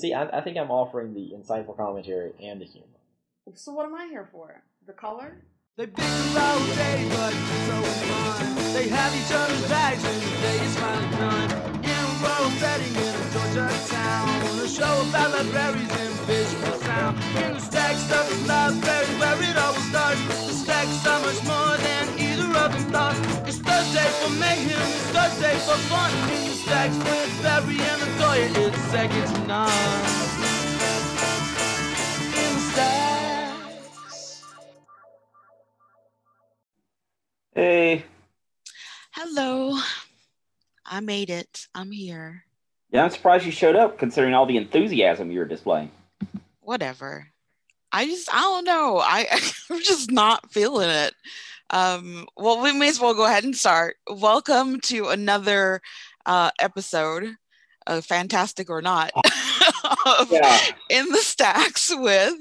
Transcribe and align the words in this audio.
see, 0.00 0.14
I, 0.14 0.38
I 0.38 0.40
think 0.40 0.56
I'm 0.56 0.70
offering 0.70 1.14
the 1.14 1.32
insightful 1.36 1.76
commentary 1.76 2.32
and 2.42 2.60
the 2.60 2.64
humor. 2.64 2.86
So 3.54 3.72
what 3.72 3.86
am 3.86 3.94
I 3.94 4.06
here 4.06 4.28
for? 4.32 4.62
The 4.86 4.92
color? 4.92 5.42
They 5.76 5.86
bicker 5.86 6.38
all 6.38 6.60
day, 6.74 7.06
but 7.10 7.32
so 7.32 7.76
fun. 7.82 8.74
They 8.74 8.88
have 8.88 9.12
each 9.14 9.32
other's 9.32 9.68
bags 9.68 10.04
and 10.04 10.22
the 10.22 10.40
day 10.40 10.58
is 10.64 10.76
finally 10.78 11.16
done. 11.16 11.50
In 11.84 11.90
a 11.90 12.12
rural 12.22 12.50
setting 12.58 12.94
in 12.94 13.14
a 13.14 13.26
Georgia 13.32 13.68
town, 13.88 14.58
a 14.58 14.68
show 14.68 15.08
about 15.08 15.30
libraries 15.32 15.90
and 15.90 16.14
visual 16.28 16.78
sound. 16.80 17.16
In 17.42 17.54
the 17.54 17.60
stack 17.60 17.96
stuff 17.96 18.30
is 18.32 18.46
library 18.46 19.06
where 19.18 19.42
it 19.42 19.56
always 19.56 19.88
starts. 19.90 20.20
The 20.46 20.54
stack's 20.54 20.96
so 21.02 21.14
much 21.22 21.40
more 21.44 21.76
than 21.76 22.29
of 22.74 22.92
them. 22.92 23.46
It's 23.46 23.58
Thursday 23.58 24.08
for 24.20 24.30
mayhem, 24.38 24.80
it's 24.80 25.10
Thursday 25.10 25.54
for 25.66 25.78
fun. 25.88 26.10
The 26.28 26.52
stacks 26.52 26.96
with 26.96 27.42
Barry 27.42 27.78
and 27.80 28.00
Latoya, 28.02 28.68
it's 28.68 28.78
second 28.90 29.26
to 29.34 29.46
none. 29.46 29.70
In 32.36 32.58
stacks. 32.72 34.44
Hey, 37.54 38.04
Hello. 39.12 39.78
I 40.86 41.00
made 41.00 41.30
it. 41.30 41.66
I'm 41.74 41.90
here. 41.92 42.44
yeah, 42.90 43.04
I'm 43.04 43.10
surprised 43.10 43.44
you 43.46 43.52
showed 43.52 43.76
up 43.76 43.98
considering 43.98 44.34
all 44.34 44.46
the 44.46 44.56
enthusiasm 44.56 45.30
you 45.30 45.38
were 45.40 45.44
displaying. 45.44 45.90
Whatever. 46.60 47.28
I 47.92 48.06
just 48.06 48.32
I 48.32 48.40
don't 48.40 48.64
know. 48.64 48.98
I 48.98 49.26
I'm 49.70 49.82
just 49.82 50.10
not 50.10 50.50
feeling 50.52 50.88
it. 50.90 51.14
Um 51.70 52.26
well 52.36 52.62
we 52.62 52.72
may 52.72 52.88
as 52.88 53.00
well 53.00 53.14
go 53.14 53.24
ahead 53.26 53.44
and 53.44 53.56
start. 53.56 53.96
Welcome 54.08 54.80
to 54.82 55.08
another 55.08 55.80
uh 56.26 56.50
episode 56.60 57.34
of 57.86 58.04
Fantastic 58.04 58.68
or 58.70 58.82
Not 58.82 59.10
of 60.06 60.30
Yeah. 60.30 60.58
In 60.88 61.08
the 61.08 61.18
Stacks 61.18 61.92
with 61.94 62.34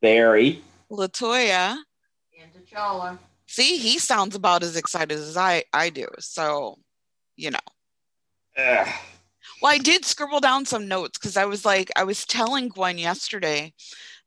Barry. 0.00 0.62
Latoya. 0.90 1.76
And 2.40 2.52
T'Challa. 2.66 3.18
See, 3.46 3.76
he 3.78 3.98
sounds 3.98 4.34
about 4.34 4.62
as 4.62 4.76
excited 4.76 5.18
as 5.18 5.36
I 5.36 5.64
I 5.72 5.90
do. 5.90 6.06
So, 6.18 6.78
you 7.36 7.50
know. 7.50 7.58
Ugh. 8.56 8.88
Well, 9.60 9.72
I 9.72 9.78
did 9.78 10.04
scribble 10.04 10.40
down 10.40 10.66
some 10.66 10.86
notes 10.86 11.18
because 11.18 11.36
I 11.36 11.44
was 11.44 11.64
like, 11.64 11.90
I 11.96 12.04
was 12.04 12.24
telling 12.24 12.68
Gwen 12.68 12.96
yesterday 12.98 13.72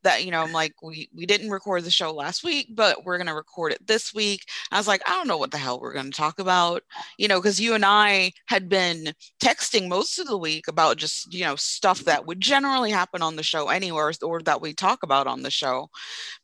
that, 0.03 0.25
you 0.25 0.31
know, 0.31 0.41
I'm 0.41 0.51
like, 0.51 0.73
we 0.81 1.09
we 1.15 1.25
didn't 1.25 1.49
record 1.51 1.83
the 1.83 1.91
show 1.91 2.11
last 2.13 2.43
week, 2.43 2.69
but 2.75 3.05
we're 3.05 3.17
gonna 3.17 3.35
record 3.35 3.71
it 3.73 3.85
this 3.87 4.13
week. 4.13 4.45
I 4.71 4.77
was 4.77 4.87
like, 4.87 5.01
I 5.07 5.11
don't 5.11 5.27
know 5.27 5.37
what 5.37 5.51
the 5.51 5.57
hell 5.57 5.79
we're 5.79 5.93
gonna 5.93 6.11
talk 6.11 6.39
about, 6.39 6.83
you 7.17 7.27
know, 7.27 7.39
because 7.39 7.59
you 7.59 7.73
and 7.73 7.85
I 7.85 8.31
had 8.47 8.69
been 8.69 9.13
texting 9.41 9.87
most 9.87 10.19
of 10.19 10.27
the 10.27 10.37
week 10.37 10.67
about 10.67 10.97
just, 10.97 11.33
you 11.33 11.43
know, 11.45 11.55
stuff 11.55 11.99
that 12.05 12.25
would 12.25 12.41
generally 12.41 12.91
happen 12.91 13.21
on 13.21 13.35
the 13.35 13.43
show 13.43 13.69
anywhere 13.69 14.11
or 14.23 14.41
that 14.43 14.61
we 14.61 14.73
talk 14.73 15.03
about 15.03 15.27
on 15.27 15.41
the 15.43 15.51
show. 15.51 15.89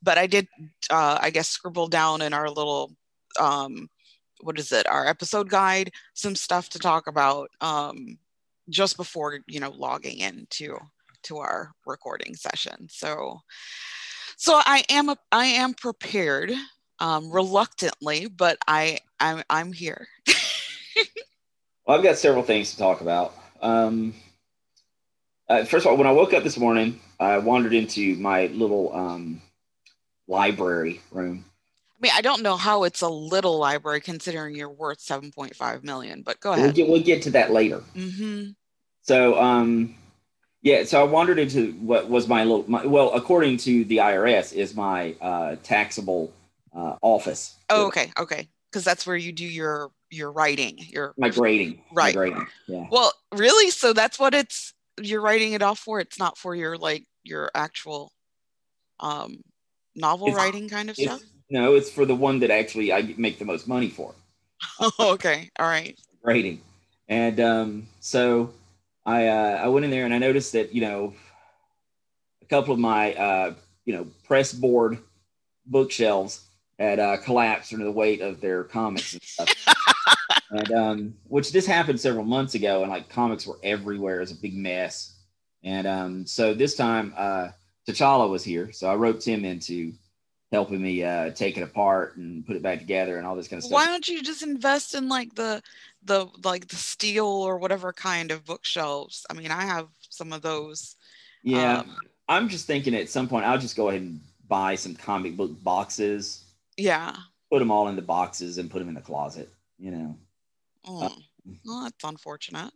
But 0.02 0.18
I 0.18 0.28
did 0.28 0.48
uh 0.90 1.20
I 1.22 1.30
guess 1.32 1.50
scribble 1.50 1.88
down 1.88 2.22
in 2.22 2.34
our 2.34 2.50
little 2.50 2.96
um 3.40 3.90
what 4.42 4.60
is 4.60 4.72
it, 4.72 4.88
our 4.88 5.08
episode 5.08 5.50
guide, 5.50 5.92
some 6.14 6.36
stuff 6.36 6.70
to 6.70 6.80
talk 6.80 7.08
about. 7.08 7.50
Um 7.62 8.18
just 8.70 8.98
before 8.98 9.40
you 9.48 9.60
know 9.60 9.72
logging 9.72 10.20
into 10.20 10.78
to 11.24 11.38
our 11.38 11.72
recording 11.86 12.36
session 12.36 12.88
so 12.90 13.40
so 14.38 14.60
i 14.66 14.84
am 14.90 15.10
a, 15.10 15.18
i 15.32 15.46
am 15.46 15.74
prepared 15.74 16.52
um 17.00 17.32
reluctantly 17.32 18.28
but 18.28 18.58
i 18.68 18.98
i'm, 19.20 19.44
I'm 19.50 19.72
here 19.74 20.08
Well, 21.86 21.98
I've 21.98 22.04
got 22.04 22.18
several 22.18 22.44
things 22.44 22.72
to 22.72 22.78
talk 22.78 23.00
about. 23.00 23.34
Um, 23.62 24.14
uh, 25.48 25.64
first 25.64 25.86
of 25.86 25.92
all, 25.92 25.98
when 25.98 26.06
I 26.06 26.12
woke 26.12 26.34
up 26.34 26.44
this 26.44 26.58
morning, 26.58 27.00
I 27.18 27.38
wandered 27.38 27.74
into 27.74 28.18
my 28.18 28.48
little 28.48 28.94
um, 28.94 29.42
library 30.28 31.00
room. 31.12 31.46
i 31.98 32.02
mean 32.02 32.12
i 32.14 32.20
don't 32.20 32.42
know 32.44 32.58
how 32.58 32.84
it's 32.84 33.02
a 33.02 33.08
little 33.08 33.58
library 33.58 34.02
considering 34.02 34.54
you're 34.54 34.68
worth 34.70 35.00
7.5 35.00 35.84
million 35.86 36.22
but 36.24 36.42
go 36.42 36.50
We'll 36.52 36.60
ahead 36.60 36.76
get 36.76 36.90
we'll 36.90 37.02
get 37.02 37.22
to 37.22 37.30
that 37.32 37.52
later. 37.54 37.80
hmm 37.96 38.48
So, 39.04 39.40
um, 39.40 39.96
yeah, 40.68 40.84
so 40.84 41.00
I 41.00 41.04
wandered 41.04 41.40
into 41.40 41.72
what 41.74 42.10
was 42.10 42.28
my 42.28 42.44
little, 42.44 42.66
my, 42.70 42.86
well, 42.86 43.12
according 43.14 43.58
to 43.60 43.86
the 43.86 43.98
IRS, 43.98 44.54
is 44.54 44.76
my 44.76 45.16
uh, 45.22 45.56
taxable 45.64 46.34
uh, 46.76 46.96
office. 47.02 47.56
oh 47.70 47.88
okay 47.88 48.12
okay 48.20 48.48
because 48.70 48.84
that's 48.84 49.08
where 49.08 49.16
you 49.16 49.32
do 49.32 49.46
your 49.46 49.90
your 50.12 50.32
writing 50.32 50.78
your 50.96 51.14
My 51.18 51.30
grading. 51.30 51.82
My 51.92 52.04
Right. 52.04 52.16
grading. 52.16 52.46
Yeah. 52.68 52.86
well 52.92 53.12
really 53.34 53.72
so 53.72 53.94
that's 53.94 54.20
what 54.20 54.34
it's 54.34 54.74
you're 55.02 55.22
writing 55.22 55.54
it 55.54 55.62
off 55.62 55.80
for 55.80 56.00
it's 56.00 56.20
not 56.20 56.38
for 56.38 56.54
your 56.56 56.78
like 56.78 57.04
your 57.24 57.50
actual 57.56 58.12
um 59.00 59.38
novel 59.96 60.28
It's- 60.28 60.38
writing 60.44 60.70
kind 60.70 60.90
of 60.90 60.96
stuff 60.96 61.22
no, 61.50 61.76
it's 61.76 61.90
for 61.90 62.06
the 62.06 62.14
one 62.16 62.40
that 62.42 62.52
actually 62.52 62.92
I 62.92 63.16
make 63.18 63.40
the 63.40 63.46
most 63.46 63.68
money 63.70 63.90
for. 63.90 64.14
okay 65.00 65.50
all 65.60 65.68
right 65.68 65.98
grading. 66.24 66.62
And 67.10 67.40
um, 67.40 67.88
so 68.02 68.52
I 69.08 69.28
uh, 69.28 69.62
I 69.64 69.68
went 69.70 69.86
in 69.86 69.90
there 69.90 70.04
and 70.04 70.14
I 70.14 70.18
noticed 70.18 70.52
that 70.52 70.76
you 70.76 70.82
know 70.82 71.14
a 72.42 72.46
couple 72.46 72.74
of 72.74 72.80
my 72.80 73.14
uh, 73.14 73.54
you 73.86 73.94
know 73.96 74.08
press 74.26 74.52
board 74.52 75.00
bookshelves 75.66 76.42
had 76.78 77.00
uh, 77.00 77.18
collapsed 77.18 77.74
under 77.74 77.86
the 77.86 77.92
weight 77.92 78.22
of 78.22 78.42
their 78.42 78.66
comics 78.66 79.14
and 79.14 79.24
stuff. 79.24 79.50
and 80.52 80.72
um, 80.74 81.16
which 81.24 81.54
this 81.54 81.66
happened 81.66 82.00
several 82.00 82.26
months 82.26 82.54
ago, 82.54 82.82
and 82.82 82.92
like 82.92 83.10
comics 83.10 83.48
were 83.48 83.58
everywhere. 83.64 84.18
It 84.18 84.22
was 84.22 84.32
a 84.32 84.36
big 84.36 84.56
mess. 84.56 85.16
And 85.64 85.88
um, 85.88 86.26
so 86.26 86.54
this 86.54 86.76
time, 86.76 87.14
uh, 87.18 87.50
T'Challa 87.88 88.30
was 88.30 88.44
here, 88.44 88.72
so 88.72 88.90
I 88.90 88.96
roped 88.96 89.26
him 89.26 89.44
into 89.44 89.94
helping 90.52 90.82
me 90.82 91.04
uh, 91.04 91.32
take 91.32 91.58
it 91.58 91.62
apart 91.62 92.16
and 92.18 92.46
put 92.46 92.56
it 92.56 92.62
back 92.62 92.80
together 92.80 93.18
and 93.18 93.28
all 93.28 93.36
this 93.36 93.48
kind 93.48 93.58
of 93.58 93.66
stuff. 93.66 93.74
why 93.74 93.86
don't 93.86 94.08
you 94.08 94.22
just 94.22 94.44
invest 94.44 94.96
in 94.96 95.10
like 95.10 95.34
the 95.36 95.62
the 96.04 96.28
like 96.44 96.68
the 96.68 96.76
steel 96.76 97.26
or 97.26 97.58
whatever 97.58 97.92
kind 97.94 98.32
of 98.32 98.46
bookshelves 98.46 99.26
i 99.30 99.34
mean 99.34 99.52
i 99.52 99.64
have 99.64 99.88
some 100.10 100.32
of 100.34 100.42
those 100.42 100.96
Yeah, 101.44 101.80
Um, 101.80 101.96
I'm 102.28 102.50
just 102.50 102.68
thinking 102.68 102.96
at 102.96 103.10
some 103.10 103.28
point 103.28 103.46
I'll 103.46 103.58
just 103.58 103.76
go 103.76 103.90
ahead 103.90 104.02
and 104.02 104.20
buy 104.48 104.76
some 104.76 104.96
comic 104.96 105.36
book 105.38 105.52
boxes, 105.64 106.44
yeah 106.78 107.16
put 107.52 107.60
them 107.60 107.72
all 107.72 107.88
in 107.88 107.96
the 107.96 108.02
boxes, 108.02 108.58
and 108.58 108.70
put 108.70 108.80
them 108.80 108.90
in 108.90 108.96
the 108.96 109.02
closet. 109.02 109.50
You 109.80 109.92
know. 109.92 110.18
oh, 110.88 111.16
well 111.66 111.84
that's 111.84 112.04
unfortunate 112.04 112.74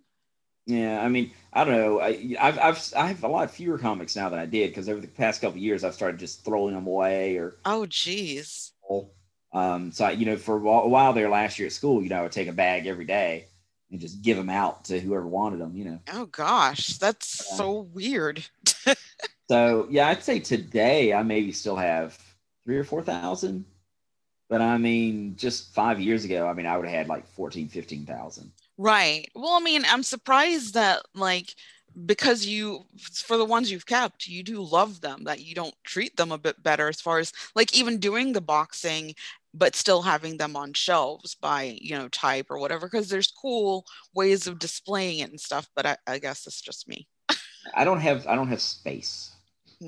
Yeah, 0.67 1.01
I 1.01 1.09
mean, 1.09 1.31
I 1.53 1.63
don't 1.63 1.73
know. 1.73 1.99
I, 1.99 2.35
I've, 2.39 2.59
I've 2.59 2.93
I 2.95 3.07
have 3.07 3.23
a 3.23 3.27
lot 3.27 3.49
fewer 3.51 3.77
comics 3.77 4.15
now 4.15 4.29
than 4.29 4.39
I 4.39 4.45
did 4.45 4.69
because 4.69 4.87
over 4.89 5.01
the 5.01 5.07
past 5.07 5.41
couple 5.41 5.59
years 5.59 5.83
I've 5.83 5.95
started 5.95 6.19
just 6.19 6.45
throwing 6.45 6.75
them 6.75 6.87
away 6.87 7.37
or. 7.37 7.55
oh 7.65 7.85
geez 7.87 8.73
Um, 9.53 9.91
so 9.91 10.05
I, 10.05 10.11
you 10.11 10.25
know, 10.25 10.37
for 10.37 10.55
a 10.55 10.87
while, 10.87 11.13
there 11.13 11.29
last 11.29 11.59
year 11.59 11.65
at 11.67 11.73
school, 11.73 12.01
you 12.01 12.09
know, 12.09 12.19
I 12.19 12.21
would 12.23 12.31
take 12.31 12.47
a 12.47 12.53
bag 12.53 12.87
every 12.87 13.05
day 13.05 13.47
and 13.91 13.99
just 13.99 14.21
give 14.21 14.37
them 14.37 14.49
out 14.49 14.85
to 14.85 14.99
whoever 14.99 15.27
wanted 15.27 15.59
them. 15.59 15.75
You 15.75 15.85
know. 15.85 15.99
oh 16.13 16.25
gosh 16.27 16.97
that's 16.97 17.27
so 17.57 17.81
weird 17.93 18.45
So 19.49 19.85
yeah, 19.89 20.07
I'd 20.07 20.23
say 20.23 20.39
today 20.39 21.13
I 21.13 21.23
maybe 21.23 21.51
still 21.51 21.75
have 21.75 22.17
three 22.63 22.77
or 22.77 22.85
four 22.85 23.03
thousand. 23.03 23.65
But 24.49 24.61
I 24.61 24.77
mean, 24.77 25.35
just 25.35 25.73
five 25.73 25.99
years 25.99 26.23
ago, 26.23 26.47
I 26.47 26.53
mean, 26.53 26.65
I 26.65 26.77
would 26.77 26.85
have 26.85 26.95
had 26.95 27.07
like 27.09 27.27
14, 27.27 27.67
15,000. 27.67 28.51
right 28.77 29.29
well 29.35 29.53
i 29.53 29.59
mean 29.59 29.83
i'm 29.89 30.03
surprised 30.03 30.73
that 30.73 31.01
like 31.13 31.53
because 32.05 32.45
you 32.45 32.85
for 33.13 33.35
the 33.37 33.45
ones 33.45 33.69
you've 33.69 33.85
kept 33.85 34.27
you 34.27 34.41
do 34.43 34.61
love 34.61 35.01
them 35.01 35.25
that 35.25 35.41
you 35.41 35.53
don't 35.53 35.75
treat 35.83 36.15
them 36.15 36.31
a 36.31 36.37
bit 36.37 36.61
better 36.63 36.87
as 36.87 37.01
far 37.01 37.19
as 37.19 37.33
like 37.53 37.77
even 37.77 37.97
doing 37.99 38.31
the 38.31 38.41
boxing 38.41 39.13
but 39.53 39.75
still 39.75 40.01
having 40.01 40.37
them 40.37 40.55
on 40.55 40.73
shelves 40.73 41.35
by 41.35 41.77
you 41.81 41.97
know 41.97 42.07
type 42.09 42.47
or 42.49 42.57
whatever 42.57 42.87
because 42.87 43.09
there's 43.09 43.31
cool 43.31 43.85
ways 44.15 44.47
of 44.47 44.59
displaying 44.59 45.19
it 45.19 45.29
and 45.29 45.39
stuff 45.39 45.67
but 45.75 45.85
i, 45.85 45.97
I 46.07 46.19
guess 46.19 46.47
it's 46.47 46.61
just 46.61 46.87
me 46.87 47.07
I 47.75 47.83
don't 47.83 47.99
have, 47.99 48.25
I 48.25 48.35
don't 48.35 48.47
have 48.47 48.59
space. 48.59 49.31
Hmm. 49.79 49.87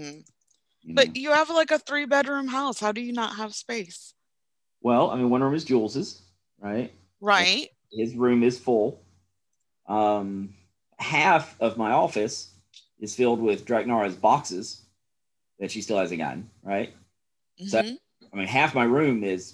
you 0.84 0.94
know. 0.94 0.94
but 0.96 1.16
you 1.16 1.32
have 1.32 1.50
like 1.50 1.72
a 1.72 1.80
three 1.80 2.06
bedroom 2.06 2.48
house 2.48 2.80
how 2.80 2.92
do 2.92 3.02
you 3.02 3.14
not 3.14 3.36
have 3.36 3.54
space 3.56 4.14
well, 4.82 5.12
I 5.12 5.16
mean, 5.16 5.30
one 5.30 5.42
room 5.42 5.56
is 5.56 5.64
Jules's, 5.64 6.22
right? 6.60 6.92
right 7.22 7.70
His 7.94 8.16
room 8.16 8.44
is 8.44 8.60
full. 8.60 9.00
Um, 9.88 10.54
half 11.00 11.56
of 11.62 11.78
my 11.78 11.92
office 11.92 12.50
is 13.00 13.16
filled 13.16 13.40
with 13.42 13.66
Draknara's 13.66 14.16
boxes 14.16 14.82
that 15.60 15.72
she 15.72 15.82
still 15.82 15.98
hasn't 15.98 16.20
gotten, 16.20 16.50
right? 16.64 16.94
So- 17.66 17.82
Mhm. 17.82 17.98
I 18.34 18.36
mean, 18.36 18.48
half 18.48 18.76
my 18.76 18.84
room 18.84 19.24
is 19.24 19.54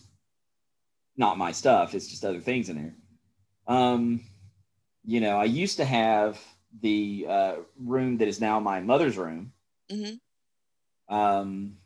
not 1.19 1.37
my 1.37 1.51
stuff; 1.51 1.93
it's 1.93 2.07
just 2.07 2.25
other 2.25 2.39
things 2.39 2.69
in 2.69 2.75
there. 2.77 2.95
Um, 3.67 4.21
you 5.05 5.19
know, 5.19 5.37
I 5.37 5.43
used 5.45 5.77
to 5.77 5.85
have 5.85 6.39
the 6.81 7.25
uh, 7.29 7.55
room 7.77 8.17
that 8.17 8.27
is 8.27 8.41
now 8.41 8.59
my 8.59 8.79
mother's 8.79 9.17
room. 9.17 9.51
Mm-hmm. 9.91 11.15
Um, 11.15 11.77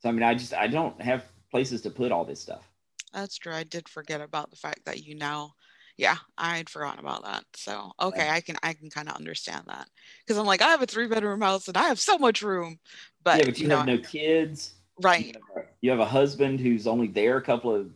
so 0.00 0.08
I 0.08 0.12
mean, 0.12 0.22
I 0.22 0.34
just 0.34 0.54
I 0.54 0.66
don't 0.66 1.00
have 1.00 1.24
places 1.50 1.82
to 1.82 1.90
put 1.90 2.12
all 2.12 2.24
this 2.24 2.40
stuff. 2.40 2.68
That's 3.12 3.36
true. 3.36 3.54
I 3.54 3.64
did 3.64 3.88
forget 3.88 4.20
about 4.20 4.50
the 4.50 4.56
fact 4.56 4.84
that 4.86 5.04
you 5.04 5.14
now, 5.14 5.54
Yeah, 5.96 6.16
I'd 6.38 6.70
forgotten 6.70 7.00
about 7.00 7.24
that. 7.24 7.44
So 7.54 7.92
okay, 8.00 8.28
I 8.30 8.40
can 8.40 8.56
I 8.62 8.72
can 8.72 8.88
kind 8.88 9.08
of 9.08 9.16
understand 9.16 9.64
that 9.66 9.88
because 10.24 10.38
I'm 10.38 10.46
like 10.46 10.62
I 10.62 10.68
have 10.68 10.82
a 10.82 10.86
three 10.86 11.06
bedroom 11.06 11.40
house 11.40 11.68
and 11.68 11.76
I 11.76 11.88
have 11.88 12.00
so 12.00 12.18
much 12.18 12.42
room, 12.42 12.78
but, 13.22 13.38
yeah, 13.38 13.44
but 13.44 13.58
you, 13.58 13.68
know, 13.68 13.78
have 13.78 13.86
no 13.86 13.98
kids. 13.98 14.74
right? 15.02 15.26
You 15.26 15.32
have, 15.34 15.64
a, 15.64 15.68
you 15.80 15.90
have 15.90 16.00
a 16.00 16.06
husband 16.06 16.60
who's 16.60 16.86
only 16.86 17.08
there 17.08 17.36
a 17.36 17.42
couple 17.42 17.74
of 17.74 17.90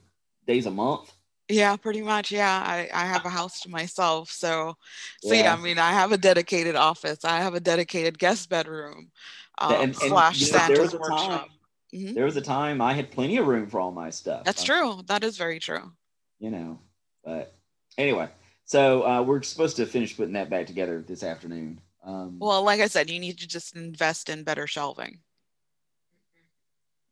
days 0.46 0.66
a 0.66 0.70
month. 0.70 1.12
Yeah, 1.48 1.76
pretty 1.76 2.00
much. 2.00 2.32
Yeah, 2.32 2.62
I, 2.66 2.88
I 2.92 3.04
have 3.06 3.24
a 3.26 3.28
house 3.30 3.60
to 3.60 3.68
myself. 3.68 4.30
So, 4.30 4.76
so 5.22 5.34
yeah. 5.34 5.42
Yeah. 5.42 5.52
I 5.54 5.56
mean, 5.56 5.78
I 5.78 5.92
have 5.92 6.10
a 6.12 6.16
dedicated 6.16 6.74
office. 6.74 7.24
I 7.24 7.38
have 7.38 7.54
a 7.54 7.60
dedicated 7.60 8.18
guest 8.18 8.48
bedroom 8.48 9.10
um, 9.58 9.72
And- 9.74 9.82
and, 9.82 9.94
slash 9.96 10.40
you 10.40 10.46
know, 10.52 10.52
there 10.52 10.60
Santa's 10.76 10.78
was 10.80 10.94
a 10.94 10.98
workshop. 10.98 11.40
time- 11.42 11.50
Mhm. 11.94 12.14
There 12.14 12.24
was 12.24 12.36
a 12.36 12.40
time 12.40 12.80
I 12.80 12.92
had 12.92 13.12
plenty 13.12 13.36
of 13.36 13.46
room 13.46 13.68
for 13.68 13.78
all 13.78 13.92
my 13.92 14.10
stuff. 14.10 14.42
That's 14.44 14.62
Uh, 14.62 14.66
true. 14.66 15.02
That 15.06 15.22
is 15.22 15.36
very 15.36 15.60
true. 15.60 15.92
You 16.40 16.50
know, 16.50 16.80
but 17.24 17.54
anyway, 17.96 18.28
so 18.64 19.06
uh, 19.06 19.22
we're 19.22 19.42
supposed 19.42 19.76
to 19.76 19.86
finish 19.86 20.16
putting 20.16 20.32
that 20.32 20.50
back 20.50 20.66
together 20.66 21.04
this 21.06 21.22
afternoon. 21.22 21.80
Um, 22.02 22.38
Well, 22.40 22.64
like 22.64 22.80
I 22.80 22.88
said, 22.88 23.10
you 23.10 23.20
need 23.20 23.38
to 23.38 23.46
just 23.46 23.76
invest 23.76 24.28
in 24.28 24.42
better 24.42 24.66
shelving. 24.66 25.20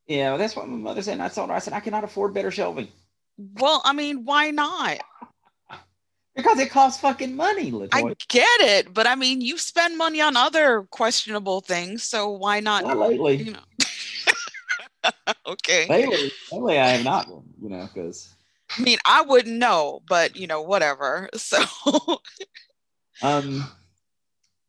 yeah, 0.09 0.31
well, 0.31 0.39
that's 0.39 0.57
what 0.57 0.67
my 0.69 0.77
mother 0.77 1.01
said. 1.03 1.13
And 1.15 1.23
I 1.23 1.29
told 1.29 1.51
her, 1.51 1.55
I 1.55 1.61
said, 1.61 1.75
I 1.75 1.81
cannot 1.81 2.03
afford 2.05 2.35
better 2.35 2.51
shelving 2.51 2.89
Well, 3.55 3.83
I 3.85 3.93
mean, 3.93 4.25
why 4.25 4.51
not? 4.51 4.99
because 6.35 6.59
it 6.59 6.71
costs 6.71 7.01
fucking 7.01 7.37
money, 7.37 7.73
I 7.93 8.15
get 8.29 8.61
it, 8.61 8.95
but 8.95 9.07
I 9.07 9.15
mean, 9.15 9.41
you 9.41 9.59
spend 9.59 9.99
money 9.99 10.21
on 10.21 10.37
other 10.37 10.83
questionable 10.91 11.61
things, 11.61 12.03
so 12.05 12.31
why 12.31 12.61
not? 12.61 12.85
Not 12.85 12.99
lately. 12.99 13.37
You 13.37 13.53
know. 13.53 15.11
okay. 15.47 15.87
Lately, 15.89 16.33
lately, 16.51 16.79
I 16.79 16.89
have 16.89 17.05
not. 17.05 17.29
You 17.61 17.69
know, 17.69 17.89
because 17.93 18.35
I 18.79 18.83
mean, 18.83 18.99
I 19.05 19.23
wouldn't 19.23 19.57
know, 19.59 20.01
but 20.09 20.37
you 20.37 20.47
know, 20.47 20.63
whatever. 20.63 21.29
So, 21.37 21.59
um, 23.23 23.71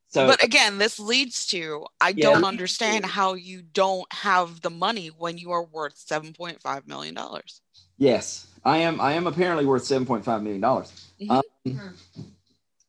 so 0.09 0.27
but 0.27 0.43
again, 0.43 0.77
this 0.77 0.99
leads 0.99 1.45
to 1.47 1.85
I 2.01 2.09
Yeah, 2.09 2.33
don't 2.33 2.43
understand 2.43 3.05
how 3.05 3.33
you 3.35 3.61
don't 3.61 4.11
have 4.13 4.61
the 4.61 4.69
money 4.69 5.07
when 5.07 5.37
you 5.37 5.51
are 5.51 5.63
worth 5.63 5.97
seven 5.97 6.33
point 6.33 6.61
five 6.61 6.87
million 6.87 7.13
dollars. 7.13 7.61
yes, 7.97 8.47
I 8.65 8.79
am. 8.79 9.01
I 9.01 9.13
am 9.13 9.27
apparently 9.27 9.65
worth 9.65 9.83
seven 9.85 10.05
point 10.05 10.23
five 10.25 10.41
million 10.43 10.61
dollars. 10.61 10.91
Mhm. 11.21 11.41
Um, 11.65 11.93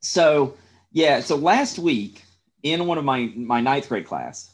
so 0.00 0.56
yeah, 0.92 1.20
so 1.20 1.36
last 1.36 1.78
week 1.78 2.22
in 2.62 2.86
one 2.86 2.98
of 2.98 3.04
my 3.04 3.32
my 3.34 3.60
ninth 3.60 3.88
grade 3.88 4.06
class, 4.06 4.50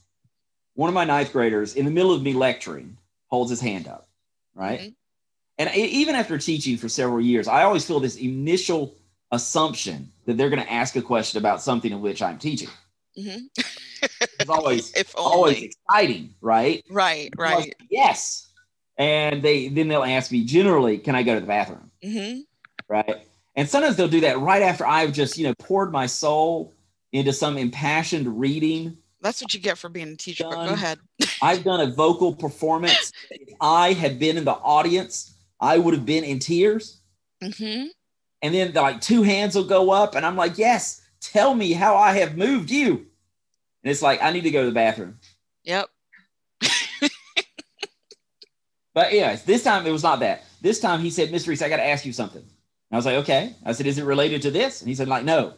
one 0.74 0.88
of 0.88 0.94
my 0.94 1.04
ninth 1.04 1.32
graders 1.32 1.74
in 1.74 1.84
the 1.84 1.90
middle 1.90 2.12
of 2.12 2.22
me 2.22 2.32
lecturing 2.32 2.96
holds 3.28 3.50
his 3.50 3.60
hand 3.60 3.86
up, 3.86 4.08
right? 4.54 4.80
Mhm. 4.80 4.94
And 5.58 5.74
even 5.76 6.14
after 6.14 6.38
teaching 6.38 6.78
for 6.78 6.88
several 6.88 7.20
years, 7.20 7.46
I 7.46 7.64
always 7.64 7.84
feel 7.84 8.00
this 8.00 8.16
initial 8.16 8.94
assumption 9.30 10.10
that 10.24 10.38
they're 10.38 10.48
going 10.48 10.62
to 10.62 10.72
ask 10.72 10.96
a 10.96 11.02
question 11.02 11.38
about 11.38 11.60
something 11.62 11.92
in 11.92 12.00
which 12.00 12.22
I'm 12.22 12.38
teaching. 12.38 12.70
Mhm. 13.18 13.42
It's 14.40 14.48
always 14.48 14.92
always 15.14 15.62
exciting, 15.62 16.34
right? 16.40 16.82
Right, 16.88 17.30
right. 17.36 17.74
Yes. 17.90 18.48
And 19.00 19.42
they 19.42 19.68
then 19.68 19.88
they'll 19.88 20.04
ask 20.04 20.30
me 20.30 20.44
generally, 20.44 20.98
can 20.98 21.14
I 21.14 21.22
go 21.22 21.34
to 21.34 21.40
the 21.40 21.46
bathroom? 21.46 21.90
hmm 22.04 22.40
Right. 22.86 23.26
And 23.56 23.68
sometimes 23.68 23.96
they'll 23.96 24.08
do 24.08 24.20
that 24.20 24.38
right 24.38 24.62
after 24.62 24.86
I've 24.86 25.12
just, 25.12 25.38
you 25.38 25.44
know, 25.44 25.54
poured 25.54 25.90
my 25.90 26.06
soul 26.06 26.74
into 27.12 27.32
some 27.32 27.56
impassioned 27.56 28.38
reading. 28.38 28.98
That's 29.22 29.40
what 29.40 29.54
you 29.54 29.60
get 29.60 29.78
for 29.78 29.88
being 29.88 30.08
a 30.12 30.16
teacher. 30.16 30.44
But 30.48 30.66
go 30.66 30.72
ahead. 30.74 30.98
I've 31.42 31.64
done 31.64 31.80
a 31.80 31.90
vocal 31.90 32.34
performance. 32.34 33.12
If 33.30 33.54
I 33.60 33.94
had 33.94 34.18
been 34.18 34.36
in 34.36 34.44
the 34.44 34.52
audience, 34.52 35.34
I 35.60 35.78
would 35.78 35.94
have 35.94 36.04
been 36.06 36.24
in 36.24 36.38
tears. 36.38 37.00
hmm 37.42 37.86
And 38.42 38.54
then 38.54 38.72
like 38.74 39.00
two 39.00 39.22
hands 39.22 39.54
will 39.54 39.64
go 39.64 39.90
up, 39.90 40.14
and 40.14 40.26
I'm 40.26 40.36
like, 40.36 40.58
yes, 40.58 41.00
tell 41.20 41.54
me 41.54 41.72
how 41.72 41.96
I 41.96 42.12
have 42.18 42.36
moved 42.36 42.70
you. 42.70 42.90
And 43.82 43.90
it's 43.90 44.02
like, 44.02 44.22
I 44.22 44.30
need 44.30 44.42
to 44.42 44.50
go 44.50 44.60
to 44.60 44.66
the 44.66 44.74
bathroom. 44.74 45.18
Yep. 45.64 45.88
But 48.94 49.08
anyways, 49.08 49.44
this 49.44 49.62
time 49.62 49.86
it 49.86 49.92
was 49.92 50.02
not 50.02 50.20
that. 50.20 50.44
This 50.60 50.80
time 50.80 51.00
he 51.00 51.10
said, 51.10 51.30
Mr. 51.30 51.48
Reese, 51.48 51.62
I 51.62 51.68
got 51.68 51.76
to 51.76 51.86
ask 51.86 52.04
you 52.04 52.12
something. 52.12 52.42
And 52.42 52.92
I 52.92 52.96
was 52.96 53.06
like, 53.06 53.16
okay. 53.16 53.54
I 53.64 53.72
said, 53.72 53.86
is 53.86 53.98
it 53.98 54.04
related 54.04 54.42
to 54.42 54.50
this? 54.50 54.80
And 54.80 54.88
he 54.88 54.94
said, 54.94 55.08
like, 55.08 55.24
no. 55.24 55.54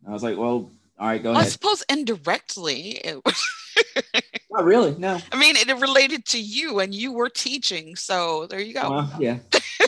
And 0.00 0.08
I 0.08 0.12
was 0.12 0.22
like, 0.22 0.36
well, 0.36 0.70
all 0.98 1.06
right, 1.06 1.22
go 1.22 1.32
Well, 1.32 1.40
I 1.40 1.44
suppose 1.44 1.82
indirectly, 1.88 3.00
it, 3.04 3.20
Not 4.50 4.64
really. 4.64 4.94
No. 4.96 5.18
I 5.32 5.38
mean, 5.38 5.56
it 5.56 5.68
related 5.80 6.24
to 6.26 6.40
you, 6.40 6.78
and 6.78 6.94
you 6.94 7.12
were 7.12 7.28
teaching. 7.28 7.96
So 7.96 8.46
there 8.46 8.60
you 8.60 8.72
go. 8.72 8.90
Well, 8.90 9.12
yeah. 9.18 9.38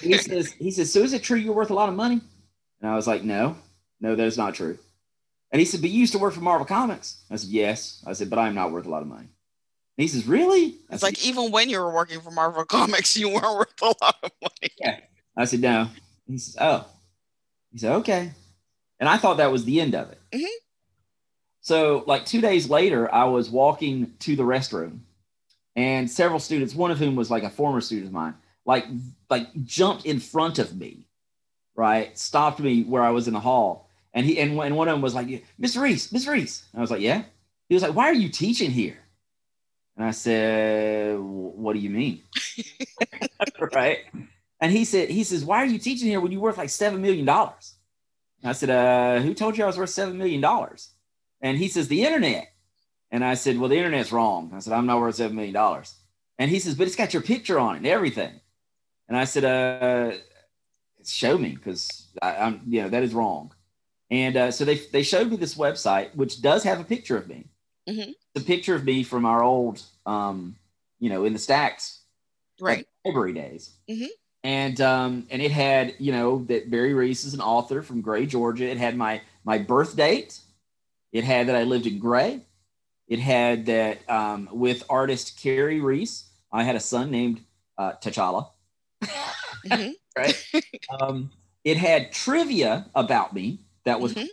he 0.03 0.19
says, 0.19 0.53
he 0.53 0.71
says, 0.71 0.93
so 0.93 1.01
is 1.01 1.13
it 1.13 1.23
true 1.23 1.39
you're 1.39 1.55
worth 1.55 1.71
a 1.71 1.75
lot 1.75 1.89
of 1.89 1.95
money? 1.95 2.21
And 2.81 2.91
I 2.91 2.95
was 2.95 3.07
like, 3.07 3.25
no, 3.25 3.57
no, 4.01 4.15
that 4.15 4.27
is 4.27 4.37
not 4.37 4.55
true. 4.55 4.79
And 5.51 5.61
he 5.61 5.65
said, 5.65 5.81
but 5.81 5.91
you 5.91 6.01
used 6.01 6.13
to 6.13 6.19
work 6.19 6.35
for 6.35 6.41
Marvel 6.41 6.67
Comics. 6.67 7.23
I 7.31 7.37
said, 7.37 7.49
yes. 7.49 8.05
I 8.07 8.13
said, 8.13 8.29
but 8.29 8.39
I'm 8.39 8.55
not 8.55 8.71
worth 8.71 8.85
a 8.85 8.91
lot 8.91 9.03
of 9.03 9.09
money. 9.09 9.29
And 9.99 10.03
he 10.05 10.09
says, 10.09 10.29
really? 10.29 10.77
I 10.89 10.95
It's 10.95 11.01
said, 11.01 11.09
like 11.09 11.27
even 11.27 11.51
when 11.51 11.69
you 11.69 11.81
were 11.81 11.93
working 11.93 12.21
for 12.21 12.31
Marvel 12.31 12.65
Comics, 12.65 13.17
you 13.17 13.29
weren't 13.31 13.57
worth 13.59 13.83
a 13.83 13.87
lot 13.87 14.17
of 14.23 14.31
money. 14.41 14.73
Yeah. 14.79 15.01
I 15.37 15.45
said, 15.45 15.61
no. 15.61 15.89
He 16.29 16.39
says, 16.39 16.57
oh. 16.61 16.87
He 17.73 17.79
said, 17.79 17.93
okay. 17.97 18.31
And 19.01 19.09
I 19.09 19.17
thought 19.17 19.39
that 19.39 19.51
was 19.51 19.65
the 19.65 19.81
end 19.81 19.95
of 19.97 20.11
it. 20.13 20.21
Mhm. 20.33 20.47
So, 21.61 22.05
like 22.07 22.25
two 22.25 22.41
days 22.41 22.71
later, 22.71 23.13
I 23.13 23.25
was 23.25 23.51
walking 23.51 24.15
to 24.21 24.37
the 24.37 24.45
restroom, 24.45 25.01
and 25.77 26.11
several 26.11 26.39
students, 26.39 26.75
one 26.75 26.91
of 26.91 26.99
whom 26.99 27.15
was 27.15 27.31
like 27.31 27.43
a 27.43 27.51
former 27.51 27.81
student 27.81 28.07
of 28.07 28.13
mine, 28.13 28.35
like 28.65 28.87
like 29.29 29.49
jumped 29.65 30.07
in 30.07 30.19
front 30.19 30.59
of 30.59 30.77
me, 30.77 31.07
right? 31.77 32.17
Stopped 32.17 32.61
me 32.61 32.85
where 32.85 33.03
I 33.03 33.11
was 33.11 33.29
in 33.29 33.35
the 33.35 33.41
hall, 33.41 33.91
and 34.15 34.25
he 34.25 34.39
and, 34.41 34.59
and 34.59 34.77
one 34.77 34.89
of 34.89 34.95
them 34.95 35.03
was 35.03 35.15
like, 35.15 35.27
"Mr. 35.61 35.83
Reese, 35.83 36.11
Mr. 36.11 36.33
Reese." 36.33 36.65
And 36.73 36.81
I 36.81 36.83
was 36.83 36.91
like, 36.91 37.03
"Yeah." 37.03 37.25
He 37.69 37.75
was 37.75 37.83
like, 37.83 37.95
"Why 37.95 38.05
are 38.09 38.15
you 38.15 38.31
teaching 38.31 38.71
here?" 38.71 38.97
And 39.99 40.07
I 40.07 40.13
said, 40.13 41.19
"What 41.19 41.75
do 41.75 41.81
you 41.81 41.91
mean?" 41.91 42.23
right? 43.75 43.99
And 44.61 44.73
he 44.73 44.85
said, 44.85 45.11
he 45.11 45.25
says, 45.25 45.45
why 45.45 45.59
are 45.59 45.67
you 45.67 45.79
teaching 45.79 46.09
here 46.09 46.21
when 46.21 46.33
you're 46.33 46.41
worth 46.41 46.59
like 46.59 46.71
seven 46.71 47.01
million 47.01 47.25
dollars? 47.25 47.75
I 48.43 48.53
said, 48.53 48.71
uh, 48.71 49.21
who 49.21 49.35
told 49.35 49.57
you 49.57 49.65
I 49.65 49.67
was 49.67 49.79
worth 49.79 49.91
seven 49.91 50.19
million 50.19 50.41
dollars? 50.41 50.91
And 51.41 51.57
he 51.57 51.69
says, 51.69 51.89
the 51.89 52.05
internet. 52.05 52.53
And 53.11 53.25
I 53.25 53.35
said, 53.35 53.59
well, 53.59 53.69
the 53.69 53.77
internet's 53.77 54.13
wrong. 54.13 54.53
I 54.55 54.59
said, 54.59 54.73
I'm 54.73 54.87
not 54.87 55.01
worth 55.01 55.17
seven 55.17 55.37
million 55.37 55.55
dollars. 55.55 55.95
And 56.39 56.51
he 56.51 56.59
says, 56.59 56.75
but 56.75 56.87
it's 56.87 56.97
got 56.97 57.13
your 57.13 57.23
picture 57.23 57.59
on 57.59 57.75
it 57.75 57.79
and 57.79 57.87
everything. 57.87 58.41
And 59.09 59.17
I 59.17 59.25
said, 59.25 59.45
uh, 59.45 60.17
show 61.05 61.39
me 61.39 61.51
because 61.51 62.09
I'm, 62.21 62.63
you 62.67 62.83
know, 62.83 62.89
that 62.89 63.03
is 63.03 63.15
wrong. 63.15 63.53
And 64.11 64.37
uh, 64.37 64.51
so 64.51 64.65
they 64.65 64.77
they 64.77 65.03
showed 65.03 65.31
me 65.31 65.37
this 65.37 65.55
website 65.55 66.15
which 66.15 66.41
does 66.41 66.65
have 66.65 66.81
a 66.81 66.85
picture 66.85 67.17
of 67.17 67.29
me. 67.29 67.47
Mhm. 67.89 68.15
The 68.35 68.41
picture 68.41 68.75
of 68.75 68.85
me 68.85 69.03
from 69.03 69.25
our 69.25 69.43
old, 69.43 69.83
um, 70.07 70.57
you 70.99 71.09
know, 71.09 71.25
in 71.25 71.33
the 71.33 71.39
stacks 71.39 72.03
Right. 72.61 72.87
library 73.05 73.33
days. 73.33 73.71
Mhm. 73.89 74.09
And 74.45 74.81
um, 74.81 75.27
and 75.31 75.43
it 75.43 75.51
had, 75.51 75.95
you 75.99 76.13
know, 76.13 76.45
that 76.45 76.71
Barry 76.71 76.95
Reese 76.95 77.25
is 77.25 77.35
an 77.35 77.41
author 77.41 77.83
from 77.83 78.01
Gray, 78.01 78.27
Georgia. 78.27 78.67
It 78.71 78.79
had 78.79 78.97
my 78.97 79.23
my 79.45 79.59
birth 79.59 79.97
date. 79.97 80.41
It 81.13 81.25
had 81.25 81.49
that 81.49 81.57
I 81.57 81.65
lived 81.65 81.87
in 81.87 81.99
Gray. 81.99 82.43
It 83.09 83.19
had 83.21 83.67
that 83.67 84.09
um, 84.09 84.49
with 84.53 84.85
artist 84.91 85.39
Carrie 85.41 85.81
Reese, 85.81 86.29
I 86.53 86.63
had 86.65 86.77
a 86.77 86.81
son 86.81 87.11
named 87.11 87.41
uh, 87.79 87.93
T'Challa. 88.03 88.51
Mhm. 89.67 89.95
Right. 90.17 90.37
um, 91.01 91.31
it 91.65 91.77
had 91.77 92.11
trivia 92.13 92.87
about 92.95 93.33
me 93.33 93.61
that 93.85 94.01
was 94.01 94.15
Mhm. 94.15 94.29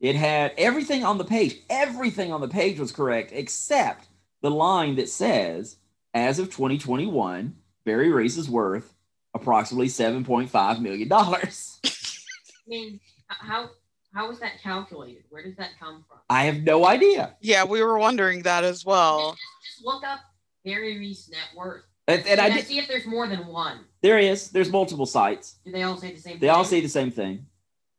Correct. 0.00 0.16
It 0.16 0.18
had 0.18 0.52
everything 0.58 1.04
on 1.04 1.18
the 1.18 1.24
page. 1.24 1.56
Everything 1.70 2.32
on 2.32 2.40
the 2.40 2.48
page 2.48 2.78
was 2.78 2.92
correct 2.92 3.30
except 3.32 4.08
the 4.42 4.50
line 4.50 4.96
that 4.96 5.08
says, 5.08 5.76
as 6.14 6.38
of 6.38 6.46
2021, 6.46 7.56
Barry 7.84 8.10
Reese 8.12 8.36
is 8.36 8.48
worth 8.50 8.92
approximately 9.34 9.88
$7.5 9.88 10.80
million. 10.80 11.12
I 11.12 11.40
mean, 12.66 13.00
h- 13.30 13.70
how 14.12 14.28
was 14.28 14.40
that 14.40 14.62
calculated? 14.62 15.24
Where 15.30 15.42
does 15.44 15.56
that 15.56 15.70
come 15.78 16.04
from? 16.08 16.18
I 16.30 16.44
have 16.44 16.62
no 16.62 16.86
idea. 16.86 17.36
Yeah, 17.40 17.64
we 17.64 17.82
were 17.82 17.98
wondering 17.98 18.42
that 18.42 18.64
as 18.64 18.84
well. 18.84 19.32
Just, 19.32 19.42
just 19.76 19.84
look 19.86 20.04
up 20.04 20.20
Barry 20.64 20.98
Reese 20.98 21.28
net 21.30 21.40
worth. 21.56 21.82
And, 22.08 22.24
and 22.26 22.40
I 22.40 22.46
And 22.46 22.54
did, 22.54 22.66
see 22.66 22.78
if 22.78 22.88
there's 22.88 23.04
more 23.06 23.26
than 23.26 23.46
one. 23.46 23.80
there 24.00 24.18
is, 24.18 24.50
there's 24.50 24.70
multiple 24.70 25.06
sites. 25.06 25.56
Do 25.64 25.72
they 25.72 25.82
all 25.82 25.96
say 25.96 26.12
the 26.12 26.20
same 26.20 26.32
thing? 26.34 26.40
They 26.40 26.46
thing? 26.46 26.50
all 26.56 26.64
say 26.64 26.80
the 26.80 26.88
same 26.88 27.10
thing 27.10 27.46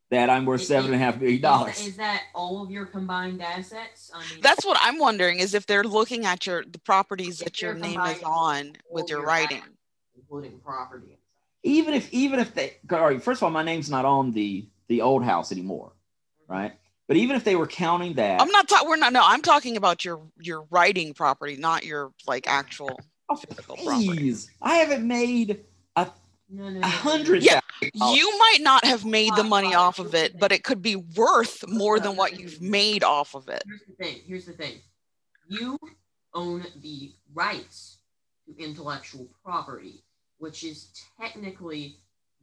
that 0.10 0.30
I'm 0.30 0.46
worth 0.46 0.62
Is- 0.62 0.68
seven 0.68 0.94
and 0.94 0.96
a 1.02 1.06
half 1.06 1.18
million 1.20 1.36
Is- 1.38 1.42
dollars. 1.42 1.86
Is 1.88 1.98
that 1.98 2.24
all 2.34 2.64
of 2.64 2.72
your 2.72 2.86
combined 2.86 3.42
assets? 3.42 4.10
I 4.14 4.20
mean, 4.32 4.42
That's 4.42 4.66
what 4.66 4.78
I'm 4.82 4.98
wondering 5.00 5.40
is 5.40 5.54
if 5.54 5.66
they're 5.66 5.84
looking 5.84 6.26
at 6.26 6.46
your 6.48 6.64
the 6.64 6.80
properties 6.80 7.40
that 7.40 7.62
your 7.62 7.74
name 7.74 8.00
is 8.02 8.24
on 8.24 8.78
with 8.90 9.10
your 9.10 9.20
your 9.20 9.28
writing. 9.28 9.58
assets, 9.58 9.74
including 10.16 10.60
property. 10.60 11.18
even 11.64 11.94
if 11.94 12.12
even 12.14 12.40
if 12.40 12.54
they 12.54 12.78
all 12.92 13.02
right 13.02 13.22
first 13.22 13.40
of 13.40 13.44
all 13.44 13.50
my 13.52 13.64
name's 13.64 13.90
not 13.90 14.06
on 14.06 14.32
the 14.32 14.66
the 14.88 15.02
old 15.02 15.24
house 15.24 15.52
anymore 15.52 15.92
right 16.48 16.74
but 17.08 17.18
even 17.18 17.36
if 17.36 17.44
they 17.44 17.56
were 17.56 17.68
counting 17.68 18.14
that 18.14 18.42
I'm 18.42 18.50
not 18.50 18.68
talking. 18.68 18.88
We're 18.90 18.98
not. 18.98 19.14
No, 19.14 19.22
I'm 19.24 19.42
talking 19.42 19.76
about 19.78 20.04
your 20.06 20.22
your 20.40 20.66
writing 20.70 21.14
property, 21.14 21.56
not 21.58 21.86
your 21.86 22.12
like 22.26 22.48
actual 22.48 23.00
oh, 23.30 23.36
physical 23.36 23.76
property. 23.78 24.08
please 24.08 24.50
i 24.62 24.76
haven't 24.76 25.06
made 25.08 25.64
a 25.96 26.08
No, 26.50 26.70
no, 26.70 26.78
A 26.78 26.82
no. 26.82 26.88
hundred 26.88 27.44
Yeah. 27.44 27.60
You 27.82 28.38
might 28.40 28.60
not 28.62 28.86
have 28.86 29.06
made 29.06 29.36
the 29.36 29.44
money 29.44 29.76
off 29.76 30.00
of 30.00 30.16
it, 30.16 30.40
but 30.40 30.52
it 30.52 30.64
could 30.64 30.82
be 30.82 30.96
worth 30.96 31.68
more 31.68 32.00
than 32.00 32.16
what 32.16 32.40
you've 32.40 32.62
made 32.62 33.04
off 33.04 33.36
of 33.36 33.50
it. 33.50 33.64
Here's 33.68 33.82
the 33.88 33.94
thing. 34.04 34.22
Here's 34.26 34.46
the 34.46 34.54
thing. 34.54 34.82
You 35.50 35.78
own 36.34 36.66
the 36.82 37.14
rights 37.34 37.98
to 38.46 38.58
intellectual 38.64 39.28
property, 39.44 40.04
which 40.38 40.64
is 40.64 40.92
technically 41.20 41.98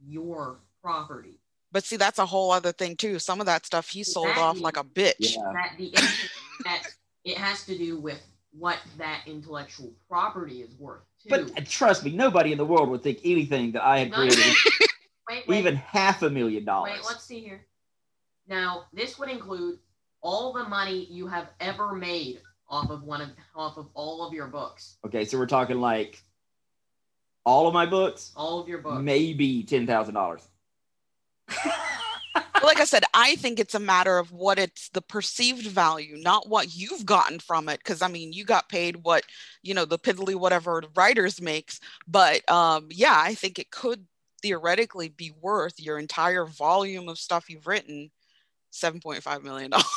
your 0.05 0.59
property. 0.81 1.39
But 1.71 1.83
see, 1.83 1.97
that's 1.97 2.19
a 2.19 2.25
whole 2.25 2.51
other 2.51 2.71
thing 2.71 2.95
too. 2.95 3.19
Some 3.19 3.39
of 3.39 3.47
that 3.47 3.65
stuff 3.65 3.89
he 3.89 4.03
sold 4.03 4.27
Exactly. 4.29 4.43
off 4.43 4.59
like 4.59 4.77
a 4.77 4.83
bitch. 4.83 5.35
Yeah. 5.35 5.51
That 5.53 5.71
the 5.77 5.91
that 6.63 6.83
it 7.25 7.37
has 7.37 7.65
to 7.65 7.77
do 7.77 7.99
with 7.99 8.21
what 8.57 8.77
that 8.97 9.23
intellectual 9.25 9.91
property 10.07 10.61
is 10.61 10.73
worth 10.79 11.01
too. 11.01 11.14
But 11.29 11.65
trust 11.67 12.03
me, 12.03 12.11
nobody 12.11 12.51
in 12.51 12.57
the 12.57 12.65
world 12.65 12.89
would 12.89 13.01
think 13.03 13.19
anything 13.23 13.71
that 13.73 13.83
I 13.83 13.99
had 13.99 14.13
created 14.13 14.37
wait, 15.29 15.47
wait, 15.47 15.59
even 15.59 15.75
half 15.75 16.21
a 16.21 16.29
million 16.29 16.65
dollars. 16.65 16.93
wait. 16.93 17.05
Let's 17.05 17.23
see 17.23 17.39
here. 17.39 17.65
Now, 18.47 18.85
this 18.93 19.17
would 19.17 19.29
include 19.29 19.79
all 20.21 20.53
the 20.53 20.63
money 20.63 21.05
you 21.09 21.27
have 21.27 21.49
ever 21.59 21.93
made 21.93 22.41
off 22.69 22.89
of 22.89 23.03
one 23.03 23.21
of 23.21 23.29
off 23.55 23.77
of 23.77 23.87
all 23.93 24.25
of 24.25 24.33
your 24.33 24.47
books, 24.47 24.97
Okay, 25.05 25.23
so 25.25 25.37
we're 25.37 25.45
talking 25.45 25.79
like 25.79 26.23
all 27.45 27.67
of 27.67 27.73
my 27.73 27.85
books, 27.85 28.31
all 28.35 28.59
of 28.59 28.67
your 28.67 28.79
books. 28.79 29.03
maybe 29.03 29.63
ten 29.63 29.85
thousand 29.85 30.13
dollars. 30.15 30.41
like 32.65 32.79
I 32.79 32.85
said, 32.85 33.03
I 33.13 33.35
think 33.35 33.59
it's 33.59 33.75
a 33.75 33.79
matter 33.79 34.17
of 34.17 34.31
what 34.31 34.59
it's 34.59 34.89
the 34.89 35.01
perceived 35.01 35.67
value, 35.67 36.17
not 36.17 36.49
what 36.49 36.75
you've 36.75 37.05
gotten 37.05 37.39
from 37.39 37.69
it. 37.69 37.79
Because 37.79 38.01
I 38.01 38.07
mean, 38.07 38.33
you 38.33 38.45
got 38.45 38.69
paid 38.69 38.97
what 38.97 39.23
you 39.63 39.73
know 39.73 39.85
the 39.85 39.99
piddly 39.99 40.35
whatever 40.35 40.83
writers 40.95 41.41
makes, 41.41 41.79
but 42.07 42.49
um, 42.49 42.87
yeah, 42.91 43.15
I 43.17 43.35
think 43.35 43.59
it 43.59 43.71
could 43.71 44.05
theoretically 44.41 45.09
be 45.09 45.33
worth 45.41 45.79
your 45.79 45.97
entire 45.97 46.45
volume 46.45 47.09
of 47.09 47.17
stuff 47.17 47.49
you've 47.49 47.67
written, 47.67 48.11
seven 48.69 48.99
point 48.99 49.23
five 49.23 49.43
million 49.43 49.71
dollars. 49.71 49.87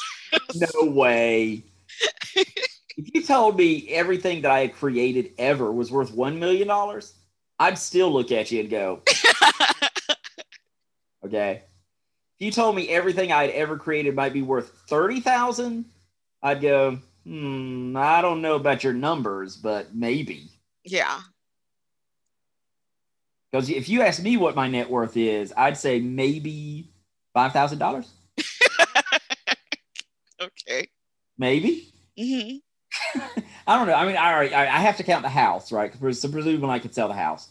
No 0.75 0.91
way. 0.91 1.65
if 2.35 3.15
you 3.15 3.23
told 3.23 3.57
me 3.57 3.89
everything 3.91 4.43
that 4.43 4.51
I 4.51 4.61
had 4.61 4.75
created 4.75 5.33
ever 5.39 5.71
was 5.71 5.91
worth 5.91 6.13
one 6.13 6.39
million 6.39 6.69
dollars, 6.69 7.15
I'd 7.59 7.79
still 7.79 8.13
look 8.13 8.33
at 8.33 8.51
you 8.51 8.61
and 8.61 8.71
go, 8.71 9.03
okay. 11.25 11.63
If 12.39 12.47
you 12.47 12.53
told 12.53 12.77
me 12.77 12.89
everything 12.89 13.33
I'd 13.33 13.51
ever 13.51 13.77
created 13.77 14.15
might 14.15 14.33
be 14.33 14.43
worth 14.43 14.71
thirty 14.89 15.21
thousand, 15.21 15.87
I'd 16.43 16.61
go, 16.61 16.99
hmm, 17.25 17.97
I 17.97 18.23
don't 18.23 18.43
know 18.43 18.55
about 18.55 18.85
your 18.85 18.93
numbers, 18.93 19.57
but 19.57 19.95
maybe. 19.95 20.49
yeah, 20.85 21.21
Because 23.51 23.71
if 23.71 23.89
you 23.89 24.03
ask 24.03 24.23
me 24.23 24.37
what 24.37 24.55
my 24.55 24.69
net 24.69 24.91
worth 24.91 25.17
is, 25.17 25.53
I'd 25.57 25.77
say 25.77 26.01
maybe 26.01 26.91
five 27.35 27.53
thousand 27.53 27.79
dollars. 27.79 28.11
okay. 30.41 30.89
Maybe. 31.37 31.93
hmm 32.19 32.57
I 33.67 33.77
don't 33.77 33.87
know. 33.87 33.95
I 33.95 34.07
mean, 34.07 34.17
I 34.17 34.33
already, 34.33 34.55
I 34.55 34.63
I 34.65 34.81
have 34.81 34.97
to 34.99 35.03
count 35.03 35.23
the 35.23 35.29
house, 35.29 35.73
right? 35.73 35.91
Because 35.93 36.25
presumably 36.27 36.71
I 36.71 36.79
could 36.79 36.95
sell 36.95 37.09
the 37.09 37.15
house. 37.15 37.49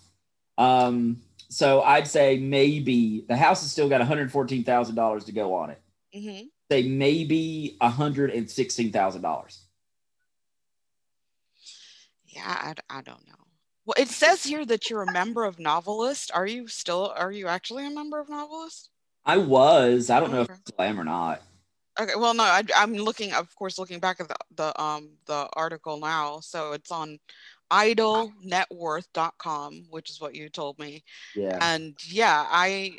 Um, 0.58 1.22
so 1.50 1.82
I'd 1.82 2.08
say 2.08 2.38
maybe 2.38 3.26
the 3.28 3.38
house 3.38 3.62
has 3.62 3.72
still 3.72 3.90
got 3.90 4.00
one 4.00 4.08
hundred 4.08 4.32
fourteen 4.32 4.64
thousand 4.64 4.96
dollars 4.96 5.26
to 5.26 5.32
go 5.32 5.54
on 5.54 5.72
it. 5.72 5.82
hmm 6.14 6.48
Say 6.70 6.88
maybe 6.88 7.78
one 7.80 7.92
hundred 7.92 8.32
and 8.32 8.50
sixteen 8.50 8.92
thousand 8.92 9.22
dollars. 9.22 9.62
Yeah, 12.26 12.44
I, 12.46 12.74
I 12.90 13.02
don't 13.02 13.26
know. 13.28 13.34
Well, 13.86 13.96
it 13.98 14.10
says 14.10 14.44
here 14.44 14.66
that 14.66 14.90
you're 14.90 15.04
a 15.04 15.12
member 15.12 15.46
of 15.46 15.60
Novelist. 15.60 16.30
Are 16.34 16.46
you 16.46 16.68
still? 16.68 17.14
Are 17.16 17.32
you 17.32 17.48
actually 17.48 17.88
a 17.88 17.90
member 17.90 18.20
of 18.20 18.28
Novelist? 18.28 18.90
I 19.26 19.38
was. 19.38 20.10
I 20.10 20.20
don't 20.20 20.32
know 20.32 20.42
if 20.42 20.50
I 20.78 20.86
am 20.88 21.00
or 21.00 21.06
not. 21.06 21.42
Okay, 22.00 22.14
well, 22.16 22.34
no, 22.34 22.44
I, 22.44 22.64
I'm 22.76 22.94
looking, 22.94 23.34
of 23.34 23.54
course, 23.56 23.80
looking 23.80 24.00
back 24.00 24.20
at 24.20 24.28
the, 24.28 24.36
the 24.56 24.82
um 24.82 25.12
the 25.26 25.48
article 25.54 26.00
now. 26.00 26.42
So 26.42 26.74
it's 26.74 26.92
on 26.92 27.18
idolnetworth.com, 27.72 29.86
which 29.90 30.10
is 30.10 30.22
what 30.22 30.36
you 30.36 30.50
told 30.50 30.80
me. 30.80 31.04
Yeah. 31.36 31.58
And 31.62 31.96
yeah, 32.08 32.46
I, 32.50 32.98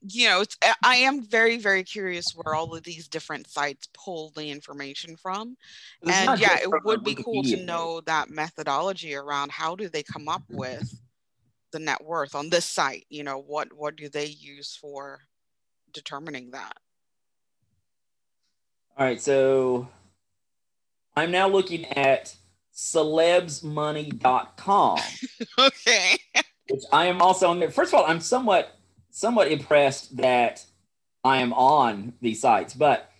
you 0.00 0.28
know, 0.28 0.40
it's 0.42 0.56
I- 0.62 0.74
I 0.84 0.96
am 0.96 1.22
very 1.22 1.58
very 1.58 1.84
curious 1.84 2.32
where 2.34 2.54
all 2.54 2.74
of 2.74 2.82
these 2.84 3.08
different 3.08 3.48
sites 3.48 3.88
pull 3.92 4.30
the 4.30 4.50
information 4.50 5.16
from. 5.16 5.56
It's 6.02 6.12
and 6.12 6.40
yeah, 6.40 6.58
it 6.62 6.84
would 6.84 7.04
be 7.04 7.14
cool 7.14 7.42
to 7.42 7.56
know 7.56 8.00
that 8.02 8.30
methodology 8.30 9.14
around 9.14 9.52
how 9.52 9.74
do 9.74 9.88
they 9.88 10.02
come 10.02 10.28
up 10.28 10.42
with 10.48 11.00
the 11.72 11.78
net 11.78 12.02
worth 12.02 12.34
on 12.34 12.48
this 12.48 12.64
site. 12.64 13.06
You 13.10 13.24
know, 13.24 13.38
what 13.38 13.72
what 13.72 13.96
do 13.96 14.08
they 14.08 14.26
use 14.26 14.76
for 14.76 15.20
determining 15.92 16.52
that? 16.52 16.76
All 18.96 19.06
right, 19.06 19.20
so 19.20 19.88
I'm 21.16 21.30
now 21.30 21.48
looking 21.48 21.84
at 21.84 22.34
celebsmoney.com. 22.78 24.98
okay. 25.58 26.16
which 26.70 26.84
I 26.92 27.06
am 27.06 27.20
also 27.20 27.50
on 27.50 27.58
there. 27.58 27.72
First 27.72 27.92
of 27.92 27.98
all, 27.98 28.06
I'm 28.06 28.20
somewhat 28.20 28.76
somewhat 29.10 29.50
impressed 29.50 30.16
that 30.18 30.64
I 31.24 31.38
am 31.38 31.52
on 31.54 32.12
these 32.20 32.40
sites. 32.40 32.74
But 32.74 33.10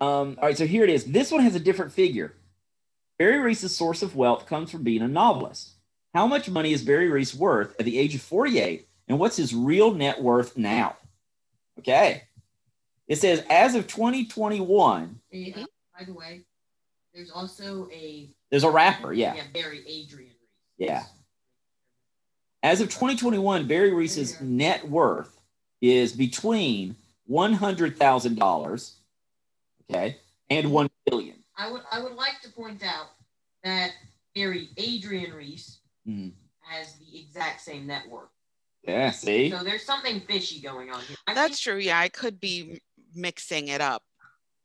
um, 0.00 0.38
all 0.40 0.46
right, 0.46 0.56
so 0.56 0.64
here 0.64 0.84
it 0.84 0.90
is. 0.90 1.06
This 1.06 1.32
one 1.32 1.42
has 1.42 1.56
a 1.56 1.60
different 1.60 1.90
figure. 1.92 2.36
Barry 3.18 3.40
Reese's 3.40 3.76
source 3.76 4.02
of 4.02 4.14
wealth 4.14 4.46
comes 4.46 4.70
from 4.70 4.84
being 4.84 5.02
a 5.02 5.08
novelist. 5.08 5.72
How 6.14 6.28
much 6.28 6.48
money 6.48 6.72
is 6.72 6.84
Barry 6.84 7.08
Reese 7.08 7.34
worth 7.34 7.74
at 7.80 7.86
the 7.86 7.98
age 7.98 8.14
of 8.14 8.22
48, 8.22 8.86
and 9.08 9.18
what's 9.18 9.36
his 9.36 9.52
real 9.54 9.92
net 9.92 10.22
worth 10.22 10.56
now? 10.56 10.96
Okay. 11.80 12.22
It 13.08 13.16
says 13.16 13.44
as 13.50 13.74
of 13.74 13.88
2021, 13.88 15.18
Hey, 15.30 15.52
uh, 15.56 15.64
by 15.98 16.04
the 16.04 16.14
way, 16.14 16.42
there's 17.12 17.30
also 17.30 17.88
a 17.92 18.30
there's 18.50 18.64
a 18.64 18.70
rapper, 18.70 19.12
yeah. 19.12 19.34
yeah 19.34 19.42
Barry 19.52 19.82
Adrian 19.86 20.30
Reese. 20.30 20.88
Yeah. 20.88 21.04
As 22.62 22.80
of 22.80 22.88
2021, 22.88 23.66
Barry 23.66 23.92
Reese's 23.92 24.40
net 24.40 24.86
worth 24.88 25.38
is 25.80 26.12
between 26.12 26.96
$100,000, 27.30 28.92
okay, 29.90 30.16
and 30.50 30.70
1 30.70 30.90
billion. 31.06 31.36
I 31.56 31.70
would 31.70 31.82
I 31.92 32.00
would 32.00 32.14
like 32.14 32.40
to 32.42 32.50
point 32.50 32.82
out 32.82 33.08
that 33.64 33.92
Barry 34.34 34.70
Adrian 34.78 35.32
Reese 35.34 35.78
Mhm. 36.08 36.32
has 36.60 36.94
the 36.94 37.18
exact 37.20 37.60
same 37.60 37.86
net 37.86 38.08
worth. 38.08 38.30
Yeah, 38.82 39.10
see? 39.10 39.50
So 39.50 39.62
there's 39.62 39.84
something 39.84 40.20
fishy 40.20 40.60
going 40.60 40.90
on 40.90 41.02
here. 41.02 41.16
I 41.26 41.34
That's 41.34 41.62
think, 41.62 41.74
true. 41.74 41.76
Yeah, 41.76 41.98
I 41.98 42.08
could 42.08 42.40
be 42.40 42.80
mixing 43.14 43.68
it 43.68 43.82
up. 43.82 44.02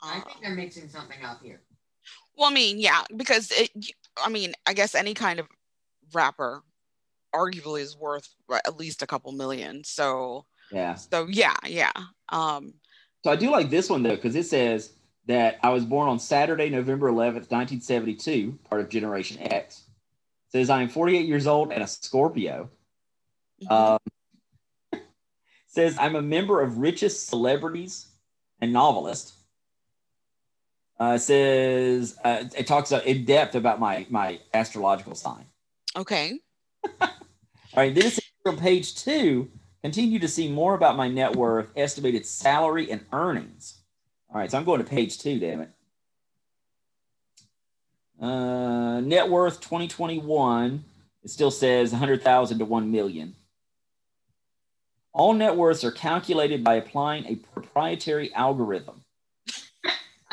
I 0.01 0.21
think 0.21 0.41
they're 0.41 0.55
mixing 0.55 0.87
something 0.87 1.21
up 1.23 1.41
here. 1.43 1.61
Well, 2.37 2.49
I 2.49 2.53
mean, 2.53 2.79
yeah, 2.79 3.03
because 3.15 3.51
it, 3.51 3.71
I 4.23 4.29
mean, 4.29 4.53
I 4.65 4.73
guess 4.73 4.95
any 4.95 5.13
kind 5.13 5.39
of 5.39 5.47
rapper 6.13 6.63
arguably 7.33 7.81
is 7.81 7.97
worth 7.97 8.27
at 8.51 8.77
least 8.77 9.01
a 9.01 9.07
couple 9.07 9.31
million. 9.31 9.83
So, 9.83 10.45
Yeah. 10.71 10.95
so 10.95 11.27
yeah, 11.29 11.55
yeah. 11.65 11.91
Um, 12.29 12.73
So 13.23 13.31
I 13.31 13.35
do 13.35 13.51
like 13.51 13.69
this 13.69 13.89
one 13.89 14.03
though, 14.03 14.15
because 14.15 14.35
it 14.35 14.45
says 14.45 14.93
that 15.27 15.57
I 15.63 15.69
was 15.69 15.85
born 15.85 16.07
on 16.07 16.19
Saturday, 16.19 16.69
November 16.69 17.09
11th, 17.09 17.51
1972, 17.51 18.57
part 18.69 18.81
of 18.81 18.89
Generation 18.89 19.41
X. 19.41 19.83
It 20.47 20.51
says 20.51 20.69
I 20.69 20.81
am 20.81 20.89
48 20.89 21.25
years 21.25 21.47
old 21.47 21.71
and 21.71 21.83
a 21.83 21.87
Scorpio. 21.87 22.69
Um, 23.69 23.97
says 25.67 25.97
I'm 25.99 26.15
a 26.15 26.21
member 26.21 26.61
of 26.61 26.77
richest 26.77 27.27
celebrities 27.27 28.07
and 28.61 28.71
novelist. 28.71 29.34
Uh, 30.97 31.17
says 31.17 32.17
uh, 32.23 32.45
it 32.57 32.67
talks 32.67 32.91
in 32.91 33.25
depth 33.25 33.55
about 33.55 33.79
my 33.79 34.05
my 34.09 34.39
astrological 34.53 35.15
sign. 35.15 35.45
okay. 35.95 36.39
All 37.01 37.09
right, 37.75 37.93
says 37.93 38.19
on 38.45 38.57
page 38.57 38.95
two, 38.95 39.49
continue 39.83 40.19
to 40.19 40.27
see 40.27 40.47
more 40.47 40.75
about 40.75 40.95
my 40.95 41.09
net 41.09 41.35
worth, 41.35 41.71
estimated 41.75 42.25
salary, 42.25 42.89
and 42.89 43.03
earnings. 43.11 43.81
All 44.29 44.39
right, 44.39 44.49
so 44.49 44.57
I'm 44.57 44.65
going 44.65 44.83
to 44.83 44.89
page 44.89 45.17
two, 45.19 45.39
damn 45.39 45.61
it. 45.61 45.69
Uh, 48.21 49.01
net 49.01 49.29
worth 49.29 49.59
2021, 49.61 50.83
it 51.23 51.29
still 51.29 51.51
says 51.51 51.91
100,000 51.91 52.59
to 52.59 52.65
1 52.65 52.91
million. 52.91 53.35
All 55.11 55.33
net 55.33 55.55
worths 55.55 55.83
are 55.83 55.91
calculated 55.91 56.63
by 56.63 56.75
applying 56.75 57.25
a 57.25 57.35
proprietary 57.35 58.33
algorithm. 58.33 59.04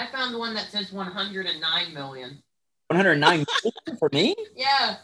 I 0.02 0.06
found 0.06 0.37
one 0.37 0.54
that 0.54 0.71
says 0.71 0.92
109 0.92 1.94
million. 1.94 2.42
109 2.88 3.30
million 3.64 3.99
for 3.99 4.09
me? 4.12 4.35
Yeah. 4.56 4.97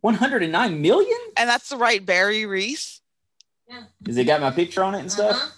109 0.00 0.80
million? 0.80 1.18
And 1.36 1.48
that's 1.48 1.68
the 1.68 1.76
right 1.76 2.04
Barry 2.04 2.46
Reese. 2.46 3.00
Has 4.06 4.16
it 4.16 4.24
got 4.24 4.40
my 4.40 4.50
picture 4.50 4.82
on 4.82 4.94
it 4.94 5.00
and 5.00 5.12
stuff? 5.12 5.36
Uh-huh. 5.36 5.50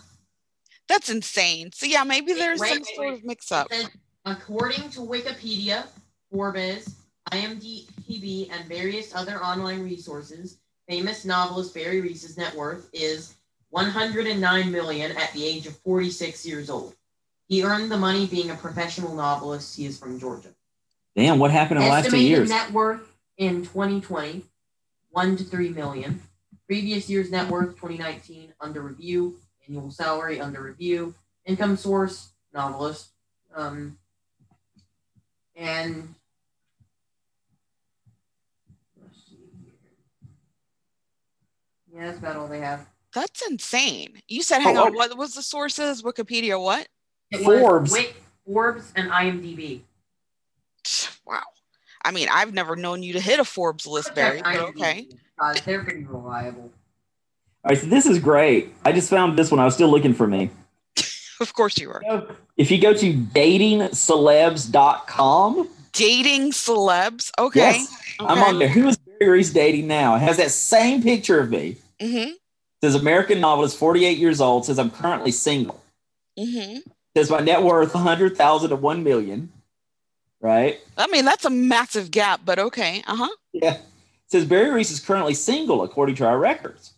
That's 0.88 1.11
insane. 1.11 1.71
So 1.73 1.87
yeah, 1.87 2.02
maybe 2.02 2.33
there's 2.33 2.59
Wait, 2.59 2.71
some 2.71 2.78
wait, 2.78 2.97
sort 2.97 3.09
wait. 3.09 3.19
of 3.19 3.25
mix 3.25 3.52
up. 3.52 3.69
Says, 3.71 3.90
according 4.25 4.88
to 4.90 5.00
Wikipedia, 5.00 5.87
Forbes, 6.33 6.97
IMDb, 7.31 8.50
and 8.50 8.67
various 8.67 9.14
other 9.14 9.45
online 9.45 9.85
resources, 9.85 10.59
famous 10.88 11.26
novelist 11.26 11.75
Barry 11.75 12.00
Reese's 12.00 12.38
net 12.38 12.55
worth 12.55 12.88
is 12.95 13.37
109 13.71 14.73
million 14.73 15.12
at 15.12 15.31
the 15.35 15.45
age 15.45 15.67
of 15.67 15.76
46 15.81 16.47
years 16.47 16.71
old. 16.71 16.95
He 17.49 17.64
earned 17.64 17.90
the 17.90 17.97
money 17.97 18.26
being 18.26 18.50
a 18.50 18.55
professional 18.55 19.14
novelist. 19.14 19.76
He 19.76 19.87
is 19.87 19.99
from 19.99 20.21
Georgia. 20.21 20.50
Damn, 21.17 21.38
what 21.38 21.50
happened 21.50 21.81
in 21.81 21.87
the 21.87 21.90
last 21.90 22.05
two 22.05 22.09
Estimated 22.09 22.28
years? 22.31 22.49
net 22.50 22.71
worth 22.73 23.00
in 23.38 23.62
2020, 23.62 24.43
one 25.11 25.37
to 25.37 25.45
three 25.45 25.71
million. 25.71 26.21
Previous 26.67 27.09
year's 27.09 27.31
net 27.31 27.49
worth 27.49 27.75
2019 27.76 28.52
under 28.61 28.83
review. 28.83 29.37
Annual 29.67 29.90
salary 29.90 30.40
under 30.40 30.62
review. 30.62 31.14
Income 31.47 31.78
source 31.78 32.28
novelist. 32.52 33.09
Um, 33.55 33.97
and 35.57 36.14
let's 39.02 39.17
see 39.26 39.38
here. 39.64 39.73
Yeah, 41.93 42.07
that's 42.07 42.19
about 42.19 42.37
all 42.37 42.47
they 42.49 42.61
have. 42.61 42.87
That's 43.14 43.43
insane. 43.49 44.21
You 44.28 44.43
said, 44.43 44.61
hang 44.61 44.76
Oh, 44.76 44.85
on, 44.85 44.95
what 44.95 45.17
was 45.17 45.33
the 45.35 45.43
sources? 45.43 46.02
Wikipedia, 46.02 46.62
what? 46.62 46.87
It 47.30 47.47
was 47.47 47.61
Forbes. 47.61 47.92
Wik- 47.92 48.16
Forbes 48.47 48.92
and 48.97 49.11
IMDb. 49.11 49.80
Wow. 51.26 51.42
I 52.04 52.11
mean, 52.12 52.28
I've 52.32 52.54
never 52.54 52.76
known 52.76 53.02
you 53.02 53.12
to 53.14 53.20
hit 53.20 53.40
a 53.40 53.44
Forbes 53.44 53.87
list, 53.87 54.14
Barry, 54.14 54.40
but 54.42 54.56
okay. 54.56 55.06
Uh, 55.38 55.54
they're 55.64 55.82
pretty 55.85 56.04
reliable. 56.04 56.70
All 57.64 57.70
right, 57.70 57.78
so 57.78 57.87
this 57.87 58.06
is 58.06 58.18
great. 58.18 58.73
I 58.85 58.92
just 58.92 59.11
found 59.11 59.38
this 59.38 59.50
one. 59.50 59.61
I 59.61 59.64
was 59.64 59.75
still 59.75 59.90
looking 59.90 60.14
for 60.14 60.26
me. 60.26 60.50
Of 61.40 61.54
course 61.54 61.78
you 61.78 61.88
are. 61.90 62.02
If 62.56 62.70
you 62.73 62.80
go 62.80 62.92
to 62.94 63.12
datingcelebs.com, 63.14 65.68
Dating 65.92 66.50
celebs. 66.52 67.30
Okay. 67.38 67.61
yes, 67.61 68.14
I'm 68.20 68.38
on 68.42 68.58
there. 68.58 68.68
Who 68.68 68.88
is 68.88 68.97
Barry 68.97 69.30
Reese 69.30 69.50
dating 69.52 69.87
now? 69.87 70.16
It 70.16 70.20
has 70.20 70.37
that 70.37 70.50
same 70.50 71.02
picture 71.02 71.40
of 71.40 71.50
me. 71.50 71.76
Mm-hmm. 72.00 72.32
says 72.82 72.94
American 72.94 73.40
novelist, 73.40 73.76
48 73.78 74.18
years 74.18 74.40
old, 74.40 74.66
says 74.66 74.78
I'm 74.78 74.90
currently 74.90 75.32
single. 75.32 75.82
Mm-hmm. 76.38 76.78
Says 77.17 77.31
my 77.31 77.41
net 77.41 77.62
worth 77.62 77.95
100,000 77.95 78.71
to 78.71 78.77
1 78.77 79.03
million. 79.03 79.53
Right? 80.41 80.79
I 80.97 81.09
mean, 81.09 81.25
that's 81.25 81.45
a 81.45 81.50
massive 81.50 82.11
gap, 82.12 82.43
but 82.45 82.59
okay. 82.59 83.03
Uh-huh. 83.07 83.29
Yeah. 83.53 83.79
says 84.29 84.45
Barry 84.45 84.71
Reese 84.71 84.93
is 84.93 85.00
currently 85.00 85.35
single 85.35 85.83
according 85.83 86.15
to 86.17 86.27
our 86.27 86.38
records. 86.38 86.93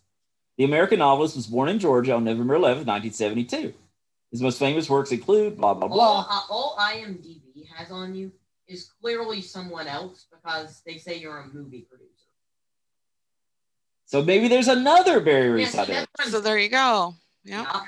The 0.57 0.65
American 0.65 0.99
novelist 0.99 1.35
was 1.35 1.47
born 1.47 1.69
in 1.69 1.79
Georgia 1.79 2.13
on 2.13 2.23
November 2.23 2.53
11, 2.55 2.85
1972. 2.85 3.73
His 4.29 4.41
most 4.41 4.59
famous 4.59 4.89
works 4.89 5.11
include 5.11 5.57
blah 5.57 5.73
blah 5.73 5.87
All, 5.87 5.95
blah. 5.95 6.27
uh, 6.29 6.41
all 6.49 6.77
IMDb 6.79 7.65
has 7.75 7.89
on 7.89 8.13
you 8.13 8.31
is 8.67 8.91
clearly 9.01 9.41
someone 9.41 9.87
else 9.87 10.27
because 10.31 10.81
they 10.85 10.97
say 10.97 11.17
you're 11.17 11.39
a 11.39 11.47
movie 11.47 11.81
producer. 11.89 12.07
So 14.05 14.21
maybe 14.21 14.47
there's 14.47 14.67
another 14.67 15.19
Barry 15.19 15.49
Reese 15.49 15.71
see, 15.71 15.79
out 15.79 15.87
there. 15.87 15.95
that's 15.95 16.11
what 16.17 16.25
I'm 16.27 16.31
So 16.31 16.41
there 16.41 16.59
you 16.59 16.69
go. 16.69 17.15
Yeah. 17.43 17.81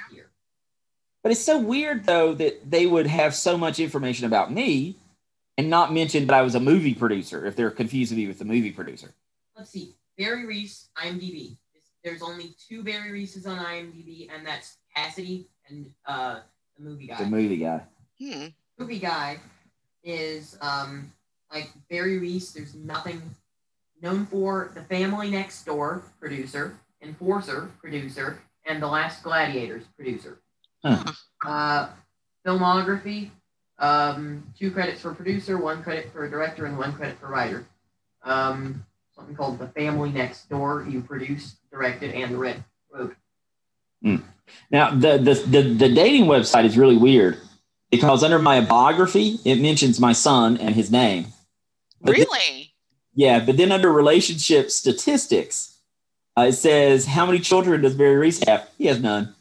Not 1.24 1.30
here. 1.30 1.30
But 1.32 1.32
it's 1.32 1.44
so 1.44 1.60
weird 1.60 2.06
though 2.06 2.34
that 2.36 2.70
they 2.70 2.86
would 2.86 3.08
have 3.08 3.36
so 3.36 3.58
much 3.58 3.80
information 3.80 4.26
about 4.26 4.52
me 4.52 4.98
and 5.58 5.70
not 5.70 5.94
mention 5.94 6.28
that 6.28 6.34
I 6.34 6.42
was 6.42 6.56
a 6.56 6.60
movie 6.60 6.94
producer 6.94 7.46
if 7.46 7.56
they're 7.56 7.72
confusing 7.72 8.18
me 8.18 8.28
with 8.28 8.40
the 8.40 8.46
movie 8.46 8.72
producer. 8.72 9.14
Let's 9.58 9.70
see. 9.70 9.96
Barry 10.18 10.46
Reese, 10.46 10.90
IMDb. 10.98 11.58
There's 12.04 12.22
only 12.22 12.56
two 12.68 12.84
Barry 12.84 13.12
Reeses 13.12 13.48
on 13.48 13.58
IMDb, 13.58 14.28
and 14.34 14.46
that's 14.46 14.78
Cassidy 14.96 15.48
and 15.70 15.90
uh, 16.06 16.40
the 16.78 16.84
movie 16.84 17.08
guy. 17.08 17.18
The 17.24 17.30
movie 17.30 17.58
guy. 17.58 17.82
Hmm. 18.20 18.48
movie 18.78 19.00
guy 19.00 19.40
is 20.04 20.58
um 20.62 21.12
like 21.52 21.70
Barry 21.90 22.20
Reese. 22.20 22.52
There's 22.52 22.76
nothing 22.76 23.22
known 24.02 24.26
for 24.26 24.72
the 24.76 24.84
Family 24.84 25.32
Next 25.32 25.66
Door 25.66 26.04
producer, 26.20 26.78
Enforcer 27.02 27.72
producer, 27.80 28.40
and 28.66 28.82
The 28.82 28.88
Last 28.88 29.24
Gladiators 29.24 29.86
producer. 29.96 30.40
Huh. 30.84 31.04
Uh, 31.46 31.90
filmography: 32.46 33.30
um, 33.80 34.44
two 34.58 34.72
credits 34.72 35.02
for 35.02 35.14
producer, 35.14 35.58
one 35.58 35.84
credit 35.84 36.12
for 36.12 36.28
director, 36.30 36.66
and 36.66 36.78
one 36.78 36.94
credit 36.94 37.18
for 37.20 37.28
writer. 37.28 37.66
Um, 38.24 38.86
something 39.16 39.36
called 39.36 39.60
The 39.60 39.68
Family 39.70 40.12
Next 40.12 40.50
Door. 40.50 40.88
You 40.90 41.02
produced, 41.02 41.58
directed, 41.72 42.12
and 42.14 42.38
writ- 42.40 42.62
wrote. 42.92 43.16
Now 44.72 44.92
the, 44.92 45.18
the 45.18 45.34
the 45.48 45.62
the 45.74 45.90
dating 45.90 46.26
website 46.26 46.66
is 46.66 46.78
really 46.78 46.98
weird 46.98 47.38
because 47.90 48.24
under 48.24 48.40
my 48.40 48.60
biography 48.62 49.40
it 49.46 49.62
mentions 49.62 50.00
my 50.00 50.12
son 50.12 50.58
and 50.58 50.76
his 50.76 50.92
name. 50.92 51.28
But 52.02 52.18
then- 52.18 52.26
Really? 52.30 52.74
yeah, 53.16 53.40
but 53.40 53.56
then 53.56 53.72
under 53.72 53.92
relationship 53.92 54.70
statistics, 54.72 55.78
uh, 56.38 56.42
it 56.50 56.54
says 56.54 57.06
how 57.06 57.26
many 57.26 57.40
children 57.40 57.82
does 57.82 57.96
Barry 57.96 58.18
Reese 58.18 58.46
have? 58.46 58.68
He 58.78 58.88
has 58.88 59.00
none. 59.00 59.34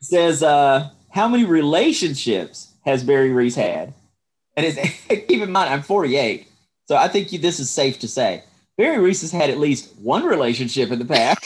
Says 0.00 0.42
uh, 0.42 0.90
how 1.10 1.28
many 1.28 1.44
relationships 1.44 2.72
has 2.84 3.04
Barry 3.04 3.30
Reese 3.30 3.56
had? 3.56 3.94
And 4.56 4.66
it's, 4.66 4.78
keep 5.08 5.40
in 5.42 5.52
mind 5.52 5.72
I'm 5.72 5.82
48, 5.82 6.46
so 6.86 6.96
I 6.96 7.08
think 7.08 7.32
you, 7.32 7.38
this 7.38 7.60
is 7.60 7.70
safe 7.70 7.98
to 8.00 8.08
say 8.08 8.42
Barry 8.76 8.98
Reese 8.98 9.22
has 9.22 9.32
had 9.32 9.50
at 9.50 9.58
least 9.58 9.94
one 9.98 10.24
relationship 10.24 10.90
in 10.90 10.98
the 10.98 11.04
past. 11.04 11.44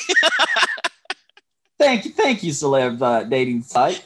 thank 1.79 2.05
you, 2.05 2.11
thank 2.13 2.43
you, 2.43 2.53
celeb 2.53 3.01
uh, 3.03 3.25
dating 3.25 3.63
site. 3.63 4.05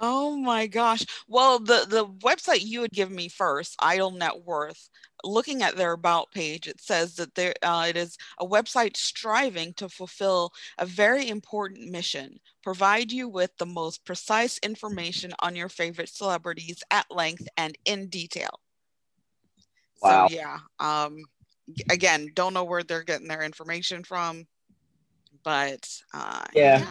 Oh 0.00 0.34
my 0.34 0.66
gosh. 0.66 1.04
Well, 1.28 1.58
the 1.58 1.84
the 1.86 2.06
website 2.06 2.64
you 2.64 2.80
had 2.80 2.90
given 2.90 3.14
me 3.14 3.28
first, 3.28 3.76
Idol 3.80 4.12
Net 4.12 4.44
Worth, 4.44 4.88
looking 5.24 5.62
at 5.62 5.76
their 5.76 5.92
about 5.92 6.30
page, 6.32 6.66
it 6.66 6.80
says 6.80 7.16
that 7.16 7.34
there 7.34 7.54
uh, 7.62 7.86
it 7.88 7.96
is 7.96 8.16
a 8.38 8.46
website 8.46 8.96
striving 8.96 9.72
to 9.74 9.88
fulfill 9.88 10.52
a 10.78 10.86
very 10.86 11.28
important 11.28 11.90
mission: 11.90 12.38
provide 12.62 13.12
you 13.12 13.28
with 13.28 13.50
the 13.58 13.66
most 13.66 14.04
precise 14.04 14.58
information 14.58 15.32
on 15.40 15.56
your 15.56 15.68
favorite 15.68 16.08
celebrities 16.08 16.82
at 16.90 17.06
length 17.10 17.46
and 17.56 17.76
in 17.84 18.08
detail. 18.08 18.60
Wow. 20.02 20.28
So 20.28 20.34
yeah. 20.34 20.58
Um, 20.78 21.18
again, 21.90 22.28
don't 22.34 22.54
know 22.54 22.64
where 22.64 22.82
they're 22.82 23.04
getting 23.04 23.28
their 23.28 23.42
information 23.42 24.04
from, 24.04 24.46
but 25.44 25.88
uh, 26.14 26.44
Yeah. 26.54 26.84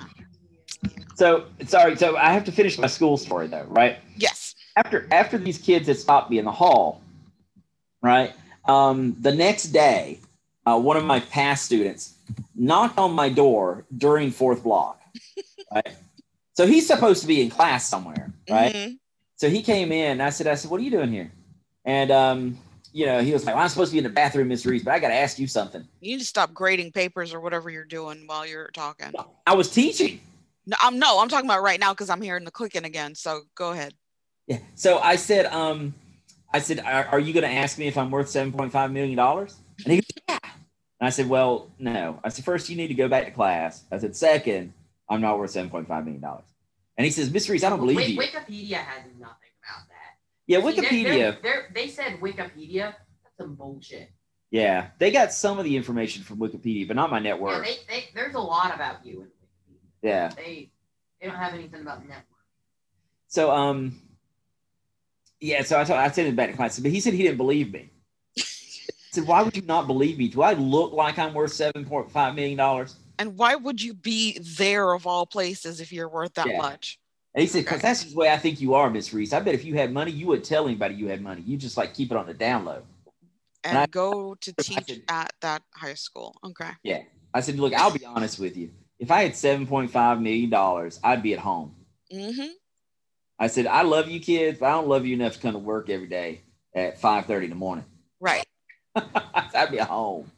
So 1.15 1.45
sorry, 1.65 1.97
so 1.97 2.15
I 2.15 2.31
have 2.31 2.45
to 2.45 2.51
finish 2.51 2.77
my 2.77 2.87
school 2.87 3.17
story 3.17 3.47
though, 3.47 3.65
right? 3.67 3.97
Yes. 4.15 4.55
after 4.77 5.07
after 5.11 5.37
these 5.37 5.57
kids 5.57 5.87
had 5.87 5.97
stopped 5.97 6.29
me 6.31 6.37
in 6.37 6.45
the 6.45 6.51
hall, 6.51 7.01
right? 8.01 8.33
Um, 8.65 9.15
the 9.19 9.33
next 9.33 9.65
day, 9.65 10.19
uh, 10.65 10.79
one 10.79 10.97
of 10.97 11.03
my 11.03 11.19
past 11.19 11.65
students 11.65 12.15
knocked 12.55 12.97
on 12.97 13.13
my 13.13 13.29
door 13.29 13.85
during 13.97 14.31
fourth 14.31 14.63
block, 14.63 15.01
right? 15.73 15.95
So 16.53 16.67
he's 16.67 16.85
supposed 16.85 17.21
to 17.21 17.27
be 17.27 17.41
in 17.41 17.49
class 17.49 17.87
somewhere, 17.87 18.31
right? 18.49 18.73
Mhm. 18.75 18.97
So 19.37 19.49
he 19.49 19.61
came 19.61 19.91
in. 19.91 20.11
And 20.13 20.23
I 20.23 20.29
said, 20.29 20.47
I 20.47 20.55
said, 20.55 20.69
what 20.69 20.81
are 20.81 20.83
you 20.83 20.91
doing 20.91 21.11
here? 21.11 21.31
And 21.85 22.11
um, 22.11 22.57
you 22.91 23.05
know, 23.05 23.21
he 23.21 23.31
was 23.33 23.45
like, 23.45 23.55
well, 23.55 23.63
I'm 23.63 23.69
supposed 23.69 23.91
to 23.91 23.93
be 23.93 23.99
in 23.99 24.03
the 24.03 24.09
bathroom, 24.09 24.49
Miss 24.49 24.65
Reese, 24.65 24.83
but 24.83 24.93
I 24.93 24.99
got 24.99 25.09
to 25.09 25.15
ask 25.15 25.39
you 25.39 25.47
something. 25.47 25.87
You 26.01 26.13
need 26.13 26.19
to 26.19 26.25
stop 26.25 26.53
grading 26.53 26.91
papers 26.91 27.33
or 27.33 27.39
whatever 27.39 27.69
you're 27.69 27.85
doing 27.85 28.23
while 28.25 28.45
you're 28.45 28.69
talking. 28.71 29.13
I 29.47 29.53
was 29.55 29.69
teaching. 29.69 30.19
No, 30.65 30.75
I'm 30.81 30.99
no, 30.99 31.19
I'm 31.19 31.29
talking 31.29 31.49
about 31.49 31.63
right 31.63 31.79
now 31.79 31.93
because 31.93 32.09
I'm 32.09 32.21
hearing 32.21 32.43
the 32.43 32.51
clicking 32.51 32.83
again. 32.85 33.15
So 33.15 33.41
go 33.55 33.71
ahead. 33.71 33.93
Yeah. 34.47 34.59
So 34.75 34.99
I 34.99 35.15
said, 35.15 35.45
um, 35.47 35.93
I 36.51 36.59
said, 36.59 36.79
are, 36.79 37.05
are 37.05 37.19
you 37.19 37.33
going 37.33 37.43
to 37.43 37.51
ask 37.51 37.77
me 37.77 37.87
if 37.87 37.97
I'm 37.97 38.09
worth 38.11 38.29
seven 38.29 38.51
point 38.51 38.71
five 38.71 38.91
million 38.91 39.15
dollars? 39.15 39.55
And 39.85 39.93
he 39.93 39.97
goes, 40.01 40.07
yeah. 40.27 40.39
And 40.99 41.07
I 41.07 41.09
said, 41.11 41.29
well, 41.29 41.71
no. 41.79 42.19
I 42.23 42.29
said, 42.29 42.43
first, 42.45 42.69
you 42.69 42.75
need 42.75 42.87
to 42.87 42.93
go 42.93 43.07
back 43.07 43.25
to 43.25 43.31
class. 43.31 43.83
I 43.91 43.99
said, 43.99 44.15
second, 44.15 44.73
I'm 45.09 45.21
not 45.21 45.37
worth 45.39 45.51
seven 45.51 45.69
point 45.69 45.87
five 45.87 46.03
million 46.05 46.21
dollars. 46.21 46.45
And 46.97 47.05
he 47.05 47.11
says, 47.11 47.31
Miss 47.31 47.47
Reese, 47.47 47.63
I 47.63 47.69
don't 47.69 47.79
believe 47.79 48.09
you. 48.09 48.19
Wikipedia 48.19 48.73
has 48.77 49.03
nothing 49.17 49.53
about 49.63 49.87
that. 49.87 50.17
Yeah, 50.47 50.59
Wikipedia. 50.59 51.03
they're- 51.03 51.37
they're- 51.41 51.71
they 51.73 51.87
said 51.87 52.19
Wikipedia. 52.19 52.93
That's 53.23 53.37
some 53.37 53.55
bullshit. 53.55 54.09
Yeah, 54.51 54.87
they 54.97 55.11
got 55.11 55.31
some 55.31 55.59
of 55.59 55.63
the 55.65 55.77
information 55.77 56.23
from 56.23 56.39
Wikipedia, 56.39 56.87
but 56.87 56.95
not 56.95 57.11
my 57.11 57.19
network. 57.19 57.63
Yeah, 57.65 57.71
they, 57.71 57.77
they, 57.87 58.03
there's 58.15 58.33
a 58.33 58.39
lot 58.39 58.73
about 58.73 59.05
you 59.05 59.21
in 59.21 59.27
Wikipedia. 59.27 59.77
Yeah. 60.01 60.29
They 60.35 60.71
they 61.21 61.27
don't 61.27 61.35
have 61.37 61.53
anything 61.53 61.81
about 61.81 62.01
the 62.01 62.07
network. 62.07 62.25
So, 63.27 63.51
um, 63.51 64.01
yeah. 65.39 65.63
So 65.63 65.79
I 65.79 65.83
told, 65.83 65.99
I 65.99 66.09
sent 66.11 66.27
it 66.27 66.35
back 66.35 66.51
to 66.51 66.55
class, 66.55 66.79
but 66.79 66.91
he 66.91 66.99
said 66.99 67.13
he 67.13 67.23
didn't 67.23 67.37
believe 67.37 67.71
me. 67.73 67.89
I 68.37 68.43
said, 69.11 69.25
why 69.27 69.41
would 69.41 69.55
you 69.55 69.63
not 69.63 69.87
believe 69.87 70.17
me? 70.17 70.27
Do 70.27 70.41
I 70.43 70.53
look 70.53 70.93
like 70.93 71.17
I'm 71.17 71.33
worth 71.33 71.51
seven 71.53 71.83
point 71.85 72.11
five 72.11 72.35
million 72.35 72.57
dollars? 72.57 72.95
And 73.17 73.35
why 73.37 73.55
would 73.55 73.81
you 73.81 73.93
be 73.93 74.37
there 74.57 74.93
of 74.93 75.05
all 75.07 75.25
places 75.25 75.81
if 75.81 75.91
you're 75.91 76.07
worth 76.07 76.35
that 76.35 76.47
Yeah. 76.47 76.57
much? 76.57 76.99
And 77.35 77.41
he 77.41 77.47
said, 77.47 77.63
because 77.65 77.81
that's 77.81 78.03
the 78.05 78.15
way 78.15 78.29
I 78.31 78.37
think 78.37 78.59
you 78.61 78.73
are, 78.75 78.89
Miss 78.89 79.13
Reese. 79.13 79.33
I 79.33 79.39
bet 79.39 79.53
if 79.53 79.63
you 79.65 79.75
had 79.75 79.91
money, 79.91 80.11
you 80.11 80.27
would 80.27 80.43
tell 80.43 80.65
anybody 80.67 80.95
you 80.95 81.07
had 81.07 81.21
money. 81.21 81.41
You 81.41 81.57
just 81.57 81.75
like 81.77 81.93
keep 81.93 82.11
it 82.11 82.17
on 82.17 82.25
the 82.27 82.33
down 82.33 82.65
low. 82.65 82.81
And 83.63 83.77
I- 83.77 83.85
go 83.87 84.35
to 84.35 84.53
I 84.57 84.61
teach 84.61 84.87
said- 84.87 85.03
at 85.09 85.33
that 85.41 85.63
high 85.73 85.93
school. 85.95 86.35
Okay. 86.43 86.69
Yeah. 86.83 87.01
I 87.33 87.41
said, 87.41 87.59
look, 87.59 87.73
I'll 87.73 87.91
be 87.91 88.05
honest 88.05 88.39
with 88.39 88.55
you. 88.57 88.71
If 88.99 89.11
I 89.11 89.23
had 89.23 89.35
seven 89.35 89.67
point 89.67 89.91
five 89.91 90.21
million 90.21 90.49
dollars, 90.49 90.99
I'd 91.03 91.21
be 91.23 91.33
at 91.33 91.39
home. 91.39 91.75
Mm-hmm. 92.11 92.47
I 93.39 93.47
said, 93.47 93.67
I 93.67 93.83
love 93.83 94.09
you 94.09 94.19
kids, 94.19 94.59
but 94.59 94.65
I 94.67 94.71
don't 94.71 94.87
love 94.87 95.05
you 95.05 95.13
enough 95.15 95.33
to 95.35 95.39
come 95.39 95.53
to 95.53 95.59
work 95.59 95.89
every 95.89 96.07
day 96.07 96.41
at 96.75 96.99
five 96.99 97.25
thirty 97.25 97.45
in 97.45 97.49
the 97.51 97.55
morning. 97.55 97.85
Right. 98.19 98.45
I'd 98.95 99.71
be 99.71 99.77
home. 99.77 100.29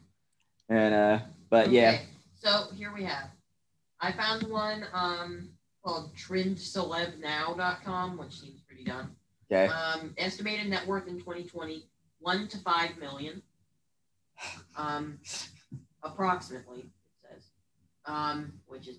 And 0.68 0.94
uh, 0.94 1.18
but 1.50 1.70
yeah, 1.70 1.90
Okay, 1.90 2.02
So 2.40 2.66
here 2.76 2.92
we 2.94 3.02
have. 3.04 3.28
I 4.00 4.12
found 4.12 4.44
one 4.44 4.86
um 4.92 5.48
called 5.84 6.14
trendcelebnow.com, 6.16 8.16
which 8.18 8.40
seems 8.40 8.60
pretty 8.60 8.84
dumb. 8.84 9.16
okay. 9.50 9.66
Um, 9.72 10.14
estimated 10.16 10.68
net 10.68 10.86
worth 10.86 11.08
in 11.08 11.18
2020, 11.18 11.84
one 12.20 12.46
to 12.48 12.58
five 12.58 12.96
million. 12.98 13.42
Um, 14.76 15.18
approximately, 16.04 16.80
it 16.80 16.86
says. 17.20 17.42
Um, 18.06 18.52
which 18.66 18.86
is 18.88 18.96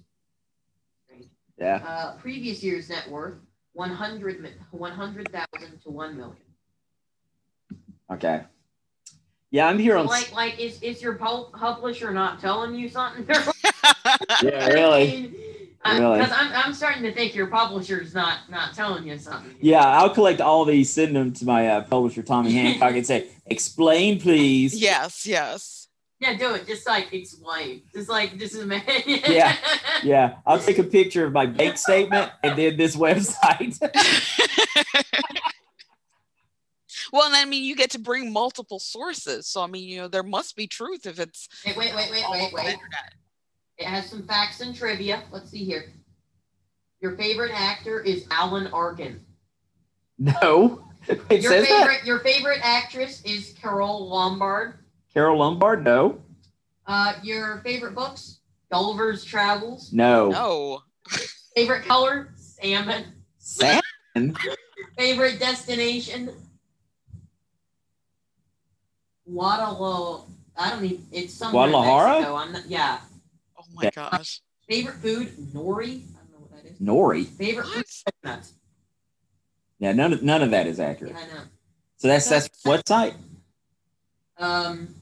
strange. 1.06 1.28
Yeah. 1.58 1.82
Uh, 1.86 2.16
previous 2.18 2.62
year's 2.64 2.90
net 2.90 3.10
worth, 3.10 3.36
100 3.74 4.50
100,000 4.72 5.82
to 5.84 5.90
1 5.90 6.18
million. 6.18 6.36
Okay. 8.12 8.42
Yeah, 9.52 9.68
I'm 9.68 9.78
here 9.78 9.98
on. 9.98 10.08
Like, 10.08 10.32
like, 10.34 10.60
is, 10.60 10.82
is 10.82 11.02
your 11.02 11.14
publisher 11.14 12.12
not 12.12 12.40
telling 12.40 12.76
you 12.76 12.90
something? 12.90 13.28
Yeah, 14.42 14.68
really. 14.68 15.34
Really? 15.86 16.20
Because 16.20 16.32
I'm, 16.32 16.52
I'm 16.54 16.74
starting 16.74 17.04
to 17.04 17.14
think 17.14 17.36
your 17.36 17.48
publisher's 17.48 18.14
not 18.14 18.50
not 18.50 18.74
telling 18.74 19.08
you 19.08 19.18
something. 19.18 19.56
Yeah, 19.60 19.86
I'll 19.86 20.10
collect 20.10 20.40
all 20.40 20.66
these, 20.66 20.92
send 20.92 21.16
them 21.16 21.34
to 21.34 21.46
my 21.46 21.68
uh, 21.68 21.82
publisher 21.84 22.24
Tommy 22.24 22.54
Hancock, 22.54 22.96
and 22.96 23.06
say, 23.06 23.28
"Explain, 23.46 24.20
please." 24.20 24.80
yes, 24.80 25.26
yes. 25.26 25.83
Yeah, 26.24 26.36
do 26.38 26.54
it. 26.54 26.66
Just 26.66 26.88
like 26.88 27.12
explain. 27.14 27.82
Just 27.94 28.08
like 28.08 28.40
this 28.40 28.56
is 28.56 28.66
man. 28.66 28.82
Yeah. 29.06 29.58
Yeah, 30.04 30.36
I'll 30.46 30.58
take 30.60 30.78
a 30.80 30.84
picture 30.84 31.26
of 31.26 31.34
my 31.34 31.46
bank 31.46 31.78
statement 31.78 32.32
and 32.44 32.58
then 32.58 32.78
this 32.78 32.96
website. 32.96 33.78
well, 37.12 37.26
and 37.28 37.36
I 37.36 37.44
mean, 37.46 37.64
you 37.66 37.76
get 37.76 37.90
to 37.92 38.00
bring 38.00 38.32
multiple 38.32 38.80
sources. 38.80 39.48
So, 39.48 39.62
I 39.62 39.68
mean, 39.68 39.88
you 39.88 39.98
know, 39.98 40.08
there 40.08 40.24
must 40.24 40.56
be 40.56 40.66
truth 40.68 41.06
if 41.06 41.20
it's 41.20 41.48
Wait, 41.66 41.76
wait, 41.78 41.94
wait, 41.96 42.10
wait, 42.12 42.26
wait, 42.32 42.54
wait. 42.54 42.78
It 43.78 43.86
has 43.86 44.10
some 44.10 44.24
facts 44.24 44.62
and 44.62 44.74
trivia. 44.76 45.24
Let's 45.32 45.50
see 45.52 45.66
here. 45.66 45.92
Your 47.02 47.18
favorite 47.18 47.52
actor 47.54 48.00
is 48.00 48.26
Alan 48.32 48.68
Arkin. 48.68 49.20
no, 50.18 50.88
it 51.30 51.42
Your 51.42 51.52
says 51.52 51.68
that. 51.68 51.80
favorite 51.80 52.06
your 52.06 52.20
favorite 52.20 52.60
actress 52.64 53.22
is 53.26 53.54
Carole 53.62 54.08
Lombard. 54.08 54.76
Carole 55.14 55.38
Lombard. 55.38 55.84
No, 55.84 56.22
Uh, 56.88 57.14
your 57.24 57.62
favorite 57.64 57.96
books? 57.96 58.40
Gulliver's 58.72 59.24
Travels. 59.24 59.94
no. 59.94 60.30
No. 60.30 60.82
Favorite 61.56 61.86
color? 61.86 62.34
Salmon. 62.36 63.06
Salmon. 63.38 63.82
Favorite 64.98 65.40
destination? 65.40 66.32
Guadalajara. 69.30 70.28
I 70.58 70.70
don't 70.72 70.86
even. 70.86 71.06
It's 71.12 71.34
somewhere 71.34 71.66
in 71.66 71.72
Guadalajara? 71.72 72.10
Mexico. 72.12 72.36
I'm 72.36 72.52
not, 72.52 72.66
yeah. 72.68 73.00
Oh 73.58 73.64
my 73.74 73.90
gosh. 73.92 74.42
Favorite 74.68 74.96
food? 74.96 75.28
Nori. 75.54 76.04
I 76.16 76.18
don't 76.18 76.32
know 76.32 76.38
what 76.40 76.52
that 76.52 76.66
is. 76.70 76.80
Nori. 76.80 77.26
Favorite 77.26 77.68
food? 77.68 77.86
What? 78.24 78.48
Yeah, 79.80 79.92
none 79.94 80.14
of 80.14 80.24
none 80.24 80.42
of 80.42 80.52
that 80.52 80.68
is 80.68 80.78
Yeah, 80.80 80.86
accurate. 80.88 81.16
I 81.16 81.26
know. 81.28 81.42
So 81.98 82.08
that's 82.08 82.28
that's 82.30 82.50
what 82.64 82.88
site? 82.88 83.16
Um, 84.38 84.96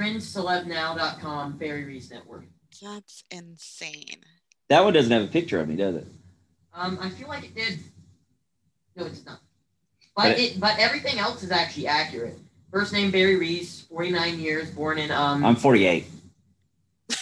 trendcelebnow.com. 0.00 1.58
Barry 1.58 1.84
Reese 1.84 2.10
Network. 2.10 2.44
That's 2.82 3.24
insane. 3.30 4.20
That 4.68 4.84
one 4.84 4.92
doesn't 4.92 5.12
have 5.12 5.22
a 5.22 5.26
picture 5.26 5.60
of 5.60 5.68
me, 5.68 5.76
does 5.76 5.96
it? 5.96 6.06
Um, 6.72 6.98
I 7.00 7.10
feel 7.10 7.28
like 7.28 7.44
it 7.44 7.54
did. 7.54 7.78
No, 8.96 9.06
it's 9.06 9.24
not. 9.26 9.40
But 10.16 10.22
But 10.22 10.38
it, 10.38 10.60
but 10.60 10.78
everything 10.78 11.18
else 11.18 11.42
is 11.42 11.50
actually 11.50 11.86
accurate. 11.88 12.38
First 12.72 12.92
name 12.92 13.10
Barry 13.10 13.36
Reese, 13.36 13.80
49 13.82 14.38
years, 14.38 14.70
born 14.70 14.98
in 14.98 15.10
um 15.10 15.44
I'm 15.44 15.56
48. 15.56 16.06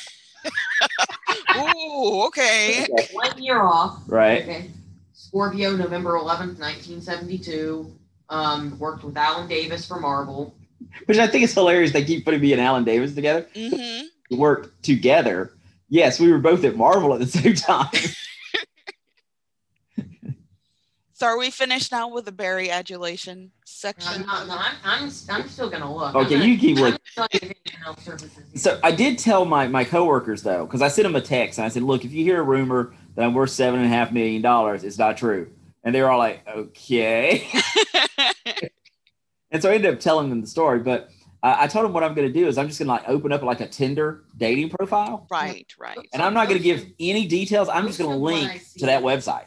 Ooh, 1.57 2.23
okay. 2.27 2.87
one 3.13 3.43
year 3.43 3.63
off. 3.63 4.03
Right. 4.07 4.43
Okay. 4.43 4.71
Scorpio, 5.13 5.75
November 5.77 6.13
11th, 6.13 6.59
1972. 6.59 7.93
Um, 8.31 8.79
worked 8.79 9.05
with 9.05 9.17
Alan 9.17 9.49
Davis 9.49 9.87
for 9.87 9.99
Marvel. 9.99 10.55
Which 11.07 11.19
I 11.19 11.27
think 11.27 11.45
is 11.45 11.55
hilarious. 11.55 11.93
They 11.93 12.05
keep 12.05 12.25
putting 12.25 12.41
me 12.41 12.53
and 12.53 12.61
Alan 12.61 12.85
Davis 12.85 13.15
together. 13.15 13.47
hmm 13.55 14.03
We 14.31 14.37
work 14.37 14.81
together. 14.83 15.53
Yes, 15.89 16.21
we 16.21 16.31
were 16.31 16.39
both 16.39 16.65
at 16.65 16.77
Marvel 16.77 17.15
at 17.15 17.21
the 17.21 17.27
same 17.27 17.55
time. 17.55 17.89
So, 21.15 21.27
are 21.27 21.37
we 21.37 21.51
finished 21.51 21.91
now 21.91 22.09
with 22.09 22.27
the 22.27 22.31
Barry 22.33 22.71
adulation 22.71 23.51
Uh, 23.57 23.65
section? 23.65 24.23
no, 24.25 24.45
no, 24.47 24.55
I'm, 24.57 24.77
I'm, 24.85 25.11
I'm 25.29 25.49
still 25.49 25.69
gonna 25.69 25.93
look. 25.93 26.15
Okay, 26.15 26.37
I'm 26.37 26.43
you 26.49 26.57
keep 26.57 26.77
I'm 26.77 26.83
looking. 26.85 26.99
gonna 27.17 27.17
tell 27.17 27.27
you 27.33 27.39
if 27.43 27.43
anything 27.43 27.73
else 27.85 28.05
surfaces 28.05 28.37
here. 28.37 28.45
So 28.61 28.79
I 28.85 28.93
did 28.93 29.19
tell 29.19 29.45
my 29.45 29.67
my 29.67 29.83
coworkers 29.83 30.45
though, 30.45 30.65
because 30.65 30.81
I 30.81 30.87
sent 30.87 31.07
them 31.07 31.17
a 31.17 31.21
text 31.21 31.59
and 31.59 31.65
I 31.67 31.71
said, 31.71 31.83
"Look, 31.83 32.05
if 32.05 32.13
you 32.13 32.23
hear 32.23 32.39
a 32.39 32.45
rumor 32.45 32.95
that 33.17 33.25
I'm 33.25 33.35
worth 33.35 33.51
seven 33.51 33.81
and 33.81 33.87
a 33.87 33.93
half 33.93 34.13
million 34.13 34.43
dollars, 34.43 34.85
it's 34.85 34.97
not 34.97 35.17
true." 35.17 35.51
And 35.83 35.93
they 35.93 36.01
were 36.03 36.09
all 36.09 36.19
like, 36.21 36.47
"Okay." 36.47 37.49
and 39.51 39.63
so 39.63 39.71
I 39.71 39.75
ended 39.75 39.95
up 39.95 40.01
telling 40.01 40.31
them 40.31 40.41
the 40.41 40.47
story. 40.47 40.81
But 40.81 41.11
uh, 41.43 41.57
I 41.59 41.67
told 41.67 41.85
them 41.85 41.93
what 41.93 42.05
I'm 42.05 42.15
going 42.15 42.27
to 42.27 42.33
do 42.33 42.47
is 42.47 42.59
I'm 42.59 42.67
just 42.67 42.79
going 42.79 42.87
to 42.87 42.93
like 42.93 43.09
open 43.09 43.33
up 43.33 43.43
like 43.43 43.61
a 43.61 43.69
Tinder 43.69 44.25
dating 44.37 44.71
profile, 44.71 45.27
right, 45.31 45.73
right. 45.79 45.99
and 46.13 46.23
I'm 46.23 46.35
not 46.35 46.49
going 46.49 46.59
to 46.59 46.65
give 46.65 46.87
any 46.99 47.27
details. 47.27 47.69
I'm 47.69 47.87
just 47.87 47.99
going 47.99 48.11
to 48.11 48.19
Most 48.19 48.19
of 48.19 48.23
what 48.23 48.35
I 48.35 48.53
link 48.53 48.63
to 48.79 48.87
that 48.87 49.03
website. 49.03 49.47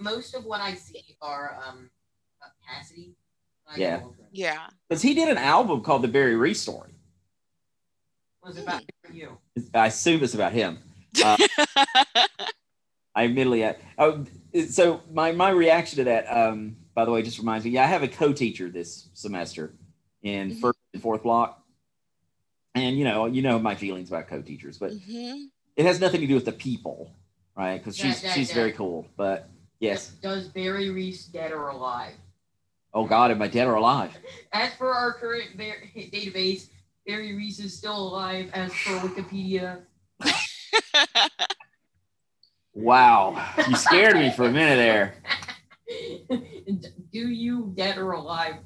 Most 0.00 0.34
of 0.34 0.44
what 0.44 0.60
I 0.60 0.74
see 0.74 1.16
are 1.20 1.58
um 1.66 1.90
uh, 2.42 2.46
Cassidy. 2.68 3.14
I 3.66 3.76
Yeah. 3.76 4.02
Yeah. 4.32 4.66
Because 4.88 5.02
he 5.02 5.14
did 5.14 5.28
an 5.28 5.38
album 5.38 5.80
called 5.80 6.02
The 6.02 6.08
Barry 6.08 6.36
Reese 6.36 6.60
Story. 6.60 6.90
Was 8.42 8.58
about 8.58 8.82
you. 9.10 9.38
I 9.72 9.86
assume 9.86 10.22
it's 10.22 10.34
about 10.34 10.52
him. 10.52 10.78
Uh, 11.24 11.38
I 13.14 13.24
admittedly, 13.24 13.64
I, 13.64 13.76
oh, 13.96 14.24
so 14.68 15.00
my 15.10 15.32
my 15.32 15.50
reaction 15.50 15.98
to 15.98 16.04
that, 16.04 16.26
um, 16.26 16.76
by 16.94 17.04
the 17.04 17.10
way, 17.10 17.22
just 17.22 17.38
reminds 17.38 17.64
me. 17.64 17.72
Yeah, 17.72 17.84
I 17.84 17.86
have 17.86 18.02
a 18.02 18.08
co-teacher 18.08 18.68
this 18.70 19.08
semester 19.14 19.74
in 20.22 20.50
Mhm. 20.52 20.60
first 20.60 20.78
and 20.92 21.02
fourth 21.02 21.22
block, 21.22 21.62
and 22.74 22.96
you 22.98 23.04
know, 23.04 23.26
you 23.26 23.42
know 23.42 23.58
my 23.58 23.74
feelings 23.74 24.08
about 24.08 24.28
co-teachers, 24.28 24.78
but 24.78 24.92
hmm 24.92 25.44
it 25.76 25.84
has 25.84 25.98
nothing 26.00 26.20
to 26.20 26.26
do 26.28 26.34
with 26.36 26.44
the 26.44 26.52
people, 26.52 27.10
right? 27.56 27.78
Because 27.78 27.96
she's 27.96 28.22
yeah, 28.22 28.32
she's 28.32 28.48
yeah. 28.50 28.54
very 28.54 28.72
cool, 28.72 29.08
but 29.16 29.48
yes. 29.80 30.10
Does 30.22 30.48
Barry 30.48 30.90
Reese 30.90 31.26
dead 31.26 31.50
or 31.50 31.68
alive? 31.68 32.14
Oh 32.92 33.06
God, 33.06 33.32
am 33.32 33.42
I 33.42 33.48
dead 33.48 33.66
or 33.66 33.74
alive? 33.74 34.16
As 34.52 34.72
for 34.74 34.94
our 34.94 35.14
current 35.14 35.56
Bar- 35.58 35.82
database, 35.96 36.68
Barry 37.04 37.34
Reese 37.34 37.58
is 37.58 37.76
still 37.76 37.96
alive 37.96 38.50
as 38.54 38.72
for 38.72 38.92
Wikipedia. 39.00 39.82
Wow, 42.76 43.40
you 43.68 43.76
scared 43.76 44.16
me 44.16 44.30
for 44.32 44.46
a 44.46 44.50
minute 44.50 44.76
there. 44.76 45.14
Do 47.12 47.28
you 47.28 47.72
dead 47.76 47.98
or 47.98 48.12
alive? 48.12 48.56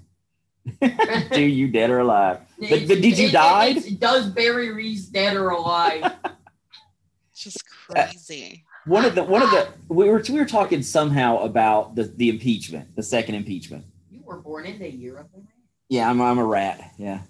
Do 1.32 1.40
you 1.42 1.68
dead 1.68 1.90
or 1.90 2.00
alive? 2.00 2.40
But, 2.58 2.72
It's- 2.72 2.88
but 2.88 3.00
did 3.00 3.18
you 3.18 3.30
die? 3.30 3.72
Does 3.98 4.26
Barry 4.28 4.72
Reese 4.72 5.06
dead 5.06 5.36
or 5.36 5.50
alive? 5.50 6.12
Just 7.34 7.62
crazy. 7.88 8.64
one 8.84 9.04
of 9.04 9.14
the 9.14 9.22
one 9.22 9.42
of 9.42 9.50
the 9.50 9.68
we 9.88 10.08
were 10.10 10.22
we 10.28 10.34
were 10.38 10.44
talking 10.44 10.82
somehow 10.82 11.38
about 11.38 11.94
the 11.94 12.04
the 12.04 12.28
impeachment, 12.28 12.94
the 12.96 13.02
second 13.02 13.36
impeachment. 13.36 13.84
you 14.10 14.20
were 14.24 14.38
born 14.38 14.66
in 14.66 14.78
the 14.78 14.90
year 14.90 15.18
of 15.18 15.30
the 15.32 15.38
rat. 15.38 15.46
Yeah, 15.88 16.10
I'm 16.10 16.20
I'm 16.20 16.38
a 16.38 16.44
rat. 16.44 16.92
Yeah, 16.98 17.20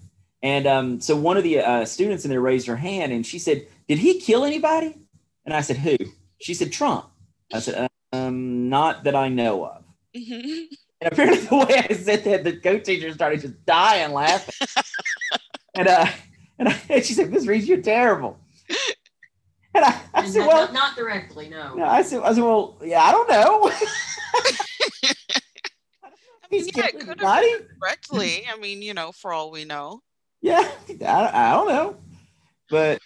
and 0.42 0.66
um, 0.66 1.01
so 1.03 1.14
one 1.14 1.37
of 1.37 1.42
the 1.44 1.61
uh, 1.61 1.85
students 1.85 2.24
in 2.24 2.31
there 2.31 2.40
raised 2.40 2.66
her 2.68 2.77
hand 2.77 3.12
and 3.12 3.24
she 3.27 3.38
said, 3.38 3.66
"Did 3.87 3.98
he 3.98 4.18
kill 4.18 4.44
anybody?" 4.46 4.96
And 5.44 5.55
I 5.55 5.61
said, 5.61 5.77
"Who?" 5.77 5.96
She 6.40 6.55
said, 6.55 6.72
"Trump." 6.72 7.05
I 7.53 7.61
said, 7.61 7.88
"Um, 8.12 8.68
not 8.70 9.05
that 9.05 9.14
I 9.14 9.29
know 9.29 9.64
of." 9.66 9.78
Mhm. 10.16 10.66
And 11.01 11.12
apparently, 11.12 11.47
the 11.47 11.57
way 11.57 11.87
I 11.90 11.94
said 11.94 12.25
that, 12.25 12.44
the 12.44 12.57
co-teacher 12.57 13.12
started 13.12 13.40
just 13.40 13.64
dying 13.66 14.12
laughing. 14.12 14.66
and 15.75 15.88
uh, 15.88 16.07
and, 16.59 16.68
I, 16.68 16.81
and 16.88 17.05
she 17.05 17.12
said, 17.14 17.31
"Miss 17.31 17.47
Reese, 17.47 17.66
you're 17.66 17.83
terrible." 17.83 18.38
And 19.75 19.85
I, 19.85 20.01
I 20.14 20.21
And 20.23 20.29
said, 20.33 20.40
not, 20.40 20.49
"Well." 20.49 20.64
not, 20.64 20.73
not 20.73 20.97
directly, 20.97 21.49
no. 21.49 21.75
No, 21.75 21.85
I 21.85 22.03
said, 22.03 22.23
I 22.23 22.33
said, 22.35 22.42
well, 22.42 22.79
yeah, 22.83 23.01
I 23.03 23.12
don't 23.12 23.29
know. 23.29 23.71
I 26.03 26.51
mean, 26.51 26.61
He's 26.64 26.71
yeah, 26.75 26.87
it 26.87 26.90
killing 26.92 27.07
could 27.07 27.21
have 27.21 27.38
anybody? 27.44 27.64
correctly. 27.79 28.44
I 28.51 28.57
mean, 28.59 28.81
you 28.83 28.94
know, 28.94 29.12
for 29.12 29.33
all 29.33 29.51
we 29.51 29.64
know. 29.64 30.01
Yeah, 30.40 30.66
I, 31.05 31.31
I 31.33 31.53
don't 31.53 31.68
know. 31.68 31.97
But 32.71 33.01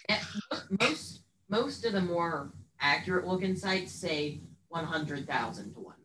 Most 0.81 1.21
most 1.49 1.85
of 1.85 1.93
the 1.93 2.01
more 2.01 2.51
accurate 2.79 3.27
looking 3.27 3.55
sites 3.55 3.91
say 3.91 4.41
one 4.69 4.85
hundred 4.85 5.27
thousand 5.27 5.73
to 5.73 5.79
one 5.79 5.95
million. 5.95 6.02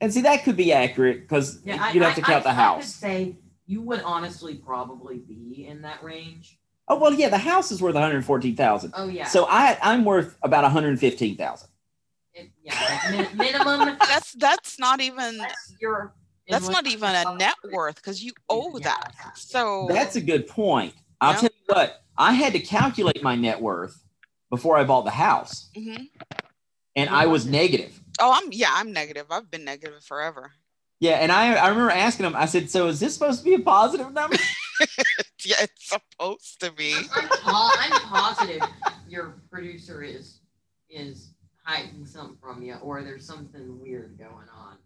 And 0.00 0.12
see, 0.12 0.22
that 0.22 0.44
could 0.44 0.56
be 0.56 0.72
accurate 0.72 1.22
because 1.22 1.60
Yeah, 1.64 1.92
you'd 1.92 2.02
have 2.02 2.14
to 2.16 2.22
I- 2.22 2.24
count 2.24 2.46
I- 2.46 2.48
the 2.48 2.48
I 2.50 2.52
could 2.52 2.60
house. 2.82 2.94
say 2.94 3.36
you 3.66 3.80
would 3.82 4.00
honestly 4.02 4.54
probably 4.54 5.18
be 5.18 5.66
in 5.68 5.82
that 5.82 6.02
range. 6.02 6.58
Oh 6.88 6.98
well, 6.98 7.12
yeah, 7.12 7.28
the 7.28 7.38
house 7.38 7.72
is 7.72 7.82
worth 7.82 7.94
one 7.94 8.02
hundred 8.02 8.24
fourteen 8.24 8.54
thousand. 8.54 8.92
Oh 8.96 9.08
yeah. 9.08 9.26
So 9.26 9.46
I 9.48 9.76
I'm 9.82 10.04
worth 10.04 10.36
about 10.42 10.62
one 10.62 10.70
hundred 10.72 10.98
fifteen 11.00 11.36
thousand. 11.36 11.68
Yeah, 12.62 12.98
min- 13.10 13.36
minimum. 13.36 13.96
That's 14.00 14.32
that's 14.32 14.78
not 14.78 15.00
even 15.00 15.38
That's 15.38 15.74
your. 15.80 16.12
that's 16.48 16.68
not 16.68 16.86
even 16.86 17.08
a 17.14 17.34
net 17.36 17.54
worth 17.72 17.96
because 17.96 18.22
you 18.22 18.32
owe 18.48 18.76
Yeah. 18.78 18.84
that. 18.84 19.14
So 19.38 19.86
That's 19.88 20.16
a 20.16 20.20
good 20.20 20.46
point. 20.46 20.94
I'll 21.20 21.32
Yeah. 21.32 21.40
tell 21.40 21.50
you 21.52 21.74
what, 21.74 22.02
I 22.18 22.34
had 22.34 22.52
to 22.52 22.60
calculate 22.60 23.22
my 23.22 23.34
net 23.36 23.60
worth 23.60 24.04
before 24.50 24.76
I 24.76 24.84
bought 24.84 25.04
the 25.06 25.10
house, 25.12 25.70
hmm 25.74 25.94
and 26.94 27.10
I 27.10 27.26
was 27.26 27.46
negative. 27.46 28.00
Oh, 28.20 28.32
I'm 28.32 28.50
yeah, 28.52 28.70
I'm 28.72 28.92
negative. 28.92 29.26
I've 29.30 29.50
been 29.50 29.64
negative 29.64 30.02
forever. 30.04 30.52
Yeah, 31.00 31.16
and 31.16 31.30
I 31.30 31.54
I 31.54 31.68
remember 31.68 31.90
asking 31.90 32.26
him. 32.26 32.34
I 32.36 32.46
said, 32.46 32.70
"So 32.70 32.88
is 32.88 33.00
this 33.00 33.14
supposed 33.14 33.40
to 33.40 33.44
be 33.44 33.54
a 33.54 33.60
positive 33.60 34.12
number?" 34.12 34.36
Yeah, 35.44 35.56
it's 35.60 35.88
supposed 35.88 36.60
to 36.60 36.72
be. 36.72 36.94
I'm, 37.14 37.28
po- 37.28 37.70
I'm 37.78 38.00
positive 38.08 38.62
your 39.08 39.36
producer 39.50 40.02
is 40.02 40.40
is 40.90 41.34
hiding 41.62 42.04
something 42.04 42.36
from 42.40 42.62
you, 42.62 42.74
or 42.82 43.02
there's 43.02 43.24
something 43.24 43.80
weird 43.80 44.18
going 44.18 44.48
on. 44.56 44.76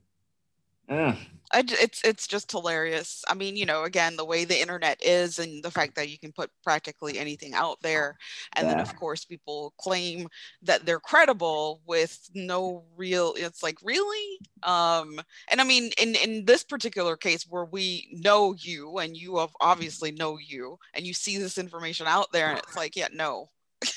I 1.53 1.65
it's 1.67 2.01
it's 2.05 2.29
just 2.29 2.51
hilarious. 2.53 3.25
I 3.27 3.35
mean, 3.35 3.57
you 3.57 3.67
know, 3.67 3.83
again, 3.83 4.17
the 4.17 4.25
way 4.25 4.45
the 4.45 4.61
internet 4.61 5.03
is, 5.05 5.41
and 5.41 5.65
the 5.65 5.71
fact 5.71 5.97
that 5.97 6.09
you 6.09 6.17
can 6.17 6.31
put 6.31 6.49
practically 6.63 7.19
anything 7.19 7.55
out 7.55 7.83
there, 7.83 8.17
and 8.55 8.69
then 8.69 8.79
of 8.79 8.95
course 8.95 9.25
people 9.25 9.75
claim 9.77 10.29
that 10.63 10.87
they're 10.87 11.01
credible 11.01 11.81
with 11.87 12.31
no 12.35 12.85
real. 12.97 13.35
It's 13.37 13.65
like 13.65 13.79
really, 13.83 14.39
um, 14.63 15.21
and 15.49 15.61
I 15.61 15.65
mean, 15.65 15.91
in 16.01 16.15
in 16.15 16.45
this 16.45 16.63
particular 16.63 17.17
case 17.17 17.45
where 17.49 17.65
we 17.65 18.09
know 18.13 18.55
you 18.57 18.99
and 18.99 19.17
you 19.17 19.39
have 19.39 19.51
obviously 19.61 20.13
know 20.13 20.39
you, 20.39 20.79
and 20.95 21.05
you 21.05 21.13
see 21.15 21.37
this 21.37 21.59
information 21.59 22.07
out 22.07 22.31
there, 22.33 22.51
and 22.51 22.59
it's 22.59 22.77
like, 22.77 22.95
yeah, 22.95 23.09
no. 23.13 23.51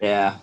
Yeah. 0.00 0.36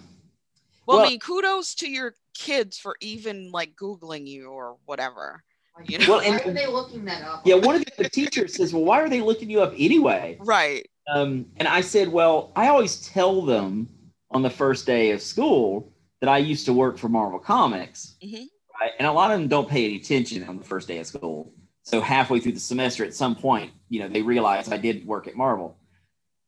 Well, 0.87 0.97
Well- 0.97 1.05
I 1.05 1.09
mean, 1.09 1.19
kudos 1.19 1.75
to 1.75 1.87
your 1.89 2.15
kids 2.33 2.79
for 2.79 2.95
even 3.01 3.51
like 3.51 3.75
googling 3.75 4.25
you 4.27 4.47
or 4.47 4.77
whatever. 4.85 5.43
You 5.85 5.97
know- 5.99 6.05
Well, 6.09 6.21
why 6.29 6.37
are 6.39 6.53
they 6.53 6.67
looking 6.67 7.05
that 7.05 7.23
up? 7.23 7.45
Yeah. 7.45 7.55
One 7.55 7.75
of 7.75 7.85
the 7.97 8.09
teachers 8.09 8.55
says, 8.55 8.73
"Well, 8.73 8.83
why 8.83 9.01
are 9.01 9.09
they 9.09 9.21
looking 9.21 9.49
you 9.49 9.61
up 9.61 9.73
anyway?" 9.77 10.37
Right. 10.39 10.85
Um, 11.13 11.47
and 11.57 11.67
I 11.67 11.81
said, 11.81 12.09
"Well, 12.09 12.51
I 12.55 12.67
always 12.67 13.07
tell 13.07 13.41
them 13.41 13.89
on 14.31 14.41
the 14.43 14.49
first 14.49 14.85
day 14.85 15.11
of 15.11 15.21
school 15.21 15.91
that 16.21 16.29
I 16.29 16.37
used 16.37 16.65
to 16.67 16.73
work 16.73 16.97
for 16.97 17.09
Marvel 17.09 17.39
Comics, 17.39 18.15
Mhm. 18.23 18.47
right? 18.79 18.91
And 18.99 19.07
a 19.07 19.11
lot 19.11 19.31
of 19.31 19.39
them 19.39 19.47
don't 19.49 19.67
pay 19.67 19.85
any 19.85 19.97
attention 19.97 20.43
on 20.47 20.57
the 20.57 20.63
first 20.63 20.87
day 20.87 20.99
of 20.99 21.07
school. 21.07 21.53
So 21.81 21.99
halfway 21.99 22.39
through 22.39 22.53
the 22.53 22.59
semester, 22.61 23.03
at 23.03 23.13
some 23.13 23.35
point, 23.35 23.73
you 23.89 23.99
know, 23.99 24.07
they 24.07 24.21
realize 24.21 24.71
I 24.71 24.77
did 24.77 25.05
work 25.05 25.27
at 25.27 25.35
Marvel. 25.35 25.77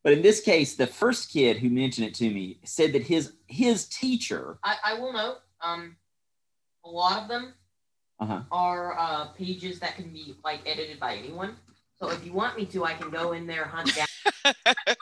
But 0.02 0.14
in 0.14 0.22
this 0.22 0.40
case, 0.40 0.76
the 0.76 0.86
first 0.86 1.30
kid 1.30 1.58
who 1.58 1.68
mentioned 1.68 2.06
it 2.06 2.14
to 2.14 2.30
me 2.30 2.60
said 2.64 2.92
that 2.94 3.02
his 3.02 3.32
his 3.48 3.86
teacher, 3.88 4.58
I, 4.64 4.76
I 4.84 4.94
will 4.94 5.12
note, 5.12 5.38
um, 5.60 5.96
a 6.84 6.88
lot 6.88 7.22
of 7.22 7.28
them 7.28 7.54
Uh-huh. 8.18 8.40
are 8.50 8.98
uh, 8.98 9.26
pages 9.36 9.78
that 9.80 9.94
can 9.96 10.08
be 10.10 10.34
like 10.42 10.60
edited 10.66 10.98
by 10.98 11.16
anyone. 11.16 11.54
So 11.98 12.08
if 12.10 12.24
you 12.24 12.32
want 12.32 12.56
me 12.56 12.64
to, 12.66 12.84
I 12.84 12.94
can 12.94 13.10
go 13.10 13.32
in 13.32 13.46
there, 13.46 13.64
hunt 13.64 13.90
down. 13.94 14.54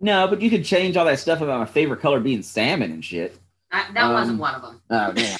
no, 0.00 0.28
but 0.28 0.40
you 0.40 0.50
could 0.50 0.64
change 0.64 0.96
all 0.96 1.04
that 1.06 1.18
stuff 1.18 1.40
about 1.40 1.60
my 1.60 1.66
favorite 1.66 2.00
color 2.00 2.20
being 2.20 2.42
salmon 2.42 2.90
and 2.90 3.04
shit. 3.04 3.38
That, 3.72 3.90
that 3.94 4.04
Um, 4.04 4.12
wasn't 4.14 4.38
one 4.38 4.54
of 4.54 4.62
them. 4.62 4.82
Oh 4.90 5.12
damn. 5.12 5.38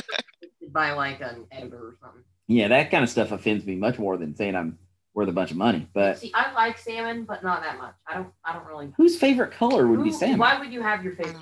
By 0.72 0.92
like 0.92 1.20
an 1.20 1.46
editor 1.50 1.78
or 1.78 1.96
something. 2.00 2.22
Yeah, 2.48 2.68
that 2.68 2.90
kind 2.90 3.02
of 3.02 3.10
stuff 3.10 3.32
offends 3.32 3.64
me 3.64 3.76
much 3.76 3.98
more 3.98 4.16
than 4.16 4.36
saying 4.36 4.54
I'm 4.54 4.78
worth 5.14 5.28
a 5.28 5.32
bunch 5.32 5.50
of 5.50 5.56
money. 5.56 5.88
But 5.94 6.18
See, 6.18 6.32
I 6.34 6.52
like 6.52 6.78
salmon, 6.78 7.24
but 7.24 7.42
not 7.42 7.62
that 7.62 7.78
much. 7.78 7.94
I 8.06 8.14
don't. 8.14 8.28
I 8.44 8.52
don't 8.52 8.66
really. 8.66 8.92
whose 8.96 9.16
favorite 9.16 9.52
color 9.52 9.86
would 9.86 10.04
be 10.04 10.12
salmon? 10.12 10.38
Why 10.38 10.58
would 10.58 10.72
you 10.72 10.82
have 10.82 11.02
your 11.02 11.14
favorite 11.16 11.36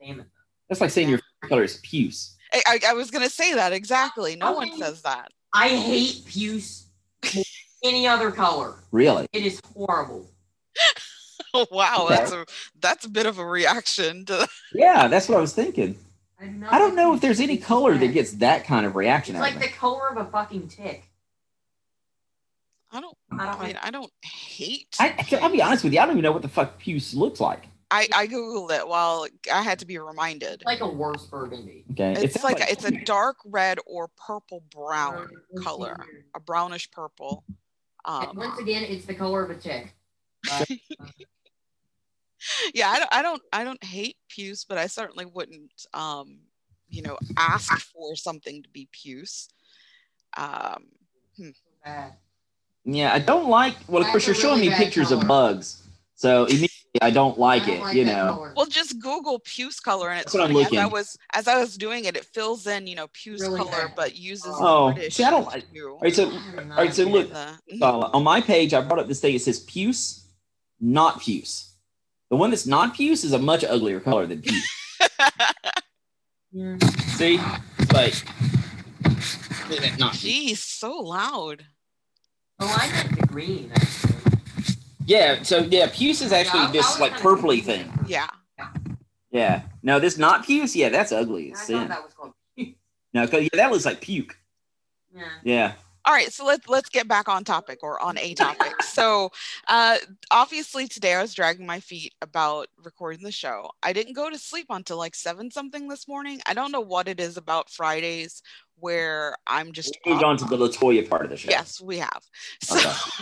salmon? 0.00 0.26
That's 0.68 0.80
like 0.80 0.90
saying 0.90 1.08
your 1.10 1.18
favorite 1.18 1.48
color 1.50 1.62
is 1.64 1.76
puce. 1.82 2.36
I, 2.52 2.62
I, 2.66 2.80
I 2.88 2.92
was 2.94 3.10
gonna 3.10 3.30
say 3.30 3.54
that 3.54 3.72
exactly. 3.72 4.36
No 4.36 4.52
one 4.52 4.68
Okay. 4.68 4.78
says 4.78 5.02
that. 5.02 5.30
I 5.52 5.68
hate 5.68 6.24
puce. 6.26 6.86
Any 7.84 8.06
other 8.08 8.30
color. 8.30 8.74
Really? 8.90 9.28
It 9.32 9.46
is 9.46 9.60
horrible. 9.74 10.28
Oh 11.54 11.66
wow, 11.70 12.04
Okay. 12.06 12.16
that's 12.16 12.32
a 12.32 12.46
that's 12.80 13.04
a 13.06 13.08
bit 13.08 13.26
of 13.26 13.38
a 13.38 13.44
reaction 13.46 14.24
to 14.26 14.48
Yeah, 14.72 15.08
that's 15.08 15.28
what 15.28 15.38
I 15.38 15.40
was 15.40 15.52
thinking. 15.52 15.96
I, 16.40 16.44
do 16.46 16.50
not 16.52 16.72
I 16.72 16.78
don't 16.78 16.90
like 16.90 16.96
know 16.96 17.14
if 17.14 17.20
there's 17.20 17.40
any 17.40 17.56
color 17.56 17.96
that 17.98 18.08
gets 18.08 18.32
that 18.34 18.64
kind 18.64 18.86
of 18.86 18.96
reaction 18.96 19.34
It's 19.36 19.40
out 19.40 19.46
like 19.46 19.56
of 19.56 19.62
the 19.62 19.68
color 19.68 20.08
of 20.10 20.16
a 20.16 20.30
fucking 20.30 20.68
tick. 20.68 21.04
I 22.90 23.00
don't 23.00 23.16
I 23.38 23.46
don't 23.46 23.60
I 23.60 23.66
mean. 23.66 23.78
I 23.82 23.90
don't 23.90 24.12
hate 24.22 24.96
I, 24.98 25.14
I'll 25.40 25.50
be 25.50 25.62
honest 25.62 25.84
with 25.84 25.92
you, 25.92 26.00
I 26.00 26.04
don't 26.06 26.14
even 26.14 26.22
know 26.22 26.32
what 26.32 26.42
the 26.42 26.48
fuck 26.48 26.78
puce 26.78 27.14
looks 27.14 27.40
like. 27.40 27.67
I, 27.90 28.08
I 28.14 28.26
googled 28.26 28.70
it 28.70 28.86
while 28.86 29.26
I 29.52 29.62
had 29.62 29.78
to 29.78 29.86
be 29.86 29.98
reminded. 29.98 30.62
Like 30.66 30.80
a 30.80 30.88
worse 30.88 31.24
burgundy. 31.26 31.84
Okay, 31.92 32.12
It 32.12 32.24
It's 32.24 32.34
sounds 32.34 32.44
like 32.44 32.70
it's 32.70 32.84
a 32.84 32.90
dark 33.04 33.36
red 33.46 33.78
or 33.86 34.08
purple 34.08 34.62
brown 34.70 35.28
Let's 35.52 35.64
color, 35.64 35.96
here. 36.10 36.24
a 36.34 36.40
brownish 36.40 36.90
purple. 36.90 37.44
Um, 38.04 38.32
once 38.36 38.58
again, 38.58 38.84
it's 38.84 39.06
the 39.06 39.14
color 39.14 39.42
of 39.42 39.50
a 39.50 39.54
tick. 39.54 39.94
But, 40.58 40.70
yeah, 42.72 42.90
I 42.90 42.98
don't, 43.00 43.08
I 43.12 43.22
don't 43.22 43.42
I 43.52 43.64
don't 43.64 43.82
hate 43.82 44.16
puce, 44.28 44.64
but 44.64 44.78
I 44.78 44.86
certainly 44.86 45.26
wouldn't 45.26 45.72
um, 45.92 46.38
you 46.88 47.02
know, 47.02 47.18
ask 47.36 47.72
for 47.80 48.14
something 48.16 48.62
to 48.62 48.68
be 48.68 48.88
puce. 48.92 49.48
Um, 50.36 50.84
bad. 51.84 52.12
Yeah, 52.84 53.12
I 53.12 53.18
don't 53.18 53.48
like. 53.48 53.74
Well, 53.88 54.02
of 54.02 54.08
course, 54.08 54.26
you're 54.26 54.34
showing 54.34 54.60
really 54.60 54.70
me 54.70 54.76
pictures 54.76 55.08
color. 55.08 55.22
of 55.22 55.28
bugs, 55.28 55.82
so 56.14 56.44
immediately 56.44 56.68
I 57.02 57.10
don't 57.10 57.38
like 57.38 57.62
I 57.62 57.66
don't 57.66 57.76
it. 57.76 57.80
like 57.82 57.96
you 57.96 58.04
that 58.06 58.16
know. 58.26 58.34
color. 58.34 58.52
well, 58.56 58.66
just 58.66 58.98
Google 59.00 59.38
puce 59.40 59.78
color, 59.80 60.10
and 60.10 60.20
it's 60.20 60.32
That's 60.32 60.40
what 60.40 60.50
I'm 60.50 60.54
funny. 60.54 60.64
As 60.64 60.72
I 60.72 60.82
looking. 60.84 60.92
was 60.92 61.16
as 61.34 61.48
I 61.48 61.58
was 61.58 61.76
doing 61.76 62.04
it, 62.06 62.16
it 62.16 62.24
fills 62.24 62.66
in 62.66 62.86
you 62.86 62.96
know 62.96 63.06
puce 63.12 63.40
Really 63.42 63.58
color, 63.58 63.70
bad. 63.88 63.92
but 63.96 64.16
uses 64.16 64.54
Oh, 64.58 64.92
British 64.92 65.14
see, 65.16 65.24
I 65.24 65.30
don't 65.30 65.44
like- 65.46 65.70
hue 65.70 65.90
All 65.92 65.98
right, 66.00 66.14
so 66.14 66.24
All 66.30 66.32
all 66.32 66.64
right, 66.76 66.92
so 66.94 67.04
look, 67.04 67.30
the- 67.30 67.56
uh, 67.82 68.10
on 68.12 68.22
my 68.24 68.40
page, 68.40 68.72
I 68.74 68.80
brought 68.80 69.00
up 69.00 69.06
this 69.08 69.20
thing. 69.20 69.34
It 69.34 69.42
says 69.42 69.60
puce, 69.60 70.26
not 70.80 71.20
puce. 71.20 71.74
The 72.30 72.36
one 72.36 72.50
that's 72.50 72.66
not 72.66 72.94
puce 72.94 73.22
is 73.24 73.32
a 73.32 73.38
much 73.38 73.64
uglier 73.64 74.00
color 74.00 74.26
than 74.26 74.42
puce. 74.42 74.68
Yeah. 76.50 76.78
See, 77.14 77.38
it's 77.78 77.92
like 77.92 78.14
not 79.98 80.14
puce. 80.14 80.22
Jeez, 80.24 80.56
so 80.56 80.96
loud. 80.98 81.66
Oh, 82.58 82.66
I 82.66 82.90
like 83.04 83.20
the 83.20 83.26
green. 83.26 83.70
Actually. 83.74 84.07
Yeah, 85.08 85.42
so 85.42 85.60
yeah, 85.60 85.88
puce 85.92 86.20
is 86.20 86.32
actually 86.32 86.60
Yeah, 86.60 86.66
I- 86.66 86.68
I 86.68 86.72
this 86.72 87.00
like 87.00 87.12
kinda 87.16 87.28
purpley 87.28 87.64
confused. 87.64 87.66
thing. 87.90 88.04
Yeah. 88.06 88.26
Yeah. 89.30 89.62
No, 89.82 89.98
this 90.00 90.18
not 90.18 90.44
puce. 90.44 90.76
Yeah, 90.76 90.90
that's 90.90 91.12
ugly. 91.12 91.48
I 91.48 91.52
as 91.54 91.66
thought 91.66 91.88
that 91.88 92.04
was 92.04 92.12
called. 92.14 92.32
No, 93.14 93.26
'cause, 93.26 93.42
yeah, 93.42 93.48
that 93.54 93.70
looks 93.72 93.86
like 93.86 94.00
puke. 94.02 94.36
Yeah. 95.14 95.22
Yeah. 95.42 95.72
All 96.08 96.14
right, 96.14 96.32
so 96.32 96.46
let's 96.46 96.66
let's 96.66 96.88
get 96.88 97.06
back 97.06 97.28
on 97.28 97.44
topic 97.44 97.80
or 97.82 98.02
on 98.02 98.16
a 98.16 98.32
topic. 98.32 98.82
so, 98.82 99.30
uh, 99.68 99.98
obviously 100.30 100.88
today 100.88 101.12
I 101.12 101.20
was 101.20 101.34
dragging 101.34 101.66
my 101.66 101.80
feet 101.80 102.14
about 102.22 102.68
recording 102.82 103.22
the 103.22 103.30
show. 103.30 103.68
I 103.82 103.92
didn't 103.92 104.14
go 104.14 104.30
to 104.30 104.38
sleep 104.38 104.68
until 104.70 104.96
like 104.96 105.14
seven 105.14 105.50
something 105.50 105.86
this 105.86 106.08
morning. 106.08 106.40
I 106.46 106.54
don't 106.54 106.72
know 106.72 106.80
what 106.80 107.08
it 107.08 107.20
is 107.20 107.36
about 107.36 107.68
Fridays 107.68 108.40
where 108.78 109.36
I'm 109.46 109.72
just 109.72 109.98
We 110.06 110.12
moved 110.12 110.24
on 110.24 110.38
to 110.38 110.46
the 110.46 110.56
Latoya 110.56 111.06
part 111.06 111.26
of 111.26 111.30
the 111.30 111.36
show. 111.36 111.50
Yes, 111.50 111.78
we 111.78 111.98
have. 111.98 112.22
So 112.62 112.78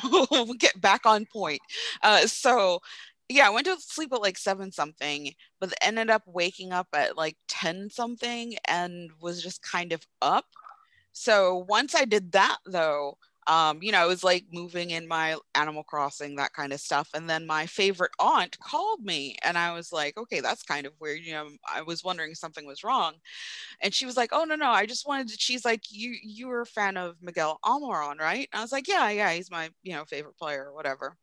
we'll 0.31 0.55
get 0.55 0.81
back 0.81 1.07
on 1.07 1.27
point. 1.27 1.63
Uh, 2.05 2.29
so 2.29 2.79
yeah, 3.29 3.49
I 3.49 3.51
went 3.51 3.67
to 3.67 3.77
sleep 3.81 4.13
at 4.13 4.23
like 4.23 4.39
seven 4.39 4.71
something, 4.71 5.33
but 5.59 5.73
ended 5.83 6.11
up 6.11 6.23
waking 6.25 6.73
up 6.73 6.87
at 6.95 7.17
like 7.17 7.37
10 7.49 7.91
something 7.91 8.55
and 8.69 9.11
was 9.21 9.43
just 9.43 9.61
kind 9.63 9.93
of 9.93 10.07
up. 10.23 10.45
So 11.19 11.65
once 11.67 11.95
I 11.95 12.05
did 12.05 12.33
that 12.33 12.59
though, 12.67 13.17
um, 13.47 13.83
you 13.83 13.91
know, 13.91 14.01
I 14.01 14.05
was 14.07 14.23
like 14.23 14.45
moving 14.53 14.91
in 14.91 15.09
my 15.09 15.37
Animal 15.55 15.83
Crossing, 15.83 16.37
that 16.37 16.53
kind 16.53 16.75
of 16.75 16.81
stuff. 16.81 17.09
And 17.15 17.31
then 17.31 17.47
my 17.47 17.65
favorite 17.65 18.11
aunt 18.19 18.59
called 18.61 19.03
me 19.03 19.35
and 19.43 19.57
I 19.57 19.73
was 19.73 19.93
like, 19.93 20.19
okay, 20.19 20.41
that's 20.41 20.63
kind 20.63 20.85
of 20.85 20.93
weird. 21.01 21.21
You 21.23 21.33
know, 21.33 21.49
I 21.67 21.81
was 21.81 22.05
wondering 22.05 22.33
if 22.33 22.37
something 22.39 22.67
was 22.67 22.85
wrong. 22.85 23.15
And 23.81 23.95
she 23.95 24.05
was 24.07 24.17
like, 24.19 24.31
oh, 24.33 24.45
no, 24.45 24.57
no, 24.57 24.71
I 24.71 24.85
just 24.85 25.09
wanted 25.09 25.29
to, 25.29 25.37
she's 25.39 25.65
like, 25.65 25.85
you, 25.91 26.17
you 26.23 26.49
were 26.49 26.63
a 26.63 26.67
fan 26.67 26.99
of 26.99 27.17
Miguel 27.23 27.59
Almiron, 27.65 28.21
right? 28.21 28.49
And 28.53 28.61
I 28.61 28.63
was 28.63 28.73
like, 28.73 28.89
yeah, 28.89 29.09
yeah, 29.11 29.33
he's 29.33 29.51
my, 29.51 29.71
you 29.83 29.95
know, 29.95 30.05
favorite 30.05 30.37
player 30.39 30.67
or 30.67 30.75
whatever 30.75 31.17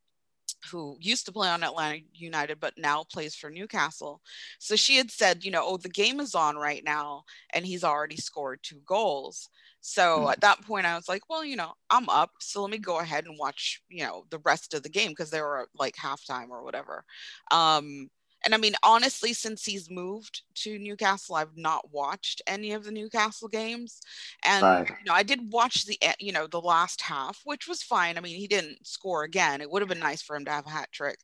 who 0.72 0.98
used 1.00 1.26
to 1.26 1.32
play 1.32 1.50
on 1.50 1.64
Atlanta 1.64 2.00
United 2.14 2.60
but 2.60 2.74
now 2.78 3.04
plays 3.04 3.36
for 3.36 3.50
Newcastle. 3.50 4.22
So 4.60 4.76
she 4.76 4.98
had 4.98 5.12
said, 5.12 5.44
you 5.44 5.52
know, 5.52 5.64
oh, 5.66 5.78
the 5.78 5.90
game 5.90 6.20
is 6.20 6.36
on 6.36 6.56
right 6.56 6.84
now 6.84 7.24
and 7.54 7.66
he's 7.66 7.84
already 7.84 8.18
scored 8.18 8.60
two 8.64 8.82
goals. 8.86 9.50
So 9.86 10.30
at 10.30 10.42
that 10.42 10.62
point, 10.62 10.86
I 10.86 10.96
was 10.96 11.10
like, 11.10 11.30
well, 11.30 11.44
you 11.44 11.58
know, 11.58 11.74
I'm 11.90 12.08
up. 12.10 12.32
So 12.40 12.62
let 12.62 12.72
me 12.72 12.78
go 12.78 13.00
ahead 13.00 13.26
and 13.26 13.38
watch, 13.38 13.82
you 13.90 14.04
know, 14.04 14.26
the 14.30 14.40
rest 14.40 14.74
of 14.74 14.84
the 14.84 14.90
game 14.90 15.10
because 15.12 15.30
they 15.30 15.42
were 15.42 15.68
like 15.76 15.96
halftime 15.96 16.50
or 16.50 16.64
whatever. 16.64 17.04
Um, 17.52 18.10
and 18.46 18.54
I 18.54 18.58
mean, 18.58 18.74
honestly, 18.84 19.34
since 19.34 19.66
he's 19.66 19.90
moved 19.90 20.44
to 20.56 20.78
Newcastle, 20.80 21.36
I've 21.36 21.58
not 21.58 21.92
watched 21.92 22.42
any 22.48 22.74
of 22.74 22.84
the 22.86 22.92
Newcastle 22.92 23.48
games. 23.50 24.02
And 24.44 24.78
Right. 24.78 24.90
you 25.00 25.06
know, 25.06 25.14
I 25.14 25.24
did 25.24 25.52
watch 25.52 25.86
the 25.86 25.98
you 26.20 26.32
know 26.32 26.48
the 26.48 26.62
last 26.62 27.02
half, 27.02 27.42
which 27.46 27.68
was 27.68 27.84
fine. 27.84 28.18
I 28.18 28.22
mean, 28.22 28.38
he 28.38 28.48
didn't 28.48 28.86
score 28.88 29.24
again. 29.24 29.62
It 29.62 29.70
would 29.72 29.82
have 29.82 29.90
been 29.90 30.00
nice 30.00 30.22
for 30.22 30.36
him 30.36 30.46
to 30.46 30.52
have 30.52 30.66
a 30.66 30.70
hat 30.72 30.92
trick, 30.92 31.20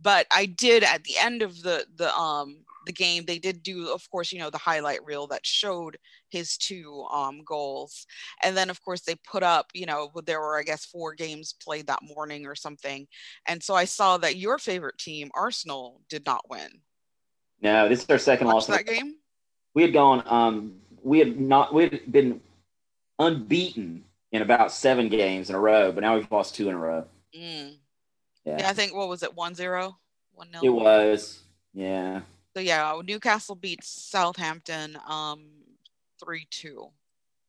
but 0.00 0.26
I 0.32 0.46
did 0.46 0.82
at 0.84 1.04
the 1.04 1.16
end 1.18 1.42
of 1.42 1.62
the 1.62 1.86
the 1.94 2.14
um 2.14 2.64
the 2.86 2.92
game. 2.92 3.24
They 3.26 3.38
did 3.38 3.62
do, 3.62 3.92
of 3.92 4.08
course, 4.10 4.32
you 4.32 4.38
know, 4.38 4.50
the 4.50 4.58
highlight 4.58 5.04
reel 5.04 5.26
that 5.28 5.46
showed 5.46 5.98
his 6.30 6.56
two 6.56 7.06
um, 7.12 7.42
goals. 7.44 8.06
And 8.42 8.56
then, 8.56 8.70
of 8.70 8.82
course, 8.82 9.02
they 9.02 9.14
put 9.30 9.42
up, 9.42 9.66
you 9.74 9.86
know, 9.86 10.10
there 10.26 10.40
were, 10.40 10.58
I 10.58 10.62
guess, 10.62 10.84
four 10.84 11.14
games 11.14 11.54
played 11.62 11.86
that 11.88 12.00
morning 12.02 12.46
or 12.46 12.54
something. 12.54 13.06
And 13.46 13.62
so 13.62 13.74
I 13.74 13.84
saw 13.84 14.16
that 14.18 14.36
your 14.36 14.58
favorite 14.58 14.98
team, 14.98 15.30
Arsenal, 15.34 16.00
did 16.08 16.24
not 16.26 16.48
win. 16.48 16.80
No, 17.62 17.88
this 17.88 18.02
is 18.02 18.10
our 18.10 18.18
second 18.18 18.46
Watch 18.46 18.54
loss. 18.54 18.66
that 18.68 18.86
game? 18.86 19.16
We 19.74 19.82
had 19.82 19.92
gone. 19.92 20.22
Um, 20.26 20.76
we 21.02 21.18
had 21.18 21.38
not. 21.38 21.72
We 21.74 21.84
had 21.84 22.10
been 22.10 22.40
unbeaten 23.18 24.04
in 24.32 24.42
about 24.42 24.72
seven 24.72 25.08
games 25.08 25.50
in 25.50 25.56
a 25.56 25.60
row, 25.60 25.92
but 25.92 26.00
now 26.00 26.14
we've 26.16 26.30
lost 26.30 26.54
two 26.54 26.68
in 26.68 26.74
a 26.74 26.78
row. 26.78 27.04
Mm. 27.36 27.76
Yeah, 28.44 28.58
Yeah, 28.58 28.68
I 28.70 28.72
think, 28.72 28.94
what 28.94 29.08
was 29.08 29.22
it, 29.22 29.34
1 29.34 29.54
0? 29.54 29.96
1 30.32 30.48
0? 30.52 30.64
it 30.64 30.68
was. 30.70 31.42
Yeah. 31.74 32.22
So 32.54 32.60
yeah, 32.60 32.98
Newcastle 33.04 33.54
beats 33.54 33.88
Southampton 33.88 34.98
um 35.06 35.44
3-2. 36.22 36.90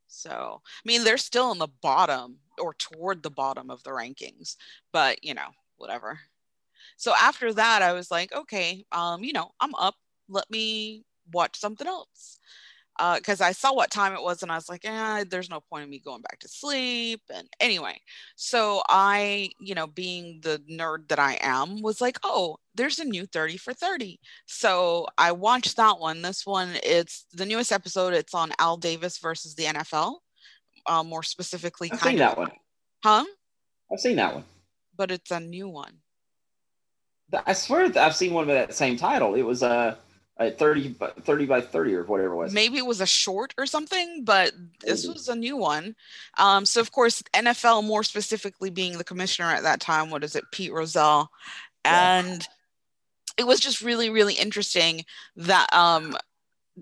So, 0.07 0.61
I 0.65 0.81
mean, 0.85 1.03
they're 1.03 1.17
still 1.17 1.51
in 1.51 1.57
the 1.57 1.69
bottom 1.81 2.37
or 2.59 2.73
toward 2.73 3.23
the 3.23 3.29
bottom 3.29 3.69
of 3.69 3.81
the 3.83 3.91
rankings, 3.91 4.57
but 4.91 5.23
you 5.23 5.33
know, 5.33 5.49
whatever. 5.77 6.19
So 6.97 7.13
after 7.19 7.53
that, 7.53 7.81
I 7.81 7.93
was 7.93 8.11
like, 8.11 8.33
okay, 8.33 8.85
um, 8.91 9.23
you 9.23 9.33
know, 9.33 9.51
I'm 9.59 9.73
up. 9.75 9.95
Let 10.29 10.49
me 10.51 11.05
watch 11.31 11.57
something 11.57 11.87
else. 11.87 12.39
Because 13.15 13.41
I 13.41 13.51
saw 13.51 13.73
what 13.73 13.89
time 13.89 14.13
it 14.13 14.21
was, 14.21 14.43
and 14.43 14.51
I 14.51 14.55
was 14.55 14.69
like, 14.69 14.81
eh, 14.83 15.23
there's 15.29 15.49
no 15.49 15.59
point 15.59 15.83
in 15.83 15.89
me 15.89 15.99
going 15.99 16.21
back 16.21 16.39
to 16.39 16.47
sleep. 16.47 17.21
And 17.33 17.47
anyway, 17.59 17.99
so 18.35 18.83
I, 18.87 19.49
you 19.59 19.73
know, 19.73 19.87
being 19.87 20.39
the 20.43 20.61
nerd 20.69 21.07
that 21.07 21.19
I 21.19 21.39
am, 21.41 21.81
was 21.81 22.01
like, 22.01 22.19
oh, 22.23 22.57
there's 22.75 22.99
a 22.99 23.05
new 23.05 23.25
30 23.25 23.57
for 23.57 23.73
30. 23.73 24.19
So 24.45 25.07
I 25.17 25.31
watched 25.31 25.77
that 25.77 25.99
one. 25.99 26.21
This 26.21 26.45
one, 26.45 26.69
it's 26.83 27.25
the 27.33 27.45
newest 27.45 27.71
episode. 27.71 28.13
It's 28.13 28.33
on 28.33 28.51
Al 28.59 28.77
Davis 28.77 29.17
versus 29.17 29.55
the 29.55 29.65
NFL. 29.65 30.17
Uh, 30.85 31.03
more 31.03 31.23
specifically, 31.23 31.91
I've 31.91 32.01
seen 32.01 32.13
of, 32.13 32.19
that 32.19 32.37
one. 32.37 32.51
huh? 33.03 33.25
I've 33.91 33.99
seen 33.99 34.15
that 34.17 34.33
one. 34.33 34.43
But 34.95 35.11
it's 35.11 35.31
a 35.31 35.39
new 35.39 35.69
one. 35.69 35.93
I 37.45 37.53
swear 37.53 37.91
I've 37.95 38.15
seen 38.15 38.33
one 38.33 38.47
with 38.47 38.55
that 38.55 38.73
same 38.73 38.97
title. 38.97 39.35
It 39.35 39.43
was 39.43 39.63
uh, 39.63 39.95
a 40.47 40.51
30, 40.51 40.89
by- 40.89 41.11
30 41.21 41.45
by 41.45 41.61
30 41.61 41.95
or 41.95 42.03
whatever 42.03 42.33
it 42.33 42.35
was. 42.37 42.53
maybe 42.53 42.77
it 42.77 42.85
was 42.85 43.01
a 43.01 43.05
short 43.05 43.53
or 43.57 43.65
something, 43.65 44.23
but 44.23 44.51
this 44.81 45.05
was 45.07 45.29
a 45.29 45.35
new 45.35 45.55
one. 45.57 45.95
Um, 46.37 46.65
so 46.65 46.81
of 46.81 46.91
course, 46.91 47.21
NFL 47.33 47.85
more 47.85 48.03
specifically 48.03 48.69
being 48.69 48.97
the 48.97 49.03
commissioner 49.03 49.49
at 49.49 49.63
that 49.63 49.79
time, 49.79 50.09
what 50.09 50.23
is 50.23 50.35
it, 50.35 50.43
Pete 50.51 50.73
Rozelle, 50.73 51.31
Yeah. 51.85 52.19
and 52.19 52.47
it 53.37 53.45
was 53.47 53.59
just 53.59 53.81
really, 53.81 54.09
really 54.09 54.33
interesting 54.33 55.05
that 55.35 55.67
um 55.73 56.15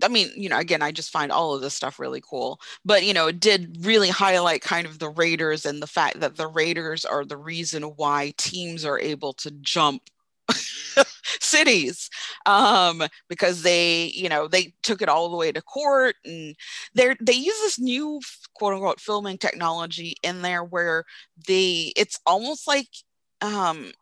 I 0.02 0.08
mean, 0.08 0.30
you 0.36 0.48
know, 0.48 0.58
again, 0.58 0.82
I 0.82 0.92
just 0.92 1.10
find 1.10 1.32
all 1.32 1.52
of 1.54 1.60
this 1.62 1.74
stuff 1.74 1.98
really 1.98 2.22
cool. 2.22 2.60
But, 2.84 3.04
you 3.04 3.12
know, 3.12 3.26
it 3.26 3.40
did 3.40 3.84
really 3.84 4.08
highlight 4.08 4.62
kind 4.62 4.86
of 4.86 5.00
the 5.00 5.08
Raiders 5.08 5.66
and 5.66 5.82
the 5.82 5.86
fact 5.88 6.20
that 6.20 6.36
the 6.36 6.46
Raiders 6.46 7.04
are 7.04 7.24
the 7.24 7.36
reason 7.36 7.82
why 7.82 8.32
teams 8.36 8.84
are 8.84 9.00
able 9.00 9.32
to 9.34 9.50
jump 9.50 10.02
cities 11.40 12.08
um, 12.46 13.02
because 13.28 13.62
they, 13.62 14.06
you 14.06 14.28
know, 14.28 14.48
they 14.48 14.72
took 14.82 15.02
it 15.02 15.08
all 15.08 15.28
the 15.28 15.36
way 15.36 15.52
to 15.52 15.62
court 15.62 16.16
and 16.24 16.54
they're 16.94 17.16
they 17.20 17.32
use 17.32 17.58
this 17.62 17.78
new 17.78 18.20
quote 18.54 18.74
unquote 18.74 19.00
filming 19.00 19.38
technology 19.38 20.14
in 20.22 20.42
there 20.42 20.64
where 20.64 21.04
they 21.46 21.92
it's 21.96 22.18
almost 22.26 22.66
like 22.66 22.88
um 23.40 23.92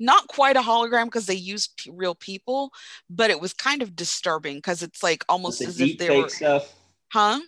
not 0.00 0.26
quite 0.28 0.56
a 0.56 0.60
hologram 0.60 1.04
because 1.04 1.26
they 1.26 1.34
use 1.34 1.68
p- 1.76 1.90
real 1.92 2.14
people, 2.14 2.72
but 3.10 3.30
it 3.30 3.40
was 3.40 3.52
kind 3.52 3.82
of 3.82 3.94
disturbing 3.94 4.56
because 4.56 4.82
it's 4.82 5.02
like 5.02 5.24
almost 5.28 5.60
the 5.60 5.66
as 5.66 5.80
if 5.80 5.98
they 5.98 6.08
fake 6.08 6.22
were, 6.24 6.28
stuff. 6.30 6.74
huh? 7.12 7.38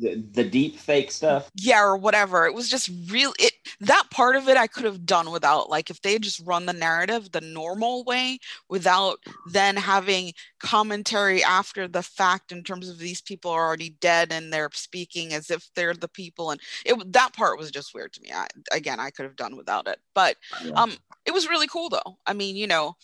The, 0.00 0.16
the 0.32 0.42
deep 0.42 0.76
fake 0.76 1.12
stuff. 1.12 1.50
Yeah, 1.54 1.80
or 1.82 1.96
whatever. 1.96 2.46
It 2.46 2.54
was 2.54 2.68
just 2.68 2.90
real. 3.08 3.32
It 3.38 3.52
that 3.80 4.06
part 4.10 4.34
of 4.34 4.48
it 4.48 4.56
I 4.56 4.66
could 4.66 4.84
have 4.84 5.06
done 5.06 5.30
without. 5.30 5.70
Like 5.70 5.88
if 5.88 6.02
they 6.02 6.14
had 6.14 6.22
just 6.22 6.42
run 6.44 6.66
the 6.66 6.72
narrative 6.72 7.30
the 7.30 7.40
normal 7.40 8.02
way 8.02 8.40
without 8.68 9.18
then 9.52 9.76
having 9.76 10.32
commentary 10.58 11.44
after 11.44 11.86
the 11.86 12.02
fact 12.02 12.50
in 12.50 12.64
terms 12.64 12.88
of 12.88 12.98
these 12.98 13.20
people 13.20 13.52
are 13.52 13.64
already 13.64 13.90
dead 14.00 14.32
and 14.32 14.52
they're 14.52 14.70
speaking 14.74 15.32
as 15.32 15.48
if 15.48 15.68
they're 15.76 15.94
the 15.94 16.08
people, 16.08 16.50
and 16.50 16.60
it 16.84 17.12
that 17.12 17.32
part 17.32 17.56
was 17.56 17.70
just 17.70 17.94
weird 17.94 18.12
to 18.14 18.20
me. 18.20 18.32
I, 18.34 18.48
again, 18.72 18.98
I 18.98 19.10
could 19.10 19.26
have 19.26 19.36
done 19.36 19.56
without 19.56 19.86
it, 19.86 20.00
but 20.14 20.36
um 20.74 20.92
it 21.26 21.32
was 21.32 21.48
really 21.48 21.66
cool 21.66 21.88
though 21.88 22.18
i 22.26 22.32
mean 22.32 22.56
you 22.56 22.66
know 22.66 22.94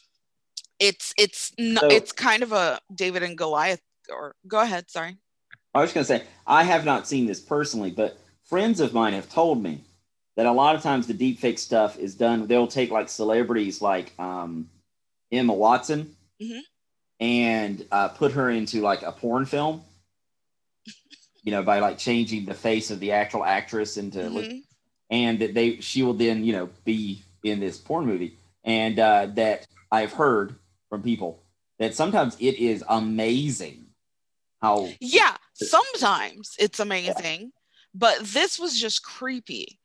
it's 0.79 1.13
it's 1.19 1.53
So- 1.59 1.89
it's 1.89 2.13
kind 2.13 2.43
of 2.43 2.53
a 2.53 2.79
david 2.95 3.23
and 3.23 3.37
goliath 3.37 3.81
or 4.11 4.35
go 4.47 4.61
ahead 4.61 4.91
sorry 4.91 5.17
I 5.75 5.81
was 5.81 5.93
going 5.93 6.05
to 6.05 6.09
say, 6.09 6.25
I 6.47 6.65
have 6.65 6.85
not 6.85 7.07
seen 7.07 7.27
this 7.27 7.41
personally, 7.41 7.91
but 7.91 8.19
friends 8.45 8.81
of 8.81 8.93
mine 8.93 9.13
have 9.13 9.31
told 9.31 9.63
me 9.63 9.85
that 10.37 10.47
a 10.47 10.53
lot 10.53 10.75
of 10.75 10.83
times 10.83 11.07
the 11.07 11.15
deep 11.15 11.39
fake 11.39 11.59
stuff 11.59 11.99
is 11.99 12.15
done. 12.15 12.47
They'll 12.47 12.67
take 12.67 12.91
like 12.91 13.09
celebrities 13.09 13.81
like 13.81 14.13
um, 14.19 14.69
Emma 15.31 15.53
Watson 15.53 16.17
Mhm. 16.41 16.61
and 17.21 17.87
uh, 17.93 18.09
put 18.09 18.33
her 18.33 18.51
into 18.51 18.81
like 18.81 19.03
a 19.03 19.13
porn 19.13 19.45
film, 19.47 19.83
you 21.45 21.53
know, 21.53 21.63
by 21.63 21.79
like 21.81 21.99
changing 21.99 22.47
the 22.47 22.55
face 22.55 22.91
of 22.91 23.01
the 23.01 23.13
actual 23.13 23.45
actress 23.45 23.97
into, 23.97 24.19
Mhm. 24.21 24.63
and 25.11 25.39
that 25.41 25.55
they, 25.55 25.81
she 25.81 26.03
will 26.03 26.15
then, 26.15 26.45
you 26.45 26.53
know, 26.53 26.71
be 26.85 27.23
in 27.45 27.61
this 27.61 27.79
porn 27.79 28.07
movie. 28.07 28.37
And 28.65 28.99
uh, 28.99 29.27
that 29.35 29.67
I've 29.91 30.13
heard 30.13 30.57
from 30.89 31.03
people 31.03 31.43
that 31.79 31.95
sometimes 31.95 32.37
it 32.41 32.57
is 32.57 32.85
amazing 32.89 33.87
how 34.61 34.91
yeah 35.01 35.37
sometimes 35.63 36.55
it's 36.59 36.81
amazing 36.81 37.53
but 37.95 38.19
this 38.21 38.59
was 38.59 38.79
just 38.79 39.03
creepy. 39.03 39.79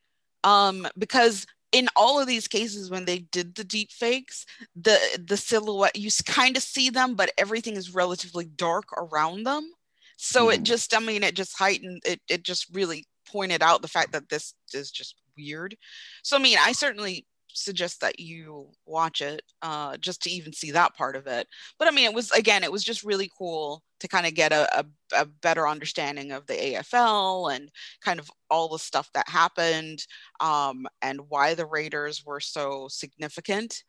Um 0.44 0.88
because 0.98 1.46
in 1.72 1.90
all 1.96 2.20
of 2.20 2.28
these 2.28 2.48
cases 2.48 2.90
when 2.90 3.06
they 3.06 3.20
did 3.20 3.56
the 3.56 3.64
deep 3.64 3.92
fakes 3.92 4.46
the 4.76 4.98
the 5.28 5.38
silhouette 5.38 5.96
you 5.96 6.10
kind 6.26 6.56
of 6.56 6.64
see 6.64 6.90
them 6.90 7.16
but 7.16 7.32
everything 7.38 7.76
is 7.76 7.94
relatively 7.94 8.46
dark 8.46 8.86
around 8.98 9.44
them. 9.44 9.72
So 10.18 10.50
it 10.50 10.62
Mhm. 10.62 10.64
just 10.64 10.94
i 10.96 11.00
mean 11.00 11.24
it 11.24 11.36
just 11.36 11.58
heightened 11.58 12.02
it 12.06 12.22
it 12.30 12.44
just 12.44 12.68
really 12.74 13.06
pointed 13.28 13.62
out 13.64 13.82
the 13.82 13.88
fact 13.88 14.12
that 14.12 14.30
this 14.30 14.54
is 14.74 14.92
just 14.92 15.16
weird. 15.38 15.76
So 16.24 16.38
i 16.38 16.40
mean 16.40 16.58
i 16.60 16.72
certainly 16.72 17.26
suggest 17.56 18.02
that 18.02 18.20
you 18.20 18.70
watch 18.86 19.22
it 19.22 19.42
uh 19.62 19.98
just 19.98 20.22
to 20.22 20.30
even 20.30 20.54
see 20.54 20.72
that 20.72 20.96
part 20.96 21.16
of 21.16 21.28
it. 21.28 21.48
But 21.80 21.88
i 21.88 21.92
mean 21.92 22.06
it 22.06 22.14
was 22.14 22.32
again 22.32 22.64
it 22.64 22.72
was 22.72 22.84
just 22.84 23.04
really 23.04 23.32
cool 23.38 23.84
to 24.00 24.08
kind 24.08 24.28
of 24.28 24.34
get 24.34 24.52
a, 24.52 24.80
a, 24.80 24.86
a 25.18 25.26
better 25.26 25.68
understanding 25.68 26.32
of 26.32 26.46
the 26.48 26.54
afl 26.54 27.54
and 27.56 27.70
kind 28.02 28.20
of 28.20 28.30
all 28.50 28.70
the 28.70 28.80
stuff 28.80 29.10
that 29.14 29.28
happened 29.30 30.06
um, 30.42 30.86
and 31.02 31.22
why 31.30 31.54
the 31.54 31.66
raiders 31.66 32.24
were 32.26 32.40
so 32.40 32.88
significant 32.90 33.84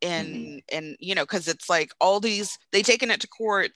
in 0.00 0.60
in 0.70 0.96
you 0.98 1.14
know 1.14 1.22
because 1.22 1.48
it's 1.48 1.70
like 1.70 1.92
all 2.00 2.20
these 2.20 2.58
they 2.72 2.82
taken 2.82 3.10
it 3.10 3.20
to 3.20 3.28
court 3.28 3.70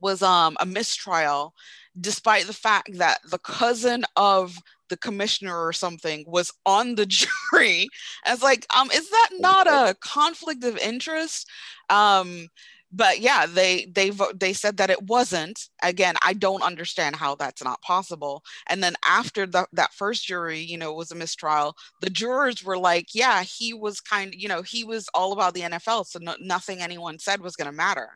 was 0.00 0.22
um 0.22 0.56
a 0.60 0.66
mistrial 0.66 1.54
despite 2.00 2.46
the 2.46 2.52
fact 2.52 2.90
that 2.98 3.18
the 3.30 3.38
cousin 3.38 4.04
of 4.16 4.56
the 4.88 4.96
commissioner 4.96 5.56
or 5.56 5.72
something 5.72 6.24
was 6.26 6.52
on 6.66 6.94
the 6.94 7.06
jury 7.52 7.88
as 8.24 8.42
like 8.42 8.66
um 8.76 8.90
is 8.90 9.08
that 9.10 9.30
not 9.38 9.66
a 9.66 9.94
conflict 10.00 10.64
of 10.64 10.76
interest? 10.78 11.48
Um 11.90 12.48
but 12.92 13.18
yeah 13.18 13.44
they 13.46 13.86
they 13.86 14.12
they 14.36 14.52
said 14.52 14.76
that 14.76 14.90
it 14.90 15.02
wasn't. 15.02 15.68
Again 15.82 16.14
i 16.22 16.32
don't 16.32 16.62
understand 16.62 17.16
how 17.16 17.34
that's 17.34 17.64
not 17.64 17.82
possible. 17.82 18.42
And 18.68 18.82
then 18.82 18.94
after 19.06 19.46
the, 19.46 19.66
that 19.72 19.92
first 19.94 20.24
jury 20.26 20.60
you 20.60 20.78
know 20.78 20.92
was 20.92 21.10
a 21.10 21.16
mistrial 21.16 21.76
the 22.00 22.10
jurors 22.10 22.62
were 22.64 22.78
like 22.78 23.08
yeah 23.14 23.42
he 23.42 23.74
was 23.74 24.00
kind 24.00 24.34
you 24.36 24.48
know 24.48 24.62
he 24.62 24.84
was 24.84 25.08
all 25.14 25.32
about 25.32 25.54
the 25.54 25.62
nfl 25.62 26.06
so 26.06 26.18
no, 26.22 26.34
nothing 26.40 26.80
anyone 26.80 27.18
said 27.18 27.40
was 27.40 27.56
going 27.56 27.70
to 27.70 27.76
matter. 27.76 28.10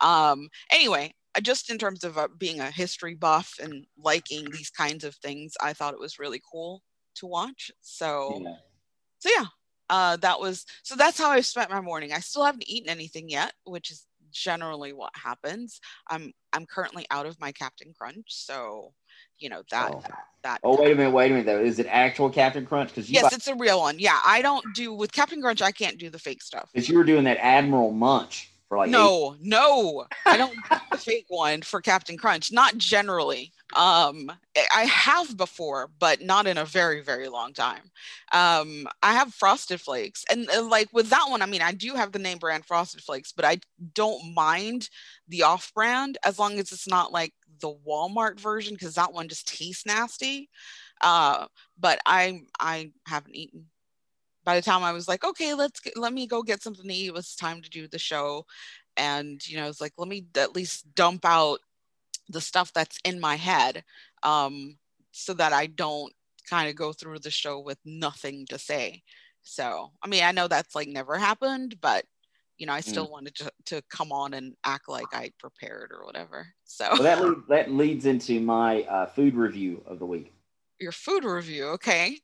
Um 0.00 0.48
anyway 0.70 1.12
just 1.42 1.70
in 1.70 1.78
terms 1.78 2.04
of 2.04 2.16
uh, 2.18 2.28
being 2.38 2.60
a 2.60 2.70
history 2.70 3.14
buff 3.14 3.54
and 3.62 3.86
liking 3.98 4.44
these 4.50 4.70
kinds 4.70 5.04
of 5.04 5.14
things 5.16 5.54
i 5.60 5.72
thought 5.72 5.94
it 5.94 6.00
was 6.00 6.18
really 6.18 6.40
cool 6.50 6.82
to 7.14 7.26
watch 7.26 7.70
so 7.80 8.40
Yeah. 8.42 8.54
so 9.18 9.30
yeah 9.38 9.46
uh 9.90 10.16
that 10.16 10.40
was 10.40 10.64
so 10.82 10.96
that's 10.96 11.18
how 11.18 11.30
i 11.30 11.40
spent 11.40 11.70
my 11.70 11.80
morning 11.80 12.12
i 12.12 12.20
still 12.20 12.44
haven't 12.44 12.68
eaten 12.68 12.88
anything 12.88 13.28
yet 13.28 13.52
which 13.64 13.90
is 13.90 14.06
generally 14.30 14.92
what 14.92 15.12
happens 15.14 15.80
i'm 16.08 16.32
i'm 16.52 16.66
currently 16.66 17.06
out 17.10 17.26
of 17.26 17.38
my 17.40 17.52
captain 17.52 17.92
crunch 17.96 18.26
so 18.28 18.92
you 19.38 19.48
know 19.48 19.62
that 19.70 19.92
Oh. 19.92 20.02
that 20.42 20.60
Oh, 20.62 20.80
wait 20.80 20.92
a 20.92 20.94
minute, 20.94 21.10
wait 21.10 21.26
a 21.30 21.34
minute 21.34 21.46
though. 21.46 21.60
Is 21.60 21.78
it 21.78 21.86
actual 21.90 22.30
Captain 22.30 22.64
Crunch? 22.66 22.88
Because 22.88 23.10
yes 23.10 23.32
it's 23.32 23.48
a 23.48 23.54
real 23.54 23.80
one 23.80 23.98
yeah 23.98 24.18
i 24.24 24.40
don't 24.42 24.64
do 24.74 24.92
with 24.92 25.12
captain 25.12 25.40
crunch 25.40 25.60
i 25.62 25.70
can't 25.70 25.98
do 25.98 26.08
the 26.10 26.18
fake 26.18 26.42
stuff 26.42 26.70
because 26.72 26.88
you 26.88 26.96
were 26.96 27.04
doing 27.04 27.24
that 27.24 27.36
Admiral 27.38 27.92
Munch 27.92 28.50
for 28.74 28.78
like 28.78 28.88
eight- 28.88 28.92
no 28.92 29.36
no 29.40 30.06
i 30.26 30.36
don't 30.36 30.54
do 30.90 30.98
fake 30.98 31.26
one 31.28 31.62
for 31.62 31.80
captain 31.80 32.16
crunch 32.16 32.52
not 32.52 32.76
generally 32.76 33.52
um 33.74 34.30
I- 34.56 34.68
i 34.74 34.84
have 34.84 35.36
before 35.36 35.90
but 35.98 36.20
not 36.22 36.46
in 36.46 36.58
a 36.58 36.64
very 36.64 37.00
very 37.02 37.28
long 37.28 37.52
time 37.52 37.90
um 38.32 38.86
i 39.02 39.12
have 39.14 39.34
frosted 39.34 39.80
flakes 39.80 40.24
and 40.30 40.48
uh, 40.50 40.62
like 40.62 40.88
with 40.92 41.10
that 41.10 41.26
one 41.28 41.42
i 41.42 41.46
mean 41.46 41.62
i 41.62 41.72
do 41.72 41.94
have 41.94 42.12
the 42.12 42.18
name 42.18 42.38
brand 42.38 42.64
frosted 42.64 43.02
flakes 43.02 43.32
but 43.32 43.44
i 43.44 43.58
don't 43.94 44.34
mind 44.34 44.88
the 45.28 45.42
off 45.42 45.72
brand 45.74 46.18
as 46.24 46.38
long 46.38 46.54
as 46.58 46.72
it's 46.72 46.88
not 46.88 47.12
like 47.12 47.32
the 47.60 47.72
Walmart 47.86 48.38
version 48.40 48.74
because 48.74 48.94
that 48.94 49.12
one 49.12 49.28
just 49.28 49.46
tastes 49.46 49.86
nasty. 49.86 50.50
Uh, 51.00 51.46
but 51.78 51.98
I 52.06 52.42
I 52.58 52.90
haven't 53.06 53.36
eaten. 53.36 53.66
By 54.44 54.56
the 54.56 54.62
time 54.62 54.82
I 54.82 54.92
was 54.92 55.08
like, 55.08 55.24
okay, 55.24 55.54
let's 55.54 55.80
get, 55.80 55.96
let 55.96 56.12
me 56.12 56.26
go 56.26 56.42
get 56.42 56.62
something 56.62 56.86
to 56.86 56.94
eat. 56.94 57.06
It 57.06 57.14
was 57.14 57.34
time 57.34 57.62
to 57.62 57.70
do 57.70 57.88
the 57.88 57.98
show, 57.98 58.44
and 58.96 59.46
you 59.46 59.56
know, 59.56 59.68
it's 59.68 59.80
like 59.80 59.92
let 59.98 60.08
me 60.08 60.26
at 60.36 60.54
least 60.54 60.94
dump 60.94 61.24
out 61.24 61.60
the 62.28 62.40
stuff 62.40 62.72
that's 62.72 62.98
in 63.04 63.20
my 63.20 63.36
head, 63.36 63.84
um, 64.22 64.76
so 65.12 65.34
that 65.34 65.52
I 65.52 65.66
don't 65.66 66.12
kind 66.48 66.68
of 66.68 66.76
go 66.76 66.92
through 66.92 67.20
the 67.20 67.30
show 67.30 67.60
with 67.60 67.78
nothing 67.84 68.46
to 68.50 68.58
say. 68.58 69.02
So 69.42 69.92
I 70.02 70.08
mean, 70.08 70.24
I 70.24 70.32
know 70.32 70.48
that's 70.48 70.74
like 70.74 70.88
never 70.88 71.16
happened, 71.18 71.76
but 71.80 72.04
you 72.58 72.66
know, 72.66 72.72
I 72.72 72.80
still 72.80 73.06
mm. 73.06 73.10
wanted 73.10 73.34
to, 73.36 73.50
to 73.66 73.82
come 73.90 74.12
on 74.12 74.34
and 74.34 74.54
act 74.64 74.88
like 74.88 75.12
I 75.12 75.32
prepared 75.38 75.90
or 75.92 76.04
whatever. 76.04 76.46
So 76.64 76.88
well, 76.92 77.02
that 77.02 77.22
leads, 77.22 77.48
that 77.48 77.72
leads 77.72 78.06
into 78.06 78.40
my 78.40 78.82
uh, 78.82 79.06
food 79.06 79.34
review 79.34 79.82
of 79.86 79.98
the 79.98 80.06
week. 80.06 80.32
Your 80.78 80.92
food 80.92 81.24
review, 81.24 81.66
okay? 81.70 82.18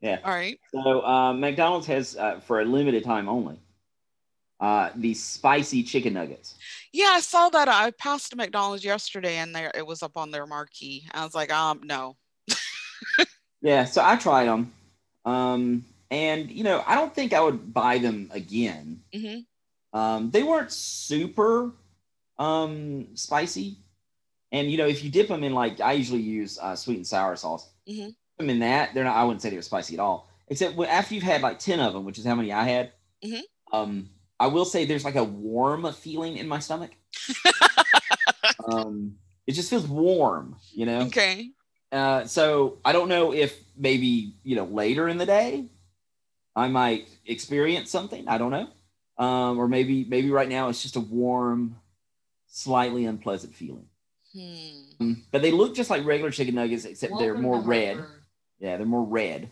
Yeah. 0.00 0.18
All 0.24 0.32
right. 0.32 0.58
So 0.72 1.04
uh, 1.04 1.32
McDonald's 1.32 1.86
has 1.86 2.16
uh, 2.16 2.40
for 2.40 2.60
a 2.60 2.64
limited 2.64 3.04
time 3.04 3.28
only 3.28 3.58
uh, 4.60 4.90
these 4.94 5.22
spicy 5.22 5.82
chicken 5.82 6.14
nuggets. 6.14 6.54
Yeah, 6.92 7.10
I 7.12 7.20
saw 7.20 7.48
that. 7.50 7.68
I 7.68 7.90
passed 7.92 8.32
a 8.32 8.36
McDonald's 8.36 8.84
yesterday, 8.84 9.36
and 9.36 9.54
there 9.54 9.70
it 9.74 9.86
was 9.86 10.02
up 10.02 10.16
on 10.16 10.30
their 10.30 10.46
marquee. 10.46 11.06
I 11.12 11.24
was 11.24 11.34
like, 11.34 11.52
um, 11.52 11.80
no. 11.84 12.16
yeah, 13.60 13.84
so 13.84 14.02
I 14.04 14.16
tried 14.16 14.46
them, 14.46 14.72
um, 15.24 15.84
and 16.10 16.50
you 16.50 16.64
know, 16.64 16.82
I 16.86 16.94
don't 16.94 17.14
think 17.14 17.32
I 17.32 17.40
would 17.40 17.74
buy 17.74 17.98
them 17.98 18.30
again. 18.32 19.02
Mm-hmm. 19.14 19.98
Um, 19.98 20.30
they 20.30 20.42
weren't 20.42 20.72
super 20.72 21.72
um, 22.38 23.08
spicy. 23.14 23.76
And 24.52 24.70
you 24.70 24.78
know, 24.78 24.86
if 24.86 25.04
you 25.04 25.10
dip 25.10 25.28
them 25.28 25.44
in 25.44 25.52
like 25.52 25.80
I 25.80 25.92
usually 25.92 26.20
use 26.20 26.58
uh, 26.58 26.76
sweet 26.76 26.96
and 26.96 27.06
sour 27.06 27.36
sauce, 27.36 27.68
mm-hmm. 27.88 28.10
Them 28.38 28.50
in 28.50 28.60
that 28.60 28.94
they're 28.94 29.04
not. 29.04 29.16
I 29.16 29.24
wouldn't 29.24 29.42
say 29.42 29.50
they 29.50 29.56
were 29.56 29.62
spicy 29.62 29.94
at 29.94 30.00
all. 30.00 30.28
Except 30.48 30.78
after 30.78 31.14
you've 31.14 31.24
had 31.24 31.42
like 31.42 31.58
ten 31.58 31.80
of 31.80 31.92
them, 31.92 32.04
which 32.04 32.18
is 32.18 32.24
how 32.24 32.34
many 32.34 32.52
I 32.52 32.64
had. 32.64 32.92
Mm-hmm. 33.24 33.76
Um, 33.76 34.10
I 34.38 34.48
will 34.48 34.64
say 34.64 34.84
there's 34.84 35.04
like 35.04 35.16
a 35.16 35.24
warm 35.24 35.90
feeling 35.92 36.36
in 36.36 36.46
my 36.46 36.58
stomach. 36.58 36.92
um, 38.68 39.16
it 39.46 39.52
just 39.52 39.70
feels 39.70 39.86
warm, 39.86 40.56
you 40.72 40.86
know. 40.86 41.00
Okay. 41.02 41.50
Uh, 41.90 42.24
so 42.26 42.78
I 42.84 42.92
don't 42.92 43.08
know 43.08 43.32
if 43.32 43.56
maybe 43.76 44.34
you 44.42 44.56
know 44.56 44.64
later 44.64 45.08
in 45.08 45.18
the 45.18 45.26
day 45.26 45.66
I 46.54 46.68
might 46.68 47.08
experience 47.24 47.90
something. 47.90 48.28
I 48.28 48.38
don't 48.38 48.50
know 48.50 48.68
um, 49.18 49.58
or 49.58 49.68
maybe 49.68 50.04
maybe 50.04 50.30
right 50.30 50.48
now 50.48 50.68
it's 50.68 50.82
just 50.82 50.96
a 50.96 51.00
warm, 51.00 51.76
slightly 52.48 53.06
unpleasant 53.06 53.54
feeling. 53.54 53.86
Hmm. 54.32 54.82
Mm, 55.00 55.22
but 55.30 55.42
they 55.42 55.50
look 55.50 55.74
just 55.74 55.90
like 55.90 56.04
regular 56.04 56.30
chicken 56.30 56.54
nuggets, 56.54 56.84
except 56.84 57.12
Welcome 57.12 57.26
they're 57.26 57.38
more 57.42 57.60
red. 57.60 58.04
Yeah, 58.58 58.76
they're 58.76 58.86
more 58.86 59.04
red. 59.04 59.50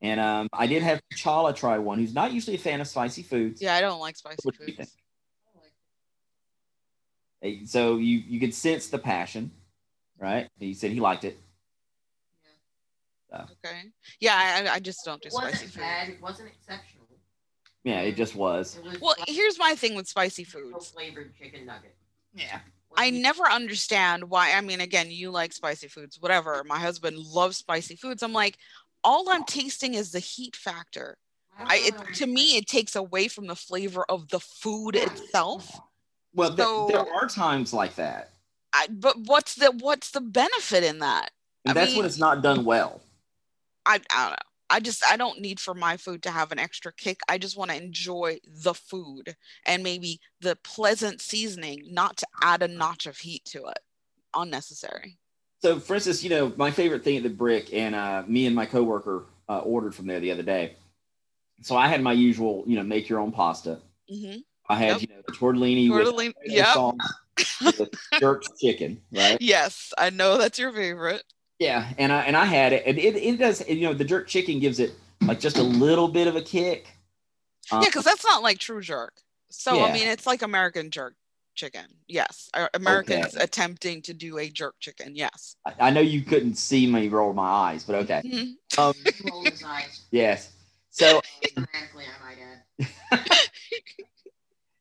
And 0.00 0.18
um, 0.18 0.48
I 0.52 0.66
did 0.66 0.82
have 0.82 1.00
Chala 1.14 1.54
try 1.54 1.78
one, 1.78 1.98
who's 1.98 2.12
not 2.12 2.32
usually 2.32 2.56
a 2.56 2.58
fan 2.58 2.80
of 2.80 2.88
spicy 2.88 3.22
foods. 3.22 3.62
Yeah, 3.62 3.76
I 3.76 3.80
don't 3.80 4.00
like 4.00 4.16
spicy 4.16 4.50
foods. 4.50 4.96
So 7.66 7.96
you 7.96 8.18
you 8.18 8.38
could 8.40 8.54
sense 8.54 8.88
the 8.88 8.98
passion, 8.98 9.50
right? 10.18 10.48
He 10.58 10.74
said 10.74 10.90
he 10.92 11.00
liked 11.00 11.24
it. 11.24 11.40
Yeah. 13.30 13.46
So. 13.46 13.52
Okay. 13.64 13.82
Yeah, 14.20 14.64
I, 14.70 14.74
I 14.74 14.78
just 14.80 15.04
don't 15.04 15.20
do 15.20 15.26
it 15.26 15.32
wasn't 15.32 15.56
spicy 15.56 15.78
bad. 15.78 16.08
It 16.08 16.22
wasn't 16.22 16.48
exceptional. 16.48 17.06
Yeah, 17.84 18.00
it 18.00 18.14
just 18.14 18.36
was. 18.36 18.76
It 18.76 18.84
was 18.84 19.00
well, 19.00 19.14
here's 19.26 19.58
my 19.58 19.74
thing 19.74 19.96
with 19.96 20.06
spicy 20.06 20.44
foods. 20.44 20.90
Flavored 20.90 21.32
chicken 21.36 21.66
nugget. 21.66 21.96
Yeah. 22.34 22.60
I 22.96 23.10
never 23.10 23.44
understand 23.44 24.28
why. 24.28 24.52
I 24.52 24.60
mean, 24.60 24.80
again, 24.80 25.10
you 25.10 25.30
like 25.30 25.52
spicy 25.52 25.88
foods, 25.88 26.20
whatever. 26.20 26.62
My 26.66 26.78
husband 26.78 27.18
loves 27.18 27.56
spicy 27.56 27.96
foods. 27.96 28.22
I'm 28.22 28.32
like, 28.32 28.58
all 29.04 29.28
I'm 29.30 29.44
tasting 29.44 29.94
is 29.94 30.12
the 30.12 30.20
heat 30.20 30.56
factor. 30.56 31.16
I, 31.58 31.76
it, 31.76 31.94
ah. 31.98 32.04
to 32.14 32.26
me, 32.26 32.56
it 32.56 32.66
takes 32.66 32.96
away 32.96 33.28
from 33.28 33.46
the 33.46 33.56
flavor 33.56 34.04
of 34.08 34.28
the 34.28 34.40
food 34.40 34.96
itself. 34.96 35.80
Well, 36.34 36.56
so, 36.56 36.88
th- 36.88 36.98
there 36.98 37.14
are 37.14 37.28
times 37.28 37.72
like 37.72 37.94
that. 37.96 38.30
I, 38.72 38.86
but 38.90 39.18
what's 39.26 39.54
the 39.54 39.70
what's 39.80 40.12
the 40.12 40.20
benefit 40.20 40.82
in 40.82 41.00
that? 41.00 41.30
And 41.66 41.76
that's 41.76 41.90
mean, 41.90 41.98
when 41.98 42.06
it's 42.06 42.18
not 42.18 42.42
done 42.42 42.64
well. 42.64 43.02
I, 43.84 44.00
I 44.10 44.22
don't 44.22 44.30
know. 44.30 44.51
I 44.72 44.80
just 44.80 45.04
I 45.04 45.18
don't 45.18 45.38
need 45.38 45.60
for 45.60 45.74
my 45.74 45.98
food 45.98 46.22
to 46.22 46.30
have 46.30 46.50
an 46.50 46.58
extra 46.58 46.94
kick. 46.94 47.20
I 47.28 47.36
just 47.36 47.58
want 47.58 47.70
to 47.70 47.76
enjoy 47.76 48.38
the 48.46 48.72
food 48.72 49.36
and 49.66 49.82
maybe 49.82 50.18
the 50.40 50.56
pleasant 50.64 51.20
seasoning, 51.20 51.82
not 51.90 52.16
to 52.16 52.26
add 52.42 52.62
a 52.62 52.68
notch 52.68 53.04
of 53.06 53.18
heat 53.18 53.44
to 53.46 53.66
it. 53.66 53.78
Unnecessary. 54.34 55.18
So, 55.60 55.78
for 55.78 55.94
instance, 55.94 56.24
you 56.24 56.30
know, 56.30 56.54
my 56.56 56.70
favorite 56.70 57.04
thing 57.04 57.18
at 57.18 57.22
the 57.22 57.28
Brick, 57.28 57.74
and 57.74 57.94
uh, 57.94 58.22
me 58.26 58.46
and 58.46 58.56
my 58.56 58.64
coworker 58.64 59.26
uh, 59.46 59.58
ordered 59.58 59.94
from 59.94 60.06
there 60.06 60.20
the 60.20 60.32
other 60.32 60.42
day. 60.42 60.76
So 61.60 61.76
I 61.76 61.86
had 61.86 62.02
my 62.02 62.14
usual, 62.14 62.64
you 62.66 62.76
know, 62.76 62.82
make 62.82 63.10
your 63.10 63.20
own 63.20 63.30
pasta. 63.30 63.78
Mm-hmm. 64.10 64.38
I 64.70 64.76
had, 64.76 64.88
yep. 64.88 65.00
you 65.02 65.08
know, 65.08 65.22
the 65.26 65.32
tortellini, 65.34 65.88
tortellini 65.88 66.32
with, 67.62 67.76
yep. 67.76 67.88
jerk 68.20 68.42
chicken, 68.58 69.02
right? 69.12 69.36
Yes, 69.40 69.92
I 69.98 70.08
know 70.08 70.38
that's 70.38 70.58
your 70.58 70.72
favorite. 70.72 71.22
Yeah, 71.62 71.92
and 71.96 72.12
I 72.12 72.22
and 72.22 72.36
I 72.36 72.44
had 72.44 72.72
it, 72.72 72.82
and 72.86 72.98
it, 72.98 73.14
it 73.14 73.38
does. 73.38 73.66
You 73.68 73.82
know, 73.82 73.94
the 73.94 74.04
jerk 74.04 74.26
chicken 74.26 74.58
gives 74.58 74.80
it 74.80 74.94
like 75.20 75.38
just 75.38 75.58
a 75.58 75.62
little 75.62 76.08
bit 76.08 76.26
of 76.26 76.34
a 76.34 76.42
kick. 76.42 76.88
Um, 77.70 77.82
yeah, 77.82 77.88
because 77.88 78.04
that's 78.04 78.24
not 78.24 78.42
like 78.42 78.58
true 78.58 78.80
jerk. 78.80 79.14
So 79.48 79.76
yeah. 79.76 79.84
I 79.84 79.92
mean, 79.92 80.08
it's 80.08 80.26
like 80.26 80.42
American 80.42 80.90
jerk 80.90 81.14
chicken. 81.54 81.84
Yes, 82.08 82.50
Americans 82.74 83.36
okay. 83.36 83.44
attempting 83.44 84.02
to 84.02 84.12
do 84.12 84.38
a 84.38 84.50
jerk 84.50 84.74
chicken. 84.80 85.14
Yes. 85.14 85.54
I, 85.64 85.74
I, 85.78 85.90
know 85.90 86.00
you 86.00 86.22
couldn't 86.22 86.56
see 86.56 86.88
me 86.88 87.06
roll 87.06 87.32
my 87.32 87.48
eyes, 87.48 87.84
but 87.84 87.94
okay. 87.94 88.22
Mm-hmm. 88.24 88.80
Um, 88.80 88.94
roll 89.30 89.44
his 89.44 89.62
eyes. 89.62 90.00
Yes. 90.10 90.50
So. 90.90 91.20
I 91.56 91.64
might 91.94 92.38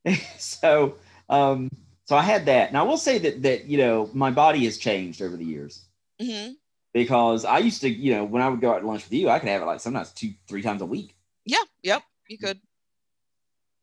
add. 0.08 0.20
so, 0.40 0.96
um, 1.30 1.70
so 2.06 2.16
I 2.18 2.24
had 2.24 2.48
that, 2.48 2.70
and 2.70 2.78
I 2.78 2.82
will 2.82 2.98
say 2.98 3.20
that 3.20 3.44
that 3.44 3.66
you 3.66 3.78
know 3.78 4.10
my 4.14 4.32
body 4.32 4.66
has 4.66 4.80
changed 4.80 5.22
over 5.22 5.38
the 5.38 5.46
years. 5.46 5.86
Mm-hmm 6.20 6.54
because 6.94 7.46
I 7.46 7.60
used 7.60 7.82
to, 7.82 7.90
you 7.90 8.14
know, 8.14 8.24
when 8.24 8.42
I 8.42 8.50
would 8.50 8.62
go 8.62 8.74
out 8.74 8.80
to 8.80 8.88
lunch 8.88 9.04
with 9.04 9.14
you, 9.14 9.30
I 9.30 9.40
could 9.40 9.50
have 9.50 9.62
it 9.62 9.66
like 9.66 9.80
sometimes 9.80 10.12
two, 10.12 10.34
three 10.48 10.62
times 10.62 10.82
a 10.82 10.86
week. 10.86 11.16
Yeah. 11.46 11.64
Yep. 11.84 12.04
You 12.28 12.38
could. 12.38 12.60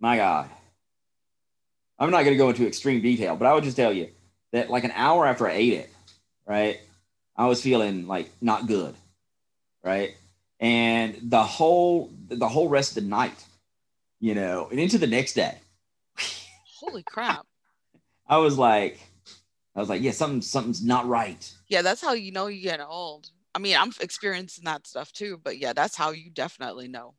My 0.00 0.16
God. 0.16 0.48
I'm 1.98 2.10
not 2.10 2.22
going 2.22 2.34
to 2.34 2.38
go 2.38 2.48
into 2.50 2.66
extreme 2.66 3.02
detail, 3.02 3.34
but 3.36 3.46
I 3.46 3.54
would 3.54 3.64
just 3.64 3.76
tell 3.76 3.92
you 3.92 4.08
that 4.52 4.70
like 4.70 4.84
an 4.84 4.92
hour 4.94 5.26
after 5.26 5.48
I 5.48 5.52
ate 5.52 5.72
it, 5.72 5.90
right, 6.46 6.78
I 7.36 7.46
was 7.46 7.62
feeling 7.62 8.06
like 8.06 8.30
not 8.40 8.66
good, 8.66 8.94
right, 9.82 10.14
and 10.60 11.16
the 11.22 11.42
whole 11.42 12.10
the 12.28 12.48
whole 12.48 12.68
rest 12.68 12.96
of 12.96 13.02
the 13.02 13.08
night, 13.08 13.44
you 14.20 14.34
know, 14.34 14.68
and 14.70 14.78
into 14.78 14.98
the 14.98 15.06
next 15.06 15.34
day. 15.34 15.56
Holy 16.78 17.02
crap! 17.02 17.46
I 18.28 18.38
was 18.38 18.56
like, 18.56 19.00
I 19.78 19.80
was 19.80 19.88
like, 19.88 20.02
yeah, 20.02 20.10
something 20.10 20.42
something's 20.42 20.82
not 20.82 21.06
right. 21.06 21.52
Yeah, 21.68 21.82
that's 21.82 22.02
how 22.02 22.12
you 22.12 22.32
know 22.32 22.48
you 22.48 22.60
get 22.60 22.80
old. 22.80 23.30
I 23.54 23.60
mean, 23.60 23.76
I'm 23.76 23.92
experiencing 24.00 24.64
that 24.64 24.88
stuff 24.88 25.12
too, 25.12 25.40
but 25.40 25.58
yeah, 25.58 25.72
that's 25.72 25.94
how 25.94 26.10
you 26.10 26.30
definitely 26.30 26.88
know. 26.88 27.14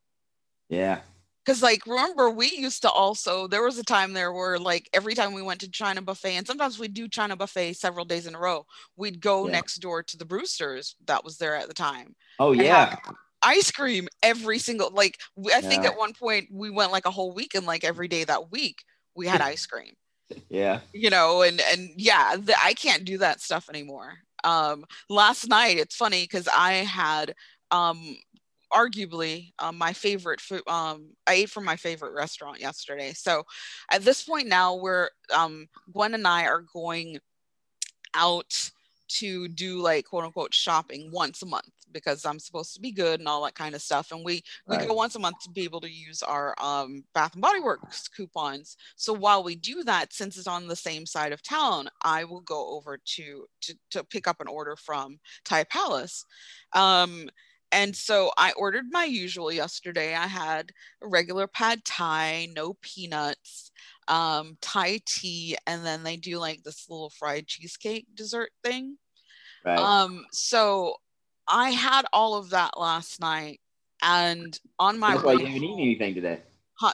Yeah. 0.68 1.00
Cause 1.46 1.64
like 1.64 1.88
remember 1.88 2.30
we 2.30 2.52
used 2.52 2.82
to 2.82 2.90
also 2.92 3.48
there 3.48 3.64
was 3.64 3.78
a 3.78 3.84
time 3.84 4.12
there 4.12 4.34
where 4.34 4.60
like 4.60 4.90
every 4.92 5.16
time 5.16 5.34
we 5.34 5.42
went 5.42 5.62
to 5.62 5.72
China 5.72 6.02
buffet 6.02 6.36
and 6.36 6.46
sometimes 6.46 6.78
we'd 6.78 6.94
do 6.94 7.08
China 7.08 7.38
buffet 7.38 7.74
several 7.74 8.04
days 8.04 8.28
in 8.28 8.36
a 8.36 8.40
row, 8.40 8.66
we'd 8.98 9.22
go 9.22 9.46
yeah. 9.46 9.54
next 9.54 9.78
door 9.78 10.04
to 10.04 10.18
the 10.18 10.26
Bruster's 10.26 10.98
that 11.08 11.24
was 11.24 11.38
there 11.38 11.56
at 11.56 11.70
the 11.70 11.74
time. 11.74 12.14
Oh 12.40 12.52
yeah. 12.52 12.98
Ice 13.42 13.72
cream 13.72 14.10
every 14.22 14.60
single 14.60 14.92
like 14.92 15.18
I 15.56 15.62
think 15.62 15.84
yeah. 15.84 15.92
at 15.92 15.98
one 15.98 16.12
point 16.12 16.50
we 16.52 16.70
went 16.70 16.92
like 16.92 17.06
a 17.06 17.12
whole 17.12 17.34
week 17.34 17.56
and 17.56 17.66
like 17.66 17.86
every 17.86 18.10
day 18.10 18.26
that 18.26 18.52
week 18.52 18.84
we 19.16 19.28
had 19.28 19.40
ice 19.40 19.66
cream 19.66 19.94
yeah. 20.50 20.80
You 20.94 21.10
know 21.10 21.42
and 21.42 21.62
and 21.72 21.90
yeah 21.96 22.36
the, 22.38 22.56
i 22.64 22.74
can't 22.74 23.06
do 23.06 23.18
that 23.20 23.42
stuff 23.42 23.70
anymore. 23.70 24.14
Um 24.44 24.86
last 25.10 25.48
night 25.50 25.78
it's 25.78 25.96
funny 25.96 26.24
because 26.24 26.48
i 26.48 26.74
had 26.74 27.36
um 27.72 28.18
arguably 28.72 29.52
um, 29.58 29.78
my 29.78 29.94
favorite 29.94 30.40
food 30.40 30.62
um 30.68 31.10
i 31.28 31.34
ate 31.34 31.50
from 31.50 31.66
my 31.66 31.76
favorite 31.76 32.14
restaurant 32.14 32.60
yesterday. 32.60 33.14
So 33.14 33.44
at 33.92 34.04
this 34.04 34.24
point 34.24 34.48
now 34.48 34.76
we're 34.76 35.10
um 35.34 35.68
gwen 35.92 36.14
and 36.14 36.28
i 36.28 36.46
are 36.46 36.64
going 36.74 37.20
out 38.16 38.72
to 39.10 39.48
do 39.48 39.82
like 39.82 40.06
quote 40.06 40.24
unquote 40.24 40.54
shopping 40.54 41.10
once 41.12 41.42
a 41.42 41.46
month 41.46 41.70
because 41.92 42.26
I'm 42.26 42.40
supposed 42.40 42.74
to 42.76 42.82
be 42.82 42.92
good 42.92 43.20
and 43.20 43.28
all 43.28 43.44
that 43.44 43.56
kind 43.56 43.76
of 43.76 43.82
stuff. 43.82 44.12
And 44.12 44.24
we 44.24 44.44
we 44.68 44.78
right. 44.78 44.88
go 44.88 44.94
once 44.94 45.16
a 45.16 45.20
month 45.20 45.40
to 45.44 45.50
be 45.50 45.64
able 45.64 45.82
to 45.82 45.90
use 45.90 46.22
our 46.22 46.56
um, 46.62 47.04
Bath 47.14 47.34
and 47.34 47.42
Body 47.42 47.60
Works 47.60 48.08
coupons. 48.08 48.78
So 48.96 49.14
while 49.14 49.44
we 49.44 49.56
do 49.56 49.84
that, 49.84 50.14
since 50.14 50.38
it's 50.38 50.48
on 50.48 50.68
the 50.68 50.76
same 50.76 51.06
side 51.06 51.32
of 51.32 51.42
town, 51.42 51.90
I 52.04 52.24
will 52.24 52.42
go 52.42 52.76
over 52.76 52.98
to 52.98 53.46
to, 53.62 53.76
to 53.92 54.04
pick 54.04 54.28
up 54.28 54.42
an 54.42 54.48
order 54.48 54.76
from 54.76 55.20
Thai 55.46 55.66
Palace. 55.66 56.26
Um, 56.74 57.30
and 57.72 57.96
so 57.96 58.32
I 58.38 58.52
ordered 58.54 58.86
my 58.90 59.06
usual 59.06 59.52
yesterday. 59.52 60.16
I 60.16 60.26
had 60.26 60.72
a 61.04 61.08
regular 61.08 61.46
pad 61.48 61.86
thai, 61.86 62.48
no 62.56 62.74
peanuts. 62.82 63.69
Um, 64.10 64.58
Thai 64.62 65.00
tea, 65.06 65.56
and 65.66 65.86
then 65.86 66.04
they 66.04 66.18
do 66.18 66.38
like 66.38 66.64
this 66.64 66.90
little 66.90 67.12
fried 67.12 67.48
cheesecake 67.48 68.08
dessert 68.14 68.52
thing. 68.64 68.98
Right. 69.64 69.78
Um, 69.78 70.26
so 70.32 70.96
I 71.48 71.70
had 71.72 72.06
all 72.12 72.36
of 72.36 72.50
that 72.50 72.78
last 72.78 73.22
night, 73.22 73.62
and 74.02 74.60
on 74.78 75.00
my 75.00 75.14
That's 75.14 75.24
why 75.24 75.34
you 75.34 75.48
eaten 75.48 75.64
home- 75.64 75.80
anything 75.80 76.16
today. 76.16 76.42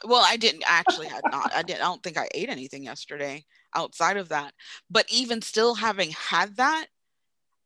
Well, 0.03 0.24
I 0.26 0.38
didn't 0.38 0.63
actually 0.66 1.07
had 1.07 1.24
not. 1.32 1.51
I 1.55 1.61
didn't. 1.61 1.82
I 1.82 1.86
don't 1.86 2.01
think 2.01 2.18
I 2.18 2.28
ate 2.34 2.49
anything 2.49 2.84
yesterday 2.84 3.45
outside 3.76 4.18
of 4.18 4.30
that. 4.30 4.53
But 4.89 5.05
even 5.11 5.43
still, 5.43 5.76
having 5.76 6.09
had 6.09 6.55
that, 6.57 6.88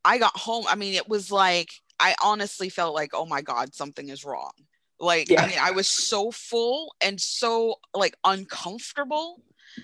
I 0.04 0.18
got 0.18 0.36
home. 0.36 0.66
I 0.68 0.76
mean, 0.76 0.96
it 0.96 1.08
was 1.08 1.32
like 1.32 1.70
I 1.98 2.16
honestly 2.22 2.70
felt 2.70 2.94
like, 2.94 3.12
oh 3.14 3.26
my 3.26 3.42
god, 3.42 3.74
something 3.74 4.10
is 4.10 4.26
wrong. 4.26 4.52
Like 5.00 5.30
Yeah. 5.30 5.44
I 5.44 5.48
mean, 5.48 5.60
I 5.62 5.72
was 5.72 5.88
so 5.88 6.32
full 6.32 6.94
and 7.02 7.20
so 7.20 7.76
like 7.94 8.16
uncomfortable 8.24 9.42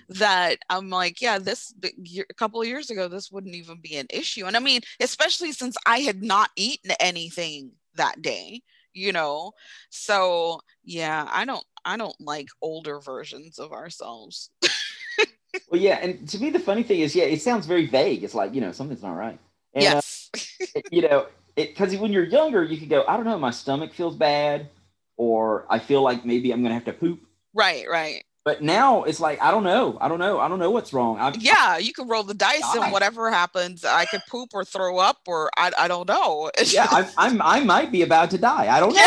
that 0.08 0.58
I'm 0.68 0.90
like, 0.90 1.20
yeah, 1.20 1.38
this 1.38 1.72
a 1.82 2.34
couple 2.34 2.60
of 2.60 2.66
years 2.66 2.90
ago, 2.90 3.08
this 3.08 3.30
wouldn't 3.30 3.54
even 3.54 3.80
be 3.80 3.96
an 3.96 4.06
issue. 4.10 4.46
And 4.46 4.56
I 4.56 4.60
mean, 4.60 4.80
especially 5.00 5.52
since 5.52 5.76
I 5.86 5.98
had 5.98 6.22
not 6.22 6.50
eaten 6.56 6.90
anything 7.00 7.72
that 7.94 8.20
day, 8.20 8.62
you 8.92 9.12
know. 9.12 9.52
So 9.90 10.60
yeah, 10.84 11.28
I 11.30 11.44
don't, 11.44 11.64
I 11.84 11.96
don't 11.96 12.20
like 12.20 12.48
older 12.60 13.00
versions 13.00 13.58
of 13.58 13.72
ourselves. 13.72 14.50
Well, 15.70 15.80
yeah, 15.80 15.98
and 16.02 16.28
to 16.28 16.38
me 16.38 16.50
the 16.50 16.58
funny 16.58 16.82
thing 16.82 17.00
is, 17.00 17.16
yeah, 17.16 17.24
it 17.24 17.40
sounds 17.40 17.66
very 17.66 17.86
vague. 17.86 18.22
It's 18.22 18.34
like 18.34 18.54
you 18.54 18.60
know 18.60 18.72
something's 18.72 19.02
not 19.02 19.12
right. 19.12 19.38
And, 19.74 19.84
uh, 19.84 20.00
yes. 20.02 20.30
you 20.90 21.02
know, 21.02 21.26
because 21.54 21.96
when 21.96 22.12
you're 22.12 22.24
younger, 22.24 22.62
you 22.62 22.76
could 22.76 22.90
go, 22.90 23.04
I 23.08 23.16
don't 23.16 23.24
know, 23.24 23.38
my 23.38 23.50
stomach 23.50 23.94
feels 23.94 24.16
bad, 24.16 24.68
or 25.16 25.66
I 25.70 25.78
feel 25.78 26.02
like 26.02 26.24
maybe 26.24 26.52
I'm 26.52 26.62
gonna 26.62 26.74
have 26.74 26.84
to 26.86 26.92
poop. 26.92 27.20
right, 27.54 27.84
right. 27.88 28.24
But 28.44 28.62
now 28.62 29.02
it's 29.02 29.18
like 29.18 29.42
I 29.42 29.50
don't 29.50 29.64
know, 29.64 29.98
I 30.00 30.06
don't 30.08 30.20
know, 30.20 30.38
I 30.38 30.46
don't 30.46 30.60
know 30.60 30.70
what's 30.70 30.92
wrong. 30.92 31.18
I'm, 31.18 31.34
Yeah, 31.40 31.78
you 31.78 31.92
can 31.92 32.06
roll 32.06 32.22
the 32.22 32.32
dice 32.34 32.60
Die. 32.60 32.84
and 32.84 32.92
whatever 32.92 33.28
happens, 33.30 33.84
I 33.84 34.04
could 34.04 34.24
poop 34.28 34.50
or 34.54 34.64
throw 34.64 34.98
up 34.98 35.18
or 35.26 35.50
I, 35.56 35.72
I 35.76 35.88
don't 35.88 36.06
know. 36.08 36.50
Yeah, 36.66 36.86
I'm, 36.90 37.06
I'm 37.18 37.42
I 37.42 37.64
might 37.64 37.90
be 37.90 38.02
about 38.02 38.30
to 38.30 38.38
die. 38.38 38.68
I 38.74 38.78
don't 38.78 38.94
know. 38.94 39.06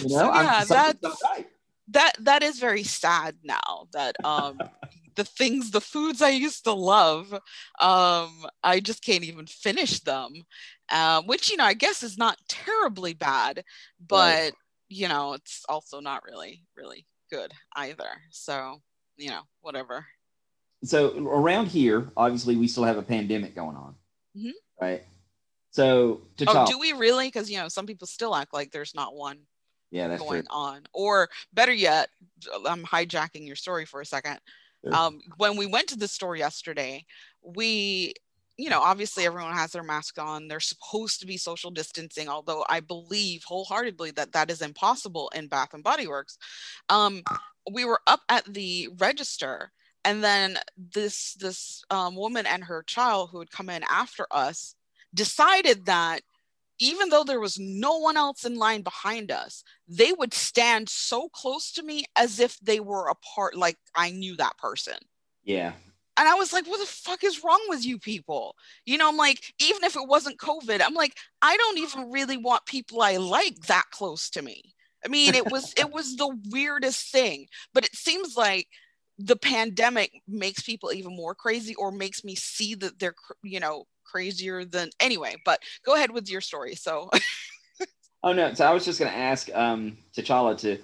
You 0.00 0.08
know, 0.08 0.18
so 0.18 0.34
yeah, 0.34 0.64
that's 0.64 1.22
right. 1.24 1.46
that 1.88 2.12
that 2.20 2.42
is 2.42 2.58
very 2.58 2.82
sad 2.82 3.36
now 3.44 3.86
that 3.92 4.16
um 4.24 4.58
the 5.16 5.24
things 5.24 5.70
the 5.72 5.80
foods 5.80 6.22
i 6.22 6.28
used 6.28 6.62
to 6.64 6.72
love 6.72 7.32
um 7.80 8.46
i 8.62 8.78
just 8.80 9.02
can't 9.04 9.24
even 9.24 9.46
finish 9.46 10.00
them 10.00 10.44
um 10.90 11.26
which 11.26 11.50
you 11.50 11.56
know 11.56 11.64
i 11.64 11.74
guess 11.74 12.02
is 12.02 12.16
not 12.18 12.38
terribly 12.48 13.14
bad 13.14 13.62
but 14.06 14.52
you 14.88 15.06
know 15.08 15.34
it's 15.34 15.64
also 15.68 16.00
not 16.00 16.22
really 16.24 16.64
really 16.76 17.06
good 17.30 17.52
either. 17.76 18.08
So 18.30 18.80
you 19.16 19.30
know 19.30 19.42
whatever. 19.60 20.06
So 20.84 21.16
around 21.26 21.66
here, 21.66 22.10
obviously, 22.16 22.56
we 22.56 22.68
still 22.68 22.84
have 22.84 22.98
a 22.98 23.02
pandemic 23.02 23.54
going 23.54 23.76
on, 23.76 23.96
Mhm. 24.36 24.52
right? 24.80 25.02
So 25.72 26.22
to 26.38 26.48
oh 26.48 26.52
talk, 26.52 26.68
do 26.70 26.78
we 26.78 26.92
really? 26.92 27.26
Because 27.26 27.50
you 27.50 27.58
know 27.58 27.68
some 27.68 27.86
people 27.86 28.06
still 28.06 28.34
act 28.34 28.54
like 28.54 28.70
there's 28.70 28.94
not 28.94 29.14
one 29.14 29.40
yeah, 29.90 30.08
that's 30.08 30.22
going 30.22 30.42
true. 30.42 30.48
on. 30.50 30.86
Or 30.94 31.28
better 31.52 31.72
yet 31.72 32.08
i'm 32.66 32.84
hijacking 32.84 33.46
your 33.46 33.56
story 33.56 33.84
for 33.84 34.00
a 34.00 34.06
second. 34.06 34.38
Um, 34.92 35.20
when 35.36 35.56
we 35.56 35.66
went 35.66 35.88
to 35.88 35.98
the 35.98 36.08
store 36.08 36.36
yesterday 36.36 37.04
we 37.42 38.14
you 38.58 38.68
know 38.68 38.80
obviously 38.80 39.24
everyone 39.24 39.54
has 39.54 39.70
their 39.72 39.82
mask 39.82 40.18
on 40.18 40.48
they're 40.48 40.60
supposed 40.60 41.20
to 41.20 41.26
be 41.26 41.38
social 41.38 41.70
distancing 41.70 42.28
although 42.28 42.64
i 42.68 42.80
believe 42.80 43.42
wholeheartedly 43.44 44.10
that 44.10 44.32
that 44.32 44.50
is 44.50 44.60
impossible 44.60 45.30
in 45.34 45.46
bath 45.46 45.72
and 45.72 45.84
body 45.84 46.06
works 46.06 46.36
um, 46.90 47.22
we 47.72 47.84
were 47.84 48.00
up 48.06 48.20
at 48.28 48.44
the 48.52 48.88
register 48.98 49.70
and 50.04 50.22
then 50.22 50.58
this 50.76 51.34
this 51.34 51.82
um, 51.90 52.16
woman 52.16 52.46
and 52.46 52.64
her 52.64 52.82
child 52.82 53.30
who 53.30 53.38
had 53.38 53.50
come 53.50 53.70
in 53.70 53.82
after 53.88 54.26
us 54.30 54.74
decided 55.14 55.86
that 55.86 56.20
even 56.80 57.08
though 57.08 57.24
there 57.24 57.40
was 57.40 57.58
no 57.58 57.98
one 57.98 58.16
else 58.16 58.44
in 58.44 58.56
line 58.56 58.82
behind 58.82 59.30
us, 59.32 59.64
they 59.88 60.12
would 60.12 60.32
stand 60.32 60.88
so 60.88 61.28
close 61.28 61.72
to 61.72 61.82
me 61.82 62.04
as 62.16 62.38
if 62.38 62.58
they 62.60 62.78
were 62.78 63.08
a 63.08 63.16
part, 63.16 63.56
like 63.56 63.76
I 63.94 64.10
knew 64.10 64.36
that 64.36 64.56
person. 64.58 64.94
Yeah, 65.42 65.72
And 66.18 66.28
I 66.28 66.34
was 66.34 66.52
like, 66.52 66.66
what 66.66 66.80
the 66.80 66.86
fuck 66.86 67.22
is 67.24 67.44
wrong 67.44 67.60
with 67.68 67.84
you 67.84 67.98
people? 67.98 68.56
You 68.86 68.98
know, 68.98 69.08
I'm 69.08 69.16
like, 69.16 69.54
even 69.60 69.84
if 69.84 69.96
it 69.96 70.08
wasn't 70.08 70.38
COVID, 70.38 70.80
I'm 70.84 70.94
like, 70.94 71.14
I 71.42 71.56
don't 71.56 71.78
even 71.78 72.10
really 72.10 72.36
want 72.36 72.66
people 72.66 73.02
I 73.02 73.16
like 73.16 73.56
that 73.68 73.84
close 73.92 74.28
to 74.30 74.42
me. 74.42 74.74
I 75.04 75.08
mean, 75.08 75.34
it 75.34 75.46
was 75.48 75.72
it 75.76 75.90
was 75.92 76.16
the 76.16 76.36
weirdest 76.50 77.12
thing. 77.12 77.46
But 77.72 77.84
it 77.84 77.94
seems 77.94 78.36
like 78.36 78.66
the 79.18 79.36
pandemic 79.36 80.12
makes 80.26 80.62
people 80.62 80.92
even 80.92 81.14
more 81.14 81.34
crazy 81.34 81.74
or 81.74 81.90
makes 81.92 82.24
me 82.24 82.34
see 82.34 82.74
that 82.76 82.98
they're 82.98 83.14
you 83.42 83.60
know 83.60 83.84
crazier 84.04 84.64
than 84.64 84.88
anyway 85.00 85.34
but 85.44 85.60
go 85.84 85.94
ahead 85.94 86.10
with 86.12 86.30
your 86.30 86.40
story 86.40 86.74
so 86.74 87.10
Oh 88.22 88.32
no! 88.32 88.52
So 88.54 88.66
I 88.66 88.72
was 88.72 88.84
just 88.84 88.98
going 88.98 89.10
to 89.10 89.16
ask 89.16 89.48
um, 89.54 89.96
T'Challa 90.16 90.58
to, 90.58 90.78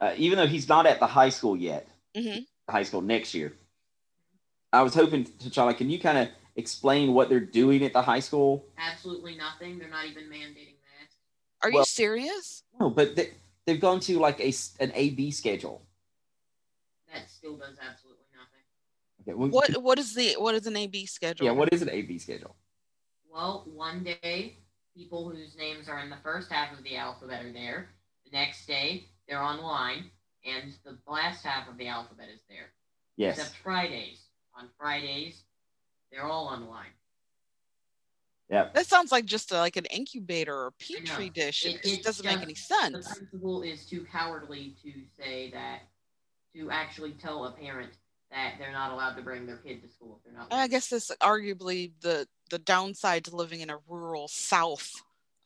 uh, 0.00 0.14
even 0.16 0.38
though 0.38 0.46
he's 0.46 0.68
not 0.68 0.86
at 0.86 0.98
the 0.98 1.06
high 1.06 1.28
school 1.28 1.56
yet, 1.56 1.86
Mhm. 2.16 2.44
high 2.68 2.82
school 2.82 3.00
next 3.00 3.32
year. 3.34 3.52
I 4.72 4.82
was 4.82 4.94
hoping 4.94 5.24
T'Challa, 5.24 5.76
can 5.76 5.90
you 5.90 5.98
kind 5.98 6.18
of 6.18 6.28
explain 6.56 7.12
what 7.14 7.28
they're 7.28 7.40
doing 7.40 7.82
at 7.84 7.92
the 7.92 8.02
high 8.02 8.20
school? 8.20 8.66
Absolutely 8.78 9.36
nothing. 9.36 9.78
They're 9.78 9.88
not 9.90 10.06
even 10.06 10.24
mandating 10.24 10.76
that. 10.78 11.08
are 11.62 11.70
Well- 11.70 11.80
you 11.80 11.84
serious 11.84 12.62
No, 12.78 12.90
but 12.90 13.16
they, 13.16 13.32
they've 13.66 13.80
gone 13.80 14.00
to 14.00 14.18
like 14.18 14.40
a 14.40 14.48
s- 14.48 14.76
an 14.80 14.92
A 14.94 15.10
B 15.10 15.30
schedule. 15.30 15.82
That 17.12 17.28
still 17.28 17.56
does 17.56 17.76
absolutely 17.82 18.24
nothing. 18.32 18.64
Okay, 19.22 19.34
well, 19.34 19.48
what 19.50 19.82
what 19.82 19.98
is 19.98 20.14
the 20.14 20.34
what 20.38 20.54
is 20.54 20.66
an 20.66 20.76
ab 20.76 20.94
schedule 21.06 21.44
Yeah, 21.46 21.52
what 21.52 21.72
is 21.72 21.82
an 21.82 21.90
A 21.90 22.02
B 22.02 22.18
schedule? 22.18 22.54
Well, 23.32 23.64
one 23.74 24.02
day, 24.04 24.56
people 24.96 25.28
whose 25.28 25.56
names 25.56 25.88
are 25.88 25.98
in 26.00 26.10
the 26.10 26.16
first 26.22 26.50
half 26.50 26.76
of 26.76 26.82
the 26.84 26.96
alphabet 26.96 27.44
are 27.44 27.52
there. 27.52 27.90
The 28.24 28.30
next 28.32 28.66
day, 28.66 29.06
they're 29.28 29.42
online, 29.42 30.10
and 30.44 30.72
the 30.84 30.98
last 31.06 31.44
half 31.44 31.68
of 31.68 31.76
the 31.78 31.86
alphabet 31.88 32.28
is 32.32 32.40
there. 32.48 32.72
Yes. 33.16 33.38
Except 33.38 33.56
Fridays. 33.56 34.20
On 34.60 34.68
Fridays, 34.78 35.44
they're 36.12 36.24
all 36.26 36.46
online. 36.46 36.90
Yeah. 38.50 38.68
that 38.74 38.86
sounds 38.86 39.12
like 39.12 39.24
just 39.26 39.52
a, 39.52 39.54
like 39.58 39.76
an 39.76 39.84
incubator 39.86 40.52
or 40.54 40.72
petri 40.72 41.30
dish 41.30 41.64
it, 41.64 41.68
It- 41.76 41.82
just 41.82 41.94
it's 41.94 42.04
doesn't 42.04 42.26
make 42.26 42.42
any 42.42 42.54
sense. 42.54 42.92
The 42.96 43.02
sense 43.04 43.18
principal 43.30 43.62
is 43.62 43.86
too 43.86 44.04
cowardly 44.10 44.76
to 44.82 44.92
say 45.16 45.50
that, 45.52 45.82
to 46.54 46.70
actually 46.70 47.12
tell 47.12 47.44
a 47.46 47.52
parent 47.52 47.92
that 48.32 48.56
they're 48.58 48.72
not 48.72 48.90
allowed 48.92 49.14
to 49.14 49.22
bring 49.22 49.46
their 49.46 49.56
kid 49.58 49.80
to 49.82 49.88
school 49.88 50.18
if 50.18 50.24
they're 50.24 50.38
not. 50.38 50.52
i 50.52 50.66
guess 50.68 50.88
this 50.88 51.10
arguably 51.22 51.92
the 52.02 52.26
the 52.50 52.58
downside 52.58 53.24
to 53.24 53.34
living 53.36 53.60
in 53.60 53.70
a 53.70 53.78
rural 53.88 54.28
south 54.28 54.90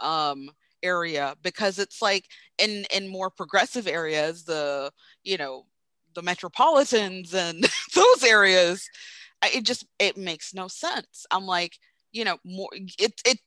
um 0.01 0.51
area 0.83 1.35
because 1.43 1.79
it's 1.79 2.03
like 2.03 2.27
in 2.59 2.85
in 2.93 3.07
more 3.09 3.31
progressive 3.31 3.87
areas 3.87 4.45
the 4.45 4.91
you 5.23 5.37
know 5.37 5.67
the 6.15 6.23
metropolitans 6.23 7.35
and 7.35 7.65
those 7.95 8.25
areas 8.25 8.89
it 9.53 9.65
just 9.65 9.85
it 9.99 10.17
makes 10.17 10.55
no 10.55 10.69
sense. 10.69 11.27
I'm 11.31 11.47
like 11.47 11.79
you 12.13 12.25
know 12.25 12.39
more 12.45 12.69
it 12.73 13.21
it 13.27 13.39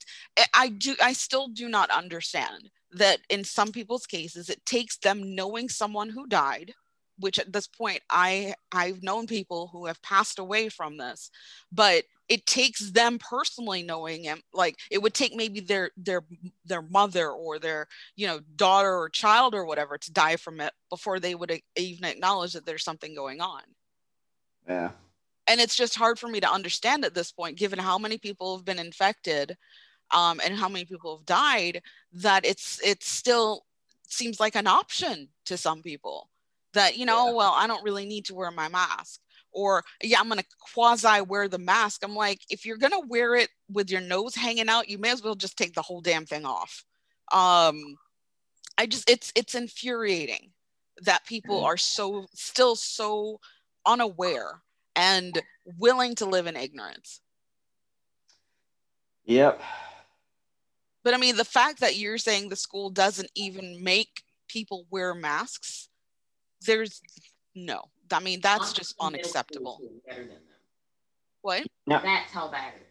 i 0.53 0.67
do 0.67 0.93
i 1.01 1.13
still 1.13 1.47
do 1.47 1.69
not 1.69 1.89
understand 1.89 2.69
that 2.91 3.19
in 3.29 3.43
some 3.43 3.71
people's 3.71 4.05
cases 4.05 4.49
it 4.49 4.63
takes 4.65 4.97
them 4.97 5.35
knowing 5.35 5.69
someone 5.69 6.09
who 6.09 6.27
died 6.27 6.73
which 7.19 7.39
at 7.39 7.51
this 7.51 7.67
point 7.67 8.01
i 8.09 8.53
i've 8.71 9.03
known 9.03 9.27
people 9.27 9.69
who 9.71 9.85
have 9.85 10.01
passed 10.01 10.39
away 10.39 10.69
from 10.69 10.97
this 10.97 11.29
but 11.71 12.03
it 12.29 12.45
takes 12.45 12.91
them 12.91 13.17
personally 13.19 13.83
knowing 13.83 14.23
him 14.23 14.41
like 14.53 14.75
it 14.91 15.01
would 15.01 15.13
take 15.13 15.35
maybe 15.35 15.59
their 15.59 15.91
their 15.97 16.23
their 16.65 16.81
mother 16.81 17.29
or 17.29 17.59
their 17.59 17.87
you 18.15 18.27
know 18.27 18.39
daughter 18.55 18.93
or 18.97 19.09
child 19.09 19.55
or 19.55 19.65
whatever 19.65 19.97
to 19.97 20.11
die 20.11 20.35
from 20.35 20.59
it 20.59 20.73
before 20.89 21.19
they 21.19 21.35
would 21.35 21.59
even 21.75 22.05
acknowledge 22.05 22.53
that 22.53 22.65
there's 22.65 22.83
something 22.83 23.15
going 23.15 23.41
on 23.41 23.61
Yeah. 24.67 24.91
and 25.47 25.59
it's 25.61 25.75
just 25.75 25.95
hard 25.95 26.19
for 26.19 26.27
me 26.27 26.39
to 26.39 26.51
understand 26.51 27.05
at 27.05 27.13
this 27.13 27.31
point 27.31 27.57
given 27.57 27.79
how 27.79 27.97
many 27.97 28.17
people 28.17 28.55
have 28.57 28.65
been 28.65 28.79
infected 28.79 29.57
um, 30.11 30.39
and 30.45 30.55
how 30.55 30.69
many 30.69 30.85
people 30.85 31.17
have 31.17 31.25
died 31.25 31.81
that 32.13 32.45
it's 32.45 32.81
it 32.83 33.03
still 33.03 33.65
seems 34.07 34.39
like 34.39 34.55
an 34.55 34.67
option 34.67 35.27
to 35.45 35.57
some 35.57 35.81
people 35.81 36.29
that 36.73 36.97
you 36.97 37.05
know 37.05 37.27
Yeah. 37.27 37.33
well 37.33 37.53
i 37.55 37.67
don't 37.67 37.83
really 37.83 38.05
need 38.05 38.25
to 38.25 38.35
wear 38.35 38.51
my 38.51 38.67
mask 38.67 39.19
or 39.51 39.83
yeah 40.01 40.19
i'm 40.19 40.29
gonna 40.29 40.43
quasi 40.73 41.21
wear 41.21 41.47
the 41.47 41.57
mask 41.57 42.03
i'm 42.03 42.15
like 42.15 42.41
if 42.49 42.65
you're 42.65 42.77
gonna 42.77 42.99
wear 42.99 43.35
it 43.35 43.49
with 43.71 43.89
your 43.89 44.01
nose 44.01 44.35
hanging 44.35 44.69
out 44.69 44.89
you 44.89 44.97
may 44.97 45.11
as 45.11 45.23
well 45.23 45.35
just 45.35 45.57
take 45.57 45.73
the 45.73 45.81
whole 45.81 46.01
damn 46.01 46.25
thing 46.25 46.45
off 46.45 46.83
um 47.33 47.97
i 48.77 48.85
just 48.85 49.09
it's 49.09 49.31
it's 49.35 49.55
infuriating 49.55 50.51
that 51.03 51.25
people 51.25 51.63
are 51.63 51.77
so 51.77 52.25
still 52.33 52.75
so 52.75 53.39
unaware 53.85 54.61
and 54.95 55.41
willing 55.77 56.15
to 56.15 56.25
live 56.25 56.47
in 56.47 56.55
ignorance 56.55 57.21
Yep. 59.25 59.61
but 61.03 61.13
i 61.13 61.17
mean 61.17 61.35
the 61.35 61.45
fact 61.45 61.79
that 61.81 61.97
you're 61.97 62.17
saying 62.17 62.49
the 62.49 62.55
school 62.55 62.89
doesn't 62.89 63.29
even 63.35 63.83
make 63.83 64.23
people 64.47 64.85
wear 64.89 65.13
masks 65.13 65.89
there's 66.67 67.01
no 67.55 67.85
I 68.11 68.19
mean, 68.21 68.39
that's 68.41 68.71
just 68.71 68.95
unacceptable. 69.01 69.75
school 69.77 69.89
is 69.95 70.01
better 70.07 70.21
than 70.21 70.29
them. 70.29 70.41
What? 71.41 71.63
Now- 71.87 72.01
That's 72.01 72.31
how 72.31 72.47
bad 72.49 72.73
it 72.75 72.81
is. 72.81 72.87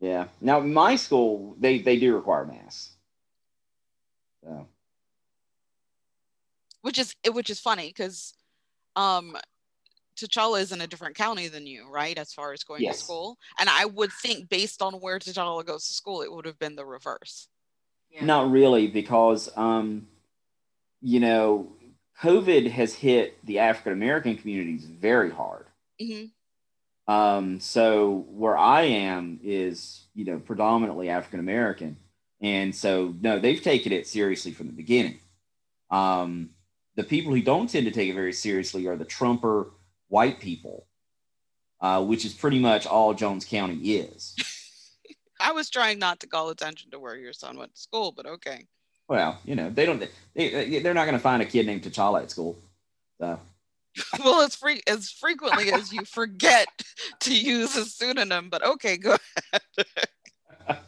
Yeah. 0.00 0.26
Now 0.40 0.60
my 0.60 0.96
school, 0.96 1.56
they 1.58 1.78
they 1.78 1.98
do 1.98 2.14
require 2.14 2.44
masks. 2.44 2.90
So 4.44 4.68
Which 6.82 6.98
is 6.98 7.14
which 7.32 7.50
is 7.50 7.58
funny 7.60 7.88
because 7.88 8.34
um 8.96 9.36
T'Challa 10.16 10.60
is 10.60 10.70
in 10.70 10.80
a 10.80 10.86
different 10.86 11.16
county 11.16 11.48
than 11.48 11.66
you, 11.66 11.90
right? 11.90 12.16
As 12.16 12.32
far 12.32 12.52
as 12.52 12.62
going 12.62 12.82
Yes. 12.82 12.98
to 12.98 13.04
school. 13.04 13.36
And 13.58 13.68
I 13.68 13.84
would 13.84 14.12
think 14.22 14.48
based 14.48 14.80
on 14.80 14.94
where 15.00 15.18
T'Challa 15.18 15.64
goes 15.66 15.88
to 15.88 15.92
school, 15.94 16.22
it 16.22 16.32
would 16.32 16.46
have 16.46 16.58
been 16.58 16.76
the 16.76 16.84
reverse. 16.86 17.48
Yeah. 18.10 18.24
not 18.24 18.48
really 18.52 18.86
because 18.86 19.48
um, 19.56 20.06
you 21.02 21.18
know, 21.18 21.72
COVID 22.22 22.70
has 22.70 22.94
hit 22.94 23.44
the 23.44 23.58
African 23.58 23.92
American 23.92 24.36
communities 24.36 24.84
very 24.84 25.30
hard. 25.30 25.66
hmm 26.00 26.26
Um, 27.06 27.60
so 27.60 28.24
where 28.28 28.56
I 28.56 28.82
am 28.82 29.40
is, 29.42 30.06
you 30.14 30.24
know, 30.24 30.38
predominantly 30.38 31.08
African 31.10 31.40
American. 31.40 31.96
And 32.40 32.74
so, 32.74 33.14
no, 33.20 33.38
they've 33.38 33.62
taken 33.62 33.92
it 33.92 34.06
seriously 34.06 34.52
from 34.52 34.66
the 34.66 34.72
beginning. 34.72 35.18
Um, 35.90 36.50
the 36.96 37.04
people 37.04 37.34
who 37.34 37.42
don't 37.42 37.68
tend 37.68 37.86
to 37.86 37.92
take 37.92 38.08
it 38.08 38.14
very 38.14 38.32
seriously 38.32 38.86
are 38.86 38.96
the 38.96 39.04
Trumper 39.04 39.72
white 40.08 40.40
people, 40.40 40.86
uh, 41.80 42.04
which 42.04 42.24
is 42.24 42.34
pretty 42.34 42.58
much 42.58 42.86
all 42.86 43.14
Jones 43.14 43.44
County 43.44 43.76
is. 43.76 44.36
I 45.40 45.52
was 45.52 45.68
trying 45.68 45.98
not 45.98 46.20
to 46.20 46.26
call 46.26 46.50
attention 46.50 46.90
to 46.92 46.98
where 46.98 47.16
your 47.16 47.32
son 47.32 47.58
went 47.58 47.74
to 47.74 47.80
school, 47.80 48.12
but 48.12 48.26
okay. 48.26 48.66
Well, 49.08 49.38
you 49.44 49.54
know, 49.54 49.70
they 49.70 49.86
don't, 49.86 50.02
they, 50.34 50.78
they're 50.80 50.94
not 50.94 51.04
going 51.04 51.16
to 51.16 51.22
find 51.22 51.42
a 51.42 51.46
kid 51.46 51.66
named 51.66 51.82
T'Challa 51.82 52.22
at 52.22 52.30
school. 52.30 52.58
So, 53.20 53.38
well, 54.24 54.40
as 54.40 54.54
free 54.56 54.82
as 54.86 55.10
frequently 55.10 55.72
as 55.72 55.92
you 55.92 56.04
forget 56.04 56.68
to 57.20 57.36
use 57.38 57.76
a 57.76 57.84
pseudonym, 57.84 58.48
but 58.50 58.64
okay, 58.64 58.96
go 58.96 59.16
ahead. 59.52 60.78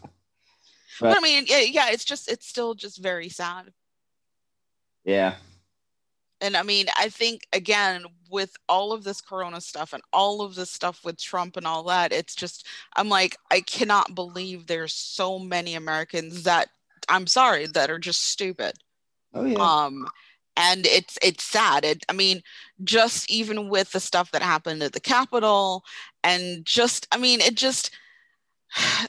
but 1.01 1.17
I 1.17 1.21
mean, 1.21 1.45
yeah, 1.47 1.61
yeah, 1.61 1.91
it's 1.91 2.05
just 2.05 2.31
it's 2.31 2.47
still 2.49 2.75
just 2.75 2.99
very 2.99 3.29
sad. 3.29 3.73
yeah. 5.05 5.35
And 6.41 6.55
I 6.57 6.63
mean, 6.63 6.87
I 6.99 7.09
think 7.09 7.47
again, 7.53 8.05
with 8.31 8.57
all 8.69 8.93
of 8.93 9.05
this 9.05 9.21
corona 9.23 9.61
stuff 9.61 9.93
and 9.95 10.03
all 10.13 10.43
of 10.43 10.55
this 10.55 10.71
stuff 10.71 11.05
with 11.05 11.19
Trump 11.19 11.57
and 11.57 11.67
all 11.67 11.83
that, 11.85 12.13
it's 12.13 12.35
just, 12.35 12.67
I'm 12.95 13.09
like, 13.09 13.37
I 13.51 13.61
cannot 13.63 14.15
believe 14.15 14.67
there's 14.67 14.93
so 14.93 15.39
many 15.39 15.75
Americans 15.75 16.43
that 16.43 16.69
I'm 17.09 17.27
sorry 17.27 17.67
that 17.67 17.91
are 17.91 17.99
just 17.99 18.25
stupid. 18.25 18.75
Oh, 19.35 19.45
yeah. 19.45 19.59
Um, 19.59 20.07
and 20.57 20.87
it's 20.87 21.19
it's 21.23 21.45
sad. 21.45 21.85
It, 21.85 22.05
I 22.09 22.13
mean, 22.13 22.43
just 22.83 23.31
even 23.31 23.69
with 23.69 23.93
the 23.93 24.01
stuff 24.01 24.31
that 24.33 24.43
happened 24.43 24.83
at 24.83 24.93
the 24.93 25.01
Capitol, 25.01 25.85
and 26.25 26.65
just, 26.65 27.07
I 27.13 27.19
mean, 27.19 27.41
it 27.41 27.57
just, 27.57 27.91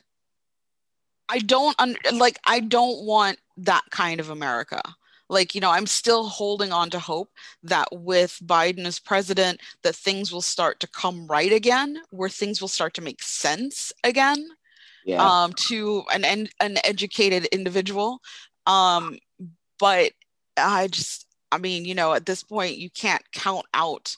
I 1.30 1.40
don't 1.40 1.76
un- 1.80 1.98
like. 2.14 2.40
I 2.46 2.60
don't 2.60 3.06
want 3.06 3.40
that 3.58 3.84
kind 3.92 4.20
of 4.20 4.30
America. 4.30 4.82
Like, 5.30 5.54
you 5.54 5.60
know, 5.60 5.72
I'm 5.72 5.88
still 5.88 6.26
holding 6.26 6.72
on 6.72 6.90
to 6.92 7.00
hope 7.00 7.32
that 7.64 7.90
with 7.92 8.40
Biden 8.46 8.86
as 8.86 8.98
president, 8.98 9.60
that 9.84 9.96
things 9.96 10.32
will 10.32 10.42
start 10.42 10.80
to 10.80 10.88
come 10.88 11.28
right 11.28 11.52
again, 11.52 12.02
where 12.12 12.30
things 12.30 12.62
will 12.62 12.70
start 12.70 12.94
to 12.94 13.02
make 13.02 13.22
sense 13.22 13.92
again 14.06 14.52
yeah. 15.08 15.24
um, 15.24 15.54
to 15.54 16.04
an, 16.14 16.50
an 16.60 16.78
educated 16.84 17.46
individual. 17.46 18.20
Um, 18.66 19.18
but 19.80 20.12
I 20.58 20.88
just, 20.88 21.26
I 21.52 21.58
mean, 21.58 21.86
you 21.86 21.96
know, 21.96 22.14
at 22.14 22.26
this 22.26 22.44
point, 22.44 22.78
you 22.78 22.90
can't 22.90 23.24
count 23.32 23.66
out 23.74 24.18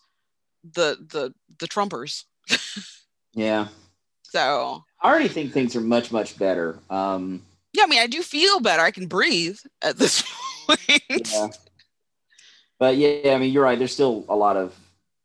the 0.63 0.97
the 1.09 1.33
the 1.59 1.67
Trumpers. 1.67 2.25
yeah. 3.33 3.67
So 4.23 4.83
I 5.01 5.09
already 5.09 5.27
think 5.27 5.53
things 5.53 5.75
are 5.75 5.81
much, 5.81 6.11
much 6.11 6.37
better. 6.37 6.79
Um, 6.89 7.43
yeah, 7.73 7.83
I 7.83 7.87
mean, 7.87 7.99
I 7.99 8.07
do 8.07 8.23
feel 8.23 8.59
better. 8.59 8.81
I 8.81 8.91
can 8.91 9.07
breathe 9.07 9.59
at 9.83 9.97
this 9.97 10.23
point. 10.67 11.31
yeah. 11.31 11.47
But 12.79 12.97
yeah, 12.97 13.33
I 13.33 13.37
mean, 13.37 13.53
you're 13.53 13.63
right. 13.63 13.77
There's 13.77 13.93
still 13.93 14.25
a 14.27 14.35
lot 14.35 14.57
of 14.57 14.75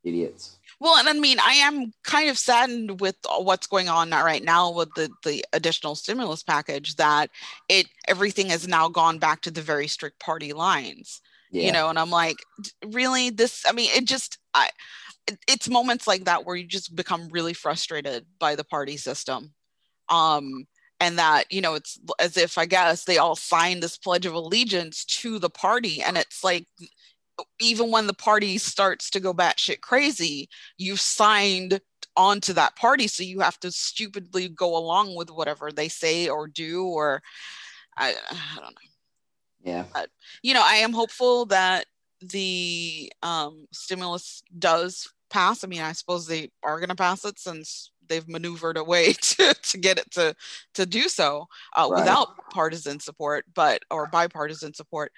idiots. 0.03 0.57
Well, 0.85 0.99
and 0.99 1.09
I 1.09 1.15
mean, 1.15 1.39
I 1.41 1.55
am 1.55 1.95
kind 2.03 2.29
of 2.29 2.37
saddened 2.37 3.01
with 3.01 3.17
what's 3.39 3.67
going 3.67 3.89
on 3.89 4.11
right 4.11 4.45
now 4.45 4.71
with 4.71 4.93
the 4.95 5.09
the 5.25 5.43
additional 5.55 5.95
stimulus 5.95 6.43
package 6.43 6.97
that 6.97 7.31
it 7.71 7.87
everything 8.07 8.51
has 8.51 8.69
now 8.69 8.91
gone 8.91 9.19
back 9.19 9.41
to 9.43 9.51
the 9.51 9.63
very 9.63 9.89
strict 9.89 10.21
party 10.21 10.53
lines. 10.53 11.23
Yeah. 11.51 11.67
you 11.67 11.73
know 11.73 11.89
and 11.89 12.01
i'm 12.01 12.11
like 12.11 12.39
really 12.87 13.31
this 13.31 13.65
i 13.69 13.71
mean 13.71 13.89
it 13.95 14.07
just 14.07 14.39
i 14.55 14.71
it's 15.47 15.69
moments 15.69 16.09
like 16.09 16.25
that 16.25 16.45
where 16.45 16.57
you 16.57 16.67
just 16.67 16.97
become 16.97 17.29
really 17.29 17.53
frustrated 17.53 18.27
by 18.41 18.57
the 18.57 18.65
party 18.65 18.97
system 18.97 19.55
um 20.09 20.67
and 21.01 21.17
that 21.17 21.45
you 21.53 21.61
know 21.61 21.75
it's 21.75 22.01
as 22.19 22.37
if 22.37 22.59
i 22.59 22.67
guess 22.67 23.05
they 23.05 23.19
all 23.19 23.37
signed 23.37 23.85
this 23.85 23.97
pledge 23.97 24.27
of 24.27 24.35
allegiance 24.35 25.05
to 25.05 25.39
the 25.39 25.51
party 25.51 26.03
and 26.03 26.19
it's 26.19 26.43
like 26.43 26.67
even 27.61 27.91
when 27.91 28.07
the 28.07 28.15
party 28.15 28.59
starts 28.59 29.11
to 29.11 29.21
go 29.21 29.35
batshit 29.35 29.81
crazy 29.81 30.49
you've 30.79 31.01
signed 31.01 31.81
onto 32.17 32.53
that 32.53 32.77
party 32.77 33.09
so 33.09 33.23
you 33.23 33.41
have 33.41 33.59
to 33.59 33.71
stupidly 33.73 34.49
go 34.49 34.77
along 34.77 35.15
with 35.17 35.31
whatever 35.31 35.73
they 35.73 35.89
say 35.89 36.29
or 36.29 36.47
do 36.47 36.85
or 36.85 37.21
i, 37.97 38.15
I 38.31 38.61
don't 38.61 38.71
know 38.71 38.91
yeah. 39.65 39.85
but, 39.93 40.11
you 40.43 40.55
know, 40.55 40.63
I 40.63 40.77
am 40.77 40.93
hopeful 40.93 41.47
that 41.47 41.87
the 42.21 43.11
um, 43.23 43.67
stimulus 43.73 44.43
does 44.59 45.11
pass. 45.31 45.65
I 45.65 45.67
mean, 45.67 45.81
I 45.81 45.93
suppose 45.93 46.27
they 46.27 46.51
are 46.63 46.79
going 46.79 46.91
to 46.91 46.95
pass 46.95 47.25
it 47.25 47.39
since 47.39 47.91
they've 48.07 48.29
maneuvered 48.29 48.77
a 48.77 48.85
way 48.85 49.13
to, 49.21 49.55
to 49.55 49.79
get 49.79 49.99
it 49.99 50.11
to 50.13 50.37
to 50.75 50.87
do 50.87 51.09
so 51.09 51.47
uh, 51.75 51.89
Right. 51.91 52.01
without 52.01 52.51
partisan 52.51 53.01
support, 53.01 53.47
but 53.55 53.83
or 53.91 54.07
bipartisan 54.07 54.75
support. 54.75 55.11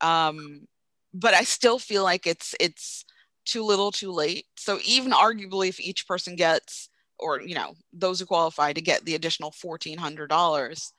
Um, 0.00 0.66
but 1.14 1.34
I 1.34 1.44
still 1.44 1.78
feel 1.78 2.02
like 2.02 2.26
it's 2.26 2.54
it's 2.60 3.04
too 3.44 3.64
little, 3.64 3.90
too 3.90 4.12
late. 4.12 4.46
So 4.56 4.78
even 4.84 5.12
arguably, 5.12 5.68
if 5.68 5.80
each 5.80 6.06
person 6.06 6.36
gets, 6.36 6.88
or 7.18 7.40
you 7.40 7.54
know, 7.54 7.74
those 7.92 8.20
who 8.20 8.26
qualify 8.26 8.72
to 8.72 8.80
get 8.80 9.04
the 9.04 9.14
additional 9.14 9.50
fourteen 9.50 9.98
hundred 9.98 10.28
dollars, 10.28 10.92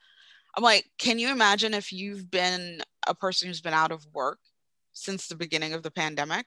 I'm 0.56 0.62
like, 0.62 0.86
can 0.98 1.18
you 1.18 1.30
imagine 1.30 1.74
if 1.74 1.92
you've 1.92 2.30
been 2.30 2.80
a 3.06 3.14
person 3.14 3.48
who's 3.48 3.60
been 3.60 3.74
out 3.74 3.92
of 3.92 4.06
work 4.12 4.38
since 4.92 5.26
the 5.26 5.36
beginning 5.36 5.72
of 5.72 5.82
the 5.82 5.90
pandemic? 5.90 6.46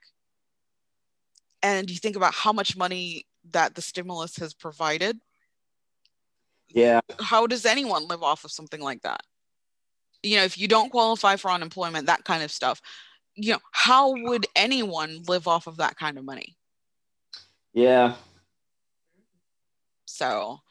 And 1.64 1.90
you 1.90 1.98
think 1.98 2.16
about 2.16 2.34
how 2.34 2.54
much 2.54 2.78
money 2.78 3.26
that 3.52 3.76
the 3.76 3.82
stimulus 3.82 4.38
has 4.38 4.54
provided. 4.54 5.20
Yeah. 6.70 7.02
How 7.20 7.48
does 7.48 7.66
anyone 7.66 8.08
live 8.08 8.24
off 8.24 8.44
of 8.44 8.52
something 8.52 8.82
like 8.82 9.02
that? 9.02 9.22
You 10.22 10.38
know, 10.38 10.44
if 10.44 10.58
you 10.58 10.68
don't 10.68 10.92
qualify 10.92 11.36
for 11.36 11.50
unemployment, 11.50 12.08
that 12.08 12.26
kind 12.26 12.44
of 12.44 12.52
stuff, 12.52 12.82
you 13.38 13.54
know, 13.54 13.60
how 13.72 14.14
would 14.24 14.48
anyone 14.56 15.24
live 15.28 15.48
off 15.48 15.68
of 15.68 15.78
that 15.78 15.98
kind 15.98 16.18
of 16.18 16.26
money? 16.26 16.58
Yeah. 17.74 18.16
So 20.06 20.62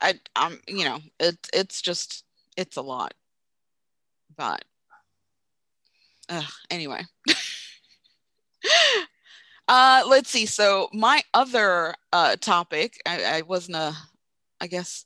I 0.00 0.14
I'm 0.36 0.60
you 0.68 0.84
know, 0.84 1.00
it 1.18 1.36
it's 1.52 1.82
just 1.82 2.24
it's 2.56 2.76
a 2.76 2.82
lot. 2.82 3.14
But 4.36 4.64
uh, 6.28 6.42
anyway. 6.70 7.02
uh 9.68 10.04
let's 10.06 10.30
see. 10.30 10.46
So 10.46 10.88
my 10.92 11.22
other 11.34 11.94
uh 12.12 12.36
topic, 12.36 13.00
I, 13.04 13.24
I 13.24 13.42
wasn't 13.42 13.76
a 13.76 13.96
I 14.60 14.68
guess 14.68 15.04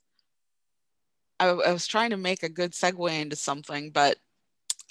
I, 1.41 1.47
I 1.49 1.73
was 1.73 1.87
trying 1.87 2.11
to 2.11 2.19
make 2.19 2.43
a 2.43 2.51
good 2.51 2.73
segue 2.73 3.21
into 3.21 3.37
something, 3.37 3.91
but 3.91 4.19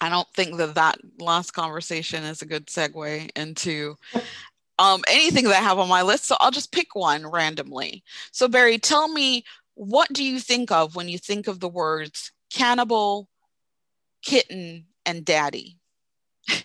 I 0.02 0.10
don't 0.10 0.28
think 0.34 0.58
that 0.58 0.76
that 0.76 0.98
last 1.20 1.52
conversation 1.52 2.24
is 2.24 2.42
a 2.42 2.46
good 2.46 2.68
segue 2.68 3.30
into 3.36 3.96
um, 4.78 5.04
anything 5.08 5.46
that 5.46 5.58
I 5.58 5.64
have 5.64 5.80
on 5.80 5.88
my 5.88 6.02
list. 6.02 6.26
So 6.26 6.36
I'll 6.40 6.52
just 6.52 6.72
pick 6.72 6.96
one 6.96 7.26
randomly. 7.26 8.04
So 8.32 8.48
Barry, 8.48 8.78
tell 8.78 9.08
me 9.08 9.46
what 9.76 10.12
do 10.12 10.24
you 10.24 10.40
think 10.40 10.72
of 10.72 10.96
when 10.96 11.10
you 11.10 11.18
think 11.18 11.48
of 11.48 11.60
the 11.60 11.70
words 11.70 12.32
cannibal, 12.52 13.30
kitten, 14.22 14.86
and 15.06 15.26
daddy? 15.26 15.78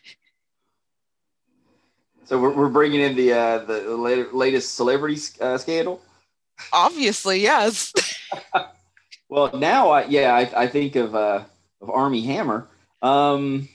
So 2.26 2.40
we're, 2.40 2.54
we're 2.54 2.68
bringing 2.68 3.00
in 3.00 3.16
the 3.16 3.32
uh, 3.32 3.58
the 3.64 4.28
latest 4.32 4.76
celebrity 4.76 5.20
uh, 5.40 5.58
scandal. 5.58 6.00
Obviously, 6.72 7.40
yes. 7.40 7.92
Well, 9.30 9.56
now 9.56 9.90
I 9.90 10.04
yeah 10.06 10.34
I, 10.34 10.62
I 10.62 10.66
think 10.66 10.96
of 10.96 11.14
uh, 11.14 11.44
of 11.80 11.90
Armie 11.90 12.22
Hammer. 12.22 12.68
Um, 13.02 13.68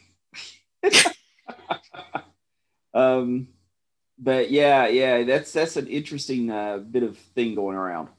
um, 2.94 3.48
but 4.18 4.52
yeah, 4.52 4.88
yeah, 4.88 5.24
that's 5.24 5.52
that's 5.52 5.78
an 5.78 5.88
interesting 5.88 6.50
uh, 6.50 6.78
bit 6.78 7.04
of 7.04 7.18
thing 7.18 7.56
going 7.56 7.78
around. 7.78 8.10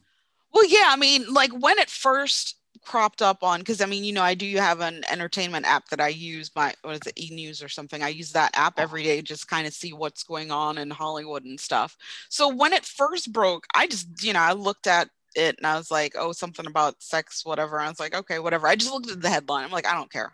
Well, 0.52 0.66
yeah, 0.66 0.86
I 0.88 0.96
mean, 0.96 1.32
like 1.32 1.52
when 1.52 1.78
it 1.78 1.90
first 1.90 2.56
cropped 2.86 3.20
up 3.20 3.42
on 3.42 3.60
because 3.60 3.80
I 3.80 3.86
mean, 3.86 4.04
you 4.04 4.12
know, 4.12 4.22
I 4.22 4.34
do 4.34 4.56
have 4.56 4.80
an 4.80 5.02
entertainment 5.10 5.66
app 5.66 5.88
that 5.88 6.00
I 6.00 6.08
use 6.08 6.50
my 6.54 6.72
what 6.82 6.94
is 6.94 7.00
it, 7.06 7.20
e 7.20 7.34
news 7.34 7.62
or 7.62 7.68
something. 7.68 8.02
I 8.02 8.08
use 8.08 8.32
that 8.32 8.56
app 8.56 8.78
every 8.78 9.02
day 9.02 9.20
just 9.22 9.48
kind 9.48 9.66
of 9.66 9.74
see 9.74 9.92
what's 9.92 10.22
going 10.22 10.50
on 10.50 10.78
in 10.78 10.90
Hollywood 10.90 11.44
and 11.44 11.58
stuff. 11.58 11.96
So 12.28 12.48
when 12.48 12.72
it 12.72 12.84
first 12.84 13.32
broke, 13.32 13.66
I 13.74 13.86
just, 13.86 14.22
you 14.22 14.32
know, 14.32 14.40
I 14.40 14.52
looked 14.52 14.86
at 14.86 15.08
it 15.34 15.56
and 15.58 15.66
I 15.66 15.76
was 15.76 15.90
like, 15.90 16.14
oh, 16.16 16.32
something 16.32 16.66
about 16.66 17.02
sex, 17.02 17.44
whatever. 17.44 17.80
I 17.80 17.88
was 17.88 18.00
like, 18.00 18.14
okay, 18.14 18.38
whatever. 18.38 18.66
I 18.66 18.76
just 18.76 18.92
looked 18.92 19.10
at 19.10 19.20
the 19.20 19.28
headline. 19.28 19.64
I'm 19.64 19.70
like, 19.70 19.86
I 19.86 19.94
don't 19.94 20.10
care. 20.10 20.32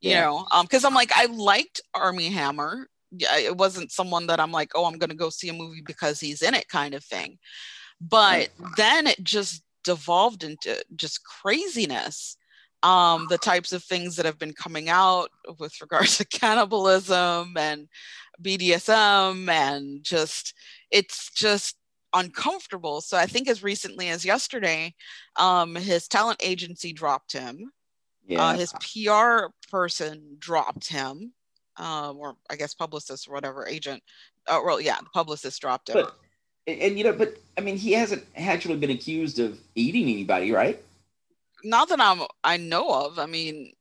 You 0.00 0.10
Yeah. 0.10 0.20
know, 0.22 0.46
um, 0.52 0.64
because 0.64 0.84
I'm 0.84 0.94
like, 0.94 1.12
I 1.16 1.26
liked 1.26 1.80
Armie 1.94 2.28
Hammer. 2.30 2.88
Yeah, 3.10 3.36
it 3.38 3.56
wasn't 3.56 3.90
someone 3.90 4.26
that 4.28 4.38
I'm 4.40 4.52
like, 4.52 4.70
oh, 4.74 4.84
I'm 4.84 4.98
gonna 4.98 5.14
go 5.14 5.30
see 5.30 5.48
a 5.48 5.52
movie 5.52 5.82
because 5.84 6.20
he's 6.20 6.42
in 6.42 6.54
it 6.54 6.68
kind 6.68 6.94
of 6.94 7.04
thing. 7.04 7.38
But 8.00 8.50
then 8.76 9.06
it 9.06 9.22
just 9.24 9.62
devolved 9.84 10.44
into 10.44 10.82
just 10.94 11.24
craziness. 11.24 12.36
Um, 12.84 13.26
the 13.28 13.38
types 13.38 13.72
of 13.72 13.82
things 13.82 14.14
that 14.16 14.26
have 14.26 14.38
been 14.38 14.52
coming 14.52 14.88
out 14.88 15.30
with 15.58 15.80
regards 15.80 16.16
to 16.18 16.24
cannibalism 16.24 17.56
and 17.56 17.88
BDSM 18.40 19.48
and 19.48 20.04
just 20.04 20.54
it's 20.92 21.30
just 21.32 21.76
uncomfortable. 22.14 23.00
So 23.00 23.16
I 23.16 23.26
think 23.26 23.48
as 23.48 23.62
recently 23.64 24.10
as 24.10 24.24
yesterday, 24.24 24.94
um, 25.36 25.74
his 25.74 26.06
talent 26.06 26.40
agency 26.42 26.92
dropped 26.92 27.32
him. 27.32 27.72
Yeah. 28.26 28.44
Uh, 28.48 28.52
his 28.54 28.72
PR 28.74 29.46
person 29.70 30.36
dropped 30.38 30.88
him, 30.88 31.32
um, 31.76 32.16
or 32.18 32.36
I 32.50 32.56
guess 32.56 32.74
publicist 32.74 33.28
or 33.28 33.32
whatever 33.32 33.66
agent. 33.66 34.02
Uh, 34.46 34.60
well, 34.64 34.80
yeah, 34.80 34.98
the 34.98 35.10
publicist 35.12 35.60
dropped 35.60 35.88
him. 35.90 35.94
but 35.94 36.16
and, 36.66 36.98
you 36.98 37.04
know, 37.04 37.12
but 37.14 37.34
I 37.56 37.62
mean, 37.62 37.76
he 37.76 37.92
hasn't 37.92 38.24
actually 38.36 38.76
been 38.76 38.90
accused 38.90 39.38
of 39.38 39.58
eating 39.74 40.02
anybody, 40.04 40.52
right? 40.52 40.82
Not 41.64 41.88
that 41.88 42.00
I'm 42.00 42.22
I 42.44 42.56
know 42.56 42.88
of. 42.90 43.18
I 43.18 43.26
mean, 43.26 43.72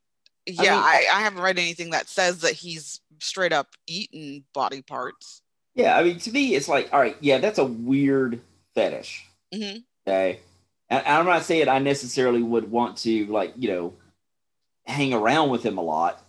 yeah, 0.45 0.61
mean- 0.61 0.71
I, 0.71 1.05
I 1.13 1.19
haven't 1.21 1.41
read 1.41 1.59
anything 1.59 1.89
that 1.91 2.07
says 2.07 2.39
that 2.39 2.53
he's 2.53 3.01
straight 3.19 3.53
up 3.53 3.67
eaten 3.87 4.43
body 4.53 4.81
parts. 4.81 5.41
Yeah, 5.75 5.95
I 5.97 6.03
mean, 6.03 6.17
to 6.19 6.31
me, 6.31 6.55
it's 6.55 6.67
like, 6.67 6.91
all 6.91 6.99
right, 6.99 7.15
yeah, 7.19 7.37
that's 7.37 7.59
a 7.59 7.65
weird 7.65 8.39
fetish. 8.73 9.25
Mhm. 9.53 9.83
Okay, 10.07 10.39
and 10.89 11.05
I'm 11.05 11.25
not 11.25 11.43
saying 11.43 11.67
I 11.69 11.79
necessarily 11.79 12.41
would 12.41 12.71
want 12.71 12.97
to, 12.99 13.25
like, 13.27 13.53
you 13.57 13.69
know, 13.69 13.93
hang 14.87 15.13
around 15.13 15.49
with 15.49 15.63
him 15.63 15.77
a 15.77 15.81
lot, 15.81 16.23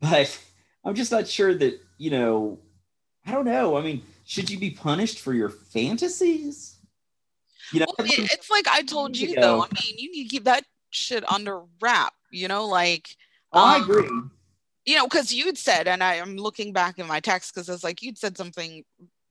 but 0.00 0.38
I'm 0.84 0.94
just 0.94 1.12
not 1.12 1.26
sure 1.28 1.54
that, 1.54 1.80
you 1.98 2.10
know, 2.10 2.58
I 3.26 3.32
don't 3.32 3.44
know. 3.44 3.76
I 3.76 3.82
mean, 3.82 4.02
should 4.24 4.48
you 4.48 4.58
be 4.58 4.70
punished 4.70 5.18
for 5.18 5.34
your 5.34 5.50
fantasies? 5.50 6.76
You 7.72 7.80
know, 7.80 7.86
Well, 7.98 8.06
it's 8.08 8.50
like 8.50 8.66
I 8.66 8.82
told 8.82 9.16
you 9.16 9.30
You 9.30 9.40
though. 9.40 9.62
I 9.62 9.68
mean, 9.84 9.98
you 9.98 10.10
need 10.10 10.24
to 10.24 10.28
keep 10.30 10.44
that 10.44 10.64
shit 10.90 11.30
under 11.30 11.62
wrap. 11.82 12.14
You 12.30 12.48
know, 12.48 12.66
like 12.66 13.14
Oh, 13.52 13.60
I 13.64 13.76
um, 13.76 13.82
agree. 13.82 14.08
you 14.84 14.96
know, 14.96 15.06
because 15.06 15.32
you'd 15.32 15.58
said, 15.58 15.88
and 15.88 16.02
I, 16.02 16.14
am 16.14 16.36
looking 16.36 16.72
back 16.72 16.98
in 16.98 17.06
my 17.06 17.20
text 17.20 17.54
because 17.54 17.68
it's 17.68 17.84
like 17.84 18.02
you'd 18.02 18.18
said 18.18 18.36
something 18.36 18.84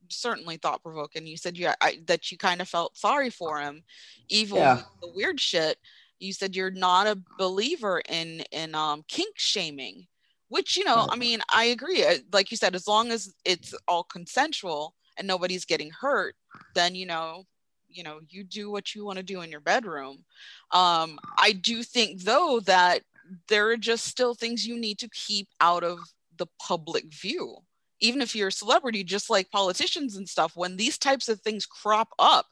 certainly 0.08 0.56
thought 0.56 0.82
provoking. 0.82 1.26
You 1.26 1.36
said 1.36 1.56
you 1.56 1.70
I, 1.80 2.00
that 2.06 2.30
you 2.30 2.38
kind 2.38 2.60
of 2.60 2.68
felt 2.68 2.96
sorry 2.96 3.30
for 3.30 3.60
him, 3.60 3.82
even 4.28 4.56
Yeah. 4.58 4.82
the 5.00 5.12
weird 5.14 5.40
shit. 5.40 5.78
You 6.20 6.32
said 6.32 6.56
you're 6.56 6.70
not 6.70 7.06
a 7.06 7.22
believer 7.38 8.02
in 8.08 8.40
in 8.52 8.74
um, 8.74 9.04
kink 9.08 9.38
shaming, 9.38 10.06
which 10.48 10.76
you 10.76 10.84
know, 10.84 11.06
I 11.10 11.16
mean, 11.16 11.40
I 11.52 11.64
agree. 11.64 12.04
Uh, 12.04 12.18
Like 12.32 12.50
you 12.50 12.56
said, 12.56 12.74
as 12.74 12.88
long 12.88 13.10
as 13.10 13.32
it's 13.44 13.74
all 13.86 14.04
consensual 14.04 14.94
and 15.16 15.26
nobody's 15.26 15.64
getting 15.64 15.90
hurt, 15.90 16.34
then 16.74 16.94
you 16.94 17.06
know, 17.06 17.44
you 17.88 18.02
know, 18.02 18.20
you 18.28 18.44
do 18.44 18.70
what 18.70 18.94
you 18.94 19.04
want 19.04 19.18
to 19.18 19.22
do 19.22 19.40
in 19.42 19.50
your 19.50 19.60
bedroom. 19.60 20.24
Um, 20.72 21.18
I 21.38 21.52
do 21.52 21.82
think 21.82 22.22
though 22.22 22.60
that 22.66 23.02
there 23.48 23.68
are 23.68 23.76
just 23.76 24.06
still 24.06 24.34
things 24.34 24.66
you 24.66 24.78
need 24.78 24.98
to 24.98 25.08
keep 25.10 25.48
out 25.60 25.84
of 25.84 25.98
the 26.36 26.46
public 26.60 27.12
view. 27.12 27.56
Even 28.00 28.22
if 28.22 28.34
you're 28.34 28.48
a 28.48 28.52
celebrity, 28.52 29.02
just 29.02 29.28
like 29.28 29.50
politicians 29.50 30.16
and 30.16 30.28
stuff, 30.28 30.52
when 30.54 30.76
these 30.76 30.98
types 30.98 31.28
of 31.28 31.40
things 31.40 31.66
crop 31.66 32.08
up, 32.18 32.46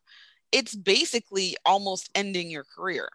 it's 0.53 0.75
basically 0.75 1.57
almost 1.65 2.11
ending 2.15 2.51
your 2.51 2.65
career. 2.65 3.09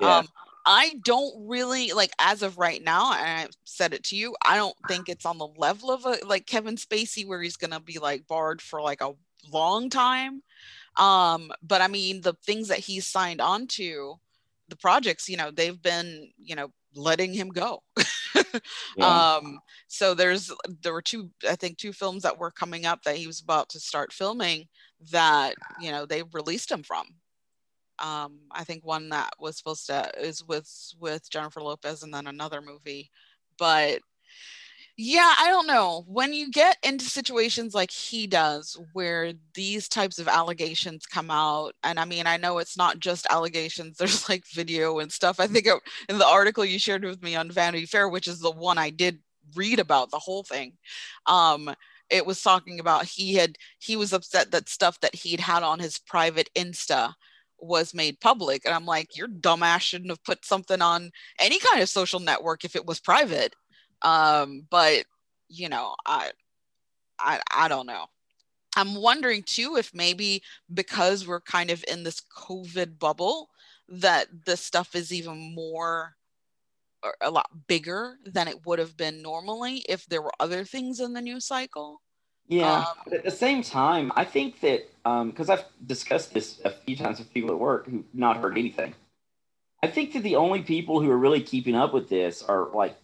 Yeah. 0.00 0.18
Um, 0.18 0.28
I 0.64 0.94
don't 1.04 1.48
really 1.48 1.92
like 1.92 2.12
as 2.20 2.42
of 2.42 2.56
right 2.58 2.82
now, 2.82 3.12
and 3.14 3.48
I 3.48 3.48
said 3.64 3.92
it 3.94 4.04
to 4.04 4.16
you, 4.16 4.36
I 4.44 4.56
don't 4.56 4.76
think 4.86 5.08
it's 5.08 5.26
on 5.26 5.38
the 5.38 5.48
level 5.56 5.90
of 5.90 6.04
a 6.06 6.18
like 6.24 6.46
Kevin 6.46 6.76
Spacey 6.76 7.26
where 7.26 7.42
he's 7.42 7.56
gonna 7.56 7.80
be 7.80 7.98
like 7.98 8.26
barred 8.28 8.62
for 8.62 8.80
like 8.80 9.00
a 9.00 9.14
long 9.52 9.90
time. 9.90 10.42
Um, 10.96 11.50
but 11.62 11.80
I 11.80 11.88
mean 11.88 12.20
the 12.20 12.34
things 12.44 12.68
that 12.68 12.78
he's 12.78 13.06
signed 13.06 13.40
on 13.40 13.66
to, 13.68 14.16
the 14.68 14.76
projects, 14.76 15.28
you 15.28 15.36
know, 15.36 15.50
they've 15.50 15.80
been, 15.80 16.30
you 16.38 16.54
know, 16.54 16.70
letting 16.94 17.32
him 17.32 17.48
go. 17.48 17.82
Yeah. 18.96 19.36
Um, 19.36 19.60
so 19.88 20.14
there's 20.14 20.52
there 20.82 20.92
were 20.92 21.02
two, 21.02 21.30
I 21.48 21.56
think 21.56 21.78
two 21.78 21.92
films 21.92 22.22
that 22.22 22.38
were 22.38 22.50
coming 22.50 22.84
up 22.84 23.02
that 23.04 23.16
he 23.16 23.26
was 23.26 23.40
about 23.40 23.70
to 23.70 23.80
start 23.80 24.12
filming 24.12 24.68
that, 25.10 25.54
you 25.80 25.90
know, 25.90 26.04
they 26.04 26.22
released 26.32 26.70
him 26.70 26.82
from. 26.82 27.06
Um, 27.98 28.40
I 28.50 28.64
think 28.64 28.84
one 28.84 29.10
that 29.10 29.30
was 29.38 29.56
supposed 29.56 29.86
to 29.86 30.10
is 30.18 30.44
with 30.44 30.68
with 30.98 31.30
Jennifer 31.30 31.60
Lopez 31.60 32.02
and 32.02 32.12
then 32.12 32.26
another 32.26 32.60
movie. 32.60 33.10
But 33.58 34.00
yeah, 34.96 35.32
I 35.38 35.48
don't 35.48 35.66
know. 35.66 36.04
When 36.06 36.34
you 36.34 36.50
get 36.50 36.76
into 36.82 37.06
situations 37.06 37.74
like 37.74 37.90
he 37.90 38.26
does, 38.26 38.78
where 38.92 39.32
these 39.54 39.88
types 39.88 40.18
of 40.18 40.28
allegations 40.28 41.06
come 41.06 41.30
out, 41.30 41.74
and 41.82 41.98
I 41.98 42.04
mean, 42.04 42.26
I 42.26 42.36
know 42.36 42.58
it's 42.58 42.76
not 42.76 42.98
just 42.98 43.26
allegations, 43.30 43.96
there's 43.98 44.28
like 44.28 44.44
video 44.48 44.98
and 44.98 45.10
stuff. 45.10 45.40
I 45.40 45.46
think 45.46 45.66
it, 45.66 45.80
in 46.08 46.18
the 46.18 46.26
article 46.26 46.64
you 46.64 46.78
shared 46.78 47.04
with 47.04 47.22
me 47.22 47.36
on 47.36 47.50
Vanity 47.50 47.86
Fair, 47.86 48.08
which 48.08 48.28
is 48.28 48.40
the 48.40 48.50
one 48.50 48.78
I 48.78 48.90
did 48.90 49.20
read 49.56 49.80
about 49.80 50.10
the 50.10 50.18
whole 50.18 50.42
thing, 50.44 50.74
um, 51.26 51.74
it 52.10 52.26
was 52.26 52.42
talking 52.42 52.78
about 52.78 53.06
he 53.06 53.34
had, 53.34 53.56
he 53.78 53.96
was 53.96 54.12
upset 54.12 54.50
that 54.50 54.68
stuff 54.68 55.00
that 55.00 55.14
he'd 55.14 55.40
had 55.40 55.62
on 55.62 55.78
his 55.78 55.98
private 55.98 56.50
Insta 56.54 57.14
was 57.62 57.94
made 57.94 58.20
public. 58.20 58.64
And 58.64 58.74
I'm 58.74 58.86
like, 58.86 59.16
your 59.16 59.28
dumbass 59.28 59.80
shouldn't 59.80 60.10
have 60.10 60.24
put 60.24 60.44
something 60.44 60.82
on 60.82 61.10
any 61.40 61.58
kind 61.58 61.82
of 61.82 61.88
social 61.88 62.20
network 62.20 62.64
if 62.64 62.76
it 62.76 62.86
was 62.86 63.00
private 63.00 63.54
um 64.02 64.66
but 64.70 65.04
you 65.48 65.68
know 65.68 65.94
I, 66.06 66.30
I 67.18 67.40
i 67.54 67.68
don't 67.68 67.86
know 67.86 68.06
i'm 68.76 68.94
wondering 68.94 69.42
too 69.44 69.76
if 69.76 69.92
maybe 69.94 70.42
because 70.72 71.26
we're 71.26 71.40
kind 71.40 71.70
of 71.70 71.84
in 71.88 72.02
this 72.02 72.20
covid 72.36 72.98
bubble 72.98 73.48
that 73.88 74.26
this 74.46 74.60
stuff 74.60 74.94
is 74.94 75.12
even 75.12 75.54
more 75.54 76.14
or 77.02 77.14
a 77.20 77.30
lot 77.30 77.48
bigger 77.66 78.16
than 78.24 78.48
it 78.48 78.64
would 78.66 78.78
have 78.78 78.96
been 78.96 79.22
normally 79.22 79.84
if 79.88 80.06
there 80.06 80.22
were 80.22 80.32
other 80.40 80.64
things 80.64 81.00
in 81.00 81.12
the 81.12 81.20
news 81.20 81.46
cycle 81.46 82.00
Yeah. 82.48 82.78
Um, 82.80 82.86
but 83.04 83.14
at 83.14 83.24
the 83.24 83.30
same 83.30 83.62
time, 83.62 84.12
I 84.16 84.24
think 84.24 84.60
that 84.60 84.88
um 85.04 85.30
because 85.30 85.48
I've 85.50 85.64
discussed 85.86 86.34
this 86.34 86.60
a 86.64 86.70
few 86.70 86.96
times 86.96 87.18
with 87.18 87.32
people 87.32 87.50
at 87.50 87.58
work 87.58 87.86
who've 87.88 88.04
not 88.14 88.36
heard 88.38 88.58
anything. 88.58 88.94
I 89.82 89.88
think 89.88 90.12
that 90.12 90.22
the 90.22 90.36
only 90.36 90.62
people 90.62 91.00
who 91.00 91.10
are 91.10 91.18
really 91.18 91.42
keeping 91.42 91.74
up 91.74 91.92
with 91.92 92.08
this 92.08 92.42
are 92.42 92.68
like 92.72 92.96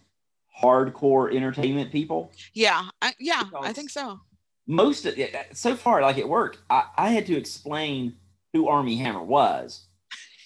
hardcore 0.61 1.33
entertainment 1.33 1.91
people. 1.91 2.31
yeah 2.53 2.89
I, 3.01 3.13
yeah 3.19 3.43
i 3.61 3.71
think 3.73 3.89
so 3.89 4.19
Most 4.67 5.05
of 5.05 5.17
it, 5.17 5.33
so 5.53 5.75
far, 5.75 6.01
like 6.01 6.17
at 6.19 6.29
work, 6.29 6.57
I, 6.69 6.83
I 6.97 7.09
had 7.09 7.25
to 7.27 7.35
explain 7.37 8.17
who 8.53 8.67
Armie 8.67 8.97
Hammer 8.97 9.23
was, 9.23 9.87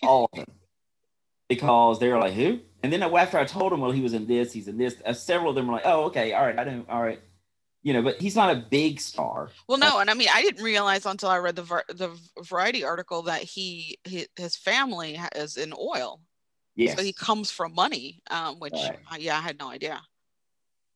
all 0.02 0.30
of 0.32 0.38
them, 0.38 0.46
because 1.50 2.00
they 2.00 2.08
were 2.10 2.20
like, 2.20 2.34
"Who?" 2.34 2.60
And 2.84 2.92
then 2.94 3.04
after 3.04 3.38
I 3.38 3.46
told 3.46 3.72
them, 3.72 3.82
well, 3.82 3.92
he 3.92 4.02
was 4.02 4.14
in 4.14 4.26
this, 4.28 4.54
he's 4.54 4.68
in 4.68 4.78
this. 4.78 4.96
Uh, 5.06 5.14
several 5.14 5.50
of 5.50 5.56
them 5.56 5.68
were 5.68 5.74
like, 5.74 5.86
"Oh, 5.86 6.06
okay, 6.06 6.34
all 6.34 6.46
right, 6.46 6.58
I 6.58 6.64
know, 6.64 6.86
all 6.88 7.02
right." 7.02 7.20
You 7.84 7.92
know, 7.94 8.02
but 8.02 8.22
he's 8.22 8.36
not 8.36 8.50
a 8.50 8.56
big 8.56 9.02
star. 9.02 9.50
Well, 9.68 9.78
no, 9.78 10.00
and 10.00 10.10
I 10.10 10.14
mean, 10.14 10.30
I 10.34 10.42
didn't 10.42 10.64
realize 10.64 11.06
until 11.06 11.28
I 11.30 11.38
read 11.38 11.58
the 11.58 11.64
var- 11.64 11.84
the 11.90 12.18
Variety 12.42 12.86
article 12.86 13.24
that 13.24 13.42
he, 13.44 13.98
he 14.06 14.26
his 14.38 14.56
family 14.56 15.20
is 15.36 15.58
in 15.58 15.74
oil, 15.78 16.22
Yes. 16.76 16.98
so 16.98 17.04
he 17.04 17.12
comes 17.12 17.52
from 17.52 17.76
money, 17.76 18.22
um, 18.32 18.60
which 18.60 18.72
Right. 18.74 19.00
uh, 19.12 19.18
yeah, 19.20 19.38
I 19.38 19.42
had 19.42 19.60
no 19.60 19.70
idea. 19.70 20.02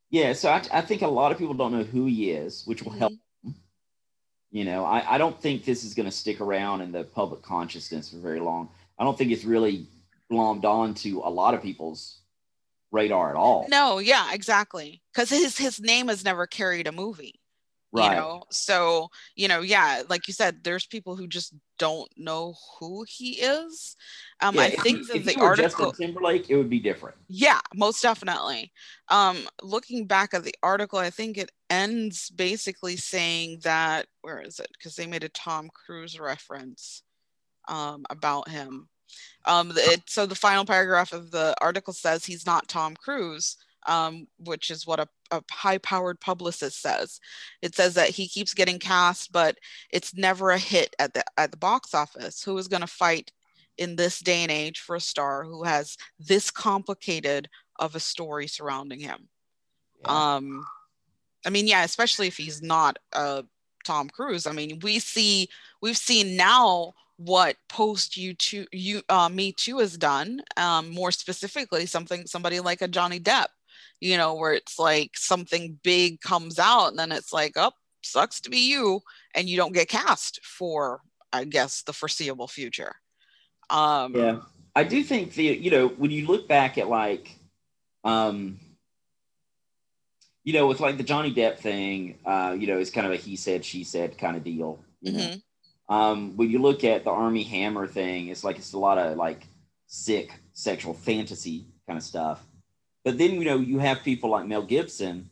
Yeah, 0.10 0.32
so 0.32 0.50
I, 0.50 0.64
I 0.72 0.80
think 0.82 1.02
a 1.02 1.08
lot 1.08 1.34
of 1.34 1.38
people 1.38 1.54
don't 1.54 1.74
know 1.74 1.84
who 1.84 2.06
he 2.06 2.32
is, 2.32 2.64
which 2.66 2.82
will 2.84 2.94
help. 2.94 3.12
You 4.50 4.64
know, 4.64 4.86
I, 4.86 5.16
I 5.16 5.18
don't 5.18 5.38
think 5.40 5.66
this 5.66 5.84
is 5.84 5.94
going 5.94 6.06
to 6.06 6.12
stick 6.12 6.40
around 6.40 6.80
in 6.80 6.94
the 6.94 7.04
public 7.04 7.42
consciousness 7.42 8.10
for 8.12 8.18
very 8.18 8.40
long. 8.40 8.70
I 8.98 9.04
don't 9.04 9.18
think 9.18 9.32
it's 9.32 9.44
really 9.44 9.88
glommed 10.32 10.64
on 10.64 10.94
to 10.96 11.20
a 11.20 11.30
lot 11.30 11.54
of 11.54 11.62
people's 11.62 12.17
radar 12.98 13.30
at 13.30 13.36
all. 13.36 13.66
No, 13.70 14.00
yeah, 14.00 14.34
exactly, 14.34 15.02
because 15.14 15.30
his 15.30 15.58
his 15.58 15.80
name 15.80 16.08
has 16.10 16.24
never 16.24 16.46
carried 16.48 16.88
a 16.88 16.92
movie. 16.92 17.40
right? 17.94 18.12
You 18.12 18.16
know, 18.18 18.44
so 18.52 19.10
you 19.36 19.48
know, 19.48 19.62
yeah, 19.62 20.04
like 20.10 20.28
you 20.28 20.34
said, 20.34 20.64
there's 20.64 20.86
people 20.86 21.16
who 21.16 21.28
just 21.28 21.54
don't 21.80 22.10
know 22.18 22.56
who 22.80 23.06
he 23.08 23.32
is. 23.34 23.96
Um, 24.42 24.56
Yeah, 24.56 24.62
I 24.64 24.70
think 24.72 25.08
that 25.08 25.18
if 25.18 25.26
the 25.26 25.40
article. 25.40 25.92
Timberlake, 25.94 26.50
it 26.50 26.58
would 26.58 26.70
be 26.70 26.80
different. 26.80 27.16
Yeah, 27.28 27.60
most 27.74 28.02
definitely. 28.02 28.72
Um, 29.10 29.38
looking 29.62 30.06
back 30.06 30.34
at 30.34 30.44
the 30.44 30.56
article, 30.62 31.00
I 31.00 31.12
think 31.12 31.38
it 31.38 31.52
ends 31.70 32.30
basically 32.30 32.98
saying 32.98 33.60
that 33.64 34.08
where 34.22 34.42
is 34.42 34.60
it? 34.60 34.70
Because 34.74 34.96
they 34.96 35.08
made 35.08 35.24
a 35.24 35.30
Tom 35.30 35.70
Cruise 35.74 36.20
reference 36.20 37.04
um, 37.68 38.06
about 38.10 38.50
him. 38.50 38.90
Um, 39.46 39.72
it, 39.76 40.04
so 40.08 40.26
the 40.26 40.36
final 40.36 40.66
paragraph 40.66 41.14
of 41.14 41.32
the 41.32 41.56
article 41.62 41.94
says 41.94 42.26
he's 42.26 42.46
not 42.46 42.68
Tom 42.68 42.96
Cruise, 42.96 43.58
um, 43.88 44.28
which 44.40 44.70
is 44.70 44.86
what 44.86 45.00
a, 45.00 45.08
a 45.32 45.42
high-powered 45.52 46.20
publicist 46.20 46.82
says. 46.82 47.20
It 47.62 47.76
says 47.76 47.94
that 47.94 48.10
he 48.10 48.28
keeps 48.28 48.54
getting 48.54 48.80
cast, 48.80 49.32
but 49.32 49.58
it's 49.92 50.16
never 50.16 50.52
a 50.52 50.58
hit 50.58 50.96
at 51.00 51.14
the 51.14 51.24
at 51.38 51.52
the 51.52 51.58
box 51.58 51.94
office. 51.94 52.44
Who 52.44 52.58
is 52.58 52.68
going 52.68 52.82
to 52.82 52.88
fight 52.88 53.32
in 53.78 53.96
this 53.96 54.20
day 54.20 54.42
and 54.44 54.52
age 54.52 54.80
for 54.80 54.96
a 54.96 55.02
star 55.02 55.44
who 55.44 55.64
has 55.64 55.98
this 56.20 56.52
complicated 56.52 57.48
of 57.80 57.96
a 57.96 58.00
story 58.00 58.48
surrounding 58.48 59.00
him? 59.00 59.30
Yeah. 60.04 60.36
Um, 60.36 60.66
I 61.46 61.50
mean, 61.50 61.68
yeah, 61.68 61.84
especially 61.84 62.28
if 62.28 62.38
he's 62.38 62.62
not 62.62 62.98
uh, 63.14 63.44
Tom 63.86 64.10
Cruise. 64.10 64.48
I 64.48 64.52
mean, 64.52 64.80
we 64.82 65.00
see 65.00 65.48
we've 65.82 65.98
seen 65.98 66.36
now 66.36 66.94
what 67.18 67.58
post 67.68 68.16
you 68.16 68.34
two 68.34 68.66
you 68.72 69.02
uh, 69.10 69.30
Me 69.30 69.52
Too 69.52 69.80
has 69.80 69.98
done. 69.98 70.42
Um, 70.56 70.90
more 70.90 71.12
specifically, 71.12 71.86
something 71.86 72.26
somebody 72.28 72.60
like 72.60 72.82
a 72.82 72.88
Johnny 72.88 73.20
Depp, 73.20 73.48
you 74.00 74.18
know, 74.18 74.36
where 74.36 74.54
it's 74.54 74.80
like 74.80 75.12
something 75.18 75.80
big 75.84 76.22
comes 76.22 76.60
out 76.60 76.88
and 76.90 77.00
then 77.00 77.12
it's 77.12 77.34
like, 77.34 77.54
oh, 77.56 77.72
sucks 78.04 78.40
to 78.42 78.50
be 78.50 78.70
you, 78.70 79.02
and 79.36 79.50
you 79.50 79.58
don't 79.58 79.74
get 79.74 79.90
cast 79.90 80.40
for, 80.44 81.02
I 81.34 81.44
guess, 81.46 81.82
the 81.84 81.94
foreseeable 81.94 82.48
future. 82.48 82.96
Um, 83.70 84.16
Yeah, 84.16 84.40
I 84.76 84.84
do 84.84 85.04
think 85.04 85.34
the 85.34 85.44
you 85.44 85.72
know 85.72 85.88
when 85.88 86.12
you 86.12 86.28
look 86.28 86.48
back 86.48 86.78
at 86.78 86.88
like, 86.88 87.38
um, 88.04 88.60
you 90.44 90.54
know, 90.54 90.68
with 90.68 90.80
like 90.80 90.98
the 90.98 91.04
Johnny 91.04 91.34
Depp 91.34 91.58
thing, 91.58 92.20
uh, 92.26 92.56
you 92.58 92.68
know, 92.68 92.78
it's 92.78 92.92
kind 92.92 93.06
of 93.08 93.14
a 93.14 93.18
he 93.18 93.36
said 93.36 93.66
she 93.66 93.84
said 93.84 94.18
kind 94.18 94.38
of 94.38 94.44
deal. 94.44 94.80
You 95.02 95.12
know? 95.14 95.20
mhm. 95.20 95.42
Um, 95.90 96.36
when 96.36 96.50
you 96.50 96.60
look 96.60 96.84
at 96.84 97.04
the 97.04 97.12
Armie 97.12 97.44
Hammer 97.44 97.88
thing, 97.88 98.28
it's 98.28 98.44
like 98.44 98.58
it's 98.58 98.74
a 98.74 98.78
lot 98.80 98.98
of 98.98 99.18
like 99.18 99.48
sick 99.88 100.34
sexual 100.54 100.94
fantasy 100.94 101.66
kind 101.88 101.98
of 101.98 102.04
stuff. 102.04 102.46
But 103.06 103.18
then 103.18 103.36
you 103.36 103.46
know 103.46 103.58
you 103.58 103.80
have 103.80 104.04
people 104.04 104.30
like 104.30 104.46
Mel 104.46 104.64
Gibson, 104.64 105.30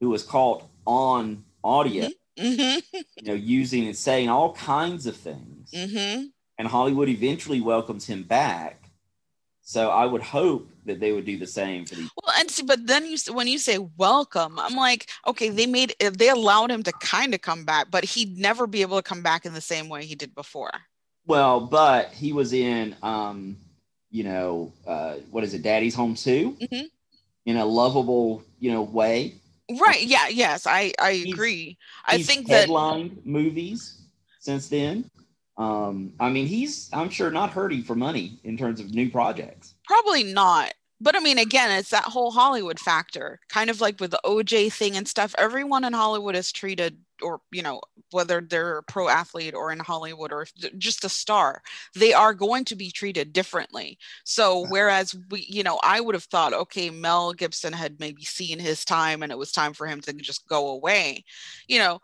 who 0.00 0.10
was 0.10 0.22
caught 0.22 0.64
on 0.86 1.44
audio, 1.64 2.08
Mhm. 2.38 2.82
you 2.92 3.22
know, 3.22 3.34
using 3.34 3.86
and 3.86 3.96
saying 3.96 4.28
all 4.28 4.52
kinds 4.54 5.06
of 5.06 5.16
things. 5.16 5.70
Mhm. 5.72 6.32
and 6.58 6.68
Hollywood 6.68 7.08
eventually 7.08 7.60
welcomes 7.60 8.06
him 8.06 8.22
back. 8.22 8.85
So 9.68 9.90
I 9.90 10.06
would 10.06 10.22
hope 10.22 10.70
that 10.84 11.00
they 11.00 11.10
would 11.10 11.24
do 11.24 11.36
the 11.38 11.46
same 11.46 11.84
for 11.86 11.96
these. 11.96 12.08
Well, 12.22 12.36
and 12.38 12.48
see, 12.48 12.62
but 12.62 12.86
then 12.86 13.04
you 13.04 13.18
when 13.34 13.48
you 13.48 13.58
say 13.58 13.78
welcome, 13.96 14.60
I'm 14.60 14.76
like, 14.76 15.08
okay, 15.26 15.48
they 15.48 15.66
made 15.66 15.92
they 15.98 16.28
allowed 16.28 16.70
him 16.70 16.84
to 16.84 16.92
kind 16.92 17.34
of 17.34 17.40
come 17.42 17.64
back, 17.64 17.90
but 17.90 18.04
he'd 18.04 18.38
never 18.38 18.68
be 18.68 18.82
able 18.82 18.96
to 18.96 19.02
come 19.02 19.22
back 19.22 19.44
in 19.44 19.54
the 19.54 19.60
same 19.60 19.88
way 19.88 20.04
he 20.04 20.14
did 20.14 20.36
before. 20.36 20.70
Well, 21.26 21.58
but 21.66 22.12
he 22.12 22.32
was 22.32 22.52
in, 22.52 22.94
um, 23.02 23.56
you 24.12 24.22
know, 24.22 24.72
uh, 24.86 25.14
what 25.32 25.42
is 25.42 25.52
it, 25.52 25.62
Daddy's 25.62 25.96
Home 25.96 26.14
2, 26.14 26.56
Mhm. 26.62 26.84
in 27.46 27.56
a 27.56 27.64
lovable, 27.66 28.44
you 28.60 28.70
know, 28.70 28.82
way. 28.82 29.34
Right? 29.80 30.00
Yeah. 30.06 30.28
Yes, 30.28 30.64
I 30.68 30.92
I 31.00 31.12
He's- 31.14 31.32
agree. 31.32 31.76
I 32.04 32.18
He's 32.18 32.26
think 32.28 32.46
that 32.46 32.60
headlined 32.60 33.20
movies 33.24 33.98
since 34.38 34.68
then. 34.68 35.10
Um, 35.58 36.12
I 36.20 36.28
mean, 36.30 36.46
he's 36.46 36.90
I'm 36.92 37.08
sure 37.10 37.30
not 37.30 37.50
hurting 37.50 37.82
for 37.82 37.94
money 37.94 38.40
in 38.44 38.56
terms 38.56 38.80
of 38.80 38.92
new 38.94 39.10
projects. 39.10 39.74
probably 39.84 40.24
not. 40.24 40.74
But 41.00 41.14
I 41.14 41.20
mean, 41.20 41.38
again, 41.38 41.70
it's 41.78 41.90
that 41.90 42.04
whole 42.04 42.30
Hollywood 42.30 42.80
factor, 42.80 43.38
kind 43.50 43.68
of 43.68 43.80
like 43.82 44.00
with 44.00 44.12
the 44.12 44.20
OJ 44.24 44.72
thing 44.72 44.96
and 44.96 45.06
stuff. 45.06 45.34
Everyone 45.36 45.84
in 45.84 45.92
Hollywood 45.92 46.34
is 46.34 46.50
treated, 46.52 46.98
or 47.22 47.40
you 47.52 47.62
know, 47.62 47.80
whether 48.12 48.40
they're 48.40 48.78
a 48.78 48.82
pro 48.82 49.08
athlete 49.08 49.54
or 49.54 49.72
in 49.72 49.78
Hollywood 49.78 50.32
or 50.32 50.46
just 50.78 51.04
a 51.04 51.08
star, 51.10 51.62
they 51.94 52.12
are 52.14 52.32
going 52.32 52.64
to 52.66 52.76
be 52.76 52.90
treated 52.90 53.32
differently. 53.34 53.98
So 54.24 54.66
whereas 54.68 55.14
we, 55.30 55.46
you 55.48 55.62
know, 55.62 55.78
I 55.82 56.00
would 56.00 56.14
have 56.14 56.24
thought, 56.24 56.54
okay, 56.54 56.88
Mel 56.90 57.32
Gibson 57.34 57.72
had 57.74 58.00
maybe 58.00 58.24
seen 58.24 58.58
his 58.58 58.84
time 58.84 59.22
and 59.22 59.30
it 59.32 59.38
was 59.38 59.52
time 59.52 59.74
for 59.74 59.86
him 59.86 60.00
to 60.02 60.12
just 60.14 60.48
go 60.48 60.68
away. 60.68 61.24
You 61.68 61.78
know, 61.80 62.00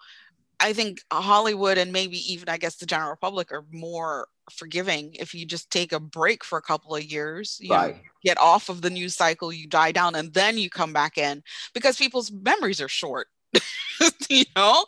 I 0.63 0.73
think 0.73 1.01
Hollywood 1.13 1.79
and 1.79 1.93
maybe 1.93 2.19
even 2.33 2.49
I 2.49 2.57
guess 2.59 2.77
the 2.77 2.87
general 2.87 3.17
public 3.17 3.53
are 3.53 3.65
more 3.73 4.29
forgiving 4.51 5.15
if 5.15 5.35
you 5.35 5.47
just 5.47 5.71
take 5.71 5.93
a 5.93 6.01
break 6.01 6.45
for 6.45 6.59
a 6.59 6.63
couple 6.63 6.95
of 6.97 7.05
years, 7.05 7.59
you 7.61 7.77
know, 7.77 7.93
get 8.25 8.39
off 8.39 8.69
of 8.69 8.83
the 8.83 8.91
news 8.91 9.15
cycle, 9.17 9.53
you 9.53 9.69
die 9.69 9.93
down, 9.93 10.15
and 10.15 10.33
then 10.35 10.59
you 10.59 10.71
come 10.71 10.93
back 10.93 11.19
in 11.19 11.43
because 11.75 11.97
people's 11.99 12.31
memories 12.33 12.81
are 12.81 12.89
short. 12.89 13.29
you 14.31 14.45
know, 14.57 14.85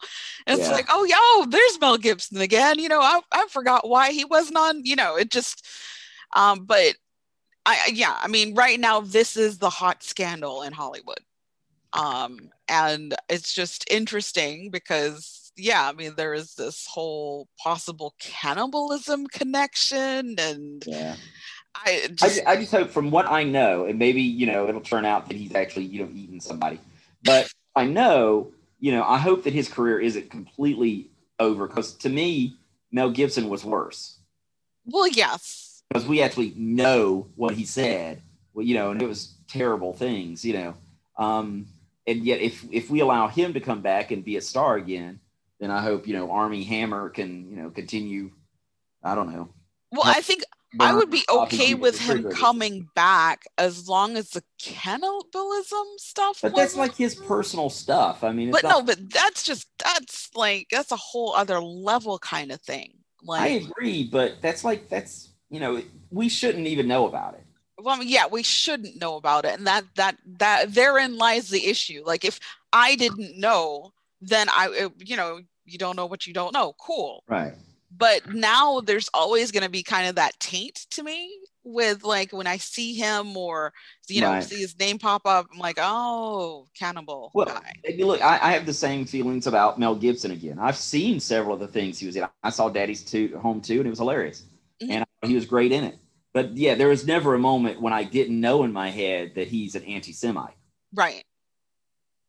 it's 0.47 0.69
Yeah. 0.69 0.73
like, 0.73 0.87
oh, 0.91 1.05
yo, 1.05 1.47
there's 1.51 1.81
Mel 1.81 1.99
Gibson 1.99 2.41
again. 2.41 2.79
You 2.79 2.89
know, 2.89 3.01
I, 3.01 3.21
I 3.33 3.47
forgot 3.51 3.89
why 3.89 4.13
he 4.13 4.25
wasn't 4.25 4.59
on. 4.59 4.85
You 4.85 4.97
know, 4.97 5.17
it 5.17 5.31
just, 5.31 5.67
um, 6.37 6.65
but 6.67 6.95
I, 7.67 7.75
I- 7.87 7.93
yeah, 7.95 8.17
I 8.21 8.29
mean, 8.29 8.55
right 8.55 8.79
now 8.81 9.01
this 9.01 9.37
is 9.37 9.59
the 9.59 9.71
hot 9.71 10.03
scandal 10.03 10.63
in 10.63 10.73
Hollywood, 10.73 11.21
um, 11.93 12.51
and 12.69 13.15
it's 13.29 13.53
just 13.53 13.85
interesting 13.91 14.71
because 14.71 15.44
yeah, 15.57 15.89
I 15.89 15.93
mean, 15.93 16.15
there 16.17 16.35
is 16.35 16.55
this 16.55 16.87
whole 16.87 17.49
possible 17.59 18.15
cannibalism 18.19 19.27
connection, 19.27 20.37
and 20.39 20.83
Yeah. 20.87 21.17
I 21.75 22.05
I, 22.05 22.09
just 22.09 22.47
I 22.47 22.57
just 22.57 22.71
hope 22.71 22.91
from 22.91 23.11
what 23.11 23.27
I 23.27 23.43
know, 23.43 23.85
and 23.87 23.99
maybe 23.99 24.23
you 24.23 24.47
know 24.47 24.69
it'll 24.69 24.81
turn 24.81 25.05
out 25.05 25.29
that 25.29 25.37
he's 25.37 25.55
actually 25.55 25.87
you 25.87 26.05
know 26.05 26.11
eaten 26.15 26.41
somebody, 26.41 26.79
but 27.25 27.53
I 27.75 27.87
know 27.87 28.53
you 28.79 28.93
know 28.93 29.03
I 29.03 29.19
hope 29.19 29.45
that 29.45 29.53
his 29.53 29.69
career 29.69 29.99
isn't 29.99 30.31
completely 30.31 31.11
over 31.41 31.67
because 31.67 31.95
to 31.95 32.09
me 32.09 32.57
Mel 32.93 33.11
Gibson 33.11 33.49
was 33.49 33.65
worse 33.65 34.19
well, 34.87 35.09
yes, 35.09 35.83
because 35.89 36.07
we 36.07 36.23
actually 36.23 36.53
know 36.57 37.27
what 37.37 37.55
he 37.55 37.65
said, 37.65 38.23
well, 38.53 38.65
you 38.65 38.75
know, 38.75 38.91
and 38.91 39.01
it 39.01 39.09
was 39.09 39.35
terrible 39.49 39.95
things, 39.95 40.45
you 40.45 40.53
know, 40.55 40.75
um, 41.17 41.67
and 42.07 42.25
yet 42.25 42.41
if 42.41 42.65
if 42.71 42.91
we 42.91 43.01
allow 43.01 43.29
him 43.29 43.55
to 43.55 43.61
come 43.61 43.81
back 43.81 44.11
and 44.11 44.25
be 44.25 44.37
a 44.37 44.43
star 44.43 44.77
again, 44.77 45.21
then 45.65 45.71
I 45.71 45.81
hope 45.81 46.07
you 46.07 46.13
know 46.13 46.31
Armie 46.31 46.65
Hammer 46.65 47.09
can 47.09 47.49
you 47.49 47.57
know 47.57 47.71
continue. 47.71 48.31
I 49.03 49.15
don't 49.15 49.33
know. 49.33 49.49
well, 49.91 50.03
I 50.05 50.21
think 50.21 50.43
I 50.79 50.93
would 50.95 51.11
be 51.11 51.25
okay 51.33 51.75
with 51.75 51.99
him 51.99 52.31
coming 52.31 52.89
back 52.95 53.45
as 53.57 53.89
long 53.89 54.17
as 54.17 54.31
the 54.31 54.43
cannibalism 54.61 55.87
stuff. 55.97 56.41
But 56.43 56.55
that's 56.55 56.77
like 56.77 56.95
his 56.95 57.15
personal 57.15 57.71
stuff. 57.71 58.25
I 58.25 58.33
mean, 58.33 58.51
But 58.51 58.65
not, 58.65 58.71
no, 58.71 58.83
but 58.83 59.11
that's 59.11 59.43
just 59.43 59.67
that's 59.83 60.31
like 60.35 60.67
that's 60.71 60.93
a 60.93 60.97
whole 60.97 61.35
other 61.35 61.61
level 61.61 62.19
kind 62.19 62.53
of 62.53 62.61
thing. 62.61 62.93
I 63.31 63.49
agree, 63.49 64.05
but 64.05 64.43
that's 64.43 64.65
like 64.65 64.91
that's 64.91 65.31
you 65.49 65.61
know 65.61 65.81
we 66.11 66.29
shouldn't 66.29 66.67
even 66.67 66.87
know 66.89 67.07
about 67.07 67.35
it. 67.35 67.45
well, 67.79 67.95
I 67.95 67.99
mean, 68.01 68.09
yeah, 68.09 68.27
we 68.31 68.43
shouldn't 68.43 69.01
know 69.01 69.17
about 69.17 69.47
it, 69.47 69.57
and 69.57 69.67
that 69.67 69.85
that 69.95 70.17
that 70.39 70.75
therein 70.75 71.17
lies 71.17 71.49
the 71.49 71.67
issue. 71.67 72.03
Like, 72.05 72.25
if 72.25 72.39
I 72.73 72.97
didn't 72.97 73.39
know, 73.39 73.93
then 74.21 74.49
I, 74.51 74.91
you 74.99 75.17
know, 75.17 75.41
you 75.67 75.79
don't 75.79 75.97
know 75.97 76.07
what 76.07 76.27
you 76.27 76.35
don't 76.35 76.53
know. 76.53 76.75
Cool. 76.81 77.23
Right. 77.29 77.55
but 77.97 78.35
now 78.35 78.81
there's 78.81 79.09
always 79.15 79.51
going 79.53 79.63
to 79.63 79.71
be 79.71 79.83
kind 79.83 80.09
of 80.09 80.17
that 80.17 80.39
taint 80.41 80.87
to 80.91 81.03
me 81.03 81.31
with 81.63 82.03
like 82.05 82.33
when 82.33 82.47
I 82.47 82.57
see 82.59 82.95
him 82.95 83.37
or 83.37 83.73
you 84.09 84.21
know 84.21 84.31
Right. 84.33 84.43
see 84.45 84.61
his 84.61 84.79
name 84.79 84.99
pop 84.99 85.23
up, 85.27 85.47
I'm 85.53 85.59
like, 85.59 85.79
oh, 85.81 86.67
cannibal 86.79 87.31
Well, 87.35 87.47
guy. 87.47 87.73
look, 88.01 88.21
I, 88.21 88.39
I 88.43 88.51
have 88.53 88.67
the 88.67 88.75
same 88.75 89.07
feelings 89.07 89.47
about 89.47 89.79
Mel 89.79 89.95
Gibson 89.95 90.31
again. 90.33 90.59
I've 90.59 90.77
seen 90.77 91.21
several 91.21 91.55
of 91.55 91.61
the 91.61 91.69
things 91.69 91.99
he 91.99 92.07
was 92.07 92.17
in. 92.17 92.25
I 92.43 92.51
saw 92.51 92.69
Daddy's 92.69 93.03
two, 93.03 93.39
Home 93.39 93.61
Two, 93.61 93.79
and 93.79 93.87
it 93.87 93.91
was 93.91 93.99
hilarious, 93.99 94.43
Mhm. 94.83 94.91
and 94.91 95.05
he 95.23 95.35
was 95.35 95.47
great 95.47 95.73
in 95.73 95.85
it. 95.85 95.97
But 96.35 96.57
yeah, 96.57 96.75
there 96.75 96.89
was 96.89 97.07
never 97.07 97.35
a 97.35 97.39
moment 97.39 97.81
when 97.81 97.93
I 97.93 98.03
didn't 98.05 98.41
know 98.41 98.65
in 98.65 98.73
my 98.73 98.91
head 98.91 99.37
that 99.37 99.47
he's 99.49 99.75
an 99.77 99.85
anti-Semite. 99.85 100.57
Right. 100.93 101.25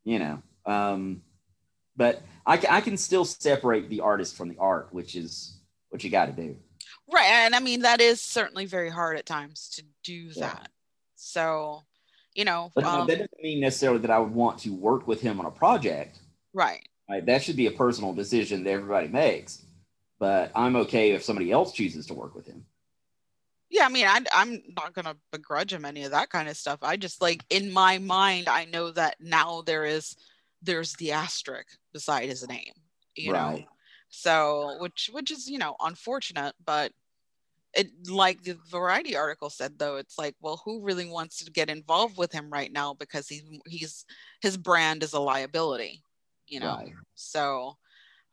You 0.03 0.19
know, 0.19 0.41
um, 0.67 1.23
but 1.97 2.21
I, 2.45 2.61
I 2.69 2.81
can 2.81 2.97
still 2.97 3.25
separate 3.25 3.89
the 3.89 4.01
artist 4.01 4.35
from 4.35 4.49
the 4.49 4.57
art, 4.59 4.89
which 4.91 5.15
is 5.15 5.57
what 5.89 6.03
you 6.03 6.09
got 6.09 6.27
to 6.27 6.31
do. 6.31 6.55
Right. 7.11 7.25
And 7.25 7.55
I 7.55 7.59
mean, 7.59 7.81
that 7.81 8.01
is 8.01 8.21
certainly 8.21 8.65
very 8.65 8.89
hard 8.89 9.17
at 9.17 9.25
times 9.25 9.69
to 9.75 9.83
do 10.03 10.13
Yeah. 10.35 10.47
that. 10.53 10.69
So, 11.15 11.83
you 12.33 12.45
know, 12.45 12.71
But 12.75 12.83
um, 12.83 13.07
that 13.07 13.15
doesn't 13.15 13.31
mean 13.41 13.61
necessarily 13.61 13.99
that 13.99 14.11
I 14.11 14.19
would 14.19 14.33
want 14.33 14.59
to 14.59 14.69
work 14.73 15.07
with 15.07 15.21
him 15.21 15.39
on 15.39 15.45
a 15.45 15.51
project. 15.51 16.19
right. 16.53 16.87
Right? 17.09 17.23
That 17.23 17.43
should 17.43 17.55
be 17.55 17.67
a 17.67 17.71
personal 17.71 18.13
decision 18.13 18.63
that 18.63 18.71
everybody 18.71 19.07
makes. 19.07 19.61
But 20.19 20.51
I'm 20.55 20.75
okay 20.77 21.11
if 21.11 21.23
somebody 21.23 21.51
else 21.51 21.71
chooses 21.71 22.07
to 22.07 22.15
work 22.15 22.33
with 22.33 22.47
him. 22.47 22.65
Yeah. 23.69 23.85
I 23.85 23.89
mean, 23.89 24.07
I, 24.07 24.21
I'm 24.33 24.63
not 24.75 24.93
going 24.93 25.05
to 25.05 25.15
begrudge 25.31 25.71
him 25.73 25.85
any 25.85 26.03
of 26.03 26.11
that 26.11 26.29
kind 26.29 26.49
of 26.49 26.57
stuff. 26.57 26.79
I 26.81 26.97
just 26.97 27.21
like 27.21 27.43
in 27.51 27.71
my 27.71 27.99
mind, 27.99 28.47
I 28.49 28.65
know 28.65 28.89
that 28.91 29.17
now 29.19 29.61
there 29.61 29.85
is, 29.85 30.15
there's 30.61 30.93
the 30.93 31.11
asterisk 31.11 31.77
beside 31.93 32.27
his 32.29 32.47
name, 32.47 32.73
you 33.15 33.31
know? 33.33 33.63
So, 34.09 34.77
which 34.79 35.09
which 35.11 35.31
is 35.31 35.49
you 35.49 35.57
know 35.57 35.75
unfortunate, 35.81 36.55
but 36.65 36.91
it 37.73 37.87
like 38.09 38.43
the 38.43 38.57
Variety 38.69 39.15
article 39.15 39.49
said 39.49 39.77
though, 39.77 39.97
it's 39.97 40.17
like, 40.17 40.35
well, 40.41 40.61
who 40.63 40.81
really 40.81 41.09
wants 41.09 41.43
to 41.43 41.51
get 41.51 41.69
involved 41.69 42.17
with 42.17 42.31
him 42.31 42.49
right 42.49 42.71
now 42.71 42.93
because 42.93 43.27
he's 43.27 43.43
he's 43.67 44.05
his 44.41 44.57
brand 44.57 45.03
is 45.03 45.13
a 45.13 45.19
liability, 45.19 46.01
you 46.47 46.59
know. 46.59 46.75
Right. 46.75 46.93
So, 47.15 47.77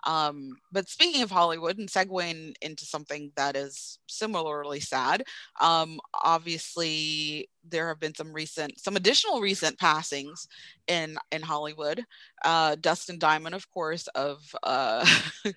Um, 0.04 0.56
but 0.72 0.88
speaking 0.88 1.22
of 1.22 1.30
Hollywood 1.30 1.78
and 1.78 1.88
segueing 1.88 2.54
into 2.60 2.84
something 2.84 3.32
that 3.36 3.56
is 3.56 3.98
similarly 4.08 4.80
sad, 4.80 5.22
um, 5.60 6.00
obviously 6.22 7.48
there 7.68 7.88
have 7.88 8.00
been 8.00 8.14
some 8.14 8.32
recent, 8.32 8.80
some 8.80 8.96
additional 8.96 9.40
recent 9.40 9.78
passings 9.78 10.48
in 10.88 11.16
in 11.30 11.42
Hollywood. 11.42 12.04
Uh, 12.44 12.76
Dustin 12.80 13.18
Diamond, 13.18 13.54
of 13.54 13.70
course, 13.70 14.08
of 14.08 14.40
uh, 14.62 15.06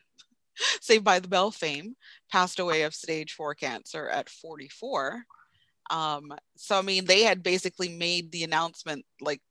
Saved 0.81 1.03
by 1.03 1.19
the 1.19 1.27
Bell 1.27 1.51
fame, 1.51 1.95
passed 2.31 2.59
away 2.59 2.83
of 2.83 2.95
stage 2.95 3.33
four 3.33 3.55
cancer 3.55 4.07
at 4.07 4.29
44. 4.29 5.23
Um, 5.91 6.33
so 6.55 6.79
I 6.79 6.81
mean, 6.81 7.05
they 7.05 7.23
had 7.23 7.43
basically 7.43 7.89
made 7.89 8.31
the 8.31 8.43
announcement 8.43 9.05
like 9.19 9.41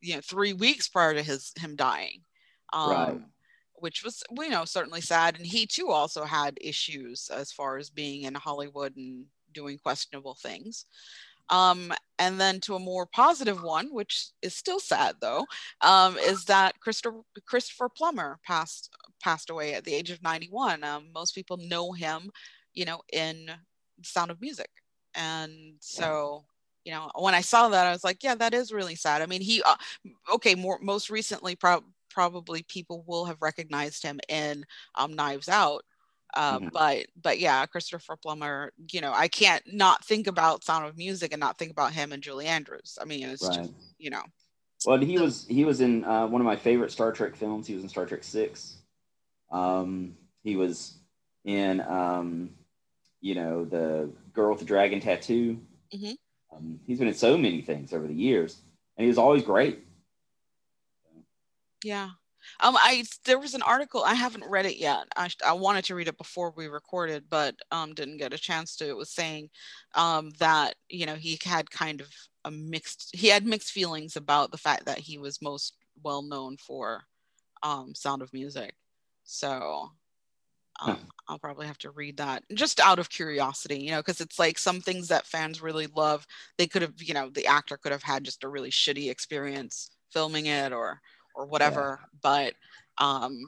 you 0.00 0.14
know 0.14 0.20
three 0.22 0.52
weeks 0.52 0.88
prior 0.88 1.14
to 1.14 1.22
his 1.22 1.52
him 1.58 1.76
dying. 1.76 2.22
Um, 2.72 2.90
Right. 2.90 3.20
Which 3.82 4.04
was 4.04 4.22
you 4.38 4.48
know 4.48 4.64
certainly 4.64 5.00
sad 5.00 5.36
and 5.36 5.44
he 5.44 5.66
too 5.66 5.88
also 5.88 6.24
had 6.24 6.56
issues 6.60 7.28
as 7.34 7.50
far 7.50 7.78
as 7.78 7.90
being 7.90 8.22
in 8.22 8.34
hollywood 8.34 8.96
and 8.96 9.24
doing 9.52 9.76
questionable 9.76 10.36
things 10.40 10.86
um, 11.50 11.92
and 12.20 12.40
then 12.40 12.60
to 12.60 12.76
a 12.76 12.78
more 12.78 13.04
positive 13.04 13.62
one 13.62 13.88
which 13.92 14.28
is 14.40 14.54
still 14.54 14.78
sad 14.78 15.16
though 15.20 15.44
um, 15.80 16.16
is 16.16 16.44
that 16.44 16.78
christopher, 16.80 17.20
christopher 17.44 17.88
plummer 17.88 18.38
passed 18.46 18.90
passed 19.20 19.50
away 19.50 19.74
at 19.74 19.84
the 19.84 19.94
age 19.94 20.10
of 20.10 20.22
91 20.22 20.84
um, 20.84 21.08
most 21.12 21.34
people 21.34 21.56
know 21.56 21.92
him 21.92 22.30
you 22.74 22.84
know 22.84 23.00
in 23.12 23.50
sound 24.02 24.30
of 24.30 24.40
music 24.40 24.70
and 25.16 25.74
so 25.80 26.44
you 26.84 26.92
know 26.92 27.10
when 27.18 27.34
i 27.34 27.40
saw 27.40 27.68
that 27.68 27.86
i 27.86 27.90
was 27.90 28.04
like 28.04 28.22
yeah 28.22 28.34
that 28.34 28.54
is 28.54 28.72
really 28.72 28.94
sad. 28.94 29.22
I 29.22 29.26
mean 29.26 29.40
he 29.42 29.62
uh, 29.62 29.76
okay 30.34 30.54
more 30.54 30.78
most 30.80 31.10
recently 31.10 31.56
pro- 31.56 31.84
probably 32.12 32.62
people 32.64 33.04
will 33.06 33.24
have 33.24 33.40
recognized 33.40 34.02
him 34.02 34.20
in 34.28 34.64
um, 34.94 35.14
Knives 35.14 35.48
Out. 35.48 35.82
Uh, 36.34 36.58
Mhm. 36.58 36.72
But 36.72 37.06
but 37.20 37.38
yeah, 37.38 37.66
Christopher 37.66 38.16
Plummer. 38.16 38.72
You 38.90 39.00
know, 39.02 39.12
I 39.12 39.28
can't 39.28 39.62
not 39.66 40.04
think 40.04 40.26
about 40.26 40.64
Sound 40.64 40.86
of 40.86 40.96
Music 40.96 41.32
and 41.32 41.40
not 41.40 41.58
think 41.58 41.70
about 41.70 41.92
him 41.92 42.12
and 42.12 42.22
Julie 42.22 42.46
Andrews. 42.46 42.96
I 43.00 43.04
mean, 43.04 43.28
it's 43.28 43.42
Right. 43.42 43.56
just 43.58 43.72
you 43.98 44.10
know. 44.10 44.22
Well, 44.86 44.98
he 44.98 45.18
was 45.18 45.46
he 45.46 45.64
was 45.64 45.80
in 45.80 46.04
uh, 46.04 46.26
one 46.26 46.40
of 46.40 46.46
my 46.46 46.56
favorite 46.56 46.90
Star 46.90 47.12
Trek 47.12 47.36
films. 47.36 47.66
He 47.66 47.74
was 47.74 47.82
in 47.82 47.88
Star 47.88 48.06
Trek 48.06 48.24
Six. 48.24 48.76
Um, 49.50 50.16
he 50.42 50.56
was 50.56 50.98
in 51.44 51.80
um, 51.82 52.56
you 53.20 53.34
know 53.34 53.64
the 53.64 54.10
Girl 54.32 54.50
with 54.50 54.60
the 54.60 54.64
Dragon 54.64 55.00
Tattoo. 55.00 55.60
Mhm. 55.94 56.16
Um, 56.54 56.80
he's 56.86 56.98
been 56.98 57.08
in 57.08 57.14
so 57.14 57.36
many 57.36 57.60
things 57.62 57.92
over 57.92 58.06
the 58.06 58.14
years, 58.14 58.60
and 58.96 59.04
he 59.04 59.08
was 59.08 59.18
always 59.18 59.42
great. 59.42 59.86
Yeah. 61.82 62.10
Um, 62.60 62.76
I 62.76 63.04
there 63.24 63.38
was 63.38 63.54
an 63.54 63.62
article 63.62 64.02
I 64.04 64.14
haven't 64.14 64.48
read 64.48 64.66
it 64.66 64.76
yet. 64.76 65.06
I, 65.16 65.30
I 65.46 65.52
wanted 65.52 65.84
to 65.86 65.94
read 65.94 66.08
it 66.08 66.18
before 66.18 66.52
we 66.56 66.66
recorded, 66.66 67.24
but 67.30 67.54
um, 67.70 67.94
didn't 67.94 68.16
get 68.18 68.32
a 68.34 68.38
chance 68.38 68.76
to. 68.76 68.88
It 68.88 68.96
was 68.96 69.10
saying 69.10 69.50
um, 69.94 70.30
that 70.38 70.74
you 70.88 71.06
know 71.06 71.14
he 71.14 71.38
had 71.44 71.70
kind 71.70 72.00
of 72.00 72.08
a 72.44 72.50
mixed 72.50 73.14
he 73.14 73.28
had 73.28 73.46
mixed 73.46 73.70
feelings 73.72 74.16
about 74.16 74.50
the 74.50 74.58
fact 74.58 74.86
that 74.86 74.98
he 74.98 75.18
was 75.18 75.40
most 75.42 75.76
well 76.02 76.22
known 76.22 76.56
for 76.56 77.04
um, 77.62 77.94
Sound 77.94 78.22
of 78.22 78.32
Music. 78.32 78.74
So 79.24 79.90
um, 80.80 80.90
Huh. 80.90 80.96
I'll 81.28 81.38
probably 81.38 81.66
have 81.66 81.78
to 81.78 81.90
read 81.90 82.16
that 82.16 82.42
just 82.54 82.80
out 82.80 82.98
of 82.98 83.08
curiosity, 83.08 83.78
you 83.80 83.90
know, 83.92 84.00
because 84.00 84.20
it's 84.20 84.38
like 84.38 84.58
some 84.58 84.80
things 84.80 85.08
that 85.08 85.26
fans 85.26 85.62
really 85.62 85.86
love. 85.86 86.26
They 86.58 86.66
could 86.66 86.82
have, 86.82 86.94
you 87.00 87.14
know, 87.14 87.30
the 87.30 87.46
actor 87.46 87.76
could 87.76 87.92
have 87.92 88.02
had 88.02 88.24
just 88.24 88.42
a 88.44 88.48
really 88.48 88.70
shitty 88.70 89.08
experience 89.10 89.90
filming 90.10 90.46
it 90.46 90.72
or 90.72 91.00
or 91.34 91.46
whatever. 91.46 92.00
But 92.22 92.54
um, 92.98 93.40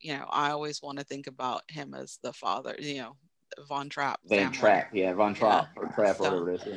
you 0.00 0.12
know, 0.16 0.26
I 0.30 0.50
always 0.50 0.82
want 0.82 0.98
to 0.98 1.04
think 1.04 1.26
about 1.26 1.62
him 1.68 1.94
as 1.94 2.18
the 2.22 2.32
father, 2.32 2.74
you 2.78 2.98
know, 2.98 3.16
Von 3.68 3.88
Trapp. 3.88 4.20
Van. 4.26 4.52
Trapp, 4.52 4.90
yeah, 4.94 5.12
Von 5.14 5.34
Trapp 5.34 5.68
or 5.76 5.86
Trapp, 5.88 6.16
So- 6.18 6.24
whatever 6.24 6.50
it 6.52 6.60
is. 6.62 6.66
yeah. 6.66 6.76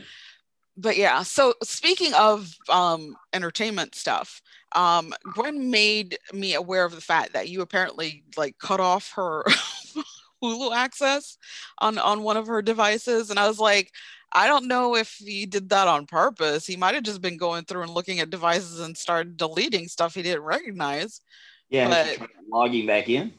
but 0.78 0.96
yeah 0.98 1.22
so 1.22 1.54
speaking 1.64 2.14
of 2.14 2.56
um 2.70 3.16
entertainment 3.34 3.94
stuff 3.94 4.42
um 4.74 5.14
gwen 5.34 5.70
made 5.70 6.18
me 6.32 6.54
aware 6.56 6.86
of 6.86 6.96
the 6.96 7.02
fact 7.02 7.34
that 7.34 7.50
you 7.50 7.62
apparently 7.62 8.24
like 8.38 8.58
cut 8.58 8.80
off 8.80 9.12
her 9.14 9.44
hulu 10.42 10.74
access 10.74 11.38
on 11.80 11.98
on 11.98 12.24
one 12.24 12.38
of 12.38 12.48
her 12.48 12.62
devices 12.62 13.30
and 13.30 13.38
i 13.38 13.48
was 13.50 13.60
like 13.60 13.92
i 14.34 14.48
don't 14.48 14.68
know 14.68 14.96
if 14.96 15.16
he 15.18 15.46
did 15.46 15.70
that 15.70 15.88
on 15.88 16.06
purpose 16.06 16.66
he 16.66 16.76
might 16.78 16.96
have 16.96 17.04
just 17.04 17.22
been 17.22 17.38
going 17.38 17.64
through 17.66 17.82
and 17.82 17.92
looking 17.92 18.20
at 18.20 18.30
devices 18.30 18.80
and 18.80 18.98
started 18.98 19.38
deleting 19.38 19.88
stuff 19.88 20.16
he 20.16 20.22
didn't 20.22 20.44
recognize 20.44 21.22
Yeah, 21.70 21.88
But- 21.90 22.08
she's 22.08 22.18
trying 22.18 22.30
to 22.30 22.36
logging 22.52 22.86
back 22.88 23.10
in. 23.10 23.34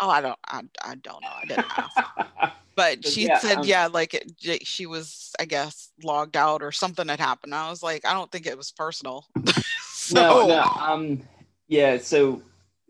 oh 0.00 0.10
i 0.10 0.20
don't 0.20 0.38
i, 0.46 0.62
I 0.84 0.94
don't 0.96 1.22
know 1.22 1.28
i 1.42 1.44
didn't 1.46 1.66
ask 1.78 2.52
but 2.74 3.06
she 3.06 3.26
yeah, 3.26 3.38
said 3.38 3.58
um, 3.58 3.64
yeah 3.66 3.86
like 3.86 4.14
it, 4.14 4.66
she 4.66 4.86
was 4.86 5.32
i 5.38 5.44
guess 5.44 5.90
logged 6.02 6.36
out 6.36 6.62
or 6.62 6.72
something 6.72 7.06
had 7.08 7.20
happened 7.20 7.54
i 7.54 7.68
was 7.70 7.82
like 7.82 8.04
i 8.06 8.12
don't 8.12 8.30
think 8.32 8.46
it 8.46 8.56
was 8.56 8.72
personal 8.72 9.26
so 9.92 10.14
No, 10.14 10.46
no. 10.48 10.62
Um, 10.62 11.20
yeah. 11.68 11.98
So 11.98 12.42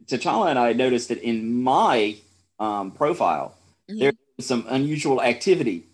T'Challa 0.06 0.50
and 0.50 0.58
I 0.58 0.72
noticed 0.72 1.08
that 1.10 1.18
in 1.22 1.62
my 1.62 2.16
um, 2.58 2.90
profile 2.90 3.54
Mhm. 3.90 3.98
there 4.00 4.12
was 4.36 4.46
some 4.46 4.64
unusual 4.68 5.20
activity 5.22 5.84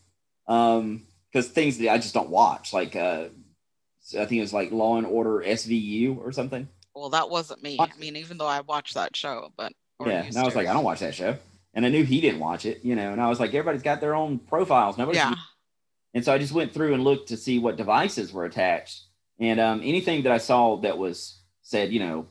because 1.33 1.49
things 1.49 1.79
that 1.79 1.91
I 1.91 1.99
just 1.99 2.14
don't 2.14 2.31
watch, 2.31 2.72
like 2.72 2.97
uh, 2.97 3.26
I 4.18 4.24
think 4.24 4.33
it 4.33 4.41
was 4.41 4.53
like 4.55 4.72
Law 4.72 4.97
and 4.97 5.07
Order 5.07 5.45
SVU 5.47 6.18
or 6.18 6.33
something. 6.33 6.68
well 6.95 7.11
that 7.11 7.31
wasn't 7.31 7.62
me 7.62 7.76
i 7.79 7.89
mean 7.99 8.16
even 8.16 8.39
though 8.39 8.47
i 8.47 8.61
watched 8.62 8.95
that 8.95 9.14
show 9.14 9.53
but 9.57 9.72
yeah, 10.05 10.22
and 10.24 10.37
I 10.37 10.43
was 10.45 10.53
to. 10.55 10.59
like, 10.59 10.68
I 10.68 10.72
don't 10.72 10.85
watch 10.85 11.01
that 11.01 11.14
show, 11.14 11.37
and 11.74 11.85
I 11.85 11.89
knew 11.89 12.05
he 12.05 12.20
didn't 12.20 12.39
watch 12.41 12.64
it, 12.64 12.85
you 12.85 12.95
know. 12.95 13.11
And 13.12 13.20
I 13.20 13.29
was 13.29 13.41
like, 13.41 13.51
everybody's 13.51 13.83
got 13.83 14.01
their 14.01 14.14
own 14.14 14.39
profiles. 14.39 14.97
Nobody. 14.97 15.18
yeah 15.18 15.35
And 16.14 16.24
so 16.24 16.33
I 16.33 16.39
just 16.39 16.53
went 16.53 16.72
through 16.72 16.95
and 16.95 17.05
looked 17.05 17.29
to 17.29 17.37
see 17.37 17.59
what 17.59 17.76
devices 17.76 18.33
were 18.33 18.45
attached. 18.45 19.03
And 19.39 19.61
um, 19.61 19.81
anything 19.85 20.22
that 20.22 20.33
I 20.33 20.39
saw 20.39 20.76
that 20.79 20.97
was 20.99 21.41
said, 21.62 21.93
you 21.93 22.01
know, 22.01 22.26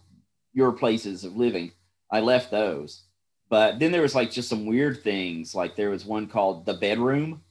your 0.54 0.72
places 0.72 1.24
of 1.24 1.36
living, 1.38 1.72
I 2.12 2.22
left 2.22 2.50
those. 2.52 3.04
But 3.50 3.80
then 3.80 3.91
there 3.91 4.02
was 4.02 4.16
like 4.16 4.32
just 4.32 4.50
some 4.50 4.66
weird 4.66 5.04
things. 5.04 5.54
Like 5.54 5.76
there 5.76 5.91
was 5.91 6.06
one 6.06 6.28
called 6.28 6.66
the 6.66 6.74
bedroom. 6.74 7.43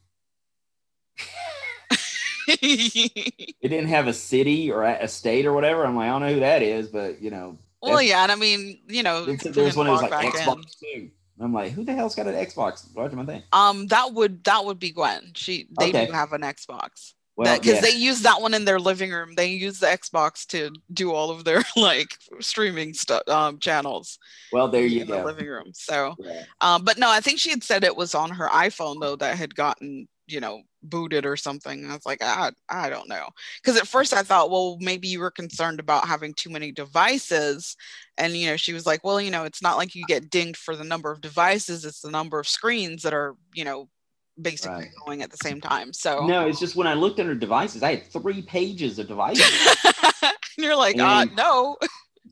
It 3.60 3.68
didn't 3.68 3.88
have 3.88 4.06
a 4.06 4.12
city 4.12 4.70
or 4.70 4.84
a 4.84 5.08
state 5.08 5.46
or 5.46 5.52
whatever. 5.52 5.84
I'm 5.84 5.96
like, 5.96 6.06
I 6.06 6.10
don't 6.10 6.22
know 6.22 6.34
who 6.34 6.40
that 6.40 6.62
is, 6.62 6.88
but 6.88 7.20
you 7.20 7.30
know, 7.30 7.58
well 7.82 8.00
yeah 8.00 8.22
and 8.22 8.32
i 8.32 8.34
mean 8.34 8.80
you 8.88 9.02
know 9.02 9.24
there's 9.26 9.76
one 9.76 9.86
that 9.86 9.92
was 9.92 10.02
like 10.02 10.12
Xbox 10.12 10.82
in. 10.82 11.02
too. 11.02 11.10
I'm 11.38 11.52
like, 11.52 11.72
who 11.72 11.84
the 11.84 11.92
hell's 11.92 12.14
got 12.14 12.26
an 12.26 12.34
Xbox 12.34 12.94
watching 12.94 13.18
my 13.18 13.26
thing? 13.26 13.42
um 13.52 13.86
that 13.88 14.12
would 14.14 14.42
that 14.44 14.64
would 14.64 14.78
be 14.78 14.90
gwen 14.90 15.32
she 15.34 15.68
they 15.78 15.88
Okay. 15.88 16.06
do 16.06 16.12
have 16.12 16.32
an 16.32 16.40
xbox 16.42 17.12
Well, 17.36 17.54
because 17.58 17.74
yeah. 17.74 17.80
they 17.82 17.90
use 17.90 18.22
that 18.22 18.40
one 18.40 18.54
in 18.54 18.64
their 18.64 18.80
living 18.80 19.10
room 19.12 19.34
they 19.34 19.48
use 19.48 19.78
the 19.80 19.86
xbox 19.88 20.46
to 20.46 20.70
do 20.92 21.12
all 21.12 21.30
of 21.30 21.44
their 21.44 21.62
like 21.76 22.16
streaming 22.40 22.94
stuff 22.94 23.22
um 23.28 23.58
channels 23.58 24.18
well, 24.52 24.68
there 24.68 24.86
you 24.86 25.02
in 25.02 25.08
the 25.08 25.18
go. 25.18 25.24
living 25.24 25.46
room 25.46 25.72
so 25.74 26.14
Yeah. 26.18 26.44
Um, 26.60 26.84
but 26.84 26.98
no, 26.98 27.10
I 27.10 27.20
think 27.20 27.38
she 27.38 27.50
had 27.50 27.62
said 27.62 27.84
it 27.84 27.96
was 27.96 28.14
on 28.14 28.30
her 28.30 28.48
iPhone 28.48 29.00
though 29.00 29.16
that 29.16 29.36
had 29.36 29.54
gotten, 29.54 30.08
you 30.26 30.40
know, 30.40 30.62
booted 30.82 31.26
or 31.26 31.36
something. 31.36 31.88
I 31.88 31.94
was 31.94 32.06
like, 32.06 32.22
I, 32.22 32.50
I 32.68 32.90
don't 32.90 33.08
know. 33.08 33.28
Because 33.62 33.78
at 33.78 33.86
first 33.88 34.12
I 34.12 34.22
thought, 34.22 34.50
well, 34.50 34.76
maybe 34.80 35.08
you 35.08 35.20
were 35.20 35.30
concerned 35.30 35.80
about 35.80 36.06
having 36.06 36.34
too 36.34 36.50
many 36.50 36.72
devices. 36.72 37.76
And, 38.18 38.36
you 38.36 38.46
know, 38.46 38.56
she 38.56 38.72
was 38.72 38.86
like, 38.86 39.04
well, 39.04 39.20
you 39.20 39.30
know, 39.30 39.44
it's 39.44 39.62
not 39.62 39.76
like 39.76 39.94
you 39.94 40.04
get 40.06 40.30
dinged 40.30 40.58
for 40.58 40.76
the 40.76 40.84
number 40.84 41.10
of 41.10 41.20
devices, 41.20 41.84
it's 41.84 42.00
the 42.00 42.10
number 42.10 42.38
of 42.38 42.48
screens 42.48 43.02
that 43.02 43.14
are, 43.14 43.34
you 43.54 43.64
know, 43.64 43.88
basically 44.40 44.84
Right. 44.84 44.90
going 45.04 45.22
at 45.22 45.30
the 45.30 45.36
same 45.36 45.60
time. 45.60 45.92
So, 45.92 46.26
No, 46.26 46.46
it's 46.46 46.60
just 46.60 46.76
when 46.76 46.86
I 46.86 46.94
looked 46.94 47.20
under 47.20 47.34
devices, 47.34 47.82
I 47.82 47.96
had 47.96 48.06
three 48.06 48.42
pages 48.42 48.98
of 48.98 49.08
devices. 49.08 49.44
and 50.22 50.32
you're 50.58 50.76
like, 50.76 51.00
uh, 51.00 51.26
no. 51.34 51.76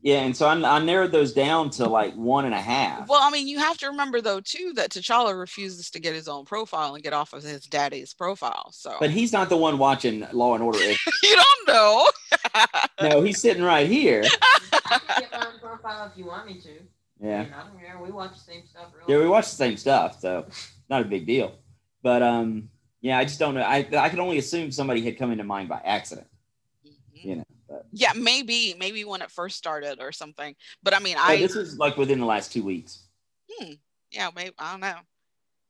Yeah, 0.05 0.19
and 0.19 0.37
so 0.37 0.45
I, 0.45 0.75
I 0.75 0.77
narrowed 0.77 1.11
those 1.11 1.33
down 1.33 1.71
to 1.71 1.89
like 1.89 2.13
one 2.13 2.45
and 2.45 2.53
a 2.53 2.61
half. 2.61 3.09
Well, 3.09 3.21
I 3.23 3.31
mean, 3.31 3.47
you 3.47 3.57
have 3.57 3.75
to 3.79 3.87
remember 3.87 4.21
though 4.21 4.39
too 4.39 4.71
that 4.75 4.91
T'Challa 4.91 5.37
refuses 5.37 5.89
to 5.89 5.99
get 5.99 6.13
his 6.13 6.27
own 6.27 6.45
profile 6.45 6.93
and 6.93 7.03
get 7.03 7.11
off 7.11 7.33
of 7.33 7.41
his 7.41 7.65
daddy's 7.65 8.13
profile. 8.13 8.71
So 8.71 8.97
but 8.99 9.09
he's 9.09 9.33
not 9.33 9.49
the 9.49 9.57
one 9.57 9.79
watching 9.79 10.27
Law 10.31 10.53
and 10.53 10.61
Order. 10.63 10.77
you 11.23 11.35
don't 11.35 11.67
know. 11.67 12.07
no, 13.01 13.21
he's 13.23 13.41
sitting 13.41 13.63
right 13.63 13.87
here. 13.87 14.23
I 14.71 14.99
can 15.07 15.21
get 15.21 15.31
my 15.31 15.47
own 15.47 15.59
profile 15.59 16.11
if 16.11 16.15
you 16.15 16.27
want 16.27 16.45
me 16.45 16.61
to. 16.61 16.69
Yeah, 17.19 17.41
And 17.41 17.55
I 17.55 17.63
don't 17.63 17.79
care. 17.79 17.97
We 17.99 18.11
watch 18.11 18.33
the 18.33 18.51
same 18.51 18.63
stuff. 18.67 18.89
Really. 18.93 19.11
yeah, 19.11 19.23
we 19.23 19.27
watch 19.27 19.45
the 19.45 19.55
same 19.55 19.75
stuff, 19.75 20.19
so 20.19 20.45
not 20.87 21.01
a 21.01 21.05
big 21.05 21.25
deal. 21.25 21.55
But 22.03 22.21
um, 22.21 22.69
yeah, 23.01 23.17
I 23.17 23.23
just 23.23 23.39
don't 23.39 23.55
know. 23.55 23.61
I 23.61 23.87
I 23.97 24.09
could 24.09 24.19
only 24.19 24.37
assume 24.37 24.71
somebody 24.71 25.01
had 25.01 25.17
come 25.17 25.31
into 25.31 25.43
mind 25.43 25.67
by 25.67 25.81
accident. 25.83 26.27
But 27.67 27.85
Yeah, 27.91 28.13
maybe, 28.15 28.75
maybe 28.77 29.03
when 29.05 29.21
it 29.21 29.31
first 29.31 29.57
started 29.57 29.99
or 30.01 30.11
something. 30.11 30.55
But 30.83 30.93
I 30.93 30.99
mean, 30.99 31.17
I 31.19 31.37
this 31.37 31.55
is 31.55 31.77
like 31.77 31.97
within 31.97 32.19
the 32.19 32.25
last 32.25 32.51
two 32.51 32.63
weeks. 32.63 32.99
yeah, 34.11 34.29
maybe 34.35 34.53
I 34.59 34.71
don't 34.71 34.81
know. 34.81 34.95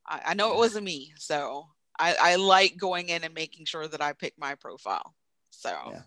I, 0.08 0.22
I 0.28 0.34
know 0.34 0.52
it 0.52 0.58
wasn't 0.58 0.86
me, 0.86 1.14
so 1.18 1.68
I, 1.98 2.16
I 2.20 2.36
like 2.36 2.78
going 2.78 3.10
in 3.10 3.24
and 3.24 3.34
making 3.34 3.66
sure 3.66 3.88
that 3.88 4.02
I 4.02 4.14
pick 4.14 4.34
my 4.38 4.56
profile. 4.56 5.16
So, 5.50 5.70
Yeah. 5.70 6.02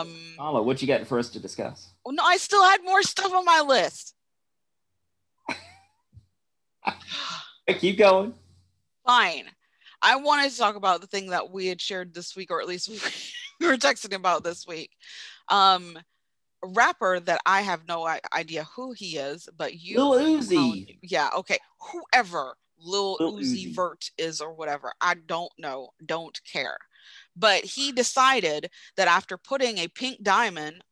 um, 0.00 0.08
Paula, 0.36 0.62
what 0.62 0.80
you 0.82 0.88
got 0.88 1.06
for 1.06 1.18
us 1.18 1.28
to 1.30 1.38
discuss? 1.38 1.90
well, 2.04 2.14
no, 2.14 2.24
I 2.24 2.38
still 2.38 2.64
had 2.64 2.82
more 2.82 3.02
stuff 3.02 3.32
on 3.32 3.44
my 3.44 3.60
list. 3.60 4.14
Keep 7.78 7.98
going. 7.98 8.34
Fine. 9.06 9.44
I 10.00 10.16
wanted 10.16 10.50
to 10.50 10.58
talk 10.58 10.74
about 10.74 11.00
the 11.00 11.06
thing 11.06 11.30
that 11.30 11.50
we 11.50 11.68
had 11.68 11.80
shared 11.80 12.12
this 12.12 12.34
week, 12.34 12.50
or 12.50 12.60
at 12.60 12.66
least 12.66 12.90
we 13.62 13.68
were 13.68 13.76
texting 13.76 14.14
about 14.14 14.44
this 14.44 14.66
week. 14.66 14.90
Um, 15.48 15.98
rapper 16.64 17.20
that 17.20 17.40
I 17.46 17.62
have 17.62 17.86
no 17.88 18.08
idea 18.34 18.64
who 18.76 18.92
he 18.92 19.16
is, 19.16 19.48
but 19.56 19.74
you, 19.74 19.98
Lil 19.98 20.40
Uzi. 20.40 20.98
yeah, 21.02 21.30
okay, 21.38 21.58
whoever 21.80 22.54
Lil, 22.78 23.16
Lil 23.20 23.38
Uzi, 23.38 23.66
Uzi. 23.66 23.74
Vert 23.74 24.10
is 24.18 24.40
or 24.40 24.52
whatever, 24.52 24.92
I 25.00 25.14
don't 25.14 25.52
know, 25.58 25.90
don't 26.04 26.38
care. 26.50 26.76
But 27.36 27.64
he 27.64 27.92
decided 27.92 28.70
that 28.96 29.08
after 29.08 29.36
putting 29.36 29.78
a 29.78 29.88
pink 29.88 30.22
diamond 30.22 30.82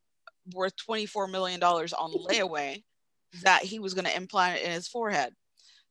worth 0.55 0.75
$24 0.89 1.31
million 1.31 1.63
on 1.63 2.13
layaway, 2.29 2.83
that 3.43 3.63
he 3.63 3.79
was 3.79 3.95
going 3.95 4.07
to 4.07 4.17
implant 4.17 4.59
it 4.59 4.65
in 4.65 4.73
his 4.73 4.89
forehead. 4.89 5.35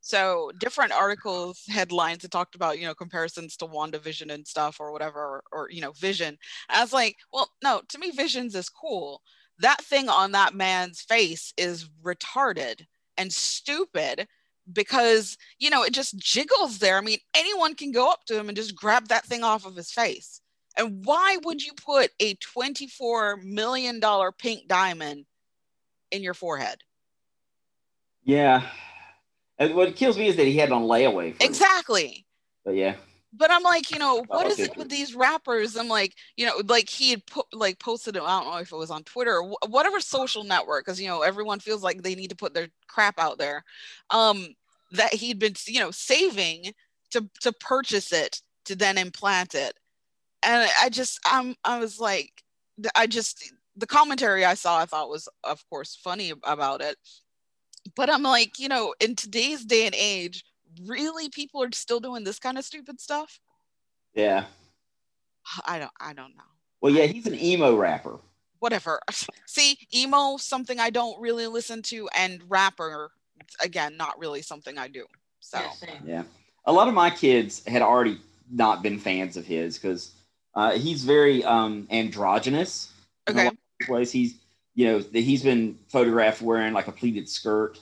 So 0.02 0.52
different 0.60 0.94
articles, 0.94 1.64
headlines 1.68 2.20
that 2.22 2.32
talked 2.32 2.56
about, 2.56 2.80
you 2.80 2.86
know, 2.86 2.96
comparisons 2.96 3.58
to 3.58 3.66
WandaVision 3.66 4.32
and 4.34 4.48
stuff 4.48 4.80
or 4.80 4.92
whatever, 4.92 5.20
or, 5.20 5.44
or 5.52 5.70
you 5.70 5.82
know, 5.82 5.92
Vision. 5.92 6.38
I 6.70 6.82
was 6.82 6.94
like, 6.94 7.18
well, 7.34 7.50
no, 7.64 7.82
to 7.90 8.00
me, 8.00 8.12
Visions 8.12 8.56
is 8.56 8.70
cool. 8.70 9.22
That 9.60 9.82
thing 9.82 10.08
on 10.08 10.32
that 10.32 10.54
man's 10.54 11.02
face 11.02 11.54
is 11.58 11.90
retarded 12.02 12.86
and 13.18 13.32
stupid 13.32 14.28
because, 14.72 15.38
you 15.60 15.70
know, 15.70 15.84
it 15.84 15.94
just 15.94 16.18
jiggles 16.18 16.80
there. 16.80 16.98
I 16.98 17.02
mean, 17.02 17.20
anyone 17.36 17.76
can 17.76 17.92
go 17.92 18.10
up 18.10 18.24
to 18.26 18.40
him 18.40 18.48
and 18.48 18.56
just 18.56 18.76
grab 18.76 19.08
that 19.10 19.26
thing 19.26 19.44
off 19.44 19.66
of 19.66 19.76
his 19.76 19.92
face. 19.92 20.42
And 20.78 21.04
why 21.04 21.38
would 21.44 21.62
you 21.62 21.74
put 21.74 22.12
a 22.22 22.36
$24 22.36 23.44
million 23.44 24.00
pink 24.38 24.68
diamond 24.68 25.26
in 26.12 26.24
your 26.24 26.34
forehead? 26.34 26.80
Yeah. 28.24 28.70
And 29.60 29.76
what 29.76 29.96
kills 29.96 30.18
me 30.18 30.28
is 30.28 30.38
that 30.38 30.46
he 30.48 30.58
had 30.58 30.70
it 30.70 30.74
on 30.74 30.84
layaway. 30.84 31.36
Exactly. 31.42 32.26
But 32.66 32.76
yeah. 32.76 32.96
but 33.34 33.52
I'm 33.52 33.64
like, 33.64 33.92
you 33.92 34.00
know, 34.00 34.24
what 34.28 34.46
Oh, 34.46 34.50
is 34.50 34.54
okay, 34.54 34.64
it 34.64 34.78
with 34.78 34.90
these 34.90 35.14
rappers? 35.16 35.76
I'm 35.76 35.88
like, 35.90 36.16
you 36.38 36.46
know, 36.46 36.54
like 36.66 36.90
he 36.90 37.12
had 37.12 37.26
put 37.28 37.46
like 37.54 37.80
posted, 37.80 38.18
I 38.18 38.20
don't 38.42 38.52
know 38.52 38.58
if 38.58 38.72
it 38.72 38.78
was 38.78 38.90
on 38.92 39.04
Twitter 39.04 39.38
or 39.38 39.50
wh- 39.52 39.70
whatever 39.70 40.00
social 40.00 40.44
network, 40.44 40.86
because 40.86 41.00
you 41.02 41.08
know 41.08 41.22
everyone 41.22 41.60
feels 41.60 41.84
like 41.84 42.02
they 42.02 42.16
need 42.16 42.30
to 42.30 42.36
put 42.36 42.54
their 42.54 42.70
crap 42.88 43.20
out 43.20 43.38
there. 43.38 43.64
Um, 44.10 44.56
that 44.92 45.14
he'd 45.14 45.38
been, 45.40 45.54
you 45.68 45.80
know, 45.80 45.92
saving 45.92 46.74
to 47.12 47.30
to 47.42 47.52
purchase 47.54 48.12
it 48.12 48.42
to 48.66 48.76
then 48.76 48.98
implant 48.98 49.56
it, 49.56 49.78
and 50.44 50.70
I 50.82 50.90
just, 50.90 51.20
I'm, 51.26 51.56
I 51.64 51.80
was 51.80 52.00
like, 52.00 52.44
I 52.96 53.08
just 53.08 53.54
the 53.76 53.88
commentary 53.88 54.46
I 54.46 54.56
saw, 54.56 54.80
I 54.80 54.86
thought 54.86 55.10
was, 55.10 55.30
of 55.44 55.64
course, 55.70 55.96
funny 55.96 56.34
about 56.44 56.82
it, 56.82 56.98
but 57.96 58.10
I'm 58.10 58.24
like, 58.24 58.60
you 58.60 58.68
know, 58.68 58.94
in 59.00 59.16
today's 59.16 59.66
day 59.66 59.86
and 59.86 59.96
age, 59.96 60.44
really, 60.86 61.30
people 61.30 61.64
are 61.64 61.72
still 61.74 62.00
doing 62.00 62.24
this 62.24 62.40
kind 62.40 62.58
of 62.58 62.66
stupid 62.66 63.00
stuff. 63.00 63.40
Yeah. 64.14 64.46
I 65.66 65.80
don't 65.80 65.92
I 66.00 66.14
don't 66.14 66.36
know. 66.36 66.44
Well, 66.82 66.94
yeah, 66.94 67.06
he's 67.06 67.28
an 67.28 67.40
emo 67.40 67.76
rapper. 67.76 68.20
Whatever. 68.60 69.00
See, 69.46 69.78
emo 69.94 70.38
something 70.38 70.80
I 70.80 70.90
don't 70.90 71.20
really 71.20 71.48
listen 71.48 71.82
to 71.84 72.10
and 72.16 72.42
rapper 72.48 73.12
again 73.62 73.98
not 73.98 74.20
really 74.20 74.42
something 74.42 74.78
I 74.78 74.88
do. 74.88 75.06
So 75.40 75.62
Yeah, 76.06 76.24
A 76.66 76.72
lot 76.72 76.88
of 76.88 76.94
my 76.94 77.10
kids 77.10 77.64
had 77.66 77.82
already 77.82 78.20
not 78.52 78.84
been 78.84 79.00
fans 79.00 79.38
of 79.38 79.46
his 79.46 79.78
because 79.78 80.12
uh, 80.56 80.72
he's 80.72 81.04
very 81.04 81.44
um, 81.44 81.88
androgynous. 81.90 82.92
in 83.28 83.38
a 83.38 83.40
okay. 83.40 83.46
lot 83.46 83.58
of 83.84 83.90
ways. 83.90 84.12
He's, 84.12 84.36
you 84.80 84.86
know, 84.86 85.00
that 85.00 85.20
he's 85.20 85.44
been 85.44 85.78
photographed 85.90 86.42
wearing 86.42 86.72
like 86.72 86.88
a 86.88 86.94
pleated 86.94 87.28
skirt. 87.28 87.78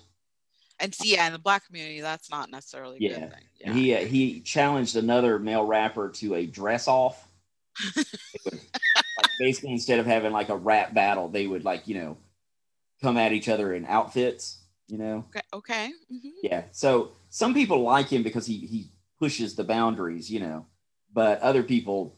And 0.79 0.95
see, 0.95 1.13
yeah, 1.13 1.27
in 1.27 1.33
the 1.33 1.37
black 1.37 1.67
community, 1.67 2.01
that's 2.01 2.31
not 2.31 2.49
necessarily 2.49 2.97
a 2.97 3.01
Yeah. 3.01 3.19
good 3.19 3.29
thing. 3.33 3.43
Yeah. 3.59 3.73
He 3.73 3.93
uh, 3.93 3.99
he 3.99 4.41
challenged 4.41 4.95
another 4.95 5.37
male 5.37 5.63
rapper 5.63 6.09
to 6.09 6.33
a 6.33 6.47
dress 6.47 6.87
off. 6.87 7.27
Would, 7.95 8.59
like, 9.15 9.29
basically, 9.39 9.73
instead 9.73 9.99
of 9.99 10.07
having 10.07 10.31
like 10.31 10.49
a 10.49 10.57
rap 10.57 10.95
battle, 10.95 11.29
they 11.29 11.45
would 11.45 11.63
like 11.63 11.87
you 11.87 11.93
know 11.99 12.17
come 12.99 13.15
at 13.17 13.31
each 13.31 13.47
other 13.47 13.75
in 13.75 13.85
outfits. 13.85 14.57
You 14.87 14.97
know, 14.97 15.25
okay. 15.29 15.41
Okay. 15.53 15.91
mhm. 16.11 16.31
yeah. 16.41 16.63
So 16.71 17.11
some 17.29 17.53
people 17.53 17.83
like 17.83 18.09
him 18.09 18.23
because 18.23 18.47
he 18.47 18.57
he 18.57 18.91
pushes 19.19 19.53
the 19.55 19.63
boundaries. 19.63 20.31
You 20.31 20.39
know, 20.39 20.65
but 21.13 21.41
other 21.41 21.61
people 21.61 22.16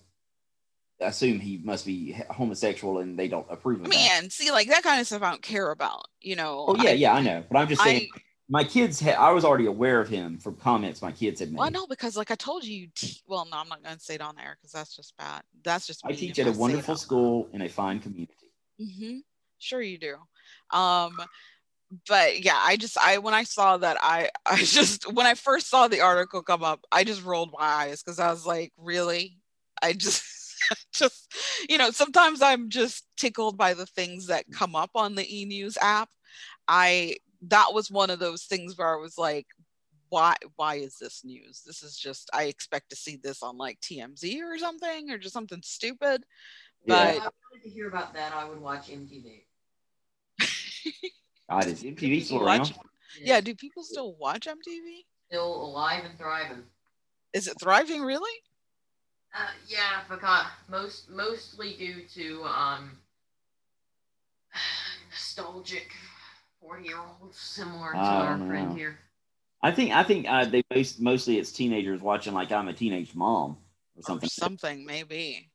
assume 1.01 1.39
he 1.39 1.57
must 1.63 1.85
be 1.85 2.15
homosexual 2.29 2.99
and 2.99 3.17
they 3.17 3.27
don't 3.27 3.47
approve 3.49 3.81
of 3.81 3.87
I 3.87 4.21
that. 4.21 4.31
see, 4.31 4.51
like 4.51 4.67
that 4.67 4.83
kind 4.83 4.99
of 4.99 5.07
stuff 5.07 5.21
I 5.21 5.31
don't 5.31 5.41
care 5.41 5.71
about, 5.71 6.05
you 6.21 6.35
know. 6.35 6.65
Oh 6.67 6.75
yeah, 6.75 6.91
I, 6.91 6.93
yeah, 6.93 7.13
I 7.13 7.21
know. 7.21 7.43
But 7.49 7.57
I'm 7.57 7.67
just 7.67 7.81
saying, 7.81 8.07
I 8.13 8.19
my 8.49 8.63
kids. 8.63 8.99
Ha- 8.99 9.11
I 9.11 9.31
was 9.31 9.45
already 9.45 9.67
aware 9.67 10.01
of 10.01 10.09
him 10.09 10.39
from 10.39 10.55
comments 10.55 11.01
my 11.01 11.11
kids 11.11 11.39
had 11.39 11.51
made. 11.51 11.59
well, 11.59 11.71
know 11.71 11.87
because 11.87 12.17
like 12.17 12.31
I 12.31 12.35
told 12.35 12.63
you, 12.63 12.87
te- 12.95 13.21
well, 13.27 13.47
no, 13.49 13.57
I'm 13.57 13.69
not 13.69 13.83
gonna 13.83 13.99
say 13.99 14.15
it 14.15 14.21
on 14.21 14.39
air 14.39 14.57
because 14.59 14.71
that's 14.71 14.95
just 14.95 15.15
bad. 15.17 15.43
That's 15.63 15.87
just 15.87 16.01
I 16.05 16.13
teach 16.13 16.39
at 16.39 16.47
a 16.47 16.51
wonderful 16.51 16.95
school 16.95 17.47
in 17.53 17.61
a 17.61 17.69
fine 17.69 17.99
community. 17.99 18.33
Mm-hmm. 18.81 19.17
Sure 19.59 19.81
you 19.81 19.99
do. 19.99 20.15
Um, 20.75 21.17
but 22.07 22.43
yeah, 22.43 22.57
I 22.57 22.75
just 22.75 22.97
I 22.97 23.19
when 23.19 23.33
I 23.33 23.43
saw 23.43 23.77
that 23.77 23.97
I 24.01 24.29
I 24.45 24.57
just 24.63 25.11
when 25.13 25.25
I 25.25 25.35
first 25.35 25.69
saw 25.69 25.87
the 25.87 26.01
article 26.01 26.41
come 26.41 26.63
up, 26.63 26.83
I 26.91 27.03
just 27.03 27.23
rolled 27.23 27.51
my 27.57 27.63
eyes 27.63 28.01
because 28.01 28.19
I 28.19 28.31
was 28.31 28.45
like, 28.45 28.73
really? 28.77 29.37
I 29.81 29.93
just 29.93 30.23
just 30.99 31.33
you 31.69 31.77
know, 31.77 31.91
sometimes 31.91 32.41
I'm 32.41 32.69
just 32.69 33.05
tickled 33.17 33.57
by 33.57 33.73
the 33.73 33.85
things 33.85 34.27
that 34.27 34.45
come 34.51 34.75
up 34.75 34.91
on 34.95 35.15
the 35.15 35.39
e 35.39 35.45
news 35.45 35.77
app. 35.81 36.09
I 36.67 37.17
that 37.47 37.73
was 37.73 37.89
one 37.89 38.09
of 38.09 38.19
those 38.19 38.43
things 38.43 38.77
where 38.77 38.93
I 38.95 39.01
was 39.01 39.17
like, 39.17 39.47
why 40.09 40.35
why 40.55 40.75
is 40.75 40.97
this 40.99 41.23
news? 41.23 41.63
This 41.65 41.83
is 41.83 41.97
just 41.97 42.29
I 42.33 42.43
expect 42.43 42.89
to 42.89 42.95
see 42.95 43.17
this 43.17 43.41
on 43.41 43.57
like 43.57 43.79
TMZ 43.81 44.41
or 44.41 44.57
something 44.57 45.11
or 45.11 45.17
just 45.17 45.33
something 45.33 45.61
stupid. 45.63 46.23
Yeah. 46.85 47.05
But 47.05 47.15
If 47.15 47.21
I 47.21 47.29
wanted 47.51 47.63
to 47.63 47.69
hear 47.69 47.87
about 47.87 48.13
that, 48.13 48.33
I 48.33 48.47
would 48.47 48.59
watch 48.59 48.89
MTV. 48.89 49.43
God, 51.49 51.67
is 51.67 51.83
MTV 51.83 52.23
still 52.23 52.43
around? 52.43 52.59
watch- 52.59 52.73
yeah, 53.23 53.41
do 53.41 53.55
people 53.55 53.83
still 53.83 54.15
watch 54.15 54.47
MTV? 54.47 55.05
Still 55.29 55.63
alive 55.63 56.05
and 56.05 56.17
thriving. 56.17 56.63
Is 57.33 57.47
it 57.47 57.59
thriving 57.59 58.01
really? 58.01 58.31
Uh, 59.33 59.51
yeah, 59.67 60.01
because 60.09 60.45
most 60.67 61.09
mostly 61.09 61.75
due 61.75 62.03
to 62.15 62.43
um 62.45 62.97
nostalgic 65.11 65.91
forty 66.59 66.85
year 66.87 66.97
olds 67.21 67.37
similar 67.37 67.91
to 67.91 67.97
our 67.97 68.37
don't 68.37 68.47
friend 68.47 68.77
here. 68.77 68.97
I 69.61 69.71
think 69.71 69.91
I 69.91 70.03
think 70.03 70.27
uh, 70.27 70.45
they 70.45 70.63
most, 70.73 70.99
mostly 70.99 71.37
it's 71.37 71.51
teenagers 71.51 72.01
watching 72.01 72.33
like 72.33 72.51
I'm 72.51 72.67
a 72.67 72.73
teenage 72.73 73.13
mom 73.13 73.57
or 73.95 73.99
Or 73.99 74.03
something. 74.03 74.29
something 74.29 74.85
maybe. 74.85 75.49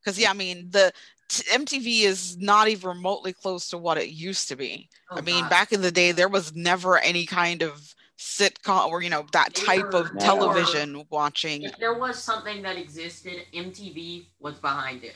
Because 0.00 0.18
yeah, 0.18 0.30
I 0.30 0.34
mean 0.34 0.68
the 0.70 0.92
t- 1.28 1.44
MTV 1.50 2.02
is 2.02 2.36
not 2.38 2.68
even 2.68 2.88
remotely 2.88 3.32
close 3.32 3.68
to 3.70 3.78
what 3.78 3.98
it 3.98 4.08
used 4.08 4.48
to 4.48 4.56
be. 4.56 4.88
Oh, 5.10 5.16
I 5.18 5.20
mean, 5.22 5.42
God. 5.42 5.50
back 5.50 5.72
in 5.72 5.80
the 5.80 5.90
day, 5.90 6.12
there 6.12 6.28
was 6.28 6.54
never 6.54 6.98
any 6.98 7.26
kind 7.26 7.62
of 7.62 7.94
sitcom 8.18 8.88
or 8.88 9.00
you 9.02 9.10
know 9.10 9.24
that 9.32 9.54
type 9.54 9.94
of 9.94 10.12
were- 10.12 10.20
television 10.20 11.04
watching. 11.10 11.62
if 11.62 11.76
there 11.78 11.94
was 11.94 12.22
something 12.22 12.62
that 12.62 12.76
existed, 12.76 13.42
MTV 13.54 14.26
was 14.40 14.54
behind 14.56 15.04
it. 15.04 15.14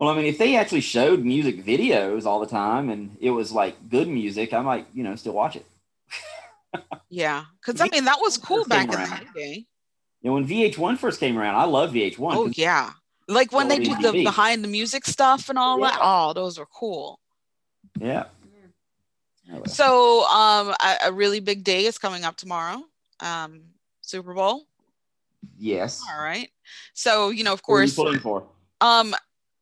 Well, 0.00 0.10
I 0.10 0.16
mean, 0.16 0.26
if 0.26 0.38
they 0.38 0.54
actually 0.56 0.80
showed 0.80 1.24
music 1.24 1.64
videos 1.64 2.24
all 2.24 2.38
the 2.40 2.46
time 2.46 2.88
and 2.88 3.16
it 3.20 3.30
was 3.30 3.50
like 3.52 3.88
good 3.90 4.06
music, 4.08 4.52
I 4.54 4.60
might 4.62 4.86
you 4.94 5.02
know 5.04 5.14
still 5.16 5.32
watch 5.34 5.56
it. 5.56 5.66
Yeah, 7.10 7.44
because 7.60 7.80
I 7.80 7.88
mean 7.88 8.04
that 8.04 8.18
was 8.20 8.36
cool 8.36 8.64
Came 8.64 8.68
back 8.68 8.88
in 8.88 8.94
around. 8.94 9.26
the 9.34 9.40
day. 9.40 9.66
You 10.20 10.30
know, 10.30 10.34
when 10.34 10.46
VH1 10.46 10.98
first 10.98 11.18
came 11.20 11.38
around, 11.38 11.54
I 11.54 11.64
love 11.64 11.92
VH1. 11.92 12.34
Oh 12.34 12.50
yeah, 12.54 12.92
like 13.28 13.50
when 13.52 13.68
they 13.68 13.76
Old 13.76 13.84
do 13.84 13.94
the 14.02 14.12
behind 14.12 14.62
the 14.62 14.68
music 14.68 15.06
stuff 15.06 15.48
and 15.48 15.58
all 15.58 15.80
that. 15.80 15.94
Yeah. 15.94 16.00
Oh, 16.02 16.32
those 16.34 16.58
were 16.58 16.66
cool. 16.66 17.20
yeah. 17.98 18.24
Anyway. 19.48 19.66
So, 19.66 20.24
um, 20.26 20.74
a, 20.80 20.96
a 21.06 21.12
really 21.12 21.40
big 21.40 21.64
day 21.64 21.86
is 21.86 21.98
coming 21.98 22.24
up 22.24 22.36
tomorrow. 22.36 22.82
Um, 23.20 23.62
Super 24.02 24.34
Bowl. 24.34 24.64
Yes. 25.56 26.02
All 26.10 26.22
right. 26.22 26.50
So, 26.94 27.30
you 27.30 27.44
know, 27.44 27.52
of 27.52 27.62
Who 27.66 27.74
are 27.74 27.82
you 27.82 27.86
course, 27.86 27.94
pulling 27.94 28.20
for? 28.20 28.44
um, 28.80 29.14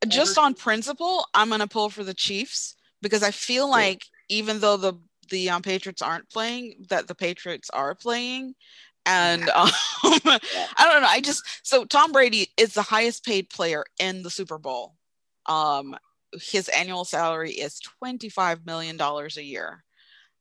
just 0.09 0.39
on 0.39 0.55
principle, 0.55 1.27
I'm 1.35 1.49
gonna 1.51 1.67
pull 1.67 1.91
for 1.91 2.05
the 2.05 2.15
Chiefs 2.15 2.77
because 3.03 3.23
I 3.23 3.31
feel 3.31 3.71
like 3.71 4.05
even 4.29 4.61
though 4.61 4.77
the 4.77 4.95
the 5.31 5.51
um, 5.51 5.63
Patriots 5.63 6.03
aren't 6.03 6.29
playing, 6.31 6.87
that 6.89 7.09
the 7.09 7.15
Patriots 7.15 7.71
are 7.71 7.95
playing. 7.95 8.55
And 9.05 9.49
um, 9.51 9.69
I 10.05 10.41
don't 10.79 11.03
know. 11.03 11.09
I 11.09 11.21
just 11.23 11.43
so 11.63 11.85
Tom 11.85 12.13
Brady 12.13 12.49
is 12.57 12.75
the 12.75 12.83
highest 12.83 13.25
paid 13.25 13.51
player 13.51 13.85
in 13.99 14.23
the 14.23 14.31
Super 14.31 14.59
Bowl. 14.59 14.97
Um, 15.47 15.97
his 16.41 16.69
annual 16.69 17.05
salary 17.05 17.53
is 17.53 17.81
twenty 17.81 18.29
five 18.29 18.65
million 18.67 18.97
dollars 18.97 19.37
a 19.37 19.43
year. 19.43 19.85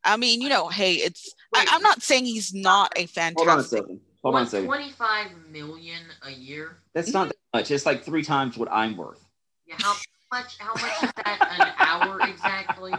I 0.03 0.17
mean, 0.17 0.41
you 0.41 0.49
know, 0.49 0.67
hey, 0.67 0.93
it's. 0.93 1.33
I, 1.53 1.59
Wait. 1.59 1.67
I'm 1.71 1.81
not 1.81 2.03
saying 2.03 2.25
he's 2.25 2.53
not 2.53 2.93
a 2.95 3.07
fantastic. 3.07 3.47
Hold 3.47 3.49
on 3.49 3.59
a 3.59 3.63
second. 3.63 3.99
Hold 4.23 4.35
on 4.35 4.41
a 4.43 4.45
second. 4.45 4.67
Twenty-five 4.67 5.27
million 5.51 6.01
a 6.23 6.31
year. 6.31 6.77
That's 6.93 7.11
not 7.11 7.29
that 7.29 7.37
much. 7.53 7.71
It's 7.71 7.85
like 7.85 8.03
three 8.03 8.23
times 8.23 8.57
what 8.57 8.71
I'm 8.71 8.95
worth. 8.95 9.23
Yeah, 9.67 9.75
how 9.79 9.95
much? 10.31 10.57
How 10.59 10.73
much 10.73 11.03
is 11.03 11.11
that 11.23 11.57
an 11.59 11.73
hour 11.79 12.19
exactly? 12.21 12.93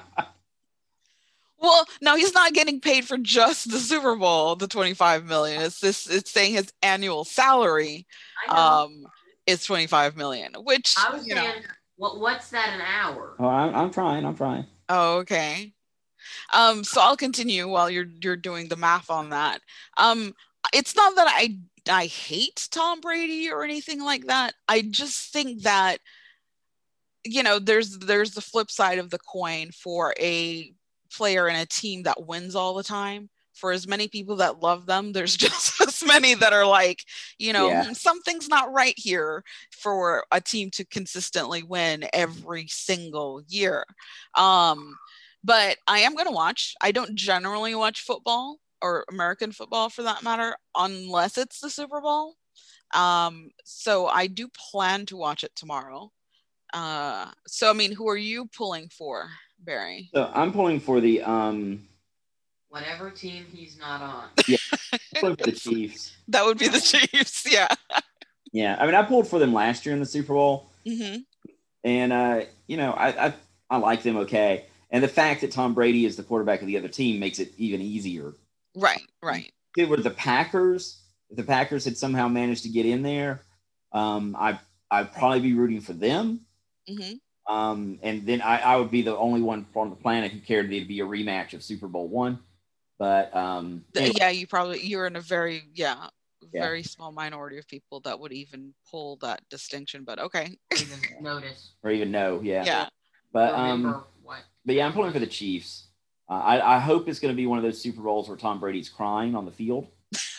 Well, 1.59 1.87
now 2.01 2.13
now 2.13 2.17
he's 2.17 2.35
not 2.35 2.53
getting 2.53 2.81
paid 2.81 3.07
for 3.07 3.19
just 3.19 3.71
the 3.71 3.79
Super 3.79 4.15
Bowl, 4.17 4.57
the 4.57 4.69
25 4.69 5.25
million. 5.25 5.63
It's 5.63 5.81
this 5.81 6.09
it's 6.09 6.31
saying 6.31 6.55
his 6.55 6.73
annual 6.83 7.25
salary 7.25 8.07
um 8.49 9.07
is 9.47 9.65
25 9.65 10.17
million, 10.17 10.53
which 10.55 10.95
I 10.99 11.15
was 11.15 11.27
you 11.27 11.35
know. 11.35 11.51
Saying, 11.99 12.11
what 12.13 12.21
what's 12.21 12.51
that 12.51 12.71
an 12.75 12.81
hour? 12.81 13.37
Oh, 13.39 13.49
I'm, 13.49 13.75
I'm 13.75 13.91
trying. 13.91 14.25
I'm 14.25 14.37
trying. 14.37 14.67
Oh, 14.89 15.19
okay. 15.19 15.73
Um, 16.53 16.85
so 16.85 17.01
I'll 17.01 17.17
continue 17.17 17.69
while 17.69 17.91
you're 17.91 18.07
you're 18.23 18.37
doing 18.37 18.69
the 18.69 18.77
math 18.77 19.11
on 19.11 19.31
that. 19.31 19.61
Um, 19.97 20.35
it's 20.73 20.97
not 20.97 21.17
that 21.17 21.29
I 21.29 21.59
I 21.89 22.07
hate 22.07 22.69
Tom 22.71 23.01
Brady 23.01 23.51
or 23.51 23.65
anything 23.65 24.03
like 24.03 24.27
that. 24.27 24.55
I 24.69 24.83
just 24.83 25.33
think 25.33 25.63
that 25.63 25.99
you 27.25 27.43
know 27.43 27.59
there's 27.59 27.99
there's 27.99 28.33
the 28.33 28.41
flip 28.41 28.71
side 28.71 28.99
of 28.99 29.11
the 29.11 29.19
coin 29.19 29.71
for 29.71 30.15
a 30.19 30.73
player 31.13 31.49
and 31.49 31.57
a 31.57 31.67
team 31.67 32.03
that 32.05 32.27
wins 32.27 32.55
all 32.55 32.75
the 32.75 32.83
time. 32.83 33.29
For 33.57 33.73
as 33.73 33.89
many 33.89 34.07
people 34.09 34.37
that 34.37 34.61
love 34.63 34.87
them, 34.87 35.13
there's 35.13 35.37
just 35.47 35.81
as 35.81 36.05
many 36.05 36.35
that 36.35 36.53
are 36.53 36.67
like, 36.67 37.03
you 37.39 37.53
know, 37.53 37.69
Yeah. 37.69 37.85
"Hmm, 37.87 37.93
something's 37.95 38.49
not 38.49 38.73
right 38.73 38.95
here 38.97 39.43
for 39.73 40.25
a 40.31 40.41
team 40.41 40.71
to 40.73 40.85
consistently 40.85 41.63
win 41.63 42.09
every 42.13 42.69
single 42.69 43.43
year. 43.49 43.85
Um, 44.37 44.97
but 45.43 45.79
I 45.87 46.01
am 46.01 46.15
going 46.15 46.27
to 46.27 46.33
watch. 46.33 46.75
I 46.83 46.93
don't 46.93 47.15
generally 47.15 47.75
watch 47.75 48.01
football 48.03 48.59
or 48.83 49.05
American 49.11 49.53
football 49.53 49.89
for 49.89 50.03
that 50.03 50.23
matter, 50.23 50.57
unless 50.77 51.39
it's 51.39 51.61
the 51.61 51.71
Super 51.71 52.01
Bowl. 52.01 52.35
Um, 52.95 53.51
so 53.65 54.07
I 54.07 54.27
do 54.27 54.49
plan 54.49 55.07
to 55.07 55.17
watch 55.17 55.45
it 55.45 55.55
tomorrow. 55.57 56.13
Uh, 56.75 57.31
so 57.47 57.71
I 57.71 57.73
mean, 57.73 57.93
who 57.93 58.09
are 58.09 58.17
you 58.17 58.47
pulling 58.47 58.89
for, 58.89 59.29
Barry? 59.59 60.11
So 60.15 60.31
I'm 60.35 60.53
pulling 60.53 60.81
for 60.81 61.01
the 61.01 61.23
um 61.23 61.87
Whatever 62.77 63.09
team 63.09 63.47
he's 63.51 63.79
not 63.79 64.03
on. 64.03 64.29
I'm 64.37 64.99
pulling 65.19 65.37
for 65.37 65.47
the 65.47 65.53
Chiefs. 65.53 66.15
That 66.29 66.45
would 66.45 66.59
be 66.59 66.69
the 66.69 66.79
Chiefs. 66.79 67.47
Yeah. 67.51 67.69
Yeah, 68.53 68.77
I 68.79 68.85
mean 68.85 68.95
I 68.95 69.03
pulled 69.03 69.27
for 69.27 69.39
them 69.39 69.55
last 69.55 69.87
year 69.87 69.95
in 69.95 70.01
the 70.01 70.05
Super 70.07 70.35
Bowl, 70.35 70.71
hmm 70.87 71.17
and 71.85 72.13
uh, 72.13 72.43
you 72.67 72.77
know 72.77 72.93
I, 72.93 73.29
I 73.29 73.35
I 73.71 73.77
like 73.79 74.03
them 74.03 74.19
okay. 74.19 74.67
And 74.91 75.03
the 75.03 75.09
fact 75.09 75.41
that 75.41 75.53
Tom 75.53 75.73
Brady 75.73 76.05
is 76.05 76.17
the 76.17 76.23
quarterback 76.23 76.61
of 76.61 76.67
the 76.67 76.77
other 76.77 76.89
team 76.89 77.19
makes 77.19 77.39
it 77.39 77.53
even 77.57 77.81
easier. 77.81 78.35
Right. 78.75 79.01
Right. 79.23 79.51
If 79.75 79.85
it 79.85 79.89
were 79.89 79.97
the 79.97 80.11
Packers, 80.11 81.01
if 81.31 81.39
the 81.39 81.45
Packers 81.45 81.87
had 81.87 81.97
somehow 81.97 82.29
managed 82.29 82.65
to 82.65 82.69
get 82.69 82.85
in 82.85 83.03
there, 83.03 83.41
um, 83.93 84.37
I 84.39 84.59
I'd 84.91 85.15
probably 85.15 85.41
be 85.41 85.55
rooting 85.55 85.81
for 85.81 85.95
them. 85.95 86.41
hmm 86.87 87.15
Um, 87.49 87.99
and 88.03 88.27
then 88.27 88.43
I, 88.43 88.59
I 88.59 88.77
would 88.77 88.91
be 88.91 89.01
the 89.01 89.17
only 89.17 89.41
one 89.41 89.65
on 89.75 89.89
the 89.89 89.97
planet 89.97 90.31
who 90.33 90.41
cared 90.41 90.69
that 90.69 90.75
it'd 90.75 90.89
be 90.89 91.01
a 91.01 91.07
rematch 91.07 91.55
of 91.55 91.63
Super 91.63 91.89
Bowl 91.89 92.09
one. 92.09 92.39
But 92.99 93.35
um, 93.37 93.85
anyway, 93.95 94.15
Yeah. 94.19 94.31
You 94.31 94.47
probably 94.47 94.81
you're 94.83 95.07
in 95.07 95.17
a 95.17 95.21
very 95.21 95.63
yeah 95.75 96.09
Yeah. 96.53 96.63
very 96.63 96.83
small 96.83 97.13
minority 97.13 97.59
of 97.59 97.69
people 97.69 98.01
that 98.01 98.19
would 98.19 98.33
even 98.33 98.75
pull 98.91 99.17
that 99.17 99.43
distinction. 99.51 100.05
But 100.05 100.19
okay. 100.19 100.57
Even 100.81 100.99
notice. 101.21 101.73
or 101.83 101.91
even 101.91 102.11
no, 102.11 102.41
yeah. 102.43 102.65
Yeah. 102.65 102.89
But 103.33 103.53
remember 103.53 103.89
um, 103.89 104.05
what. 104.23 104.39
but 104.65 104.75
yeah, 104.75 104.87
I'm 104.87 104.93
pulling 104.93 105.13
for 105.13 105.19
the 105.19 105.27
Chiefs. 105.27 105.89
Uh, 106.29 106.35
I, 106.35 106.77
I 106.77 106.79
hope 106.81 107.09
it's 107.09 107.21
going 107.21 107.33
to 107.33 107.37
be 107.37 107.47
one 107.47 107.59
of 107.59 107.65
those 107.65 107.81
Super 107.81 108.01
Bowls 108.01 108.29
where 108.29 108.37
Tom 108.37 108.59
Brady's 108.59 108.89
crying 108.89 109.35
on 109.37 109.45
the 109.45 109.53
field. 109.53 109.87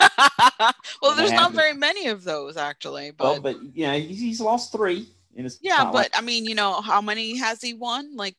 well, 1.02 1.14
there's 1.14 1.32
not 1.32 1.52
very 1.52 1.74
many 1.74 2.08
of 2.08 2.24
those 2.24 2.56
actually, 2.56 3.10
but 3.10 3.24
Well, 3.24 3.40
but 3.40 3.76
you 3.76 3.86
know 3.86 3.98
he's, 3.98 4.18
he's 4.20 4.40
lost 4.40 4.72
three 4.72 5.08
in 5.34 5.44
his 5.44 5.58
yeah, 5.62 5.84
but 5.84 5.94
like- 5.94 6.10
I 6.14 6.20
mean, 6.20 6.44
you 6.44 6.54
know, 6.54 6.80
how 6.80 7.00
many 7.00 7.36
has 7.38 7.62
he 7.62 7.74
won? 7.74 8.16
Like 8.16 8.36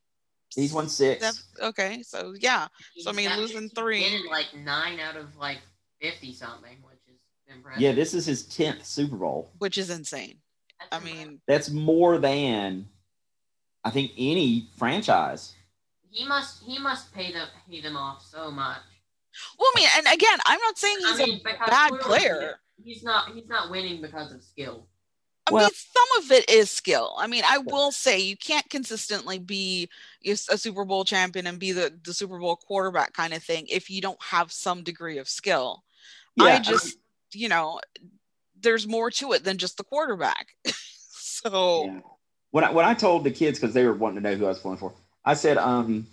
he's 0.56 0.74
won 0.74 0.88
six. 0.90 1.24
sev- 1.26 1.44
okay, 1.70 2.04
so 2.04 2.34
yeah, 2.40 2.68
So, 3.00 3.10
I 3.10 3.14
mean, 3.14 3.30
got- 3.30 3.40
losing 3.40 3.64
he's 3.64 3.74
three- 3.74 4.04
been 4.04 4.22
in 4.22 4.26
like 4.28 4.54
nine 4.56 5.00
out 5.00 5.16
of 5.16 5.36
like 5.38 5.60
fifty 6.02 6.34
something, 6.34 6.78
which 6.84 7.00
is 7.14 7.22
impressive. 7.48 7.82
Yeah, 7.82 7.92
this 7.94 8.14
is 8.14 8.26
his 8.26 8.44
tenth 8.44 8.86
Super 8.86 9.16
Bowl. 9.18 9.52
which 9.60 9.78
is 9.78 9.90
insane. 9.90 10.40
That's 10.80 10.90
I 10.92 10.98
impressive. 10.98 11.28
mean, 11.28 11.42
That's 11.48 11.70
more 11.70 12.18
than 12.18 12.88
I 13.84 13.90
think 13.92 14.12
any 14.18 14.68
franchise. 14.78 15.54
he 16.12 16.26
must 16.28 16.64
he 16.64 16.80
must 16.80 17.14
pay 17.14 17.32
them 17.32 17.48
pay 17.70 17.82
them 17.82 17.96
off 17.98 18.26
so 18.26 18.50
much. 18.52 18.82
well, 19.58 19.70
I 19.76 19.80
mean, 19.80 19.90
and 19.98 20.08
again, 20.08 20.40
I'm 20.46 20.60
not 20.62 20.78
saying 20.78 20.98
he's 21.00 21.20
I 21.20 21.26
mean, 21.26 21.42
a 21.46 21.68
bad 21.70 21.92
player. 22.00 22.60
He's 22.84 23.04
not 23.04 23.34
he's 23.34 23.48
not 23.48 23.70
winning 23.70 24.02
because 24.02 24.32
of 24.32 24.42
skill. 24.44 24.88
I 25.50 25.54
Well- 25.54 25.64
mean, 25.64 25.72
some 25.74 26.24
of 26.24 26.32
it 26.32 26.50
is 26.50 26.70
skill. 26.70 27.16
I 27.18 27.28
mean, 27.28 27.44
I 27.48 27.58
will 27.58 27.92
say 27.92 28.20
you 28.20 28.38
can't 28.38 28.70
consistently 28.70 29.40
be 29.40 29.90
a 30.26 30.36
Super 30.36 30.86
Bowl 30.86 31.04
champion 31.04 31.48
and 31.48 31.60
be 31.60 31.72
the, 31.72 31.94
the 32.04 32.14
Super 32.14 32.38
Bowl 32.38 32.56
quarterback 32.56 33.14
kind 33.14 33.34
of 33.34 33.44
thing 33.44 33.66
if 33.68 33.90
you 33.90 34.02
don't 34.02 34.22
have 34.22 34.52
some 34.52 34.84
degree 34.84 35.18
of 35.18 35.28
skill. 35.28 35.84
I 36.40 36.60
just, 36.60 36.98
you 37.34 37.50
know, 37.50 37.82
there's 38.62 38.88
more 38.88 39.12
to 39.12 39.34
it 39.34 39.44
than 39.44 39.58
just 39.58 39.78
the 39.78 39.84
quarterback. 39.84 40.56
so, 41.10 41.86
Yeah. 41.86 42.00
When 42.52 42.64
I, 42.64 42.72
when 42.72 42.86
I 42.86 42.96
told 42.96 43.24
the 43.24 43.32
kids 43.32 43.60
because 43.60 43.76
they 43.76 43.86
were 43.86 43.94
wanting 43.94 44.24
to 44.24 44.30
know 44.30 44.36
who 44.36 44.46
I 44.46 44.50
was 44.50 44.60
pulling 44.60 44.78
for, 44.78 44.94
I 45.24 45.34
said, 45.36 45.58
um, 45.58 46.08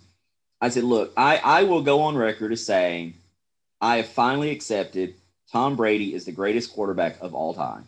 I 0.61 0.69
said, 0.69 0.83
look, 0.83 1.13
I, 1.17 1.37
I 1.37 1.63
will 1.63 1.81
go 1.81 2.01
on 2.01 2.15
record 2.15 2.51
as 2.51 2.63
saying 2.65 3.15
I 3.81 3.97
have 3.97 4.07
finally 4.07 4.51
accepted 4.51 5.15
Tom 5.51 5.75
Brady 5.75 6.13
is 6.13 6.25
the 6.25 6.31
greatest 6.31 6.73
quarterback 6.73 7.17
of 7.21 7.33
all 7.33 7.53
time. 7.53 7.87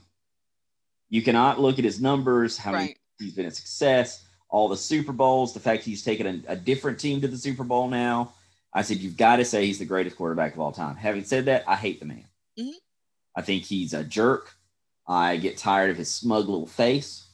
You 1.09 1.21
cannot 1.21 1.59
look 1.59 1.79
at 1.79 1.85
his 1.85 1.99
numbers, 2.01 2.57
how 2.57 2.71
many 2.71 2.95
he's 3.19 3.33
been 3.33 3.45
a 3.47 3.51
success, 3.51 4.25
all 4.49 4.67
the 4.67 4.77
Super 4.77 5.11
Bowls, 5.11 5.53
the 5.53 5.59
fact 5.59 5.83
he's 5.83 6.03
taken 6.03 6.43
a, 6.47 6.53
a 6.53 6.55
different 6.55 6.99
team 6.99 7.21
to 7.21 7.27
the 7.27 7.37
Super 7.37 7.63
Bowl 7.63 7.87
now. 7.87 8.33
I 8.73 8.83
said, 8.83 8.97
you've 8.97 9.17
got 9.17 9.37
to 9.37 9.45
say 9.45 9.65
he's 9.65 9.79
the 9.79 9.85
greatest 9.85 10.15
quarterback 10.15 10.53
of 10.53 10.59
all 10.59 10.71
time. 10.71 10.95
Having 10.95 11.23
said 11.25 11.45
that, 11.45 11.63
I 11.67 11.75
hate 11.75 11.99
the 11.99 12.05
man. 12.05 12.25
Mhm. 12.57 12.73
I 13.35 13.41
think 13.41 13.63
he's 13.63 13.93
a 13.93 14.03
jerk. 14.03 14.53
I 15.07 15.37
get 15.37 15.57
tired 15.57 15.89
of 15.89 15.97
his 15.97 16.13
smug 16.13 16.47
little 16.47 16.67
face. 16.67 17.27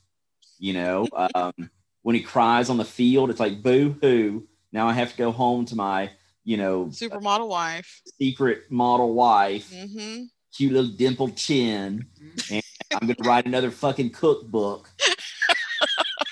You 0.58 0.74
know, 0.74 1.08
um, 1.36 1.70
when 2.04 2.16
he 2.16 2.22
cries 2.22 2.70
on 2.70 2.78
the 2.78 2.86
field, 2.86 3.30
it's 3.30 3.40
like 3.40 3.62
boo 3.62 3.98
hoo. 4.02 4.48
Now 4.72 4.88
I 4.88 4.94
have 4.94 5.12
to 5.12 5.18
go 5.18 5.32
home 5.32 5.66
to 5.66 5.76
my, 5.76 6.12
you 6.46 6.56
know, 6.58 6.86
Supermodel 6.86 7.50
wife. 7.50 8.02
secret 8.20 8.72
model 8.72 9.14
wife, 9.14 9.72
hmm 9.74 10.24
cute 10.56 10.72
little 10.72 10.92
dimpled 10.92 11.36
chin. 11.36 12.06
And 12.50 12.64
I'm 13.02 13.08
going 13.08 13.16
to 13.16 13.24
write 13.24 13.46
another 13.46 13.72
fucking 13.72 14.12
cookbook. 14.12 14.90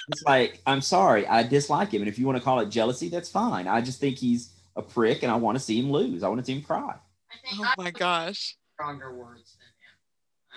it's 0.09 0.23
like, 0.23 0.61
I'm 0.65 0.81
sorry, 0.81 1.27
I 1.27 1.43
dislike 1.43 1.93
him. 1.93 2.01
And 2.01 2.09
if 2.09 2.17
you 2.17 2.25
want 2.25 2.37
to 2.37 2.43
call 2.43 2.59
it 2.59 2.69
jealousy, 2.69 3.09
that's 3.09 3.29
fine. 3.29 3.67
I 3.67 3.81
just 3.81 3.99
think 3.99 4.17
he's 4.17 4.51
a 4.75 4.81
prick 4.81 5.23
and 5.23 5.31
I 5.31 5.35
want 5.35 5.57
to 5.57 5.63
see 5.63 5.79
him 5.79 5.91
lose. 5.91 6.23
I 6.23 6.29
want 6.29 6.39
to 6.39 6.45
see 6.45 6.55
him 6.55 6.63
cry. 6.63 6.95
I 7.31 7.35
think 7.47 7.61
Oh 7.61 7.71
my 7.77 7.85
would 7.85 7.97
gosh. 7.97 8.57
stronger 8.75 9.13
words 9.13 9.57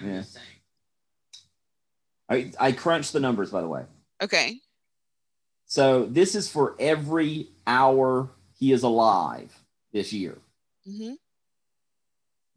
than 0.00 0.08
him. 0.08 0.10
I'm 0.10 0.14
Yeah. 0.14 0.20
just 0.22 0.34
saying. 0.34 0.46
I, 2.60 2.66
I 2.68 2.72
crunched 2.72 3.12
the 3.12 3.20
numbers, 3.20 3.50
by 3.50 3.60
the 3.60 3.68
way. 3.68 3.84
Okay. 4.22 4.60
So 5.66 6.06
this 6.06 6.34
is 6.34 6.50
for 6.50 6.74
every 6.78 7.48
hour 7.66 8.30
he 8.58 8.72
is 8.72 8.82
alive 8.82 9.52
this 9.92 10.12
year. 10.12 10.38
hmm 10.84 11.12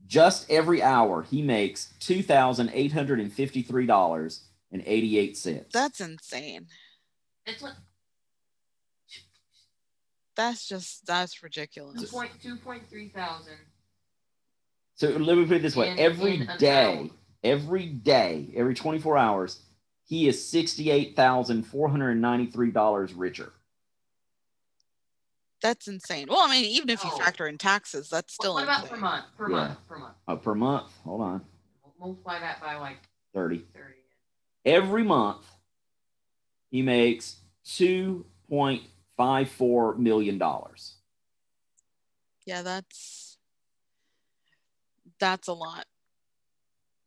Just 0.10 0.50
every 0.50 0.82
hour 0.82 1.22
he 1.22 1.44
makes 1.44 1.94
two 2.00 2.24
thousand 2.24 2.72
eight 2.74 2.92
hundred 2.92 3.20
and 3.20 3.32
fifty-three 3.32 3.86
dollars 3.86 4.42
and 4.72 4.82
eighty-eight 4.86 5.38
cents. 5.38 5.72
That's 5.72 6.02
insane. 6.02 6.66
Like 7.62 7.74
That's 10.36 10.68
just 10.68 11.06
that's 11.06 11.44
ridiculous. 11.44 12.10
point 12.10 12.32
two 12.42 12.56
point 12.56 12.90
three 12.90 13.10
thousand. 13.10 13.54
so. 14.96 15.10
Let 15.10 15.38
me 15.38 15.46
put 15.46 15.58
it 15.58 15.62
this 15.62 15.76
way: 15.76 15.92
in, 15.92 16.00
every 16.00 16.36
in 16.38 16.50
day, 16.58 16.98
hour. 16.98 17.10
every 17.44 17.86
day, 17.86 18.50
every 18.56 18.74
twenty-four 18.74 19.16
hours, 19.16 19.60
he 20.08 20.28
is 20.28 20.44
sixty-eight 20.44 21.16
thousand 21.16 21.64
four 21.68 21.88
hundred 21.88 22.12
and 22.12 22.22
ninety-three 22.22 22.72
dollars 22.72 23.14
richer. 23.14 23.54
That's 25.62 25.88
insane. 25.88 26.28
Well, 26.30 26.40
I 26.40 26.50
mean, 26.50 26.66
even 26.66 26.90
if 26.90 27.04
you 27.04 27.12
factor 27.12 27.48
in 27.48 27.58
taxes, 27.58 28.10
that's 28.10 28.34
still 28.34 28.54
what 28.54 28.64
about 28.64 28.84
insane. 28.84 28.98
per 28.98 29.02
month? 29.02 29.26
Per 29.38 29.50
Yeah. 29.50 29.56
month. 29.58 29.88
Per 29.88 29.98
month. 29.98 30.16
Uh, 30.28 30.36
per 30.36 30.56
month, 30.56 30.92
hold 31.04 31.22
on, 31.22 31.46
Multiply 32.00 32.40
that 32.40 32.62
by 32.62 32.76
like 32.78 32.98
thirty. 33.34 33.66
thirty. 33.74 33.96
Every 34.66 35.04
month, 35.04 35.46
he 36.72 36.82
makes 36.82 37.38
two 37.66 38.26
point 38.50 38.84
five 39.18 39.50
four 39.50 39.96
million 39.96 40.38
dollars. 40.38 40.96
Yeah, 42.46 42.62
that's 42.62 43.38
that's 45.20 45.48
a 45.50 45.54
lot. 45.54 45.86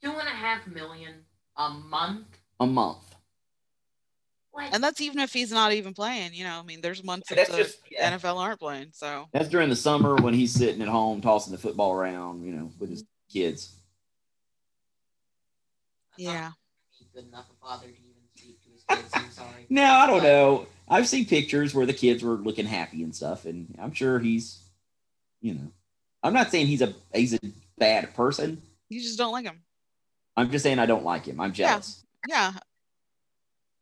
Two 0.02 0.10
and 0.10 0.28
a 0.28 0.32
half 0.32 0.66
million 0.66 1.24
a 1.56 1.70
month. 1.70 2.26
a 2.60 2.66
month. 2.66 3.14
What? 4.52 4.72
And 4.74 4.84
that's 4.84 5.00
even 5.00 5.18
if 5.18 5.32
he's 5.32 5.50
not 5.50 5.72
even 5.72 5.94
playing. 5.94 6.34
You 6.34 6.44
know, 6.44 6.58
I 6.60 6.62
mean, 6.62 6.80
there's 6.82 7.02
months 7.02 7.30
Yeah, 7.30 7.36
that 7.36 7.46
that's 7.48 7.56
the 7.56 7.62
just- 7.64 7.78
yeah. 7.90 8.16
NFL 8.16 8.36
aren't 8.38 8.60
playing. 8.60 8.88
So 8.92 9.28
That's 9.32 9.48
during 9.48 9.68
the 9.70 9.76
summer 9.76 10.14
when 10.16 10.34
he's 10.34 10.52
sitting 10.52 10.82
at 10.82 10.88
home 10.88 11.20
tossing 11.22 11.52
the 11.52 11.58
football 11.58 11.92
around, 11.92 12.44
you 12.44 12.52
know, 12.52 12.70
with 12.78 12.90
his 12.90 13.04
kids. 13.32 13.72
yeah, 16.18 16.52
He's 16.98 17.08
good 17.14 17.26
enough 17.28 17.46
a 17.50 17.66
father 17.66 17.86
to 17.86 17.92
even 17.92 18.22
speak 18.36 18.62
to 18.64 18.70
his 18.70 18.82
kids. 18.88 19.10
I'm 19.14 19.30
sorry. 19.30 19.66
No, 19.70 19.84
I 19.84 20.06
don't 20.06 20.22
know. 20.22 20.66
I've 20.88 21.08
seen 21.08 21.24
pictures 21.24 21.74
where 21.74 21.86
the 21.86 21.94
kids 21.94 22.22
were 22.22 22.34
looking 22.34 22.66
happy 22.66 23.02
and 23.02 23.14
stuff, 23.16 23.46
and 23.46 23.74
I'm 23.80 23.92
sure 23.94 24.18
he's, 24.18 24.62
you 25.40 25.54
know, 25.54 25.72
I'm 26.22 26.34
not 26.34 26.50
saying 26.50 26.66
he's 26.66 26.82
a 26.82 26.94
he's 27.14 27.32
a 27.34 27.40
bad 27.78 28.14
person. 28.14 28.60
You 28.90 29.00
just 29.00 29.16
don't 29.16 29.32
like 29.32 29.46
him. 29.46 29.62
I'm 30.36 30.50
just 30.50 30.62
saying 30.62 30.78
I 30.78 30.86
don't 30.86 31.04
like 31.04 31.24
him. 31.24 31.40
I'm 31.40 31.52
jealous. 31.54 32.04
Yeah. 32.28 32.52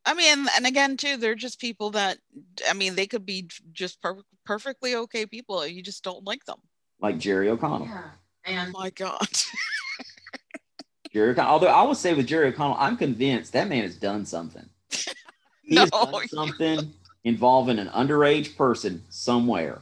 I 0.05 0.13
mean, 0.13 0.45
and 0.55 0.65
again, 0.65 0.97
too, 0.97 1.17
they're 1.17 1.35
just 1.35 1.59
people 1.59 1.91
that, 1.91 2.17
I 2.67 2.73
mean, 2.73 2.95
they 2.95 3.05
could 3.07 3.25
be 3.25 3.49
just 3.71 4.01
per- 4.01 4.23
perfectly 4.45 4.95
okay 4.95 5.25
people. 5.25 5.65
You 5.65 5.81
just 5.83 6.03
don't 6.03 6.25
like 6.25 6.43
them. 6.45 6.57
Like 6.99 7.17
Jerry 7.19 7.49
O'Connell. 7.49 7.87
Yeah. 7.87 8.03
Oh 8.05 8.51
And 8.51 8.71
my 8.73 8.89
God. 8.89 9.27
Jerry 11.13 11.31
O'Connell. 11.31 11.51
Although 11.51 11.67
I 11.67 11.83
will 11.83 11.95
say 11.95 12.13
with 12.13 12.27
Jerry 12.27 12.47
O'Connell, 12.47 12.77
I'm 12.79 12.97
convinced 12.97 13.53
that 13.53 13.67
man 13.67 13.83
has 13.83 13.95
done 13.95 14.25
something. 14.25 14.67
He 15.63 15.75
no. 15.75 15.81
has 15.81 15.91
done 15.91 16.27
something 16.27 16.93
involving 17.23 17.77
an 17.79 17.87
underage 17.89 18.57
person 18.57 19.03
somewhere. 19.09 19.79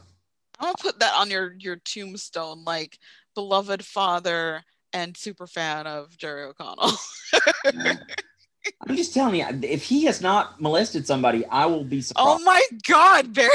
I'm 0.59 0.65
going 0.65 0.75
to 0.75 0.83
put 0.83 0.99
that 0.99 1.13
on 1.15 1.31
your, 1.31 1.55
your 1.57 1.77
tombstone, 1.77 2.63
like 2.65 2.99
beloved 3.33 3.83
father 3.83 4.61
and 4.93 5.15
super 5.15 5.47
fan 5.47 5.87
of 5.87 6.15
Jerry 6.17 6.43
O'Connell. 6.43 6.91
I'm 8.87 8.95
just 8.95 9.13
telling 9.13 9.35
you, 9.39 9.45
if 9.63 9.83
he 9.83 10.05
has 10.05 10.21
not 10.21 10.61
molested 10.61 11.05
somebody, 11.07 11.45
I 11.45 11.65
will 11.65 11.83
be 11.83 12.01
surprised. 12.01 12.27
oh 12.41 12.43
my 12.43 12.61
God, 12.87 13.33
Barry. 13.33 13.49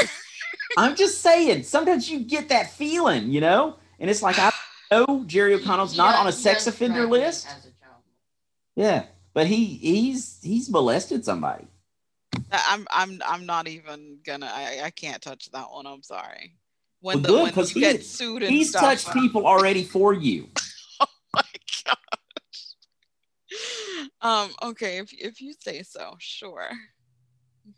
I'm 0.76 0.96
just 0.96 1.20
saying, 1.20 1.62
sometimes 1.64 2.10
you 2.10 2.20
get 2.20 2.48
that 2.48 2.70
feeling, 2.72 3.30
you 3.30 3.40
know? 3.40 3.76
And 4.00 4.10
it's 4.10 4.22
like, 4.22 4.38
I 4.38 4.50
know 4.90 5.24
Jerry 5.26 5.54
O'Connell's 5.54 5.92
he 5.92 5.98
not 5.98 6.12
does- 6.12 6.20
on 6.20 6.26
a 6.26 6.32
sex 6.32 6.66
offender 6.66 7.06
list. 7.06 7.46
As 7.46 7.58
a 7.64 7.68
child. 7.68 8.02
Yeah. 8.76 9.04
But 9.34 9.46
he 9.48 9.64
he's 9.64 10.38
he's 10.42 10.70
molested 10.70 11.24
somebody. 11.24 11.66
I'm 12.52 12.86
I'm 12.90 13.20
I'm 13.26 13.46
not 13.46 13.66
even 13.68 14.18
gonna 14.24 14.46
I, 14.52 14.80
I 14.84 14.90
can't 14.90 15.20
touch 15.22 15.50
that 15.52 15.70
one. 15.72 15.86
I'm 15.86 16.02
sorry. 16.04 16.54
When 17.00 17.16
Well, 17.16 17.22
the 17.22 17.28
good, 17.28 17.42
when 17.44 17.52
'cause 17.52 17.74
you 17.74 17.80
get 17.80 17.96
he's- 17.96 18.06
sued 18.06 18.42
and 18.44 18.52
He's 18.52 18.68
stuff, 18.70 18.82
touched 18.82 19.08
uh, 19.10 19.12
people 19.14 19.46
already 19.46 19.84
for 19.84 20.12
you. 20.12 20.48
Oh 21.00 21.06
my 21.34 21.42
gosh. 21.84 21.96
Um, 24.20 24.50
okay, 24.62 24.98
if 24.98 25.12
if 25.12 25.40
you 25.40 25.52
say 25.58 25.82
so, 25.82 26.16
sure. 26.18 26.70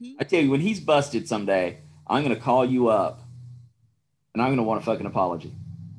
Mhm. 0.00 0.16
I 0.20 0.24
tell 0.24 0.40
you, 0.40 0.50
when 0.50 0.60
he's 0.60 0.80
busted 0.80 1.28
someday, 1.28 1.78
I'm 2.06 2.22
gonna 2.22 2.36
call 2.36 2.64
you 2.64 2.88
up 2.88 3.22
and 4.34 4.42
I'm 4.42 4.50
gonna 4.50 4.62
want 4.62 4.80
a 4.82 4.84
fucking 4.84 5.06
apology. 5.06 5.52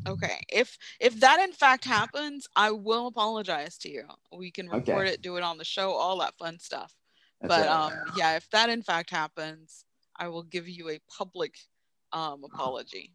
Okay. 0.07 0.39
If 0.49 0.77
if 0.99 1.19
that 1.19 1.39
in 1.41 1.51
fact 1.51 1.83
happens, 1.85 2.47
I 2.55 2.71
will 2.71 3.07
apologize 3.07 3.77
to 3.79 3.89
you. 3.89 4.07
We 4.31 4.51
can 4.51 4.67
Okay. 4.69 4.93
record 4.93 5.07
it, 5.07 5.21
do 5.21 5.37
it 5.37 5.43
on 5.43 5.57
the 5.57 5.65
show, 5.65 5.91
all 5.91 6.17
that 6.19 6.37
fun 6.37 6.59
stuff. 6.59 6.93
That's 7.41 7.49
but 7.55 7.67
right. 7.67 7.87
um 7.89 7.93
yeah, 8.15 8.35
if 8.35 8.49
that 8.51 8.69
in 8.69 8.83
fact 8.83 9.09
happens, 9.09 9.85
I 10.15 10.27
will 10.29 10.43
give 10.43 10.67
you 10.67 10.89
a 10.89 10.99
public 11.09 11.57
um 12.13 12.43
apology. 12.43 13.13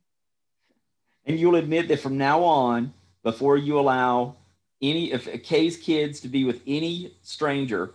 and 1.25 1.39
you'll 1.39 1.55
admit 1.57 1.87
that 1.89 2.01
from 2.01 2.19
now 2.19 2.43
on, 2.43 2.93
before 3.23 3.57
you 3.57 3.79
allow 3.79 4.37
any 4.83 5.13
if 5.13 5.43
Kay's 5.45 5.77
kids 5.77 6.21
to 6.21 6.29
be 6.29 6.45
with 6.45 6.61
any 6.67 7.15
stranger, 7.23 7.95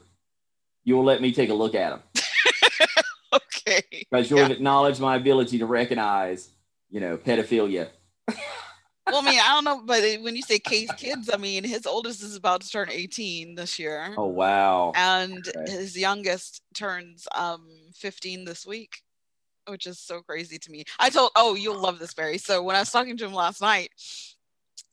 you'll 0.83 1.03
let 1.03 1.21
me 1.21 1.31
take 1.31 1.49
a 1.49 1.53
look 1.53 1.75
at 1.75 1.89
them 1.89 2.01
okay. 3.33 3.81
because 3.91 4.29
you'll 4.29 4.39
Yeah. 4.39 4.47
have 4.47 4.51
acknowledged 4.57 4.99
my 4.99 5.15
ability 5.17 5.59
to 5.59 5.65
recognize, 5.65 6.49
you 6.89 6.99
know, 6.99 7.17
pedophilia. 7.17 7.89
Well, 9.09 9.21
I 9.21 9.25
mean, 9.25 9.39
I 9.41 9.53
don't 9.53 9.63
know, 9.63 9.81
but 9.85 10.03
when 10.21 10.35
you 10.35 10.41
say 10.41 10.59
Kay's 10.59 10.91
kids, 10.91 11.29
I 11.33 11.37
mean, 11.37 11.63
his 11.63 11.85
oldest 11.87 12.21
is 12.21 12.35
about 12.35 12.59
to 12.59 12.69
turn 12.69 12.89
18 12.91 13.55
this 13.55 13.79
year. 13.79 14.13
Oh 14.17 14.25
wow! 14.25 14.91
and 14.95 15.47
Okay. 15.47 15.71
his 15.71 15.97
youngest 15.97 16.61
turns 16.73 17.25
um 17.35 17.67
15 17.95 18.43
this 18.43 18.65
week 18.65 19.01
which 19.69 19.85
is 19.87 19.99
so 19.99 20.21
crazy 20.21 20.57
to 20.57 20.71
me 20.71 20.83
i 20.99 21.09
told 21.09 21.29
oh 21.35 21.55
you'll 21.55 21.79
love 21.79 21.99
this 21.99 22.13
barry 22.13 22.37
so 22.37 22.61
when 22.63 22.75
i 22.75 22.79
was 22.79 22.91
talking 22.91 23.15
to 23.17 23.25
him 23.25 23.33
last 23.33 23.61
night 23.61 23.91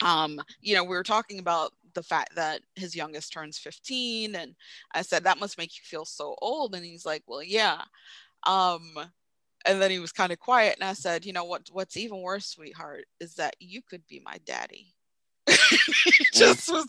um 0.03 0.41
you 0.61 0.75
know 0.75 0.83
we 0.85 0.97
were 0.97 1.03
talking 1.03 1.39
about 1.39 1.73
the 1.95 2.03
fact 2.03 2.35
that 2.37 2.61
his 2.75 2.95
youngest 2.95 3.33
turns 3.33 3.59
15 3.59 4.35
and 4.35 4.55
i 4.93 5.03
said 5.03 5.25
that 5.25 5.39
must 5.41 5.59
make 5.59 5.77
you 5.77 5.83
feel 5.85 6.05
so 6.05 6.35
old. 6.41 6.75
And 6.75 6.85
he's 6.85 7.07
like 7.07 7.23
well 7.27 7.43
yeah. 7.43 7.83
Um 8.45 8.83
and 9.67 9.81
then 9.81 9.91
he 9.91 9.99
was 9.99 10.13
kind 10.13 10.33
of 10.33 10.39
quiet 10.39 10.77
and 10.79 10.89
i 10.89 10.93
said 10.93 11.25
you 11.25 11.33
know 11.33 11.45
what 11.45 11.69
what's 11.73 11.97
even 11.97 12.21
worse 12.21 12.47
sweetheart 12.47 13.05
is 13.21 13.35
that 13.37 13.57
you 13.61 13.81
could 13.83 14.07
be 14.07 14.21
my 14.25 14.39
daddy. 14.45 14.95
Just 16.33 16.71
was 16.71 16.87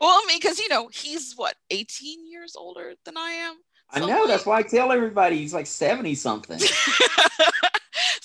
well 0.00 0.10
i 0.10 0.24
mean 0.28 0.38
because 0.38 0.58
you 0.58 0.68
know 0.68 0.88
he's 0.92 1.34
what 1.36 1.54
18 1.70 2.30
years 2.30 2.54
older 2.56 2.94
than 3.04 3.16
i 3.16 3.30
am? 3.30 3.56
I 3.94 4.00
know 4.00 4.06
like- 4.20 4.28
that's 4.28 4.46
why 4.46 4.58
I 4.58 4.62
tell 4.62 4.90
everybody 4.92 5.36
he's 5.38 5.52
like 5.54 5.66
seventy 5.66 6.14
something. 6.14 6.58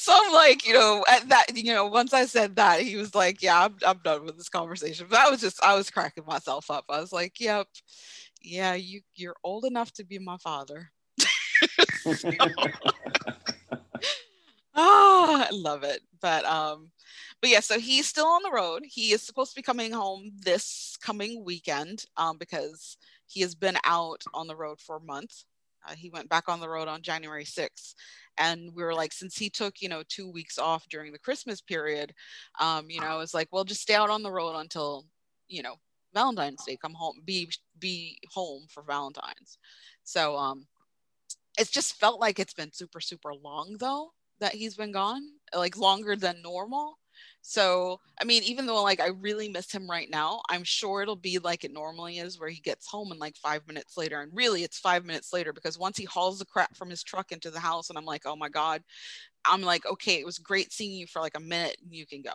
so 0.08 0.14
I'm 0.16 0.32
like, 0.32 0.66
you 0.66 0.72
know, 0.74 1.04
at 1.10 1.28
that, 1.28 1.58
you 1.58 1.74
know, 1.74 1.86
once 1.86 2.14
I 2.14 2.26
said 2.26 2.56
that, 2.56 2.80
he 2.80 2.96
was 2.96 3.14
like, 3.14 3.44
"Yeah, 3.44 3.66
I'm, 3.66 3.76
I'm 3.86 4.00
done 4.06 4.26
with 4.26 4.38
this 4.38 4.48
conversation." 4.48 5.08
But 5.10 5.20
I 5.20 5.30
was 5.30 5.42
just, 5.42 5.62
I 5.62 5.76
was 5.76 5.90
cracking 5.90 6.24
myself 6.26 6.72
up. 6.72 6.86
I 6.90 7.02
was 7.02 7.12
like, 7.12 7.42
"Yep, 7.42 7.68
yeah, 8.42 8.74
you, 8.74 9.02
you're 9.16 9.36
old 9.44 9.66
enough 9.66 9.92
to 9.94 10.06
be 10.06 10.18
my 10.18 10.38
father." 10.38 10.92
Oh, 14.80 15.44
I 15.44 15.54
love 15.54 15.84
it. 15.84 16.02
But 16.22 16.46
um, 16.46 16.92
but 17.42 17.50
yeah, 17.50 17.62
so 17.62 17.80
he's 17.80 18.06
still 18.06 18.28
on 18.28 18.44
the 18.44 18.52
road. 18.52 18.84
He 18.86 19.12
is 19.12 19.24
supposed 19.24 19.52
to 19.52 19.56
be 19.56 19.64
coming 19.64 19.92
home 19.92 20.32
this 20.36 20.96
coming 21.02 21.44
weekend 21.44 22.06
um, 22.16 22.38
because 22.38 22.96
he 23.26 23.42
has 23.42 23.56
been 23.56 23.78
out 23.84 24.24
on 24.36 24.46
the 24.46 24.56
road 24.56 24.80
for 24.80 24.98
a 24.98 25.02
month. 25.02 25.44
Uh, 25.88 25.96
he 25.96 26.10
went 26.10 26.30
back 26.30 26.50
on 26.50 26.60
the 26.60 26.70
road 26.70 26.88
on 26.88 27.02
January 27.02 27.46
6th. 27.46 27.94
And 28.38 28.70
we 28.76 28.84
were 28.84 28.94
like, 28.94 29.14
since 29.14 29.38
he 29.38 29.50
took, 29.50 29.82
you 29.82 29.90
know, 29.90 30.04
two 30.08 30.30
weeks 30.32 30.60
off 30.60 30.88
during 30.90 31.12
the 31.12 31.20
Christmas 31.20 31.60
period, 31.62 32.14
um, 32.60 32.90
you 32.90 33.02
know, 33.02 33.08
I 33.08 33.16
was 33.16 33.34
like, 33.34 33.48
well, 33.52 33.64
just 33.64 33.82
stay 33.82 33.96
out 33.96 34.12
on 34.12 34.22
the 34.22 34.32
road 34.32 34.56
until, 34.56 35.06
you 35.48 35.64
know, 35.64 35.76
Valentine's 36.14 36.64
Day, 36.66 36.78
come 36.82 36.94
home, 36.94 37.22
be 37.26 37.50
be 37.80 38.18
home 38.34 38.66
for 38.70 38.84
Valentine's. 38.84 39.58
So 40.04 40.36
um 40.36 40.66
it's 41.58 41.72
just 41.72 42.00
felt 42.00 42.20
like 42.20 42.40
it's 42.40 42.54
been 42.54 42.72
super, 42.72 43.00
super 43.00 43.34
long 43.34 43.76
though 43.80 44.12
that 44.40 44.54
he's 44.54 44.76
been 44.76 44.92
gone, 44.92 45.22
like 45.56 45.78
longer 45.78 46.16
than 46.16 46.42
normal. 46.42 46.98
So, 47.50 48.02
I 48.20 48.26
mean, 48.26 48.44
even 48.44 48.66
though 48.66 48.84
like 48.84 49.00
I 49.00 49.08
really 49.08 49.48
miss 49.48 49.72
him 49.72 49.90
right 49.90 50.10
now, 50.10 50.42
I'm 50.50 50.66
sure 50.66 51.02
it'll 51.02 51.16
be 51.16 51.40
like 51.40 51.64
it 51.64 51.72
normally 51.72 52.18
is 52.18 52.38
where 52.38 52.50
he 52.50 52.60
gets 52.60 52.86
home 52.86 53.10
and 53.10 53.22
like 53.22 53.38
five 53.38 53.66
minutes 53.66 53.96
later. 53.96 54.20
And 54.20 54.36
really, 54.36 54.64
it's 54.64 54.80
five 54.80 55.06
minutes 55.06 55.32
later 55.32 55.54
because 55.54 55.80
once 55.80 55.96
he 55.96 56.04
hauls 56.04 56.40
the 56.40 56.46
crap 56.46 56.76
from 56.76 56.90
his 56.90 57.04
truck 57.04 57.32
into 57.32 57.50
the 57.50 57.62
house, 57.62 57.90
and 57.90 57.98
I'm 57.98 58.04
like, 58.04 58.24
oh 58.26 58.36
my 58.36 58.50
God, 58.50 58.84
I'm 59.46 59.62
like, 59.62 59.86
okay, 59.86 60.20
it 60.20 60.26
was 60.26 60.40
great 60.40 60.74
seeing 60.74 60.92
you 60.92 61.08
for 61.08 61.22
like 61.22 61.38
a 61.38 61.40
minute 61.40 61.78
and 61.82 61.96
you 61.96 62.06
can 62.06 62.22
go. 62.22 62.34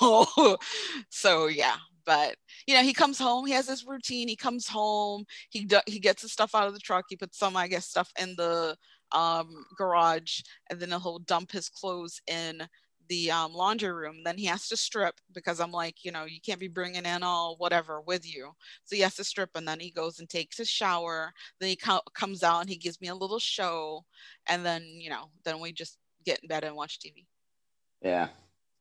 so, 0.00 0.56
so 1.08 1.46
yeah, 1.46 1.76
but 2.04 2.34
you 2.66 2.74
know, 2.74 2.82
he 2.82 2.92
comes 2.92 3.20
home, 3.20 3.46
he 3.46 3.52
has 3.52 3.68
his 3.68 3.86
routine, 3.86 4.26
he 4.26 4.34
comes 4.34 4.66
home, 4.66 5.26
he 5.50 5.64
do, 5.64 5.78
he 5.86 6.00
gets 6.00 6.22
his 6.22 6.32
stuff 6.32 6.56
out 6.56 6.66
of 6.66 6.74
the 6.74 6.80
truck, 6.80 7.04
he 7.08 7.14
puts 7.16 7.38
some, 7.38 7.56
I 7.56 7.68
guess, 7.68 7.86
stuff 7.86 8.10
in 8.20 8.34
the 8.36 8.76
um, 9.12 9.64
garage, 9.78 10.40
and 10.70 10.80
then 10.80 10.88
he'll 10.88 11.20
dump 11.20 11.52
his 11.52 11.68
clothes 11.68 12.20
in 12.26 12.66
the 13.08 13.30
um, 13.30 13.52
laundry 13.52 13.92
room. 13.92 14.22
Then 14.24 14.38
he 14.38 14.46
has 14.46 14.68
to 14.68 14.76
strip 14.76 15.14
because 15.32 15.60
I'm 15.60 15.72
like, 15.72 16.04
you 16.04 16.12
know, 16.12 16.24
you 16.24 16.40
can't 16.40 16.60
be 16.60 16.68
bringing 16.68 17.04
in 17.06 17.22
all 17.22 17.56
whatever 17.58 18.00
with 18.00 18.26
you. 18.26 18.52
So 18.84 18.96
he 18.96 19.02
has 19.02 19.14
to 19.16 19.24
strip, 19.24 19.50
and 19.54 19.66
then 19.66 19.80
he 19.80 19.90
goes 19.90 20.18
and 20.18 20.28
takes 20.28 20.58
his 20.58 20.68
shower. 20.68 21.32
Then 21.60 21.70
he 21.70 21.76
co- 21.76 22.02
comes 22.14 22.42
out 22.42 22.60
and 22.60 22.68
he 22.70 22.76
gives 22.76 23.00
me 23.00 23.08
a 23.08 23.14
little 23.14 23.38
show, 23.38 24.04
and 24.46 24.64
then 24.64 24.82
you 24.84 25.10
know, 25.10 25.30
then 25.44 25.60
we 25.60 25.72
just 25.72 25.98
get 26.24 26.40
in 26.42 26.48
bed 26.48 26.64
and 26.64 26.76
watch 26.76 26.98
TV. 26.98 27.26
yeah. 28.02 28.28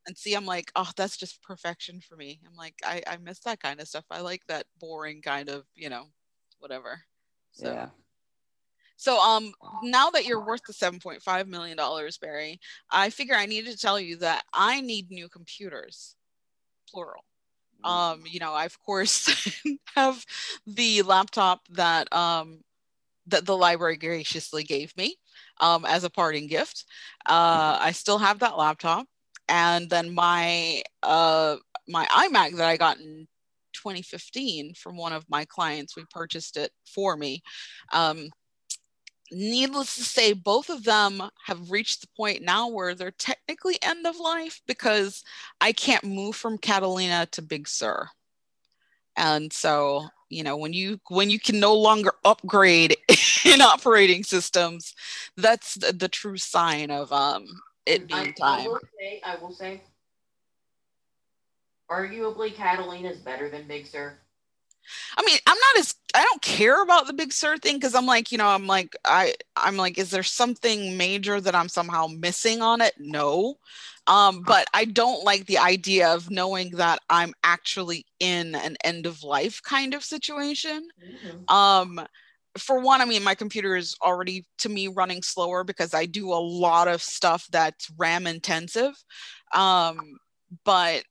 And 0.07 0.15
see, 0.17 0.35
I'm 0.35 0.45
like, 0.45 0.71
oh, 0.75 0.89
that's 0.95 1.17
just 1.17 1.41
perfection 1.41 1.99
for 1.99 2.15
me. 2.15 2.39
I'm 2.47 2.55
like, 2.55 2.75
I, 2.83 3.01
I 3.07 3.17
miss 3.17 3.39
that 3.39 3.59
kind 3.59 3.79
of 3.79 3.87
stuff. 3.87 4.05
I 4.11 4.21
like 4.21 4.41
that 4.47 4.67
boring 4.79 5.21
kind 5.21 5.49
of, 5.49 5.65
you 5.73 5.89
know, 5.89 6.05
whatever. 6.59 7.01
So 7.51 7.67
Yeah. 7.73 7.89
So 8.97 9.19
um 9.19 9.53
now 9.83 10.09
that 10.11 10.25
you're 10.25 10.45
worth 10.45 10.61
the 10.67 10.73
7.5 10.73 11.47
million 11.47 11.77
dollars, 11.77 12.17
Barry, 12.17 12.59
I 12.91 13.09
figure 13.09 13.35
I 13.35 13.45
need 13.45 13.65
to 13.65 13.77
tell 13.77 13.99
you 13.99 14.17
that 14.17 14.43
I 14.53 14.81
need 14.81 15.11
new 15.11 15.29
computers. 15.29 16.15
Plural. 16.89 17.23
Um, 17.83 18.23
you 18.25 18.39
know, 18.39 18.53
I 18.53 18.65
of 18.65 18.79
course 18.79 19.29
have 19.95 20.25
the 20.65 21.01
laptop 21.03 21.61
that 21.71 22.11
um 22.13 22.61
that 23.27 23.45
the 23.45 23.57
library 23.57 23.97
graciously 23.97 24.63
gave 24.63 24.95
me 24.97 25.17
um 25.59 25.85
as 25.85 26.03
a 26.03 26.09
parting 26.09 26.47
gift. 26.47 26.85
Uh 27.25 27.77
I 27.79 27.91
still 27.91 28.17
have 28.19 28.39
that 28.39 28.57
laptop 28.57 29.07
and 29.49 29.89
then 29.89 30.13
my 30.13 30.81
uh 31.03 31.57
my 31.87 32.05
iMac 32.07 32.55
that 32.57 32.67
I 32.67 32.77
got 32.77 32.99
in 32.99 33.27
2015 33.73 34.73
from 34.73 34.97
one 34.97 35.13
of 35.13 35.25
my 35.29 35.45
clients, 35.45 35.95
we 35.95 36.03
purchased 36.09 36.57
it 36.57 36.71
for 36.85 37.15
me. 37.15 37.41
Um, 37.93 38.29
needless 39.31 39.95
to 39.95 40.03
say, 40.03 40.33
both 40.33 40.69
of 40.69 40.83
them 40.83 41.21
have 41.45 41.71
reached 41.71 42.01
the 42.01 42.07
point 42.15 42.41
now 42.41 42.67
where 42.67 42.95
they're 42.95 43.11
technically 43.11 43.77
end 43.81 44.05
of 44.05 44.19
life 44.19 44.61
because 44.67 45.23
I 45.61 45.71
can't 45.71 46.03
move 46.03 46.35
from 46.35 46.57
Catalina 46.57 47.27
to 47.31 47.41
Big 47.41 47.67
Sur. 47.67 48.09
And 49.17 49.51
so, 49.51 50.07
you 50.29 50.43
know, 50.43 50.57
when 50.57 50.73
you 50.73 50.99
when 51.09 51.29
you 51.29 51.39
can 51.39 51.59
no 51.59 51.73
longer 51.73 52.11
upgrade 52.23 52.97
in 53.45 53.61
operating 53.61 54.23
systems, 54.23 54.93
that's 55.37 55.75
the, 55.75 55.93
the 55.93 56.09
true 56.09 56.37
sign 56.37 56.91
of 56.91 57.11
um 57.11 57.47
it 57.85 58.03
I, 58.11 58.23
being 58.23 58.33
I 58.41 58.57
time. 58.57 58.65
will 58.65 58.79
say, 58.99 59.21
I 59.25 59.35
will 59.37 59.51
say, 59.51 59.81
Arguably, 61.89 62.53
Catalina 62.55 63.09
is 63.09 63.19
better 63.19 63.49
than 63.49 63.67
Big 63.67 63.85
Sur. 63.85 64.17
I 65.17 65.23
mean, 65.23 65.37
I'm 65.47 65.57
not 65.57 65.79
as 65.79 65.95
I 66.13 66.23
don't 66.23 66.41
care 66.41 66.81
about 66.81 67.07
the 67.07 67.13
Big 67.13 67.33
Sur 67.33 67.57
thing 67.57 67.75
because 67.75 67.95
I'm 67.95 68.05
like, 68.05 68.31
you 68.31 68.37
know, 68.37 68.47
I'm 68.47 68.67
like, 68.67 68.95
I 69.05 69.35
I'm 69.55 69.77
like, 69.77 69.97
is 69.97 70.11
there 70.11 70.23
something 70.23 70.97
major 70.97 71.41
that 71.41 71.55
I'm 71.55 71.69
somehow 71.69 72.07
missing 72.07 72.61
on 72.61 72.81
it? 72.81 72.93
No. 72.99 73.55
Um, 74.07 74.43
but 74.43 74.67
I 74.73 74.85
don't 74.85 75.23
like 75.23 75.47
the 75.47 75.57
idea 75.57 76.09
of 76.13 76.29
knowing 76.29 76.71
that 76.71 76.99
I'm 77.09 77.33
actually 77.43 78.05
in 78.19 78.53
an 78.55 78.77
end 78.83 79.07
of 79.07 79.23
life 79.23 79.61
kind 79.63 79.93
of 79.95 80.03
situation. 80.03 80.87
Um, 81.47 81.99
for 82.57 82.79
one, 82.79 83.01
I 83.01 83.05
mean, 83.05 83.23
my 83.23 83.35
computer 83.35 83.75
is 83.75 83.95
already 84.01 84.45
to 84.59 84.69
me 84.69 84.87
running 84.87 85.21
slower 85.21 85.63
because 85.63 85.93
I 85.93 86.05
do 86.05 86.31
a 86.31 86.35
lot 86.35 86.87
of 86.87 87.01
stuff 87.01 87.47
that's 87.51 87.91
RAM 87.97 88.27
intensive. 88.27 88.93
Um, 89.53 90.17
but 90.63 91.03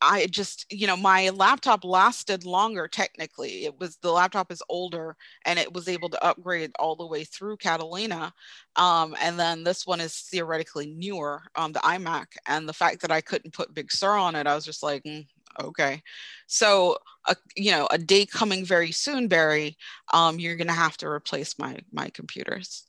I 0.00 0.26
just, 0.26 0.66
you 0.70 0.86
know, 0.86 0.96
my 0.96 1.30
laptop 1.30 1.84
lasted 1.84 2.44
longer 2.44 2.86
technically. 2.88 3.64
It 3.64 3.78
was 3.78 3.96
the 3.96 4.12
laptop 4.12 4.52
is 4.52 4.62
older 4.68 5.16
and 5.44 5.58
it 5.58 5.72
was 5.72 5.88
able 5.88 6.08
to 6.10 6.24
upgrade 6.24 6.72
all 6.78 6.94
the 6.96 7.06
way 7.06 7.24
through 7.24 7.56
Catalina. 7.56 8.32
Um, 8.76 9.16
and 9.20 9.38
then 9.38 9.64
this 9.64 9.86
one 9.86 10.00
is 10.00 10.14
theoretically 10.20 10.86
newer, 10.86 11.42
um, 11.56 11.72
the 11.72 11.80
iMac. 11.80 12.26
And 12.46 12.68
the 12.68 12.72
fact 12.72 13.02
that 13.02 13.10
I 13.10 13.20
couldn't 13.20 13.54
put 13.54 13.74
Big 13.74 13.90
Sur 13.90 14.16
on 14.16 14.34
it, 14.36 14.46
I 14.46 14.54
was 14.54 14.64
just 14.64 14.82
like, 14.82 15.02
mm, 15.04 15.26
okay. 15.60 16.02
So, 16.46 16.98
uh, 17.26 17.34
you 17.56 17.72
know, 17.72 17.88
a 17.90 17.98
day 17.98 18.24
coming 18.24 18.64
very 18.64 18.92
soon, 18.92 19.26
Barry, 19.28 19.76
um, 20.12 20.38
you're 20.38 20.56
going 20.56 20.68
to 20.68 20.72
have 20.74 20.96
to 20.98 21.08
replace 21.08 21.58
my 21.58 21.78
my 21.92 22.08
computers. 22.10 22.84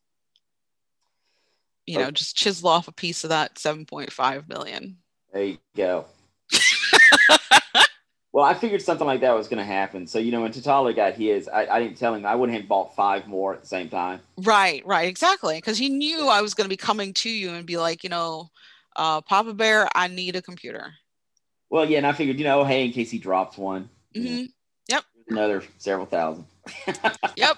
You 1.88 1.98
know, 1.98 2.06
Okay. 2.06 2.11
just 2.11 2.38
chisel 2.38 2.69
off 2.69 2.88
a 2.88 2.91
piece 2.91 3.23
of 3.23 3.31
that 3.31 3.56
7.5 3.56 4.48
million. 4.48 4.98
There 5.34 5.44
you 5.44 5.57
go. 5.76 6.06
Well, 8.31 8.45
I 8.45 8.53
figured 8.53 8.81
something 8.81 9.07
like 9.07 9.22
that 9.22 9.31
was 9.35 9.47
going 9.47 9.57
to 9.57 9.65
happen. 9.65 10.06
So, 10.06 10.19
you 10.19 10.31
know, 10.31 10.41
when 10.41 10.51
T'Challa 10.51 10.95
got 10.95 11.14
his, 11.15 11.47
I, 11.47 11.65
I 11.65 11.80
didn't 11.80 11.97
tell 11.97 12.14
him 12.14 12.26
I 12.26 12.35
wouldn't 12.35 12.57
have 12.57 12.68
bought 12.68 12.95
five 12.95 13.27
more 13.27 13.53
at 13.56 13.61
the 13.61 13.68
same 13.68 13.89
time. 13.89 14.19
Right, 14.38 14.85
right, 14.85 15.10
exactly. 15.10 15.57
Because 15.57 15.77
he 15.77 15.89
knew 15.89 16.27
I 16.27 16.41
was 16.41 16.53
going 16.53 16.65
to 16.65 16.69
be 16.69 16.77
coming 16.77 17.14
to 17.15 17.30
you 17.30 17.51
and 17.51 17.65
be 17.65 17.77
like, 17.77 18.03
you 18.03 18.10
know, 18.10 18.49
uh, 18.95 19.22
Papa 19.22 19.53
Bear, 19.53 19.88
I 19.95 20.07
need 20.07 20.35
a 20.35 20.41
computer. 20.41 20.93
Well, 21.69 21.85
yeah, 21.85 21.97
and 21.97 22.07
I 22.07 22.14
figured, 22.14 22.38
you 22.38 22.45
know, 22.45 22.64
hey, 22.64 22.85
in 22.85 22.91
case 22.91 23.11
he 23.11 23.18
drops 23.18 23.57
one, 23.57 23.89
you 24.14 24.23
know, 24.23 24.38
hmm 24.38 24.45
another 25.30 25.64
several 25.77 26.06
thousand. 26.06 26.45
Yep. 27.35 27.57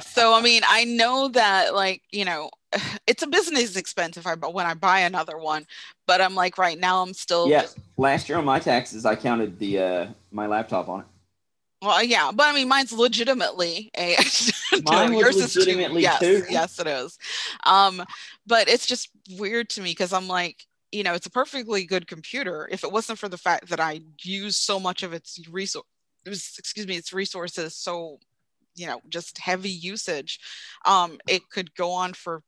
So 0.00 0.34
I 0.34 0.40
mean, 0.42 0.62
I 0.68 0.84
know 0.84 1.28
that 1.28 1.74
like 1.74 2.02
you 2.10 2.24
know, 2.24 2.50
it's 3.06 3.22
a 3.22 3.26
business 3.26 3.76
expense 3.76 4.16
if 4.16 4.26
I 4.26 4.34
when 4.34 4.66
I 4.66 4.74
buy 4.74 5.00
another 5.00 5.38
one, 5.38 5.66
but 6.06 6.20
I'm 6.20 6.34
like 6.34 6.58
right 6.58 6.78
now 6.78 7.02
I'm 7.02 7.14
still 7.14 7.48
Yeah, 7.50 7.66
last 7.96 8.28
year 8.28 8.38
on 8.38 8.44
my 8.44 8.58
taxes, 8.58 9.06
I 9.06 9.16
counted 9.16 9.58
the 9.58 9.78
uh 9.78 10.06
my 10.30 10.46
laptop 10.46 10.88
on 10.88 11.00
it. 11.00 11.06
well 11.82 12.02
yeah, 12.02 12.30
but 12.32 12.48
I 12.48 12.54
mean 12.54 12.68
mine's 12.68 12.92
legitimately 12.92 13.90
a 13.96 14.16
Mine 14.84 15.12
yours 15.14 15.36
is 15.36 15.54
too. 15.54 15.60
legitimately 15.60 16.02
yes, 16.02 16.20
too. 16.20 16.44
yes 16.50 16.78
it 16.78 16.86
is. 16.86 17.18
Um, 17.64 18.02
but 18.46 18.68
it's 18.68 18.86
just 18.86 19.10
weird 19.38 19.68
to 19.70 19.82
me 19.82 19.90
because 19.90 20.12
I'm 20.12 20.28
like. 20.28 20.64
You 20.92 21.02
know, 21.02 21.14
it's 21.14 21.26
a 21.26 21.30
perfectly 21.30 21.84
good 21.84 22.06
computer. 22.06 22.68
If 22.70 22.84
it 22.84 22.92
wasn't 22.92 23.18
for 23.18 23.28
the 23.28 23.36
fact 23.36 23.68
that 23.68 23.80
I 23.80 24.00
use 24.22 24.56
so 24.56 24.78
much 24.80 25.02
of 25.02 25.12
its 25.12 25.38
resource, 25.50 25.84
excuse 26.24 26.86
me, 26.86 26.96
its 26.96 27.12
resources 27.12 27.74
so 27.76 28.20
you 28.76 28.86
know 28.86 29.00
just 29.08 29.38
heavy 29.38 29.70
usage 29.70 30.38
um 30.86 31.18
it 31.28 31.42
could 31.50 31.74
go 31.74 31.90
on 31.92 32.12
for 32.14 32.42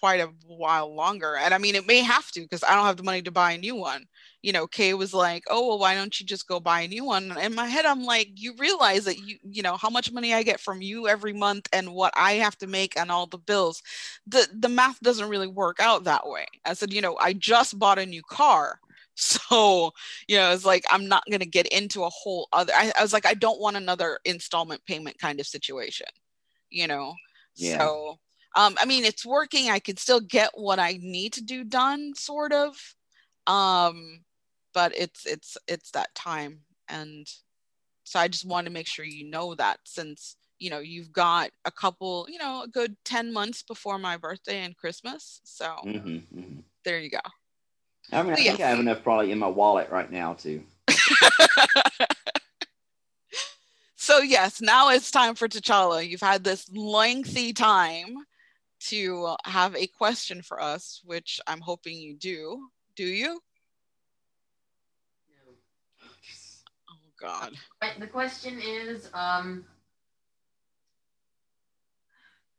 quite 0.00 0.20
a 0.20 0.28
while 0.46 0.94
longer. 0.94 1.36
And 1.36 1.54
i 1.54 1.58
mean 1.58 1.74
it 1.74 1.86
may 1.86 2.00
have 2.00 2.30
to 2.32 2.40
because 2.40 2.64
i 2.64 2.74
don't 2.74 2.86
have 2.86 2.96
the 2.96 3.02
money 3.02 3.22
to 3.22 3.30
buy 3.30 3.52
a 3.52 3.58
new 3.58 3.76
one. 3.76 4.06
You 4.42 4.52
know 4.52 4.66
kay 4.66 4.94
was 4.94 5.14
like 5.14 5.44
oh 5.48 5.66
well 5.68 5.78
why 5.78 5.94
don't 5.94 6.18
you 6.20 6.26
just 6.26 6.48
go 6.48 6.60
buy 6.60 6.82
a 6.82 6.88
new 6.88 7.04
one? 7.04 7.36
In 7.38 7.54
my 7.54 7.66
head 7.66 7.86
i'm 7.86 8.04
like 8.04 8.28
you 8.36 8.54
realize 8.58 9.04
that 9.04 9.18
you 9.18 9.38
you 9.48 9.62
know 9.62 9.76
how 9.76 9.90
much 9.90 10.12
money 10.12 10.34
i 10.34 10.42
get 10.42 10.60
from 10.60 10.82
you 10.82 11.08
every 11.08 11.32
month 11.32 11.68
and 11.72 11.92
what 11.94 12.12
i 12.16 12.32
have 12.34 12.56
to 12.58 12.66
make 12.66 12.96
and 12.98 13.10
all 13.10 13.26
the 13.26 13.38
bills. 13.38 13.82
The 14.26 14.48
the 14.52 14.68
math 14.68 15.00
doesn't 15.00 15.28
really 15.28 15.48
work 15.48 15.78
out 15.80 16.04
that 16.04 16.26
way. 16.28 16.46
I 16.64 16.74
said 16.74 16.92
you 16.92 17.00
know 17.00 17.16
i 17.20 17.32
just 17.32 17.78
bought 17.78 17.98
a 17.98 18.06
new 18.06 18.22
car 18.22 18.80
so 19.16 19.92
you 20.28 20.36
know 20.36 20.52
it's 20.52 20.64
like 20.64 20.84
i'm 20.90 21.08
not 21.08 21.24
going 21.30 21.40
to 21.40 21.46
get 21.46 21.66
into 21.68 22.04
a 22.04 22.10
whole 22.10 22.48
other 22.52 22.72
I, 22.74 22.92
I 22.98 23.02
was 23.02 23.12
like 23.12 23.26
i 23.26 23.34
don't 23.34 23.60
want 23.60 23.76
another 23.76 24.18
installment 24.24 24.84
payment 24.86 25.18
kind 25.18 25.40
of 25.40 25.46
situation 25.46 26.06
you 26.70 26.86
know? 26.86 27.14
Yeah. 27.56 27.78
so 27.78 28.18
um 28.56 28.76
i 28.80 28.84
mean 28.84 29.04
it's 29.04 29.24
working 29.24 29.70
i 29.70 29.78
can 29.78 29.96
still 29.96 30.20
get 30.20 30.50
what 30.54 30.78
i 30.78 30.98
need 31.02 31.32
to 31.34 31.42
do 31.42 31.64
done 31.64 32.12
sort 32.14 32.52
of 32.52 32.94
um 33.46 34.20
but 34.74 34.92
it's 34.96 35.26
it's 35.26 35.56
it's 35.66 35.90
that 35.92 36.14
time 36.14 36.60
and 36.88 37.26
so 38.04 38.18
i 38.20 38.28
just 38.28 38.44
want 38.46 38.66
to 38.66 38.72
make 38.72 38.86
sure 38.86 39.04
you 39.04 39.28
know 39.28 39.54
that 39.54 39.78
since 39.84 40.36
you 40.58 40.70
know 40.70 40.80
you've 40.80 41.12
got 41.12 41.50
a 41.64 41.70
couple 41.70 42.26
you 42.30 42.38
know 42.38 42.62
a 42.62 42.68
good 42.68 42.96
10 43.04 43.32
months 43.32 43.62
before 43.62 43.98
my 43.98 44.16
birthday 44.16 44.64
and 44.64 44.76
christmas 44.76 45.40
so 45.44 45.74
hmm 45.82 46.18
hmm 46.18 46.60
there 46.84 46.98
you 47.00 47.10
go 47.10 47.20
I 48.12 48.22
mean, 48.22 48.32
I 48.32 48.36
So, 48.36 48.42
think 48.44 48.58
yeah. 48.58 48.66
I 48.66 48.70
have 48.70 48.78
enough 48.80 49.02
probably 49.02 49.32
in 49.32 49.38
my 49.38 49.48
wallet 49.48 49.90
right 49.90 50.10
now 50.10 50.34
too. 50.34 50.62
so 53.96 54.18
yes, 54.18 54.60
now 54.60 54.90
it's 54.90 55.10
time 55.10 55.34
for 55.34 55.48
T'Challa. 55.48 56.06
You've 56.08 56.20
had 56.20 56.44
this 56.44 56.70
lengthy 56.72 57.52
time 57.52 58.16
to 58.88 59.34
have 59.44 59.74
a 59.74 59.86
question 59.86 60.42
for 60.42 60.60
us, 60.62 61.00
which 61.04 61.40
I'm 61.46 61.60
hoping 61.60 61.98
you 61.98 62.14
do. 62.16 62.68
Do 62.94 63.04
you? 63.04 63.40
No. 65.28 65.52
Oh 66.90 67.10
God. 67.20 67.54
The 67.98 68.06
question 68.06 68.60
is, 68.60 69.10
um, 69.14 69.64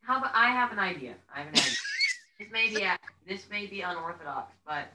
how 0.01 0.17
about 0.19 0.31
I 0.33 0.47
have 0.47 0.71
an 0.71 0.79
idea. 0.79 1.15
I 1.33 1.39
have 1.39 1.47
an 1.47 1.53
idea. 1.53 1.75
this 2.39 2.47
may 2.51 2.69
be 2.69 2.83
a- 2.83 2.99
this 3.27 3.49
may 3.49 3.65
be 3.65 3.81
unorthodox, 3.81 4.53
but 4.65 4.87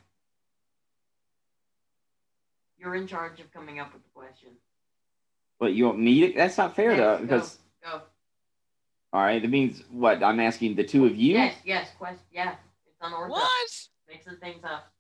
you're 2.83 2.97
in 2.97 3.07
charge 3.07 3.39
of 3.41 3.51
coming 3.53 3.79
up 3.79 3.93
with 3.95 4.03
the 4.03 4.09
question. 4.13 4.49
But 5.61 5.73
you 5.75 5.87
want 5.87 6.01
me 6.01 6.27
to? 6.27 6.33
That's 6.37 6.59
not 6.59 6.75
fair 6.75 6.91
Yes, 6.91 6.99
though, 6.99 7.19
because 7.23 7.59
Go. 7.85 8.01
all 9.13 9.23
right, 9.23 9.41
that 9.41 9.49
means 9.49 9.83
what? 9.91 10.23
I'm 10.23 10.41
asking 10.41 10.75
the 10.75 10.83
two 10.83 11.07
of 11.07 11.15
you. 11.15 11.35
Yes, 11.35 11.55
yes, 11.65 11.89
question. 11.97 12.19
Yeah, 12.33 12.57
it's 12.87 12.97
unorthodox. 13.01 13.41
What? 13.41 14.15
Mixing 14.17 14.37
things 14.39 14.65
up. 14.65 14.93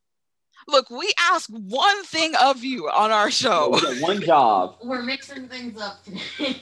Look, 0.69 0.91
we 0.91 1.13
ask 1.19 1.51
one 1.51 2.05
thing 2.05 2.35
of 2.41 2.63
you 2.63 2.89
on 2.89 3.11
our 3.11 3.33
show. 3.33 3.71
We 3.71 3.81
got 3.81 4.01
one 4.01 4.21
job. 4.23 4.77
We're 4.85 5.03
mixing 5.03 5.49
things 5.49 5.81
up 5.81 6.05
today. 6.05 6.21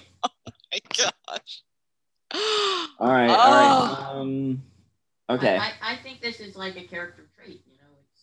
my 0.73 0.81
gosh. 0.97 1.63
All 2.99 3.09
right, 3.13 3.29
all 3.29 3.37
Oh. 3.37 3.51
right. 3.51 4.11
Um, 4.15 4.63
okay. 5.29 5.59
I, 5.59 5.73
I, 5.83 5.93
I 5.93 5.97
think 5.97 6.23
this 6.23 6.41
is 6.41 6.57
like 6.57 6.77
a 6.77 6.85
character 6.85 7.27
trait. 7.37 7.61
You 7.67 7.75
know, 7.77 7.91
it's 8.11 8.23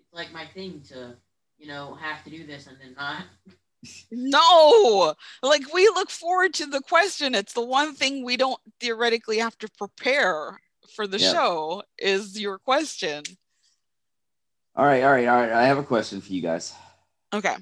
it's 0.00 0.12
like 0.12 0.32
my 0.32 0.46
thing 0.46 0.82
to 0.88 1.14
you 1.58 1.66
know 1.66 1.94
have 1.94 2.24
to 2.24 2.30
do 2.30 2.46
this 2.46 2.66
and 2.66 2.76
then 2.80 2.94
not. 2.96 3.24
No, 4.10 5.14
like 5.42 5.72
we 5.72 5.86
look 5.88 6.10
forward 6.10 6.54
to 6.54 6.66
the 6.66 6.80
question. 6.80 7.34
It's 7.34 7.52
the 7.52 7.64
one 7.64 7.94
thing 7.94 8.24
we 8.24 8.36
don't 8.36 8.60
theoretically 8.80 9.38
have 9.38 9.56
to 9.58 9.68
prepare 9.76 10.58
for 10.94 11.06
the 11.06 11.18
Yeah. 11.18 11.32
show 11.32 11.82
is 11.98 12.40
your 12.40 12.58
question. 12.58 13.22
All 14.74 14.84
right, 14.84 15.02
all 15.02 15.10
right, 15.12 15.26
all 15.26 15.40
right. 15.40 15.52
I 15.52 15.66
have 15.66 15.78
a 15.78 15.82
question 15.82 16.20
for 16.20 16.32
you 16.32 16.40
guys. 16.40 16.72
Okay. 17.32 17.54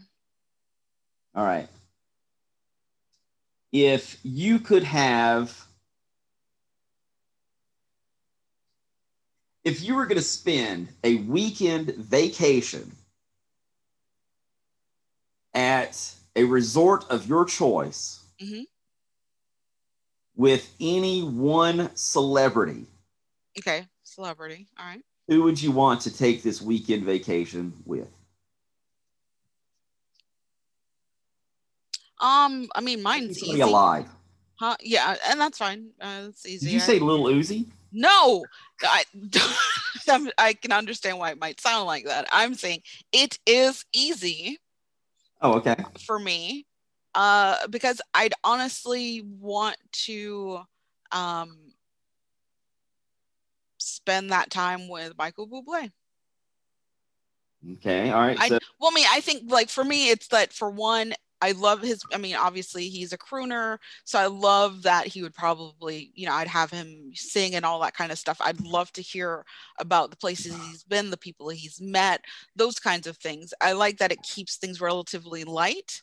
All 1.35 1.44
right. 1.44 1.68
If 3.73 4.18
you 4.23 4.59
could 4.59 4.85
have, 4.85 5.66
if 9.64 9.82
you 9.82 9.94
were 9.94 10.06
going 10.06 10.16
to 10.18 10.23
spend 10.23 10.89
a 11.05 11.16
weekend 11.16 11.94
vacation 11.97 12.93
at 15.57 16.15
a 16.37 16.45
resort 16.45 17.05
of 17.11 17.27
your 17.27 17.45
choice 17.47 18.20
Mhm. 18.41 18.66
with 20.37 20.70
any 20.78 21.23
one 21.23 21.91
celebrity, 21.97 22.87
Okay. 23.59 23.89
Celebrity. 24.05 24.69
All 24.78 24.85
right. 24.87 25.03
who 25.28 25.43
would 25.43 25.61
you 25.61 25.73
want 25.73 26.03
to 26.03 26.11
take 26.16 26.43
this 26.43 26.61
weekend 26.62 27.05
vacation 27.05 27.73
with? 27.87 28.09
Um, 32.20 32.69
I 32.74 32.81
mean, 32.81 33.03
mine's 33.03 33.43
easy. 33.43 33.61
alive. 33.61 34.09
Huh? 34.59 34.77
Yeah, 34.81 35.16
and 35.27 35.39
that's 35.41 35.59
fine. 35.59 35.91
Uh, 36.01 36.27
it's 36.28 36.47
easy. 36.47 36.66
Did 36.66 36.73
you 36.73 36.81
I- 36.81 36.83
say 36.83 36.99
Little 36.99 37.27
Uzi? 37.27 37.66
no? 37.93 38.45
I, 38.83 39.05
I 40.39 40.53
can 40.55 40.73
understand 40.73 41.19
why 41.19 41.31
it 41.33 41.39
might 41.39 41.61
sound 41.61 41.87
like 41.87 42.05
that. 42.07 42.27
I'm 42.33 42.55
saying 42.55 42.83
it 43.12 43.39
is 43.47 43.85
easy. 43.93 44.59
Oh, 45.41 45.55
okay. 45.55 45.77
for 46.01 46.19
me 46.19 46.67
uh 47.15 47.67
because 47.69 48.01
i'd 48.15 48.35
honestly 48.43 49.23
want 49.41 49.77
to 49.93 50.61
um 51.13 51.57
spend 53.79 54.31
that 54.31 54.51
time 54.51 54.89
with 54.89 55.13
michael 55.19 55.49
bublé 55.49 55.91
Okay. 57.79 58.11
All 58.11 58.21
right. 58.21 58.39
I- 58.41 58.49
Well, 58.79 58.91
I 58.93 58.95
mean, 58.95 59.07
I 59.11 59.21
think 59.21 59.51
like 59.51 59.69
for 59.71 59.83
me, 59.83 60.11
it's 60.11 60.29
that 60.29 60.53
for 60.53 60.71
one, 60.71 61.15
I 61.43 61.53
love 61.53 61.83
his. 61.83 62.03
I 62.13 62.19
mean, 62.19 62.35
obviously 62.35 62.89
he's 62.89 63.13
a 63.13 63.19
crooner, 63.19 63.79
so 64.05 64.19
I 64.19 64.27
love 64.27 64.83
that 64.83 65.07
he 65.07 65.23
would 65.23 65.35
probably, 65.35 66.11
you 66.15 66.27
know, 66.27 66.33
I'd 66.33 66.49
have 66.49 66.71
him 66.71 67.13
sing 67.15 67.55
and 67.55 67.65
all 67.65 67.81
that 67.81 67.95
kind 67.95 68.11
of 68.11 68.19
stuff. 68.19 68.39
I'd 68.41 68.61
love 68.63 68.91
to 68.93 69.03
hear 69.03 69.45
about 69.79 70.11
the 70.11 70.17
places 70.17 70.57
he's 70.57 70.83
been, 70.83 71.11
the 71.11 71.17
people 71.17 71.49
he's 71.51 71.81
met, 71.81 72.23
those 72.57 72.79
kinds 72.79 73.07
of 73.07 73.19
things. 73.19 73.53
I 73.61 73.73
like 73.73 73.99
that 73.99 74.13
it 74.13 74.23
keeps 74.23 74.57
things 74.57 74.81
relatively 74.81 75.45
light. 75.45 76.03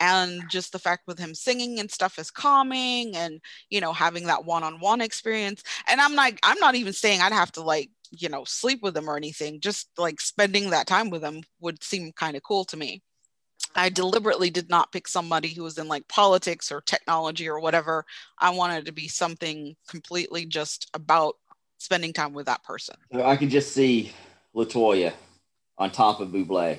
And 0.00 0.42
just 0.50 0.72
the 0.72 0.80
fact 0.80 1.06
with 1.06 1.18
him 1.18 1.32
singing 1.32 1.78
and 1.78 1.88
stuff 1.88 2.18
is 2.18 2.30
calming 2.30 3.14
and 3.14 3.40
you 3.70 3.80
know 3.80 3.92
having 3.92 4.26
that 4.26 4.44
one-on-one 4.44 5.00
experience. 5.00 5.62
And 5.88 6.00
I'm 6.00 6.16
like, 6.16 6.40
I'm 6.42 6.58
not 6.58 6.74
even 6.74 6.92
saying 6.92 7.20
I'd 7.20 7.32
have 7.32 7.52
to 7.52 7.62
like, 7.62 7.90
you 8.10 8.28
know, 8.28 8.42
sleep 8.44 8.82
with 8.82 8.96
him 8.96 9.08
or 9.08 9.16
anything. 9.16 9.60
Just 9.60 9.90
like 9.96 10.20
spending 10.20 10.70
that 10.70 10.88
time 10.88 11.08
with 11.08 11.22
him 11.22 11.44
would 11.60 11.84
seem 11.84 12.10
kind 12.12 12.36
of 12.36 12.42
cool 12.42 12.64
to 12.64 12.76
me. 12.76 13.02
I 13.74 13.88
deliberately 13.88 14.50
did 14.50 14.68
not 14.68 14.92
pick 14.92 15.08
somebody 15.08 15.48
who 15.48 15.62
was 15.62 15.78
in 15.78 15.88
like 15.88 16.06
politics 16.08 16.70
or 16.70 16.80
technology 16.80 17.48
or 17.48 17.58
whatever. 17.60 18.04
I 18.38 18.50
wanted 18.50 18.78
it 18.82 18.86
to 18.86 18.92
be 18.92 19.08
something 19.08 19.76
completely 19.88 20.46
just 20.46 20.90
about 20.94 21.36
spending 21.78 22.12
time 22.12 22.32
with 22.32 22.46
that 22.46 22.62
person. 22.64 22.94
I 23.24 23.36
can 23.36 23.48
just 23.50 23.72
see 23.72 24.12
Latoya 24.54 25.12
on 25.78 25.90
top 25.90 26.20
of 26.20 26.28
Buble. 26.28 26.78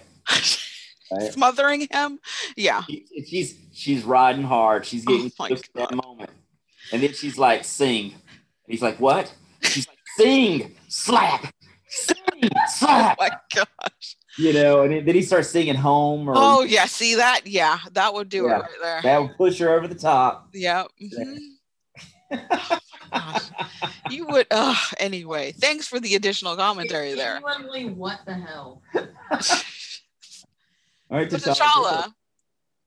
Right. 1.11 1.31
Smothering 1.33 1.87
him. 1.91 2.19
Yeah. 2.55 2.83
She- 2.83 3.05
She's 3.27 3.55
she's 3.73 4.03
riding 4.03 4.43
hard. 4.43 4.85
She's 4.85 5.05
getting 5.05 5.31
Oh 5.39 5.45
close 5.47 5.61
to 5.61 5.69
that 5.75 5.93
moment, 5.95 6.29
and 6.91 7.01
then 7.01 7.13
she's 7.13 7.37
like, 7.37 7.63
"Sing." 7.63 8.05
And 8.13 8.13
he's 8.67 8.81
like, 8.81 8.99
"What?" 8.99 9.33
She's 9.61 9.87
like, 9.87 9.97
"Sing, 10.17 10.75
slap, 10.89 11.53
sing, 11.87 12.15
Oh 12.43 12.49
slap." 12.67 13.17
my 13.19 13.31
gosh. 13.55 14.15
You 14.37 14.51
know, 14.53 14.81
and 14.83 15.07
then 15.07 15.13
he 15.15 15.21
starts 15.21 15.49
singing 15.49 15.75
"Home" 15.75 16.27
or 16.27 16.33
Oh 16.35 16.63
yeah. 16.63 16.85
See 16.85 17.15
that? 17.15 17.41
Yeah. 17.45 17.77
That 17.91 18.13
would 18.13 18.29
do 18.29 18.45
Yeah. 18.47 18.57
it 18.57 18.61
right 18.61 18.69
there. 18.81 19.01
that 19.03 19.21
would 19.21 19.37
push 19.37 19.59
her 19.59 19.69
over 19.69 19.87
the 19.87 19.95
top. 19.95 20.49
Yeah. 20.53 20.85
Oh 22.31 22.79
gosh. 23.11 23.43
You 24.09 24.25
would 24.27 24.47
uh 24.49 24.75
anyway. 24.99 25.51
Thanks 25.51 25.87
for 25.87 25.99
the 25.99 26.15
additional 26.15 26.55
commentary 26.55 27.13
there. 27.13 27.39
Genuinely, 27.41 27.89
what 27.93 28.19
the 28.25 28.33
hell? 28.33 28.81
All 31.09 31.19
right, 31.19 31.29
But 31.29 31.41
T'Challa. 31.41 31.55
T'Challa, 31.55 32.13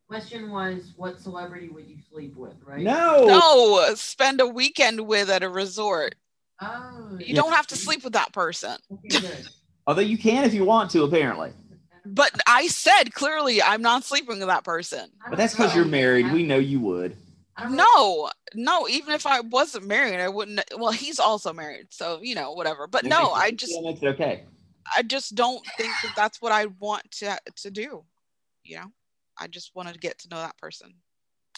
Question 0.09 0.51
was, 0.51 0.93
what 0.97 1.21
celebrity 1.21 1.69
would 1.69 1.87
you 1.89 1.97
sleep 2.13 2.37
with, 2.37 2.55
right? 2.65 2.81
No, 2.81 3.25
no, 3.27 3.95
spend 3.97 4.41
a 4.41 4.47
weekend 4.47 5.01
with 5.01 5.29
at 5.31 5.43
a 5.43 5.49
resort. 5.49 6.15
Oh. 6.61 7.17
You 7.19 7.35
don't 7.35 7.53
have 7.53 7.67
to 7.69 7.77
sleep 7.77 8.05
with 8.05 8.13
that 8.15 8.33
person. 8.33 8.77
Okay, 8.93 9.21
good. 9.21 9.49
Although 9.87 10.03
you 10.03 10.19
can 10.19 10.45
if 10.45 10.53
you 10.53 10.65
want 10.65 10.91
to, 10.93 11.05
apparently. 11.05 11.53
But 12.05 12.33
I 12.47 12.69
said 12.69 13.15
clearly 13.15 13.63
I'm 13.63 13.83
not 13.83 14.05
sleeping 14.05 14.39
with 14.39 14.49
that 14.49 14.65
person. 14.65 15.11
But 15.29 15.37
that's 15.37 15.55
because 15.55 15.75
you're 15.75 15.85
married. 15.85 16.33
We 16.33 16.43
know 16.43 16.59
you 16.59 16.81
would. 16.81 17.17
I 17.57 17.65
don't 17.65 17.77
know. 17.77 17.85
No, 17.97 18.31
no, 18.55 18.89
even 18.89 19.15
if 19.15 19.27
I 19.27 19.41
wasn't 19.41 19.87
married, 19.87 20.21
I 20.21 20.29
wouldn't 20.29 20.61
well, 20.77 20.93
he's 20.93 21.19
also 21.19 21.53
married, 21.53 21.87
so 21.91 22.21
you 22.23 22.35
know, 22.35 22.53
whatever. 22.53 22.87
But 22.87 23.05
no, 23.05 23.33
I 23.33 23.51
just 23.51 23.81
makes 23.83 24.03
it 24.03 24.09
okay. 24.09 24.45
I 24.95 25.03
just 25.03 25.35
don't 25.35 25.65
think 25.77 25.93
that 26.03 26.13
that's 26.15 26.41
what 26.41 26.53
I 26.53 26.67
want 26.67 27.11
to 27.13 27.39
to 27.57 27.71
do. 27.71 28.05
You 28.63 28.77
know, 28.77 28.93
I 29.39 29.47
just 29.47 29.75
want 29.75 29.89
to 29.89 29.99
get 29.99 30.19
to 30.21 30.29
know 30.29 30.37
that 30.37 30.59
person. 30.59 30.95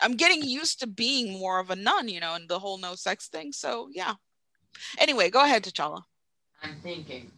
I'm 0.01 0.13
getting 0.13 0.43
used 0.43 0.81
to 0.81 0.87
being 0.87 1.39
more 1.39 1.59
of 1.59 1.71
a 1.71 1.77
nun, 1.77 2.09
you 2.09 2.21
know, 2.21 2.35
and 2.35 2.49
the 2.49 2.61
whole 2.61 2.79
no 2.79 2.95
sex 2.95 3.29
thing. 3.29 3.53
So 3.53 3.89
yeah. 3.93 4.15
Anyway, 4.99 5.31
go 5.31 5.45
ahead, 5.45 5.65
T'Challa. 5.65 6.03
I'm 6.63 6.77
thinking. 6.83 7.33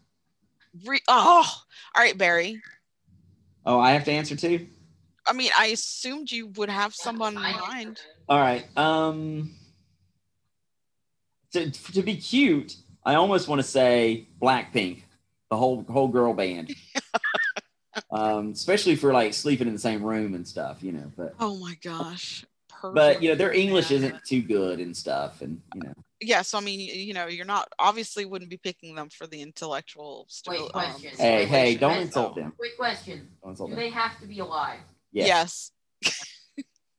Re- 0.87 1.03
oh, 1.09 1.47
all 1.95 2.03
right, 2.03 2.17
Barry. 2.17 2.61
Oh, 3.67 3.79
I 3.79 3.93
have 3.93 4.05
to 4.05 4.13
answer 4.13 4.37
too. 4.37 4.67
I 5.27 5.33
mean, 5.33 5.51
I 5.57 5.67
assumed 5.67 6.31
you 6.31 6.49
would 6.49 6.71
have 6.71 6.95
someone 6.95 7.37
in 7.37 7.43
mind. 7.43 8.01
All 8.29 8.39
right. 8.39 8.65
Um, 8.77 9.53
to, 11.53 11.71
to 11.71 12.03
be 12.03 12.17
cute, 12.17 12.77
I 13.05 13.15
almost 13.15 13.49
want 13.49 13.61
to 13.61 13.67
say 13.67 14.29
Blackpink, 14.41 15.03
the 15.51 15.57
whole 15.57 15.85
whole 15.89 16.09
girl 16.09 16.33
band. 16.33 16.75
um, 18.11 18.53
especially 18.53 18.97
for 18.97 19.13
like 19.13 19.35
sleeping 19.35 19.67
in 19.67 19.73
the 19.73 19.81
same 19.81 20.03
room 20.03 20.35
and 20.35 20.47
stuff, 20.47 20.83
you 20.83 20.93
know. 20.93 21.11
But 21.17 21.35
Oh 21.39 21.57
my 21.59 21.77
gosh. 21.83 22.45
Perfect. 22.81 22.95
but 22.95 23.23
you 23.23 23.29
know 23.29 23.35
their 23.35 23.53
English 23.53 23.91
isn't 23.91 24.25
too 24.25 24.41
good 24.43 24.81
and 24.81 24.97
stuff, 24.97 25.43
and 25.43 25.61
you 25.75 25.83
know. 25.83 25.93
yeah, 26.21 26.43
so 26.43 26.59
I 26.59 26.61
mean, 26.63 26.81
you 26.81 27.13
know, 27.13 27.27
you're 27.27 27.45
not 27.45 27.69
obviously 27.79 28.25
wouldn't 28.25 28.51
be 28.51 28.57
picking 28.57 28.95
them 28.95 29.09
for 29.11 29.27
the 29.27 29.43
intellectual 29.43 30.27
Wait, 30.49 30.59
stabil- 30.61 30.73
question. 30.73 31.11
Hey, 31.17 31.37
Wait, 31.41 31.49
hey, 31.49 31.75
don't 31.77 31.93
wait. 31.93 32.03
insult 32.03 32.37
them. 32.37 32.53
Quick 32.57 32.77
question. 32.79 33.29
Don't 33.43 33.51
insult 33.51 33.71
Do 33.71 33.77
them. 33.77 33.85
they 33.85 33.91
have 33.91 34.19
to 34.21 34.27
be 34.27 34.39
alive? 34.39 34.79
Yes. 35.13 35.73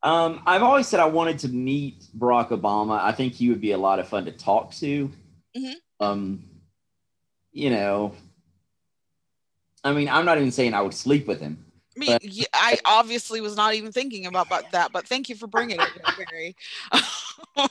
Um, 0.04 0.42
I've 0.48 0.64
always 0.64 0.88
said 0.88 1.00
I 1.00 1.06
wanted 1.06 1.38
to 1.40 1.48
meet 1.48 2.06
Barack 2.18 2.50
Obama. 2.50 3.00
I 3.00 3.12
think 3.12 3.34
he 3.34 3.50
would 3.50 3.62
be 3.62 3.72
a 3.74 3.78
lot 3.78 4.00
of 4.00 4.08
fun 4.08 4.26
to 4.26 4.32
talk 4.32 4.72
to. 4.76 5.12
Mhm. 5.56 5.74
Um, 6.00 6.44
you 7.52 7.70
know, 7.70 8.16
I 9.84 9.94
mean, 9.94 10.10
I'm 10.10 10.26
not 10.26 10.38
even 10.38 10.52
saying 10.52 10.74
I 10.74 10.82
would 10.82 10.94
sleep 10.96 11.28
with 11.28 11.40
him. 11.40 11.64
I 11.96 12.00
mean, 12.00 12.10
But- 12.12 12.24
y- 12.24 12.46
I 12.54 12.78
obviously 12.86 13.42
was 13.42 13.56
not 13.56 13.74
even 13.74 13.92
thinking 13.92 14.26
about, 14.26 14.48
about 14.48 14.72
that, 14.72 14.92
but 14.92 15.08
thank 15.08 15.28
you 15.30 15.36
for 15.36 15.48
bringing 15.48 15.78
it, 15.80 15.90
up, 16.06 16.16
Barry. 16.18 16.56
I, 16.92 17.70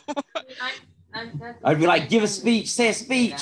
I, 1.14 1.26
that's- 1.38 1.56
I'd 1.64 1.78
be 1.80 1.86
like, 1.86 2.08
give 2.08 2.22
a 2.22 2.28
speech, 2.28 2.70
say 2.70 2.88
a 2.88 2.94
speech. 2.94 3.40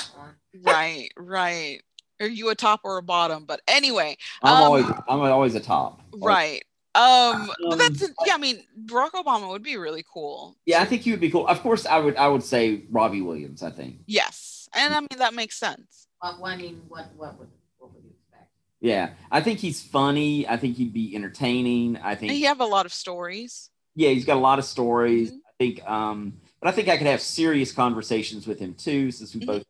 Right, 0.63 1.09
right. 1.17 1.81
Are 2.21 2.27
you 2.27 2.49
a 2.49 2.55
top 2.55 2.81
or 2.83 2.97
a 2.97 3.01
bottom? 3.03 3.45
But 3.45 3.61
anyway, 3.67 4.17
I'm 4.41 4.57
Um, 4.57 4.63
always, 4.63 4.85
I'm 5.07 5.19
always 5.21 5.55
a 5.55 5.59
top. 5.59 6.01
Like, 6.11 6.27
right. 6.27 6.63
Um, 6.95 7.49
but 7.61 7.73
Um, 7.73 7.77
that's 7.77 8.01
yeah. 8.25 8.33
I 8.33 8.37
mean, 8.37 8.63
Barack 8.85 9.11
Obama 9.11 9.49
would 9.49 9.63
be 9.63 9.77
really 9.77 10.03
cool. 10.11 10.57
Yeah, 10.65 10.81
I 10.81 10.85
think 10.85 11.03
he 11.03 11.11
would 11.11 11.19
be 11.21 11.29
cool. 11.29 11.47
Of 11.47 11.61
course, 11.61 11.85
I 11.85 11.99
would, 11.99 12.17
I 12.17 12.27
would 12.27 12.43
say 12.43 12.83
Robbie 12.89 13.21
Williams. 13.21 13.63
I 13.63 13.69
think. 13.69 13.97
Yes, 14.07 14.67
and 14.73 14.93
I 14.93 14.99
mean 14.99 15.07
that 15.17 15.33
makes 15.33 15.57
sense. 15.57 16.07
But 16.21 16.39
what- 16.39 16.51
I 16.51 16.57
mean, 16.57 16.81
what, 16.89 17.13
what 17.15 17.37
would, 17.39 17.47
what 17.77 17.93
would 17.93 18.03
you 18.03 18.09
expect? 18.09 18.49
Yeah, 18.81 19.09
I 19.29 19.41
think 19.41 19.59
he's 19.59 19.81
funny. 19.81 20.47
I 20.47 20.55
think 20.57 20.77
he'd 20.77 20.93
be 20.93 21.13
entertaining. 21.15 21.97
I 21.97 22.15
think. 22.15 22.31
he 22.31 22.43
have 22.43 22.61
a 22.61 22.65
lot 22.65 22.85
of 22.85 22.93
stories. 22.93 23.69
yeah, 23.95 24.09
he's 24.11 24.23
got 24.25 24.37
a 24.37 24.39
lot 24.39 24.59
of 24.59 24.65
stories. 24.65 25.31
Mhm. 25.31 25.35
I 25.35 25.51
think, 25.59 25.89
um, 25.89 26.33
but 26.61 26.69
I 26.69 26.71
think 26.71 26.87
I 26.87 26.95
could 26.97 27.07
have 27.07 27.21
serious 27.21 27.71
conversations 27.73 28.47
with 28.47 28.59
him 28.59 28.73
too, 28.75 29.11
since 29.11 29.33
we 29.35 29.41
Mhm. 29.41 29.45
both, 29.47 29.65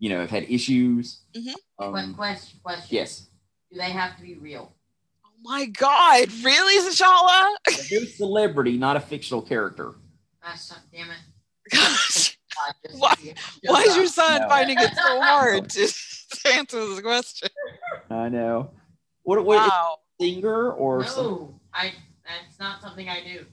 you 0.00 0.08
know, 0.08 0.20
have 0.20 0.30
had 0.30 0.44
issues. 0.50 1.20
Mhm. 1.34 1.54
Um, 1.78 2.14
question? 2.14 2.58
Question. 2.64 2.88
yes, 2.90 3.28
Do 3.70 3.78
they 3.78 3.90
have 3.90 4.16
to 4.16 4.22
be 4.22 4.34
real? 4.34 4.74
Oh 5.24 5.28
my 5.42 5.66
God, 5.66 6.32
really, 6.42 6.78
T'Challa? 6.90 7.54
If 7.68 7.88
they're 7.88 8.02
a 8.02 8.06
celebrity, 8.06 8.76
not 8.76 8.96
a 8.96 9.00
fictional 9.00 9.42
character. 9.42 9.94
That's 10.42 10.62
some, 10.62 10.78
damn 10.92 11.10
it. 11.10 11.18
Gosh, 11.70 12.36
Why- 12.98 13.34
why 13.64 13.82
is 13.82 13.96
your 13.96 14.08
son 14.08 14.42
No. 14.42 14.48
finding 14.48 14.76
it 14.78 14.92
so 14.94 15.20
hard 15.22 15.70
to, 15.70 15.88
to 16.44 16.48
answer 16.54 16.86
this 16.86 17.00
question? 17.00 17.48
I 18.10 18.28
know. 18.28 18.70
What? 19.22 19.44
What? 19.44 19.68
Wow. 19.68 19.98
Singer 20.20 20.72
or? 20.72 21.04
Some, 21.04 21.24
No, 21.24 21.60
I. 21.72 21.92
That's 22.24 22.58
not 22.60 22.80
something 22.80 23.08
I 23.08 23.22
do. 23.24 23.44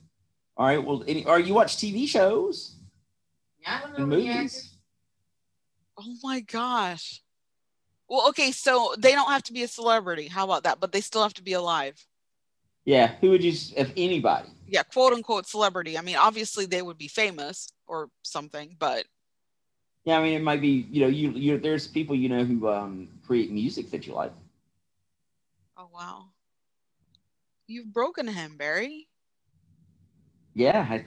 all 0.58 0.68
right. 0.68 0.84
Well, 0.84 1.04
any, 1.08 1.26
or 1.26 1.40
you 1.40 1.54
watch 1.54 1.78
TV 1.78 2.08
shows? 2.08 2.76
Yeah, 3.62 3.80
I 3.84 3.88
don't 3.88 4.00
know 4.00 4.06
movies? 4.06 4.76
Oh 5.98 6.16
my 6.24 6.40
gosh. 6.42 7.22
Well, 8.08 8.28
okay, 8.30 8.52
so 8.52 8.94
they 8.98 9.12
don't 9.14 9.30
have 9.32 9.44
to 9.44 9.54
be 9.54 9.64
a 9.64 9.68
celebrity. 9.68 10.28
How 10.28 10.44
about 10.46 10.64
that? 10.64 10.80
But 10.80 10.92
they 10.92 11.02
still 11.02 11.22
have 11.24 11.34
to 11.36 11.44
be 11.44 11.54
alive. 11.54 12.04
Yeah. 12.86 13.16
Who 13.22 13.32
would 13.32 13.44
you? 13.44 13.52
If 13.76 13.92
anybody? 13.98 14.50
Yeah, 14.68 14.84
quote 14.84 15.14
unquote 15.14 15.48
celebrity. 15.48 15.98
I 15.98 16.02
mean, 16.02 16.16
obviously 16.16 16.66
they 16.66 16.82
would 16.82 16.98
be 16.98 17.08
famous 17.08 17.72
or 17.88 18.10
something, 18.24 18.76
but 18.80 19.06
Yeah, 20.10 20.18
I 20.18 20.24
mean, 20.24 20.34
it 20.34 20.42
might 20.42 20.60
be. 20.60 20.88
You 20.90 21.02
know, 21.02 21.08
you 21.08 21.30
you. 21.32 21.60
There's 21.60 21.88
people 21.88 22.16
you 22.16 22.30
know 22.30 22.44
who 22.44 22.68
um 22.68 23.10
create 23.28 23.52
music 23.52 23.92
that 23.92 24.08
you 24.08 24.14
like. 24.14 24.34
oh 25.78 25.90
wow. 25.94 26.32
You've 27.68 27.94
broken 27.94 28.28
him, 28.28 28.58
Barry. 28.58 29.08
Yeah. 30.56 30.86
I, 30.90 31.06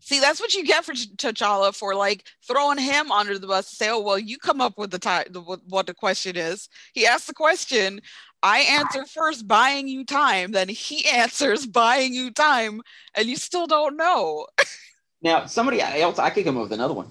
See, 0.00 0.20
that's 0.20 0.40
what 0.40 0.54
you 0.54 0.64
get 0.64 0.84
for 0.84 0.94
Ch- 0.94 1.10
T'Challa 1.16 1.74
for 1.74 1.94
like 1.94 2.26
throwing 2.46 2.78
him 2.78 3.12
under 3.12 3.38
the 3.38 3.46
bus 3.46 3.70
to 3.70 3.76
say, 3.76 3.88
"Oh, 3.90 4.00
well, 4.00 4.18
you 4.18 4.38
come 4.38 4.60
up 4.60 4.76
with 4.78 4.90
the 4.90 4.98
time, 4.98 5.26
what 5.68 5.86
the 5.86 5.94
question 5.94 6.36
is." 6.36 6.68
He 6.94 7.06
asks 7.06 7.26
the 7.28 7.34
question, 7.34 8.00
I 8.42 8.60
answer 8.60 9.04
first, 9.04 9.46
buying 9.48 9.88
you 9.88 10.04
time. 10.04 10.52
Then 10.52 10.68
he 10.68 11.06
answers, 11.08 11.66
buying 11.66 12.14
you 12.14 12.30
time, 12.30 12.82
and 13.14 13.28
you 13.28 13.36
still 13.36 13.66
don't 13.66 13.96
know. 13.96 14.46
now, 15.22 15.46
somebody 15.46 15.80
else, 15.80 16.18
I 16.18 16.30
could 16.30 16.44
come 16.44 16.56
up 16.56 16.64
with 16.64 16.72
another 16.72 16.94
one. 16.94 17.08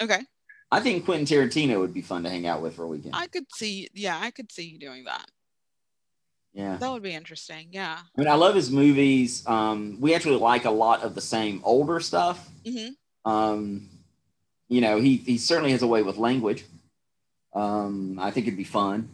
Okay, 0.00 0.20
I 0.70 0.80
think 0.80 1.04
Quentin 1.04 1.26
Tarantino 1.26 1.78
would 1.80 1.94
be 1.94 2.02
fun 2.02 2.22
to 2.24 2.30
hang 2.30 2.46
out 2.46 2.62
with 2.62 2.74
for 2.76 2.84
a 2.84 2.86
weekend. 2.88 3.14
I 3.16 3.26
could 3.26 3.46
see. 3.54 3.88
Yeah, 3.94 4.18
I 4.20 4.30
could 4.30 4.50
see 4.52 4.64
you 4.64 4.78
doing 4.78 5.04
that. 5.04 5.26
yeah. 6.52 6.76
That 6.76 6.90
would 6.92 7.02
be 7.02 7.14
interesting. 7.14 7.68
Yeah. 7.70 7.98
I 8.00 8.20
mean, 8.20 8.28
I 8.28 8.34
love 8.34 8.54
his 8.54 8.70
movies. 8.70 9.46
Um, 9.46 9.96
we 10.00 10.14
actually 10.14 10.36
like 10.36 10.64
a 10.64 10.70
lot 10.70 11.02
of 11.02 11.14
the 11.14 11.20
same 11.20 11.60
older 11.64 12.00
stuff. 12.00 12.48
hmm 12.66 12.88
Um, 13.24 13.88
you 14.68 14.80
know, 14.80 15.00
he 15.00 15.16
he 15.16 15.38
certainly 15.38 15.72
has 15.72 15.82
a 15.82 15.86
way 15.86 16.02
with 16.02 16.16
language. 16.18 16.64
Um, 17.54 18.18
I 18.20 18.30
think 18.30 18.46
it'd 18.46 18.56
be 18.58 18.64
fun. 18.64 19.08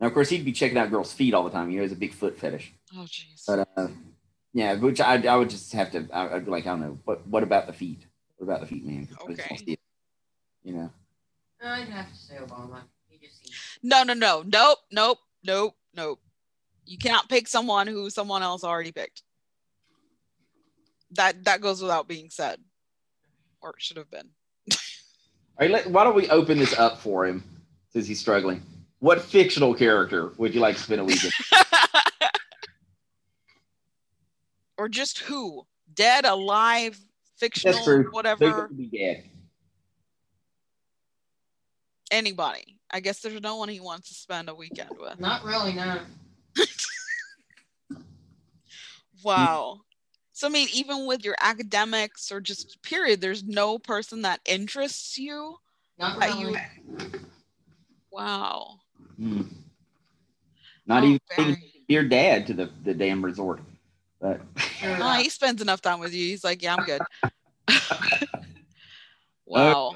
Now, 0.00 0.08
of 0.08 0.12
course, 0.14 0.28
he'd 0.28 0.44
be 0.44 0.52
checking 0.52 0.76
out 0.76 0.90
girls' 0.90 1.12
feet 1.12 1.32
all 1.32 1.44
the 1.44 1.50
time. 1.50 1.70
You 1.70 1.76
know, 1.78 1.82
he's 1.84 1.92
a 1.92 1.96
big 1.96 2.12
foot 2.12 2.38
fetish. 2.38 2.72
Oh 2.94 3.06
jeez. 3.06 3.44
But 3.46 3.68
uh, 3.76 3.88
yeah, 4.56 4.72
which 4.76 5.02
I, 5.02 5.22
I 5.26 5.36
would 5.36 5.50
just 5.50 5.70
have 5.74 5.90
to. 5.92 6.08
I, 6.10 6.36
I'd 6.36 6.46
be 6.46 6.50
like, 6.50 6.66
I 6.66 6.70
don't 6.70 6.80
know. 6.80 6.98
What 7.04 7.26
what 7.26 7.42
about 7.42 7.66
the 7.66 7.74
feet? 7.74 8.06
What 8.38 8.46
about 8.48 8.60
the 8.60 8.66
feet, 8.66 8.86
man? 8.86 9.06
'Cause 9.06 9.16
I 9.28 9.32
just 9.34 9.50
wanna 9.50 9.62
Okay. 9.62 9.76
You 10.64 10.72
know. 10.72 10.90
Uh, 11.62 11.68
I'd 11.68 11.88
have 11.88 12.10
to 12.10 12.16
say 12.16 12.36
Obama. 12.36 12.80
He 13.10 13.18
just 13.18 13.38
seems. 13.44 13.54
No, 13.82 14.02
no, 14.02 14.14
no, 14.14 14.42
nope, 14.46 14.78
nope, 14.90 15.18
nope, 15.44 15.74
nope. 15.94 16.20
You 16.86 16.96
cannot 16.96 17.28
pick 17.28 17.48
someone 17.48 17.86
who 17.86 18.08
someone 18.08 18.42
else 18.42 18.64
already 18.64 18.92
picked. 18.92 19.22
That 21.10 21.44
that 21.44 21.60
goes 21.60 21.82
without 21.82 22.08
being 22.08 22.30
said, 22.30 22.58
or 23.60 23.70
it 23.70 23.82
should 23.82 23.98
have 23.98 24.10
been. 24.10 24.30
All 24.72 24.78
right, 25.60 25.70
let, 25.70 25.86
why 25.90 26.04
don't 26.04 26.16
we 26.16 26.30
open 26.30 26.56
this 26.56 26.72
up 26.78 26.98
for 26.98 27.26
him 27.26 27.44
since 27.90 28.06
he's 28.06 28.20
struggling? 28.20 28.62
What 29.00 29.20
fictional 29.20 29.74
character 29.74 30.32
would 30.38 30.54
you 30.54 30.60
like 30.60 30.76
to 30.76 30.82
spend 30.82 31.02
a 31.02 31.04
weekend? 31.04 31.32
or 34.78 34.88
just 34.88 35.18
who? 35.20 35.66
Dead, 35.94 36.24
alive, 36.24 36.98
fictional, 37.38 37.74
That's 37.74 37.84
true. 37.84 38.08
Whatever. 38.12 38.50
going 38.50 38.68
to 38.68 38.74
be 38.74 38.86
dead. 38.98 39.24
Anybody. 42.10 42.76
I 42.90 43.00
guess 43.00 43.20
there's 43.20 43.40
no 43.40 43.56
one 43.56 43.68
he 43.68 43.80
wants 43.80 44.08
to 44.08 44.14
spend 44.14 44.48
a 44.48 44.54
weekend 44.54 44.90
with. 44.98 45.18
Not 45.18 45.44
really, 45.44 45.72
no. 45.74 46.00
Wow. 49.24 49.80
So 50.32 50.46
I 50.46 50.50
mean, 50.50 50.68
even 50.72 51.06
with 51.06 51.24
your 51.24 51.34
academics 51.40 52.30
or 52.30 52.40
just 52.40 52.80
period, 52.82 53.20
there's 53.20 53.42
no 53.44 53.78
person 53.78 54.22
that 54.22 54.40
interests 54.44 55.16
you. 55.18 55.56
Not 55.98 56.20
That 56.20 56.36
really. 56.38 56.52
you- 56.52 57.10
Wow. 58.12 58.80
Hmm. 59.18 59.42
Not 60.86 61.02
Oh, 61.02 61.06
even 61.06 61.20
very. 61.36 61.54
taking 61.54 61.70
your 61.88 62.04
dad 62.04 62.46
to 62.48 62.54
the, 62.54 62.70
the 62.84 62.94
damn 62.94 63.24
resort. 63.24 63.60
But 64.26 64.60
Sure. 64.60 65.14
He 65.16 65.28
spends 65.28 65.62
enough 65.62 65.80
time 65.80 66.00
with 66.00 66.12
you. 66.12 66.26
He's 66.26 66.42
like, 66.44 66.62
yeah, 66.62 66.74
I'm 66.76 66.84
good. 66.84 67.00
wow. 69.46 69.92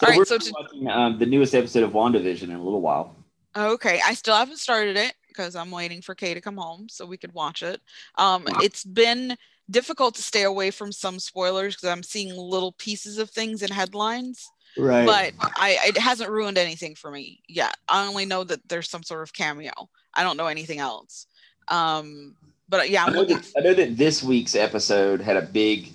So 0.00 0.06
All 0.06 0.18
right, 0.18 0.26
so 0.26 0.38
to- 0.38 0.52
watching 0.58 0.88
um, 0.88 1.18
the 1.18 1.26
newest 1.26 1.54
episode 1.54 1.82
of 1.84 1.92
WandaVision 1.92 2.44
in 2.44 2.52
a 2.52 2.62
little 2.62 2.80
while. 2.80 3.14
Okay, 3.56 4.00
I 4.04 4.14
still 4.14 4.34
haven't 4.34 4.58
started 4.58 4.96
it 4.96 5.14
because 5.28 5.54
I'm 5.54 5.70
waiting 5.70 6.02
for 6.02 6.14
Kay 6.14 6.34
to 6.34 6.40
come 6.40 6.56
home 6.56 6.88
so 6.88 7.06
we 7.06 7.16
could 7.16 7.32
watch 7.32 7.62
it. 7.62 7.80
Um, 8.16 8.44
it's 8.62 8.84
been 8.84 9.36
difficult 9.70 10.16
to 10.16 10.22
stay 10.22 10.42
away 10.42 10.70
from 10.72 10.90
some 10.90 11.18
spoilers 11.20 11.76
because 11.76 11.88
I'm 11.88 12.02
seeing 12.02 12.34
little 12.36 12.72
pieces 12.72 13.18
of 13.18 13.30
things 13.30 13.62
in 13.62 13.70
headlines, 13.70 14.50
Right. 14.76 15.06
but 15.06 15.32
I 15.56 15.78
it 15.86 15.96
hasn't 15.96 16.30
ruined 16.30 16.58
anything 16.58 16.96
for 16.96 17.10
me 17.12 17.40
yet. 17.48 17.76
I 17.88 18.06
only 18.08 18.26
know 18.26 18.42
that 18.44 18.68
there's 18.68 18.90
some 18.90 19.04
sort 19.04 19.22
of 19.22 19.32
cameo. 19.32 19.72
I 20.12 20.24
don't 20.24 20.36
know 20.36 20.48
anything 20.48 20.80
else. 20.80 21.26
Um, 21.68 22.34
but 22.68 22.90
yeah, 22.90 23.04
I 23.04 23.10
know, 23.10 23.24
that, 23.24 23.52
I 23.56 23.60
know 23.60 23.74
that 23.74 23.96
this 23.96 24.22
week's 24.22 24.54
episode 24.54 25.20
had 25.20 25.36
a 25.36 25.42
big 25.42 25.92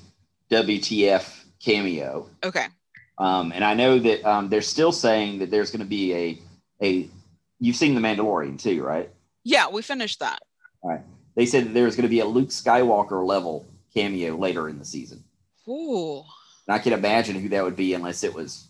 WTF 0.52 1.44
cameo. 1.64 2.28
Okay, 2.44 2.68
Um, 3.18 3.52
and 3.54 3.64
I 3.64 3.74
know 3.74 4.00
that 4.00 4.26
um, 4.26 4.50
they're 4.50 4.62
still 4.62 4.92
saying 4.92 5.40
that 5.40 5.52
there's 5.52 5.72
going 5.72 5.82
to 5.82 5.86
be 5.86 6.14
a 6.14 6.40
a. 6.82 7.10
You've 7.60 7.76
seen 7.76 7.94
the 7.94 8.02
Mandalorian 8.02 8.62
too, 8.62 8.82
right? 8.84 9.10
yeah, 9.44 9.68
we 9.68 9.82
finished 9.82 10.20
that. 10.20 10.40
They 11.36 11.46
said 11.46 11.66
that 11.66 11.74
there's 11.74 11.96
going 11.96 12.04
to 12.04 12.10
be 12.10 12.20
a 12.20 12.26
Luke 12.26 12.50
Skywalker 12.50 13.26
level 13.26 13.66
cameo 13.94 14.36
later 14.36 14.68
in 14.68 14.78
the 14.78 14.86
season. 14.86 15.24
Ooh, 15.68 16.18
And 16.68 16.76
I 16.76 16.80
can 16.80 16.94
imagine 16.94 17.36
who 17.40 17.50
that 17.50 17.64
would 17.64 17.76
be 17.76 17.94
unless 17.94 18.24
it 18.24 18.34
was 18.34 18.68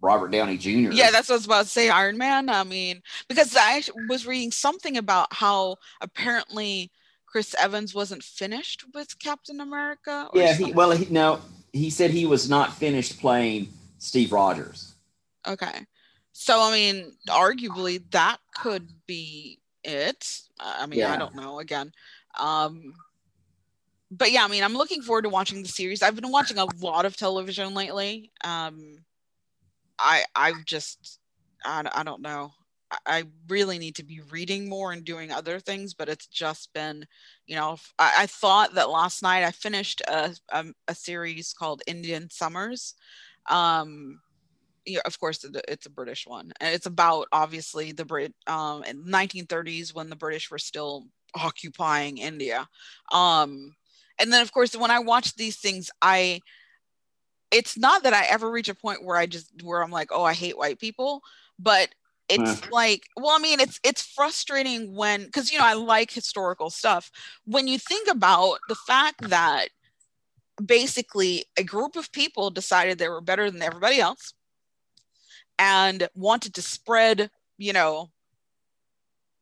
Robert 0.00 0.30
Downey 0.30 0.56
Jr. 0.56 0.92
yeah, 0.92 1.10
that's 1.10 1.28
what 1.28 1.34
I 1.34 1.38
was 1.38 1.46
about 1.46 1.62
to 1.64 1.70
say. 1.70 1.88
Iron 1.88 2.18
Man. 2.18 2.48
I 2.48 2.62
mean, 2.64 3.02
because 3.28 3.56
I 3.58 3.82
was 4.08 4.26
reading 4.26 4.50
something 4.52 4.96
about 4.96 5.32
how 5.32 5.76
apparently 6.00 6.90
Chris 7.34 7.52
Evans 7.58 7.92
wasn't 7.96 8.22
finished 8.22 8.84
with 8.94 9.18
Captain 9.18 9.60
America. 9.60 10.28
or 10.32 10.40
yeah. 10.40 10.54
He, 10.54 10.72
well, 10.72 10.92
he, 10.92 11.12
no, 11.12 11.40
he 11.72 11.90
said 11.90 12.12
he 12.12 12.26
was 12.26 12.48
not 12.48 12.72
finished 12.72 13.18
playing 13.18 13.70
Steve 13.98 14.30
Rogers. 14.30 14.94
Okay. 15.44 15.84
So 16.30 16.62
I 16.62 16.70
mean, 16.70 17.16
arguably 17.28 18.08
that 18.12 18.36
could 18.54 18.88
be 19.08 19.58
it. 19.82 20.42
I 20.60 20.86
mean, 20.86 21.02
I 21.02 21.16
don't 21.16 21.34
know 21.34 21.58
again. 21.58 21.90
Um 22.38 22.94
but 24.12 24.30
yeah, 24.30 24.44
I 24.44 24.48
mean, 24.48 24.62
I'm 24.62 24.76
looking 24.76 25.02
forward 25.02 25.22
to 25.22 25.28
watching 25.28 25.60
the 25.60 25.68
series. 25.68 26.02
I've 26.02 26.14
been 26.14 26.30
watching 26.30 26.58
a 26.58 26.68
lot 26.80 27.04
of 27.04 27.16
television 27.16 27.74
lately. 27.74 28.30
Um 28.44 28.98
I 29.98 30.22
I've 30.36 30.64
just 30.64 31.18
I, 31.64 31.82
I 31.92 32.04
don't 32.04 32.22
know. 32.22 32.52
I- 33.06 33.18
I 33.18 33.24
really 33.48 33.78
need 33.78 33.96
to 33.96 34.04
be 34.04 34.20
reading 34.20 34.68
more 34.68 34.92
and 34.92 35.04
doing 35.04 35.30
other 35.30 35.60
things, 35.60 35.94
but 35.94 36.08
it's 36.08 36.26
just 36.26 36.72
been, 36.72 37.06
you 37.46 37.56
know, 37.56 37.76
I 37.98 38.26
thought 38.26 38.74
that 38.74 38.90
last 38.90 39.22
night 39.22 39.44
I 39.44 39.50
finished 39.50 40.00
a, 40.02 40.34
a, 40.50 40.64
a 40.88 40.94
series 40.94 41.52
called 41.52 41.82
Indian 41.86 42.30
Summers. 42.30 42.94
Um, 43.48 44.20
yeah, 44.86 45.00
of 45.06 45.18
course, 45.18 45.44
it's 45.68 45.86
a 45.86 45.90
British 45.90 46.26
one, 46.26 46.52
and 46.60 46.74
it's 46.74 46.86
about 46.86 47.28
obviously 47.32 47.92
the 47.92 48.04
Brit 48.04 48.34
um, 48.46 48.84
in 48.84 49.04
1930s 49.04 49.94
when 49.94 50.10
the 50.10 50.16
British 50.16 50.50
were 50.50 50.58
still 50.58 51.06
occupying 51.34 52.18
India. 52.18 52.68
Um, 53.10 53.74
and 54.18 54.32
then, 54.32 54.42
of 54.42 54.52
course, 54.52 54.76
when 54.76 54.90
I 54.90 54.98
watch 55.00 55.34
these 55.34 55.56
things, 55.56 55.90
I 56.02 56.40
it's 57.50 57.78
not 57.78 58.02
that 58.02 58.12
I 58.12 58.24
ever 58.26 58.50
reach 58.50 58.68
a 58.68 58.74
point 58.74 59.04
where 59.04 59.16
I 59.16 59.26
just 59.26 59.50
where 59.62 59.82
I'm 59.82 59.90
like, 59.90 60.08
oh, 60.10 60.24
I 60.24 60.34
hate 60.34 60.58
white 60.58 60.78
people, 60.78 61.22
but 61.58 61.88
it's 62.28 62.70
like, 62.70 63.02
well, 63.16 63.36
I 63.36 63.38
mean, 63.38 63.60
it's 63.60 63.78
it's 63.84 64.02
frustrating 64.02 64.94
when 64.94 65.24
because 65.24 65.52
you 65.52 65.58
know 65.58 65.64
I 65.64 65.74
like 65.74 66.10
historical 66.10 66.70
stuff. 66.70 67.10
When 67.44 67.68
you 67.68 67.78
think 67.78 68.08
about 68.10 68.58
the 68.68 68.74
fact 68.74 69.28
that 69.28 69.68
basically 70.64 71.44
a 71.56 71.64
group 71.64 71.96
of 71.96 72.12
people 72.12 72.50
decided 72.50 72.98
they 72.98 73.08
were 73.08 73.20
better 73.20 73.50
than 73.50 73.62
everybody 73.62 74.00
else 74.00 74.34
and 75.58 76.08
wanted 76.14 76.54
to 76.54 76.62
spread, 76.62 77.30
you 77.58 77.72
know, 77.72 78.10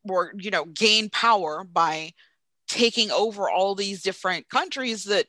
or 0.09 0.33
you 0.37 0.51
know, 0.51 0.65
gain 0.65 1.09
power 1.11 1.65
by 1.65 2.13
taking 2.69 3.11
over 3.11 3.49
all 3.49 3.75
these 3.75 4.03
different 4.03 4.49
countries 4.49 5.05
that 5.05 5.27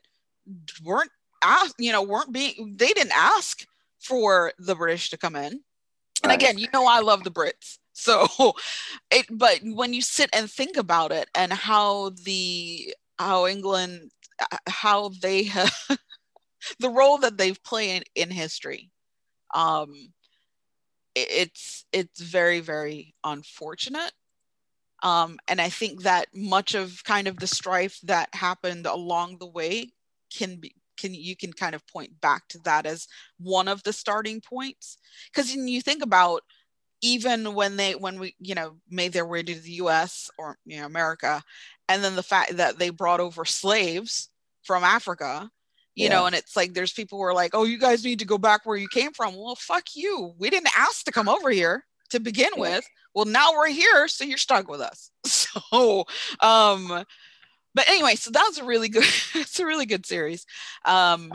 weren't 0.84 1.12
asked, 1.44 1.76
you 1.78 1.92
know, 1.92 2.02
weren't 2.02 2.32
being 2.32 2.76
they 2.78 2.88
didn't 2.88 3.16
ask 3.16 3.66
for 4.00 4.54
the 4.58 4.76
British 4.76 5.10
to 5.12 5.18
come 5.18 5.36
in. 5.36 5.62
And 6.24 6.32
again, 6.32 6.58
you 6.58 6.68
know 6.74 6.86
I 6.88 7.00
love 7.00 7.24
the 7.24 7.32
Brits. 7.32 7.78
So 7.94 8.28
it 9.12 9.26
but 9.30 9.60
when 9.64 9.94
you 9.94 10.02
sit 10.02 10.30
and 10.34 10.50
think 10.50 10.78
about 10.78 11.12
it 11.12 11.30
and 11.36 11.54
how 11.54 12.12
the 12.24 12.94
how 13.20 13.48
England 13.48 14.12
uh, 14.40 14.58
how 14.68 15.10
they 15.22 15.44
have 15.56 15.74
the 16.80 16.90
role 16.90 17.18
that 17.20 17.38
they've 17.38 17.62
played 17.64 18.04
in 18.16 18.30
in 18.30 18.32
history 18.32 18.90
um 19.54 20.14
it's 21.16 21.86
it's 21.92 22.20
very 22.20 22.60
very 22.60 23.14
unfortunate 23.24 24.12
um 25.04 25.38
and 25.48 25.62
i 25.62 25.70
think 25.70 26.02
that 26.04 26.28
much 26.34 26.74
of 26.74 27.04
kind 27.04 27.28
of 27.28 27.38
the 27.38 27.48
strife 27.48 28.00
that 28.04 28.34
happened 28.34 28.86
along 28.86 29.38
the 29.38 29.46
way 29.46 29.92
can 30.36 30.56
be 30.56 30.74
can 30.98 31.14
you 31.14 31.36
can 31.36 31.54
kind 31.54 31.76
of 31.76 31.88
point 31.88 32.20
back 32.22 32.48
to 32.50 32.60
that 32.66 32.86
as 32.86 33.08
one 33.38 33.68
of 33.68 33.84
the 33.84 33.94
starting 33.94 34.42
points? 34.42 34.98
Because 35.32 35.54
when 35.56 35.68
you 35.68 35.82
think 35.82 36.04
about 36.04 36.42
even 37.02 37.54
when 37.54 37.76
they 37.76 37.94
when 37.96 38.20
we 38.20 38.36
you 38.40 38.56
know 38.56 38.78
made 38.90 39.14
their 39.14 39.26
way 39.26 39.44
to 39.44 39.56
the 39.56 39.72
us 39.72 40.30
or 40.38 40.58
you 40.66 40.80
know 40.80 40.86
america 40.86 41.44
and 41.90 42.02
then 42.02 42.16
the 42.16 42.24
fact 42.24 42.56
that 42.56 42.80
they 42.80 42.90
brought 42.90 43.20
over 43.20 43.44
slaves 43.44 44.30
from 44.64 44.86
africa 44.86 45.52
you 45.96 46.10
know 46.10 46.26
and 46.26 46.36
it's 46.36 46.56
like 46.56 46.74
there's 46.74 46.94
people 46.94 47.18
who 47.18 47.24
are 47.24 47.34
like 47.34 47.52
oh 47.54 47.66
you 47.66 47.78
guys 47.78 48.04
need 48.04 48.20
to 48.20 48.26
go 48.26 48.38
back 48.38 48.66
where 48.66 48.78
you 48.78 48.88
came 48.88 49.12
from. 49.12 49.36
Well 49.36 49.56
fuck 49.56 49.96
you. 49.96 50.34
We 50.38 50.50
didn't 50.50 50.78
ask 50.78 51.06
to 51.06 51.12
come 51.12 51.30
over 51.30 51.50
here 51.50 51.86
to 52.10 52.20
begin 52.20 52.50
Yeah. 52.56 52.62
with. 52.62 52.90
Well 53.14 53.26
now 53.26 53.52
we're 53.54 53.70
here 53.70 54.08
so 54.08 54.24
you're 54.24 54.38
stuck 54.38 54.68
with 54.70 54.82
us. 54.82 55.12
So 55.26 56.06
um 56.40 57.06
but 57.74 57.88
anyway 57.88 58.16
so 58.16 58.32
that 58.32 58.46
was 58.48 58.58
a 58.58 58.64
really 58.66 58.90
good 58.90 59.04
it's 59.36 59.60
a 59.60 59.66
really 59.66 59.86
good 59.86 60.06
series. 60.06 60.46
Um 60.86 61.32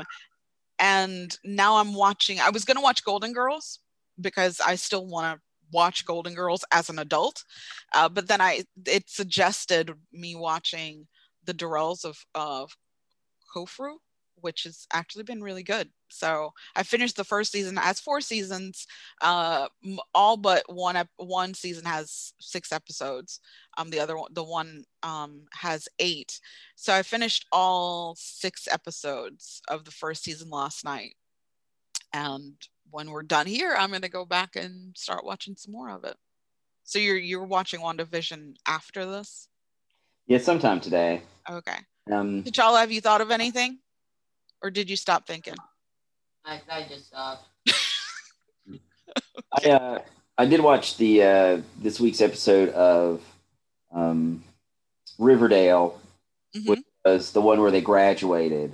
and 0.81 1.37
now 1.45 1.77
i'm 1.79 1.93
watching 1.93 2.39
i 2.39 2.51
was 2.51 2.65
going 2.65 2.77
to 2.77 2.83
watch 2.83 3.05
golden 3.05 3.33
girls 3.33 3.81
because 4.21 4.61
i 4.65 4.77
still 4.77 5.07
want 5.07 5.37
to 5.37 5.43
watch 5.73 6.07
golden 6.07 6.35
girls 6.35 6.65
as 6.73 6.89
an 6.89 6.99
adult. 6.99 7.45
Uh, 7.93 8.09
but 8.09 8.29
then 8.29 8.41
i 8.41 8.63
it 8.87 9.09
suggested 9.09 9.93
me 10.13 10.35
watching 10.35 11.07
the 11.45 11.55
durrells 11.55 12.05
of 12.05 12.25
of 12.35 12.77
Corfu 13.53 13.99
which 14.41 14.65
has 14.65 14.87
actually 14.93 15.25
been 15.25 15.43
really 15.43 15.63
good 15.63 15.89
so 16.09 16.53
i 16.77 16.83
finished 16.83 17.17
the 17.17 17.25
first 17.25 17.53
season 17.53 17.77
has 17.77 18.01
four 18.01 18.21
seasons 18.21 18.87
uh 19.21 19.67
all 20.15 20.37
but 20.37 20.63
one 20.73 20.97
ep- 20.97 21.09
one 21.17 21.55
season 21.55 21.85
has 21.85 22.33
six 22.41 22.73
episodes 22.73 23.41
um 23.77 23.91
the 23.91 24.01
other 24.01 24.17
one 24.17 24.33
the 24.33 24.45
one 24.45 24.85
um 25.03 25.43
has 25.53 25.89
eight 25.99 26.41
so 26.77 26.93
i 26.93 27.03
finished 27.03 27.47
all 27.53 28.15
six 28.19 28.67
episodes 28.71 29.61
of 29.69 29.85
the 29.85 29.91
first 29.91 30.25
season 30.25 30.49
last 30.51 30.85
night 30.85 31.15
and 32.13 32.55
when 32.91 33.11
we're 33.11 33.23
done 33.23 33.47
here 33.47 33.75
i'm 33.79 33.91
going 33.91 34.03
to 34.03 34.09
go 34.09 34.25
back 34.25 34.57
and 34.57 34.97
start 34.97 35.25
watching 35.25 35.55
some 35.57 35.73
more 35.73 35.91
of 35.91 36.05
it 36.05 36.17
So 36.85 36.99
you're 36.99 37.19
you're 37.19 37.45
watching 37.45 37.81
WandaVision 37.81 38.55
after 38.67 39.05
this? 39.05 39.49
Yeah, 40.27 40.39
sometime 40.39 40.81
today. 40.81 41.23
Okay. 41.49 41.77
Um, 42.11 42.43
T'Challa, 42.45 42.81
have 42.81 42.93
you 42.93 43.01
thought 43.03 43.21
of 43.21 43.31
anything? 43.31 43.79
Or 44.63 44.71
did 44.71 44.91
you 44.91 44.97
stop 44.97 45.27
thinking? 45.27 45.55
I, 46.45 46.61
I 46.71 46.87
just 46.89 47.09
stopped. 47.09 47.47
I 49.53 49.71
uh, 49.71 49.99
I 50.37 50.47
did 50.47 50.61
watch 50.61 50.97
the 50.97 51.23
uh, 51.23 51.61
this 51.79 51.99
week's 52.01 52.21
episode 52.21 52.69
of 52.71 53.23
um, 53.93 54.43
Riverdale, 55.19 56.01
Mhm. 56.57 56.69
which 56.69 56.81
was 57.05 57.33
the 57.33 57.41
one 57.41 57.61
where 57.61 57.71
they 57.71 57.81
graduated, 57.81 58.73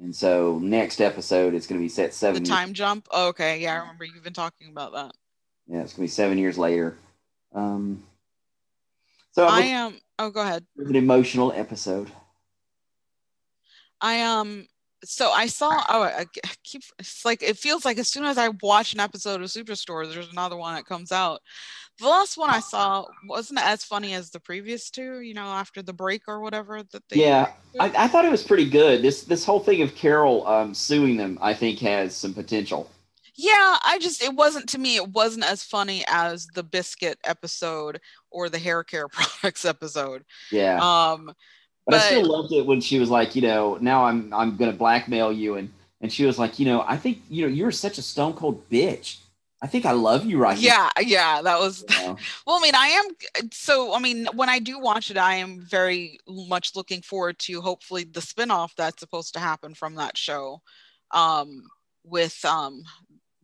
and 0.00 0.14
so 0.14 0.58
next 0.62 1.00
episode 1.00 1.54
is 1.54 1.66
going 1.66 1.80
to 1.80 1.84
be 1.84 1.88
set 1.88 2.10
The 2.10 2.16
seven. 2.16 2.42
years- 2.42 2.48
time 2.48 2.72
jump? 2.74 3.08
Oh, 3.10 3.28
okay. 3.28 3.60
Yeah, 3.60 3.74
I 3.74 3.78
remember 3.78 4.04
you've 4.04 4.24
been 4.24 4.32
talking 4.32 4.68
about 4.68 4.92
that. 4.92 5.12
yeah, 5.66 5.80
it's 5.82 5.92
going 5.92 5.96
to 5.96 6.00
be 6.02 6.08
seven 6.08 6.38
years 6.38 6.58
later. 6.58 6.96
Um, 7.54 8.02
so 9.32 9.46
I 9.46 9.58
I 9.58 9.62
am 9.62 9.98
oh 10.18 10.30
go 10.30 10.40
ahead. 10.42 10.64
an 10.76 10.96
emotional 10.96 11.52
episode. 11.52 12.10
I 14.00 14.22
um 14.22 14.66
so 15.04 15.30
I 15.30 15.46
saw 15.46 15.70
oh 15.88 16.02
I 16.02 16.26
keep 16.64 16.82
it's 16.98 17.24
like 17.24 17.42
it 17.42 17.56
feels 17.56 17.84
like 17.84 17.98
as 17.98 18.08
soon 18.08 18.24
as 18.24 18.38
I 18.38 18.48
watch 18.62 18.92
an 18.92 19.00
episode 19.00 19.40
of 19.40 19.48
Superstore, 19.48 20.12
there's 20.12 20.30
another 20.30 20.56
one 20.56 20.74
that 20.74 20.86
comes 20.86 21.12
out. 21.12 21.40
The 21.98 22.06
last 22.06 22.38
one 22.38 22.50
I 22.50 22.60
saw 22.60 23.06
wasn't 23.26 23.60
as 23.60 23.82
funny 23.82 24.14
as 24.14 24.30
the 24.30 24.38
previous 24.38 24.88
two, 24.88 25.20
you 25.20 25.34
know, 25.34 25.46
after 25.46 25.82
the 25.82 25.92
break 25.92 26.22
or 26.28 26.40
whatever 26.40 26.82
that 26.92 27.02
they 27.08 27.20
Yeah, 27.20 27.52
I, 27.80 28.04
I 28.04 28.08
thought 28.08 28.24
it 28.24 28.30
was 28.30 28.44
pretty 28.44 28.68
good. 28.68 29.02
This 29.02 29.24
this 29.24 29.44
whole 29.44 29.60
thing 29.60 29.82
of 29.82 29.94
Carol 29.94 30.46
um, 30.46 30.74
suing 30.74 31.16
them, 31.16 31.38
I 31.40 31.54
think, 31.54 31.80
has 31.80 32.14
some 32.14 32.34
potential. 32.34 32.90
Yeah, 33.38 33.78
I 33.84 33.98
just 34.00 34.20
it 34.20 34.34
wasn't 34.34 34.68
to 34.70 34.78
me 34.78 34.96
it 34.96 35.08
wasn't 35.10 35.44
as 35.44 35.62
funny 35.62 36.04
as 36.08 36.48
the 36.54 36.64
biscuit 36.64 37.18
episode 37.24 38.00
or 38.30 38.48
the 38.48 38.58
hair 38.58 38.82
care 38.82 39.06
products 39.12 39.64
episode. 39.64 40.24
Yeah. 40.50 40.78
Um 40.82 41.32
But, 41.88 41.96
I 41.96 42.00
still 42.00 42.26
loved 42.26 42.52
it 42.52 42.66
when 42.66 42.82
she 42.82 42.98
was 42.98 43.08
like, 43.08 43.34
you 43.34 43.40
know, 43.40 43.78
now 43.80 44.04
I'm 44.04 44.32
I'm 44.34 44.56
gonna 44.56 44.74
blackmail 44.74 45.32
you, 45.32 45.54
and 45.54 45.72
and 46.02 46.12
she 46.12 46.26
was 46.26 46.38
like, 46.38 46.58
you 46.58 46.66
know, 46.66 46.84
I 46.86 46.98
think 46.98 47.22
you 47.30 47.46
know 47.46 47.52
you're 47.52 47.72
such 47.72 47.96
a 47.96 48.02
stone 48.02 48.34
cold 48.34 48.68
bitch. 48.68 49.16
I 49.60 49.66
think 49.66 49.86
I 49.86 49.92
love 49.92 50.24
you 50.24 50.38
right 50.38 50.56
yeah, 50.56 50.90
yeah, 51.00 51.42
that 51.42 51.58
was 51.58 51.84
know? 51.88 52.16
Well, 52.46 52.58
I 52.58 52.62
mean, 52.62 52.74
I 52.74 52.88
am 52.88 53.48
so. 53.52 53.94
I 53.94 53.98
mean, 54.00 54.28
when 54.34 54.50
I 54.50 54.58
do 54.58 54.78
watch 54.78 55.10
it, 55.10 55.16
I 55.16 55.36
am 55.36 55.60
very 55.62 56.18
much 56.28 56.76
looking 56.76 57.00
forward 57.00 57.38
to 57.40 57.60
hopefully 57.62 58.04
the 58.04 58.20
spinoff 58.20 58.74
that's 58.76 59.00
supposed 59.00 59.32
to 59.32 59.40
happen 59.40 59.74
from 59.74 59.94
that 59.94 60.16
show, 60.16 60.60
um, 61.12 61.62
with 62.04 62.44
um 62.44 62.84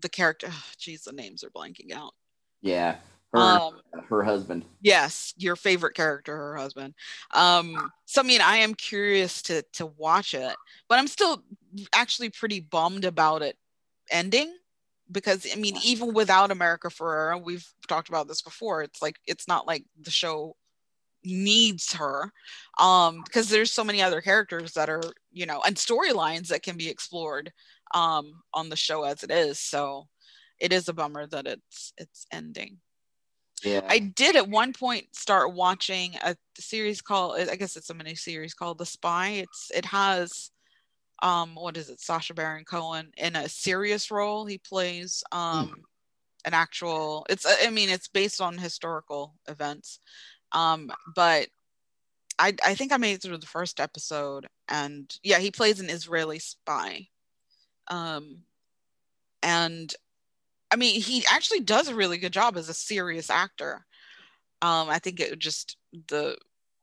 the 0.02 0.10
character. 0.10 0.50
Geez, 0.78 1.04
the 1.04 1.12
names 1.12 1.42
are 1.44 1.50
blanking 1.50 1.92
out. 1.92 2.12
Yeah, 2.60 2.96
her 3.34 3.40
Um, 3.40 3.80
her 4.08 4.22
husband. 4.22 4.64
yes, 4.80 5.34
your 5.36 5.56
favorite 5.56 5.94
character, 5.94 6.36
her 6.36 6.56
husband. 6.56 6.94
Um, 7.32 7.90
so 8.06 8.20
I 8.20 8.24
mean, 8.24 8.40
I 8.40 8.58
am 8.58 8.74
curious 8.74 9.42
to 9.42 9.62
to 9.74 9.86
watch 9.86 10.34
it, 10.34 10.54
but 10.88 10.98
I'm 10.98 11.08
still 11.08 11.42
actually 11.94 12.30
pretty 12.30 12.60
bummed 12.60 13.04
about 13.04 13.42
it 13.42 13.56
ending 14.10 14.54
because 15.10 15.46
I 15.52 15.56
mean, 15.56 15.76
even 15.84 16.14
without 16.14 16.50
America 16.50 16.88
Ferrera, 16.88 17.42
we've 17.42 17.66
talked 17.88 18.08
about 18.08 18.28
this 18.28 18.42
before. 18.42 18.82
It's 18.82 19.02
like 19.02 19.16
it's 19.26 19.48
not 19.48 19.66
like 19.66 19.84
the 20.00 20.10
show 20.10 20.56
needs 21.26 21.94
her 21.94 22.30
um 22.78 23.22
because 23.24 23.48
there's 23.48 23.70
so 23.70 23.82
many 23.82 24.02
other 24.02 24.20
characters 24.20 24.74
that 24.74 24.90
are 24.90 25.02
you 25.32 25.46
know 25.46 25.62
and 25.66 25.76
storylines 25.76 26.48
that 26.48 26.62
can 26.62 26.76
be 26.76 26.88
explored 26.88 27.50
um 27.94 28.42
on 28.52 28.68
the 28.68 28.76
show 28.76 29.04
as 29.04 29.22
it 29.22 29.30
is 29.30 29.58
so 29.58 30.06
it 30.60 30.70
is 30.72 30.86
a 30.88 30.92
bummer 30.92 31.26
that 31.26 31.46
it's 31.46 31.94
it's 31.96 32.26
ending 32.30 32.76
Yeah, 33.64 33.80
I 33.88 33.98
did 33.98 34.36
at 34.36 34.48
one 34.48 34.72
point 34.72 35.14
start 35.14 35.52
watching 35.54 36.14
a 36.22 36.36
series 36.58 37.00
called 37.02 37.38
I 37.38 37.56
guess 37.56 37.76
it's 37.76 37.90
a 37.90 37.94
mini 37.94 38.14
series 38.14 38.54
called 38.54 38.78
The 38.78 38.86
Spy. 38.86 39.30
It's 39.30 39.70
it 39.74 39.86
has 39.86 40.50
um 41.22 41.54
what 41.54 41.76
is 41.76 41.90
it 41.90 42.00
Sacha 42.00 42.34
Baron 42.34 42.64
Cohen 42.64 43.12
in 43.16 43.36
a 43.36 43.48
serious 43.48 44.10
role. 44.10 44.46
He 44.46 44.58
plays 44.58 45.24
um 45.32 45.84
an 46.44 46.54
actual 46.54 47.26
it's 47.30 47.46
I 47.48 47.70
mean 47.70 47.90
it's 47.90 48.08
based 48.08 48.40
on 48.40 48.58
historical 48.58 49.36
events. 49.48 50.00
Um 50.52 50.92
but 51.14 51.48
I 52.38 52.54
I 52.64 52.74
think 52.74 52.92
I 52.92 52.96
made 52.98 53.14
it 53.14 53.22
through 53.22 53.38
the 53.38 53.46
first 53.46 53.80
episode 53.80 54.48
and 54.68 55.14
yeah, 55.22 55.38
he 55.38 55.50
plays 55.50 55.80
an 55.80 55.90
Israeli 55.90 56.38
spy. 56.40 57.08
Um 57.88 58.44
and 59.42 59.94
I 60.74 60.76
mean, 60.76 61.00
he 61.00 61.24
actually 61.30 61.60
does 61.60 61.86
a 61.86 61.94
really 61.94 62.18
good 62.18 62.32
job 62.32 62.56
as 62.56 62.68
a 62.68 62.74
serious 62.74 63.30
actor. 63.30 63.86
Um, 64.60 64.90
I 64.90 64.98
think 64.98 65.20
it 65.20 65.38
just 65.38 65.76
the 66.08 66.36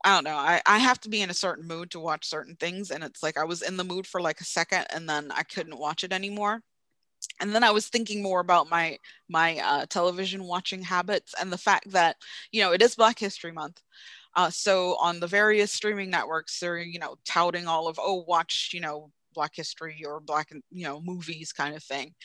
I 0.05 0.15
don't 0.15 0.23
know. 0.23 0.38
I, 0.38 0.61
I 0.65 0.77
have 0.77 1.01
to 1.01 1.09
be 1.09 1.22
in 1.22 1.30
a 1.30 1.34
certain 1.34 1.68
mood 1.68 1.91
to 1.91 1.99
watch 1.99 2.26
certain 2.26 2.55
things. 2.55 2.89
And 2.89 3.03
it's 3.03 3.22
like 3.22 3.38
I 3.38 3.43
was 3.43 3.61
in 3.61 3.76
the 3.76 3.84
mood 3.84 4.07
for 4.07 4.22
like 4.22 4.39
a 4.39 4.45
second 4.45 4.85
and 4.93 5.09
then 5.09 5.30
I 5.31 5.43
couldn't 5.43 5.77
watch 5.77 6.05
it 6.05 6.13
anymore. 6.13 6.61
And 7.41 7.53
then 7.53 7.65
I 7.65 7.72
was 7.72 7.89
thinking 7.89 8.23
more 8.23 8.39
about 8.39 8.69
my 8.69 8.97
my 9.27 9.59
uh, 9.59 9.85
television 9.88 10.45
watching 10.45 10.81
habits 10.81 11.35
and 11.39 11.51
the 11.51 11.57
fact 11.57 11.91
that, 11.91 12.15
you 12.53 12.61
know, 12.61 12.72
it 12.72 12.81
is 12.81 12.95
Black 12.95 13.19
History 13.19 13.51
Month. 13.51 13.81
Uh, 14.38 14.49
so 14.49 14.95
on 15.01 15.19
the 15.19 15.27
various 15.27 15.73
streaming 15.73 16.09
networks, 16.09 16.59
they're, 16.59 16.80
you 16.80 16.97
know, 16.97 17.18
touting 17.26 17.68
all 17.68 17.89
of, 17.89 17.99
oh, 18.01 18.23
watch, 18.26 18.72
you 18.73 18.80
know, 18.80 19.11
Black 19.34 19.51
history 19.53 20.03
or 20.05 20.22
Black, 20.22 20.49
you 20.72 20.85
know, 20.85 21.01
movies 21.01 21.51
kind 21.51 21.76
of 21.76 21.84
thing. 21.84 22.15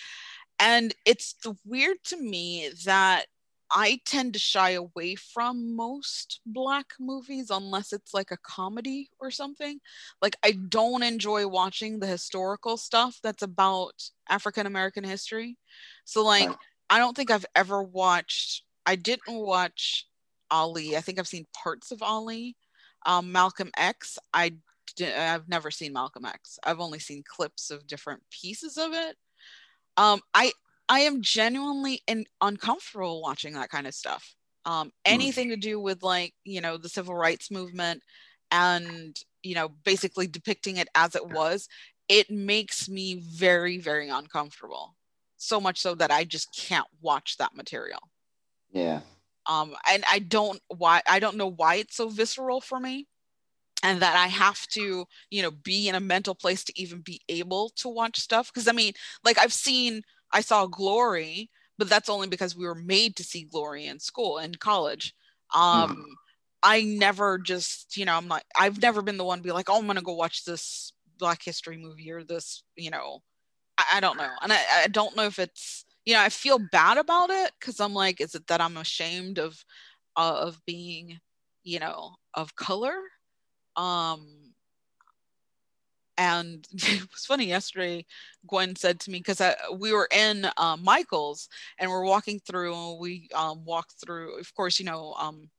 And 0.59 0.95
it's 1.05 1.35
weird 1.65 1.99
to 2.05 2.17
me 2.17 2.71
that 2.85 3.27
I 3.71 4.01
tend 4.07 4.35
to 4.35 4.39
shy 4.39 4.71
away 4.71 5.17
from 5.17 5.75
most 5.75 6.41
black 6.47 6.87
movies 7.01 7.51
unless 7.51 7.93
it's 7.93 8.15
like 8.15 8.31
a 8.31 8.39
comedy 8.39 9.11
or 9.19 9.31
something. 9.31 9.81
Like 10.23 10.37
I 10.45 10.53
don't 10.53 11.03
enjoy 11.03 11.47
watching 11.49 11.99
the 11.99 12.07
historical 12.07 12.77
stuff 12.77 13.19
that's 13.23 13.43
about 13.43 13.95
African 14.29 14.67
American 14.67 15.05
history. 15.05 15.59
So 16.05 16.25
like. 16.25 16.51
I 16.89 16.99
don't 16.99 17.17
think 17.17 17.33
I've 17.33 17.47
ever 17.57 17.83
watched 17.83 18.63
I 18.87 18.95
didn't 18.95 19.35
watch 19.35 20.07
Ali. 20.51 20.97
I 20.97 21.01
think 21.01 21.19
I've 21.19 21.27
seen 21.27 21.47
parts 21.53 21.91
of 21.91 22.03
Ali. 22.03 22.57
Um, 23.05 23.33
Malcolm 23.33 23.71
X, 23.77 24.19
I 24.33 24.55
I've 25.03 25.49
never 25.49 25.71
seen 25.73 25.93
Malcolm 25.93 26.25
X. 26.25 26.59
I've 26.65 26.81
only 26.81 27.01
seen 27.01 27.25
clips 27.27 27.71
of 27.71 27.87
different 27.87 28.23
pieces 28.31 28.79
of 28.79 28.93
it 28.93 29.17
um 29.97 30.21
i 30.35 30.53
i 30.89 31.01
am 31.01 31.23
genuinely 31.23 32.03
in, 32.07 32.25
uncomfortable 32.41 33.23
watching 33.23 33.55
that 33.55 33.71
kind 33.71 33.87
of 33.87 33.95
stuff. 33.95 34.35
Um 34.65 34.93
anything 35.05 35.51
to 35.51 35.57
do 35.57 35.81
with 35.81 36.03
like 36.03 36.35
you 36.45 36.61
know 36.61 36.77
the 36.77 36.89
civil 36.89 37.15
rights 37.15 37.51
movement 37.51 38.03
and 38.51 39.17
you 39.43 39.55
know 39.55 39.69
basically 39.85 40.27
depicting 40.27 40.77
it 40.77 40.89
as 40.95 41.15
it 41.15 41.27
was 41.27 41.69
it 42.09 42.31
makes 42.31 42.89
me 42.89 43.15
very 43.15 43.79
very 43.79 44.09
uncomfortable. 44.09 44.95
So 45.39 45.61
much 45.61 45.79
so 45.81 45.95
that 45.97 46.11
i 46.11 46.25
just 46.25 46.55
can't 46.57 46.87
watch 47.01 47.37
that 47.39 47.55
material. 47.55 48.01
Yeah, 48.73 49.01
um 49.49 49.75
and 49.89 50.05
i 50.11 50.19
don't 50.19 50.61
why 50.69 51.03
i 51.09 51.19
don't 51.19 51.37
know 51.37 51.51
why 51.51 51.77
it's 51.77 51.97
so 51.97 52.09
visceral 52.09 52.61
for 52.61 52.81
me 52.81 53.07
and 53.87 54.03
that 54.03 54.17
i 54.17 54.27
have 54.27 54.67
to 54.67 55.07
you 55.31 55.43
know 55.43 55.51
be 55.51 55.89
in 55.89 55.95
a 55.95 56.01
mental 56.01 56.35
place 56.35 56.65
to 56.65 56.73
even 56.81 57.01
be 57.01 57.21
able 57.29 57.71
to 57.71 57.89
watch 57.89 58.19
stuff 58.19 58.53
because 58.53 58.69
i 58.69 58.73
mean 58.73 58.93
like 59.25 59.39
i've 59.39 59.53
seen 59.53 60.03
i 60.33 60.41
saw 60.41 60.67
glory 60.67 61.49
but 61.79 61.89
that's 61.89 62.09
only 62.09 62.27
because 62.27 62.57
we 62.57 62.67
were 62.67 62.75
made 62.75 63.17
to 63.17 63.25
see 63.25 63.45
glory 63.45 63.85
in 63.87 64.01
school 64.01 64.39
in 64.39 64.55
college. 64.55 65.15
Um 65.55 66.05
i 66.63 66.83
never 66.83 67.39
just 67.39 67.97
you 67.99 68.05
know 68.07 68.15
i'm 68.17 68.29
like 68.29 68.45
i've 68.59 68.81
never 68.81 69.03
been 69.03 69.19
the 69.19 69.25
one 69.25 69.39
to 69.39 69.45
be 69.45 69.53
like 69.53 69.69
oh 69.69 69.79
i'm 69.79 69.87
gonna 69.87 70.01
go 70.01 70.15
watch 70.15 70.45
this 70.45 70.93
black 71.19 71.43
history 71.43 71.77
movie 71.77 72.11
or 72.11 72.25
this 72.25 72.63
you 72.77 72.91
know. 72.91 73.21
I, 73.79 73.85
I 73.97 74.01
don't 74.01 74.17
know 74.17 74.31
and 74.43 74.53
I, 74.53 74.61
I 74.85 74.87
don't 74.89 75.15
know 75.17 75.25
if 75.25 75.39
it's 75.39 75.85
you 76.07 76.15
know 76.15 76.21
i 76.21 76.31
feel 76.31 76.59
bad 76.73 76.97
about 76.97 77.29
it 77.29 77.53
because 77.61 77.79
i'm 77.79 77.93
like 77.93 78.23
is 78.23 78.35
it 78.35 78.47
that 78.47 78.63
i'm 78.63 78.79
ashamed 78.79 79.39
of 79.39 79.63
uh, 80.17 80.39
of 80.47 80.59
being 80.67 81.19
you 81.63 81.79
know 81.79 82.15
of 82.33 82.57
color 82.57 82.97
um 83.77 84.27
and 86.19 86.67
it 86.73 87.03
was 87.13 87.27
funny 87.27 87.47
yesterday 87.47 88.05
gwen 88.47 88.75
said 88.77 88.99
to 89.01 89.11
me 89.11 89.19
because 89.19 89.43
we 89.79 89.93
were 89.93 90.09
in 90.13 90.47
uh, 90.57 90.77
michael's 90.81 91.49
and 91.79 91.91
we're 91.91 92.05
walking 92.05 92.41
through 92.41 92.75
and 92.75 93.01
we 93.01 93.29
um, 93.35 93.65
walked 93.65 93.95
through 94.05 94.39
of 94.39 94.55
course 94.55 94.79
you 94.79 94.85
know 94.85 95.15
um 95.19 95.51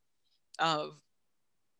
uh, 0.58 0.86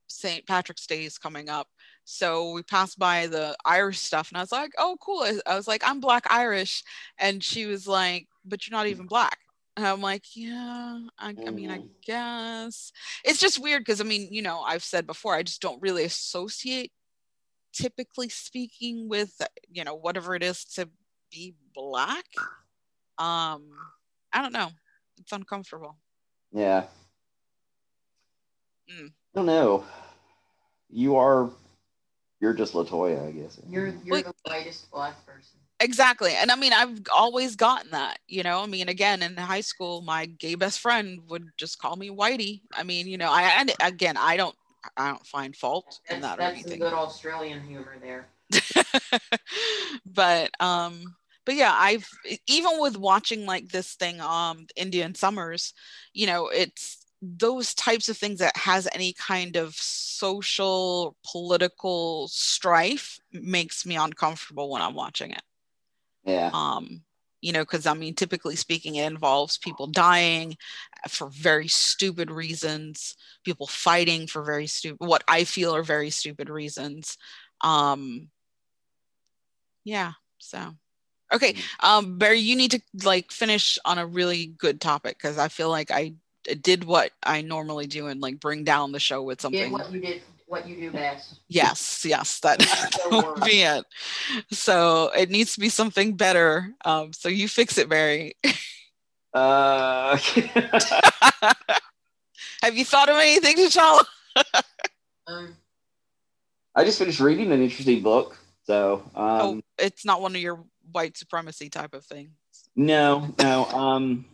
st 0.09 0.47
patrick's 0.47 0.87
day 0.87 1.05
is 1.05 1.19
coming 1.19 1.49
up. 1.49 1.69
So 2.05 2.53
we 2.53 2.63
passed 2.63 2.99
by 2.99 3.27
the 3.27 3.57
irish 3.65 3.99
stuff 3.99 4.31
and 4.31 4.39
i 4.39 4.41
was 4.41 4.53
like 4.53 4.73
oh 4.79 4.97
cool. 5.01 5.21
I, 5.23 5.39
I 5.47 5.55
was 5.57 5.69
like 5.69 5.83
i'm 5.85 6.01
black 6.01 6.27
irish. 6.31 6.83
And 7.19 7.45
she 7.45 7.67
was 7.67 7.87
like 7.87 8.27
but 8.45 8.67
you're 8.67 8.77
not 8.77 8.87
even 8.87 9.07
black. 9.07 9.39
and 9.43 9.48
I'm 9.85 10.01
like, 10.01 10.25
yeah, 10.37 11.01
I, 11.19 11.35
I 11.47 11.51
mean, 11.51 11.71
I 11.71 11.79
Mhm. 11.79 11.91
guess 12.05 12.93
it's 13.25 13.39
just 13.41 13.59
weird 13.59 13.83
because 13.83 14.01
I 14.01 14.05
mean, 14.05 14.33
you 14.33 14.43
know, 14.43 14.61
I've 14.61 14.85
said 14.85 15.07
before, 15.07 15.35
I 15.35 15.43
just 15.43 15.61
don't 15.63 15.81
really 15.83 16.05
associate, 16.05 16.93
typically 17.73 18.29
speaking, 18.29 19.09
with 19.09 19.41
you 19.71 19.85
know 19.85 19.95
whatever 19.95 20.35
it 20.35 20.43
is 20.43 20.65
to 20.77 20.89
be 21.31 21.55
black. 21.75 22.27
Um, 23.19 23.69
I 24.33 24.43
don't 24.43 24.53
know. 24.53 24.71
It's 25.19 25.33
uncomfortable. 25.33 25.99
yeah. 26.53 26.87
I 28.91 29.11
don't 29.35 29.47
know. 29.47 29.85
You 30.89 31.17
are. 31.17 31.51
You're 32.41 32.55
just 32.55 32.73
Latoya, 32.73 33.29
I 33.29 33.33
guess. 33.33 33.61
You're 33.69 33.89
you're 33.89 34.15
Wait. 34.17 34.25
the 34.25 34.33
whitest 34.45 34.91
black 34.91 35.25
person. 35.27 35.59
Exactly. 35.81 36.33
And 36.35 36.51
I 36.51 36.57
mean, 36.57 36.73
I've 36.73 37.01
always 37.15 37.55
gotten 37.55 37.93
that, 37.93 38.19
you 38.27 38.43
know. 38.43 38.63
I 38.63 38.67
mean, 38.67 38.89
again, 38.89 39.23
in 39.23 39.37
high 39.37 39.61
school, 39.61 40.01
my 40.03 40.27
gay 40.27 40.57
best 40.57 40.81
friend 40.81 41.21
would 41.29 41.51
just 41.57 41.79
call 41.79 41.95
me 41.97 42.11
Whitey. 42.11 42.63
I 42.75 42.83
mean, 42.83 43.07
you 43.07 43.17
know, 43.17 43.31
I 43.31 43.43
and 43.59 43.73
again, 43.81 44.17
I 44.17 44.37
don't 44.37 44.57
I 44.97 45.09
don't 45.11 45.27
find 45.27 45.55
fault 45.55 46.01
in 46.11 46.21
That's 46.21 46.33
that 46.33 46.41
or 46.41 46.43
that's 46.43 46.63
some 46.63 46.73
anything. 46.73 46.79
good 46.79 46.93
Australian 46.95 47.61
humor 47.63 47.97
there. 48.01 48.27
but 50.07 50.51
um 50.61 51.15
but 51.45 51.55
yeah, 51.55 51.75
I've 51.75 52.09
even 52.47 52.73
with 52.79 52.97
watching 52.99 53.47
like 53.47 53.69
this 53.71 53.95
thing 53.95 54.21
um 54.21 54.67
Indian 54.77 55.15
Summers, 55.15 55.73
you 56.13 56.27
know, 56.27 56.49
it's 56.49 57.05
those 57.23 57.75
types 57.75 58.09
of 58.09 58.17
things 58.17 58.39
that 58.41 58.57
has 58.57 58.89
any 58.95 59.13
kind 59.13 59.57
of 59.57 59.75
social 59.75 61.17
political 61.31 62.29
strife 62.29 63.19
makes 63.33 63.85
me 63.87 63.97
uncomfortable 63.97 64.71
when 64.71 64.83
I'm 64.83 64.95
watching 64.95 65.31
it 65.33 65.43
Yeah. 66.29 66.51
um 66.53 67.03
you 67.41 67.53
know 67.53 67.63
because 67.63 67.87
i 67.87 67.95
mean 67.95 68.15
typically 68.15 68.55
speaking 68.57 68.97
it 68.97 69.07
involves 69.07 69.57
people 69.59 69.87
dying 69.87 70.57
for 71.09 71.29
very 71.29 71.69
stupid 71.69 72.31
reasons 72.31 73.17
people 73.45 73.67
fighting 73.67 74.27
for 74.27 74.43
very 74.45 74.67
stupid 74.67 75.07
what 75.07 75.25
i 75.29 75.45
feel 75.45 75.75
are 75.75 75.83
very 75.83 76.11
stupid 76.11 76.51
reasons. 76.51 77.17
Um 77.63 78.29
yeah 79.85 80.13
so. 80.39 80.75
Okay 81.33 81.55
um 81.81 82.19
barry 82.19 82.39
you 82.39 82.57
need 82.57 82.71
to 82.73 82.81
like 83.05 83.31
finish 83.33 83.79
on 83.85 83.99
a 83.99 84.07
really 84.07 84.47
good 84.47 84.81
topic 84.81 85.17
because 85.19 85.39
i 85.39 85.49
feel 85.49 85.71
like 85.71 85.91
i 85.91 86.13
did 86.63 86.85
what 86.85 87.13
i 87.23 87.43
normally 87.43 87.87
do 87.87 88.07
and 88.07 88.21
like 88.21 88.41
bring 88.41 88.65
down 88.65 88.93
the 88.93 89.01
show 89.01 89.23
with 89.23 89.39
Did 89.39 89.43
something. 89.43 89.73
what 89.73 89.93
you 89.93 90.01
did, 90.01 90.23
what 90.49 90.67
you 90.67 90.77
do 90.77 90.91
best. 90.91 91.41
yes 91.49 92.05
yes 92.09 92.41
that 92.41 92.59
That's 92.59 92.99
would 93.11 93.45
be 93.45 93.61
it 93.63 93.85
so 94.51 95.11
it 95.17 95.31
needs 95.31 95.53
to 95.55 95.61
be 95.61 95.69
something 95.69 96.17
better 96.17 96.73
um 96.85 97.13
so 97.13 97.29
you 97.29 97.49
fix 97.49 97.79
it 97.79 97.89
barry 97.89 98.35
Uh, 99.35 100.17
have 102.63 102.75
you 102.77 102.85
thought 102.85 103.11
of 103.11 103.17
anything 103.17 103.57
T'Challa? 103.57 104.05
Um, 105.27 105.55
I 106.75 106.85
just 106.85 106.99
finished 106.99 107.21
reading 107.21 107.53
an 107.53 107.61
interesting 107.61 108.03
book. 108.03 108.39
So, 108.65 109.03
um, 109.15 109.41
oh 109.41 109.61
it's 109.79 110.05
not 110.07 110.23
one 110.23 110.35
of 110.35 110.41
your 110.41 110.65
white 110.93 111.17
supremacy 111.19 111.69
type 111.69 111.93
of 111.95 112.05
things 112.07 112.31
no, 112.75 113.35
no. 113.39 113.65
Um, 113.67 114.25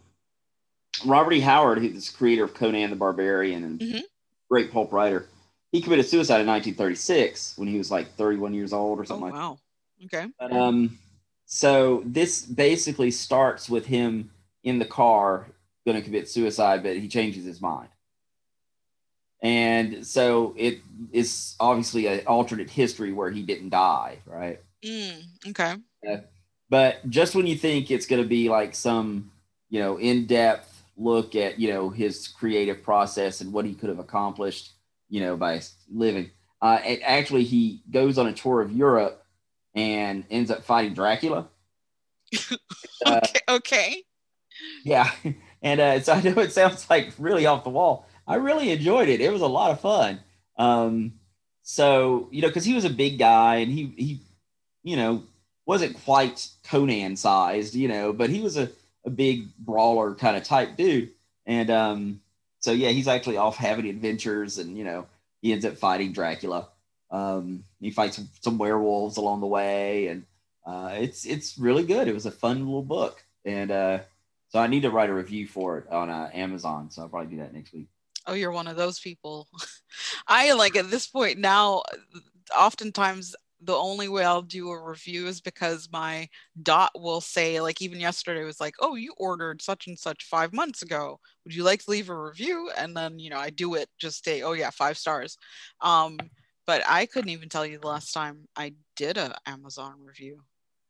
Robert 1.05 1.33
E. 1.33 1.41
Howard, 1.41 1.79
who's 1.79 2.11
the 2.13 2.17
creator 2.17 2.45
of 2.45 2.53
Conan 2.55 2.91
the 2.91 2.97
Barbarian 2.97 3.65
and 3.65 3.81
Mhm. 3.81 4.03
great 4.51 4.71
pulp 4.71 4.93
writer, 4.93 5.27
he 5.75 5.83
committed 5.83 6.07
suicide 6.07 6.41
in 6.41 6.47
1936 6.47 7.59
when 7.59 7.67
he 7.67 7.77
was 7.77 7.91
like 7.91 8.15
31 8.15 8.55
years 8.55 8.73
old 8.73 9.01
or 9.01 9.03
oh 9.03 9.05
something 9.05 9.25
like 9.25 9.35
wow 9.35 9.59
okay 10.05 10.29
that. 10.39 10.53
Um, 10.53 10.99
so 11.47 12.05
this 12.07 12.43
basically 12.47 13.11
starts 13.11 13.69
with 13.69 13.85
him 13.85 14.31
in 14.63 14.79
the 14.79 14.85
car 14.85 15.47
going 15.85 15.97
to 15.97 16.03
commit 16.03 16.29
suicide, 16.29 16.83
but 16.83 16.97
he 16.97 17.09
changes 17.09 17.45
his 17.45 17.61
mind. 17.61 17.89
And 19.43 20.07
so 20.07 20.55
it 20.57 20.79
is 21.13 21.57
obviously 21.59 22.07
an 22.07 22.21
alternate 22.27 22.71
history 22.71 23.13
where 23.13 23.31
he 23.31 23.43
didn't 23.43 23.71
die, 23.71 24.19
right? 24.27 24.61
mm, 24.83 25.23
okay 25.49 25.75
But 26.71 27.11
just 27.11 27.35
when 27.35 27.49
you 27.49 27.57
think 27.57 27.91
it's 27.91 28.07
going 28.07 28.23
to 28.23 28.29
be 28.29 28.49
like 28.49 28.77
some, 28.77 29.33
you 29.71 29.81
know, 29.81 29.99
in-depth 29.99 30.85
look 30.97 31.35
at, 31.35 31.59
you 31.59 31.69
know, 31.73 31.91
his 31.91 32.29
creative 32.29 32.83
process 32.83 33.41
and 33.41 33.53
what 33.53 33.65
he 33.65 33.75
could 33.75 33.89
have 33.89 33.99
accomplished, 33.99 34.74
you 35.15 35.21
know, 35.21 35.37
by 35.37 35.61
living, 35.93 36.33
uh, 36.61 36.81
it, 36.85 37.01
actually 37.05 37.45
he 37.45 37.83
goes 37.89 38.19
on 38.19 38.27
a 38.27 38.33
tour 38.33 38.61
of 38.61 38.73
Europe 38.73 39.25
and 39.77 40.25
ends 40.29 40.51
up 40.51 40.65
fighting 40.65 40.93
Dracula. 40.93 41.47
Uh, 43.07 43.21
okay 43.23 43.41
okay 43.49 44.03
yeah, 44.85 45.09
and 45.63 45.81
uh, 45.81 46.01
so 46.01 46.15
I 46.15 46.21
know 46.21 46.41
it 46.41 46.53
sounds 46.53 46.91
like 46.91 47.13
really 47.17 47.47
off 47.47 47.63
the 47.63 47.71
wall. 47.71 48.09
I 48.27 48.37
really 48.37 48.73
enjoyed 48.73 49.09
it. 49.09 49.21
It 49.21 49.33
was 49.33 49.43
a 49.43 49.47
lot 49.47 49.71
of 49.71 49.81
fun. 49.81 50.19
Um, 50.57 51.13
so 51.63 52.29
you 52.33 52.43
know, 52.43 52.49
because 52.49 52.65
he 52.65 52.75
was 52.75 52.85
a 52.85 52.91
big 52.91 53.21
guy 53.21 53.57
and 53.57 53.71
he 53.71 53.95
he, 53.97 54.21
you 54.83 54.97
know, 54.97 55.23
wasn't 55.67 56.03
quite 56.05 56.49
Conan 56.65 57.15
sized, 57.15 57.77
you 57.77 57.87
know, 57.87 58.13
but 58.13 58.31
he 58.31 58.41
was 58.41 58.57
a, 58.57 58.69
a 59.05 59.11
big 59.11 59.47
brawler 59.59 60.17
kind 60.17 60.37
of 60.37 60.43
type 60.43 60.77
dude. 60.77 61.11
And 61.47 61.71
um, 61.71 62.21
so 62.65 62.73
yeah, 62.73 62.89
he's 62.89 63.09
actually 63.09 63.37
off 63.37 63.59
having 63.59 63.87
adventures, 63.87 64.57
and 64.57 64.79
you 64.79 64.85
know, 64.85 65.05
he 65.43 65.53
ends 65.53 65.67
up 65.67 65.77
fighting 65.77 66.13
Dracula. 66.15 66.69
Um, 67.11 67.65
he 67.79 67.91
fights 67.91 68.19
some 68.41 68.57
werewolves 68.57 69.19
along 69.19 69.43
the 69.43 69.47
way, 69.47 70.07
and 70.07 70.25
uh, 70.65 70.93
it's 70.95 71.27
it's 71.27 71.59
really 71.59 71.85
good. 71.85 72.09
It 72.09 72.15
was 72.15 72.25
a 72.25 72.31
fun 72.31 72.65
little 72.65 72.81
book, 72.81 73.23
and 73.45 73.71
uh, 73.71 73.99
so 74.49 74.61
I 74.61 74.67
need 74.67 74.81
to 74.81 74.91
write 74.91 75.11
a 75.11 75.15
review 75.15 75.47
for 75.47 75.77
it 75.77 75.91
on 75.91 76.09
uh, 76.09 76.31
Amazon. 76.33 76.91
So 76.91 77.03
I'll 77.03 77.11
probably 77.11 77.37
do 77.37 77.43
that 77.43 77.53
next 77.53 77.75
week. 77.75 77.89
oh 78.27 78.33
you're 78.33 78.51
one 78.51 78.67
of 78.67 78.77
those 78.77 78.99
people 78.99 79.47
i 80.27 80.55
like 80.55 80.77
at 80.77 80.91
this 80.91 81.07
point 81.07 81.39
now 81.39 81.83
oftentimes 82.59 83.37
the 83.65 83.75
only 83.75 84.09
way 84.09 84.25
i'll 84.25 84.43
do 84.43 84.71
a 84.71 84.83
review 84.83 85.27
is 85.27 85.41
because 85.41 85.89
my 85.93 86.29
dot 86.63 86.91
will 86.95 87.21
say 87.21 87.61
like 87.61 87.81
even 87.81 88.01
yesterday 88.01 88.45
was 88.45 88.61
like 88.61 88.75
oh 88.81 88.95
you 88.95 89.15
ordered 89.19 89.61
such 89.63 89.87
and 89.87 89.99
such 89.99 90.25
five 90.25 90.53
months 90.53 90.83
ago. 90.83 91.19
Would 91.45 91.55
you 91.55 91.65
like 91.65 91.85
to 91.85 91.91
leave 91.91 92.09
a 92.09 92.19
review? 92.19 92.71
And 92.77 92.97
then 92.97 93.19
you 93.19 93.31
know 93.31 93.39
i 93.39 93.51
do 93.51 93.75
it 93.75 93.89
just 93.99 94.25
say 94.25 94.43
oh 94.43 94.53
yeah 94.53 94.71
five 94.71 94.99
stars. 94.99 95.37
Um 95.81 96.19
but 96.67 96.83
i 96.89 97.07
couldn't 97.07 97.31
even 97.31 97.49
tell 97.49 97.67
you 97.67 97.79
the 97.79 97.87
last 97.87 98.13
time 98.13 98.49
i 98.57 98.75
did 98.97 99.17
a 99.17 99.35
amazon 99.47 99.95
review. 100.05 100.43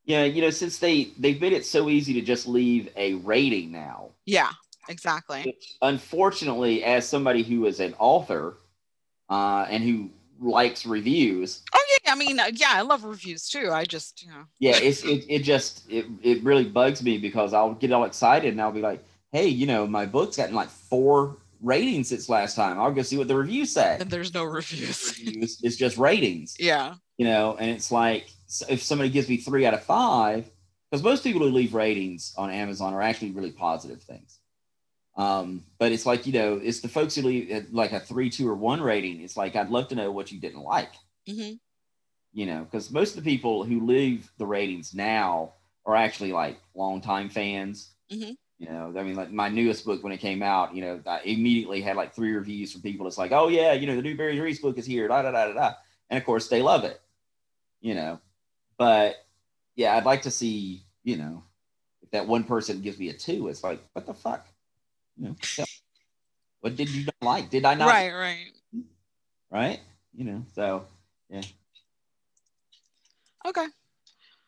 Yeah, 0.07 0.25
you 0.25 0.43
know, 0.43 0.51
since 0.51 0.79
they 0.79 1.05
they've 1.19 1.41
made 1.41 1.55
it 1.55 1.65
so 1.65 1.89
easy 1.89 2.13
to 2.15 2.21
just 2.21 2.47
leave 2.47 2.91
a 2.97 3.15
rating 3.15 3.73
now. 3.73 4.11
yeah 4.27 4.51
exactly. 4.89 5.43
Which, 5.45 5.77
unfortunately, 5.81 6.85
as 6.85 7.09
somebody 7.09 7.43
who 7.43 7.67
is 7.67 7.81
an 7.81 7.95
author 7.99 8.59
uh, 9.31 9.67
and 9.71 9.83
who 9.83 10.11
likes 10.45 10.87
reviews, 10.87 11.63
oh 11.75 11.85
yeah 12.05 12.13
i 12.13 12.17
mean 12.17 12.39
uh, 12.39 12.51
yeah 12.53 12.73
i 12.73 12.83
love 12.83 13.05
reviews 13.05 13.49
too 13.49 13.71
i 13.73 13.85
just 13.85 14.23
you 14.23 14.29
know 14.31 14.45
yeah, 14.59 14.77
it's 14.77 15.05
it, 15.05 15.25
it 15.29 15.39
just 15.41 15.91
it, 15.91 16.07
it 16.23 16.43
really 16.43 16.65
bugs 16.65 17.03
me 17.03 17.19
because 17.19 17.53
I'll 17.53 17.75
get 17.75 17.93
all 17.93 18.05
excited 18.05 18.51
and 18.51 18.61
I'll 18.61 18.73
be 18.73 18.81
like, 18.81 19.05
hey, 19.33 19.49
you 19.49 19.67
know, 19.67 19.87
my 19.87 20.07
book's 20.07 20.37
gotten 20.37 20.55
like 20.55 20.69
four 20.69 21.39
ratings 21.61 22.09
since 22.09 22.29
last 22.29 22.57
time. 22.57 22.79
I'll 22.79 22.93
go 22.93 23.03
see 23.03 23.19
what 23.19 23.29
the 23.29 23.37
reviews 23.37 23.73
say. 23.73 23.99
and 24.01 24.11
there's 24.11 24.33
no 24.33 24.45
reviews 24.45 25.19
Reviews, 25.27 25.61
it's 25.63 25.77
just 25.77 25.99
ratings, 25.99 26.57
yeah 26.59 26.95
you 27.17 27.27
know, 27.27 27.57
and 27.59 27.71
it's 27.71 27.93
like 27.93 28.29
if 28.69 28.83
somebody 28.83 29.11
gives 29.11 29.29
me 29.29 29.37
three 29.37 29.67
out 29.67 29.75
of 29.75 29.83
five, 29.85 30.51
because 30.91 31.03
most 31.03 31.23
people 31.23 31.41
who 31.41 31.49
leave 31.49 31.75
ratings 31.75 32.35
on 32.37 32.51
Amazon 32.51 32.95
are 32.95 33.03
actually 33.03 33.31
really 33.33 33.53
positive 33.53 34.03
things. 34.03 34.39
Um, 35.17 35.63
but 35.79 35.93
it's 35.93 36.07
like 36.07 36.27
you 36.27 36.33
know, 36.33 36.61
it's 36.63 36.81
the 36.81 36.89
folks 36.89 37.15
who 37.15 37.23
leave 37.23 37.51
uh, 37.53 37.61
like 37.71 37.93
a 37.93 38.01
three, 38.01 38.31
two, 38.31 38.49
or 38.49 38.55
one 38.55 38.81
rating. 38.81 39.21
It's 39.23 39.37
like 39.37 39.55
I'd 39.57 39.71
love 39.71 39.89
to 39.89 39.95
know 39.95 40.11
what 40.11 40.33
you 40.33 40.41
didn't 40.41 40.63
like. 40.63 40.93
hmm 41.29 41.53
you 42.37 42.47
know, 42.47 42.65
because 42.65 42.91
most 42.91 43.17
of 43.17 43.23
the 43.23 43.31
people 43.31 43.63
who 43.63 43.87
leave 43.87 44.29
the 44.39 44.45
ratings 44.47 44.93
now 44.93 45.53
are 45.87 45.95
actually 45.95 46.33
like 46.33 46.59
longtime 46.75 47.29
fans. 47.29 47.91
Mhm. 48.11 48.37
You 48.59 48.69
know, 48.69 48.93
I 48.97 49.05
mean, 49.05 49.15
like 49.15 49.31
my 49.31 49.49
newest 49.49 49.85
book 49.85 50.03
when 50.03 50.13
it 50.13 50.19
came 50.19 50.43
out, 50.43 50.75
you 50.75 50.83
know, 50.83 51.01
I 51.07 51.21
immediately 51.21 51.81
had 51.81 51.95
like 51.97 52.13
three 52.13 52.33
reviews 52.33 52.73
from 52.73 52.83
people. 52.83 53.07
It's 53.07 53.19
like, 53.19 53.31
oh 53.31 53.47
yeah, 53.47 53.73
you 53.73 53.87
know, 53.87 53.95
the 53.95 54.03
new 54.03 54.17
Barry 54.17 54.41
Reese 54.41 54.61
book 54.61 54.79
is 54.79 54.85
here, 54.87 55.07
da 55.07 55.23
da 55.23 55.31
da 55.31 55.47
da 55.47 55.53
da, 55.53 55.73
and 56.11 56.19
of 56.19 56.25
course 56.25 56.49
they 56.49 56.61
love 56.61 56.83
it. 56.83 57.01
You 57.81 57.95
know, 57.95 58.19
but 58.79 59.25
yeah, 59.77 59.95
I'd 59.97 60.05
like 60.05 60.23
to 60.23 60.31
see, 60.33 60.83
you 61.05 61.17
know, 61.17 61.45
if 62.03 62.11
that 62.11 62.27
one 62.27 62.43
person 62.43 62.81
gives 62.81 62.99
me 62.99 63.11
a 63.11 63.13
two, 63.13 63.47
it's 63.47 63.63
like, 63.63 63.81
what 63.93 64.07
the 64.07 64.15
fuck? 64.15 64.45
Know, 65.17 65.37
what 66.61 66.77
did 66.77 66.89
you 66.91 67.05
not 67.07 67.15
like? 67.23 67.51
Did 67.51 67.65
I 67.65 67.75
not? 67.75 67.89
right 67.89 68.13
right 68.13 68.47
Right. 69.51 69.81
You 70.15 70.25
know, 70.25 70.45
so 70.55 70.85
yeah. 71.31 71.43
okay 73.47 73.67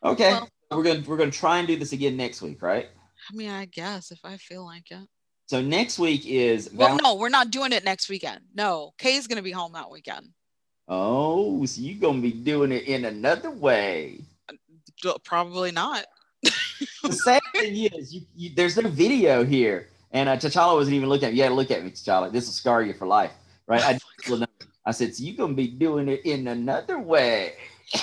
Okay. 0.04 0.30
Well- 0.32 0.48
we're 0.72 0.82
gonna 0.82 1.02
we're 1.06 1.16
gonna 1.16 1.30
try 1.30 1.58
and 1.58 1.68
do 1.68 1.76
this 1.76 1.92
again 1.92 2.16
next 2.16 2.42
week, 2.42 2.60
right? 2.60 2.88
I 3.30 3.36
mean, 3.36 3.50
I 3.50 3.66
guess 3.66 4.10
if 4.10 4.18
I 4.24 4.36
feel 4.36 4.64
like 4.64 4.90
it. 4.90 5.06
So 5.46 5.62
next 5.62 5.96
week 6.00 6.26
is 6.26 6.68
Well, 6.72 6.88
Val- 6.88 6.98
no, 7.02 7.14
we're 7.14 7.28
not 7.28 7.52
doing 7.52 7.70
it 7.72 7.84
next 7.84 8.08
weekend. 8.08 8.40
No, 8.52 8.92
Kay's 8.98 9.28
gonna 9.28 9.42
be 9.42 9.52
home 9.52 9.72
that 9.74 9.88
weekend. 9.90 10.30
Oh, 10.88 11.64
so 11.66 11.80
you're 11.80 12.00
gonna 12.00 12.20
be 12.20 12.32
doing 12.32 12.72
it 12.72 12.84
in 12.84 13.04
another 13.04 13.50
way. 13.52 14.22
Uh, 14.48 15.18
probably 15.22 15.70
not. 15.70 16.04
The 16.42 17.12
sad 17.12 17.40
thing 17.54 17.76
is, 17.76 18.12
you, 18.12 18.22
you, 18.34 18.50
there's 18.56 18.76
no 18.76 18.88
video 18.88 19.44
here, 19.44 19.88
and 20.12 20.28
uh, 20.28 20.36
T'Challa 20.36 20.74
wasn't 20.74 20.94
even 20.94 21.08
looking 21.08 21.28
at 21.28 21.32
me. 21.32 21.38
You 21.38 21.42
had 21.44 21.50
to 21.50 21.54
look 21.54 21.70
at 21.70 21.84
me, 21.84 21.90
T'Challa. 21.90 22.32
This 22.32 22.46
will 22.46 22.52
scar 22.52 22.82
you 22.82 22.94
for 22.94 23.06
life, 23.06 23.32
right? 23.66 23.82
I, 23.82 23.98
I 24.84 24.90
said, 24.92 25.14
so 25.14 25.24
you're 25.24 25.36
gonna 25.36 25.54
be 25.54 25.68
doing 25.68 26.08
it 26.08 26.22
in 26.24 26.48
another 26.48 26.98
way. 26.98 27.54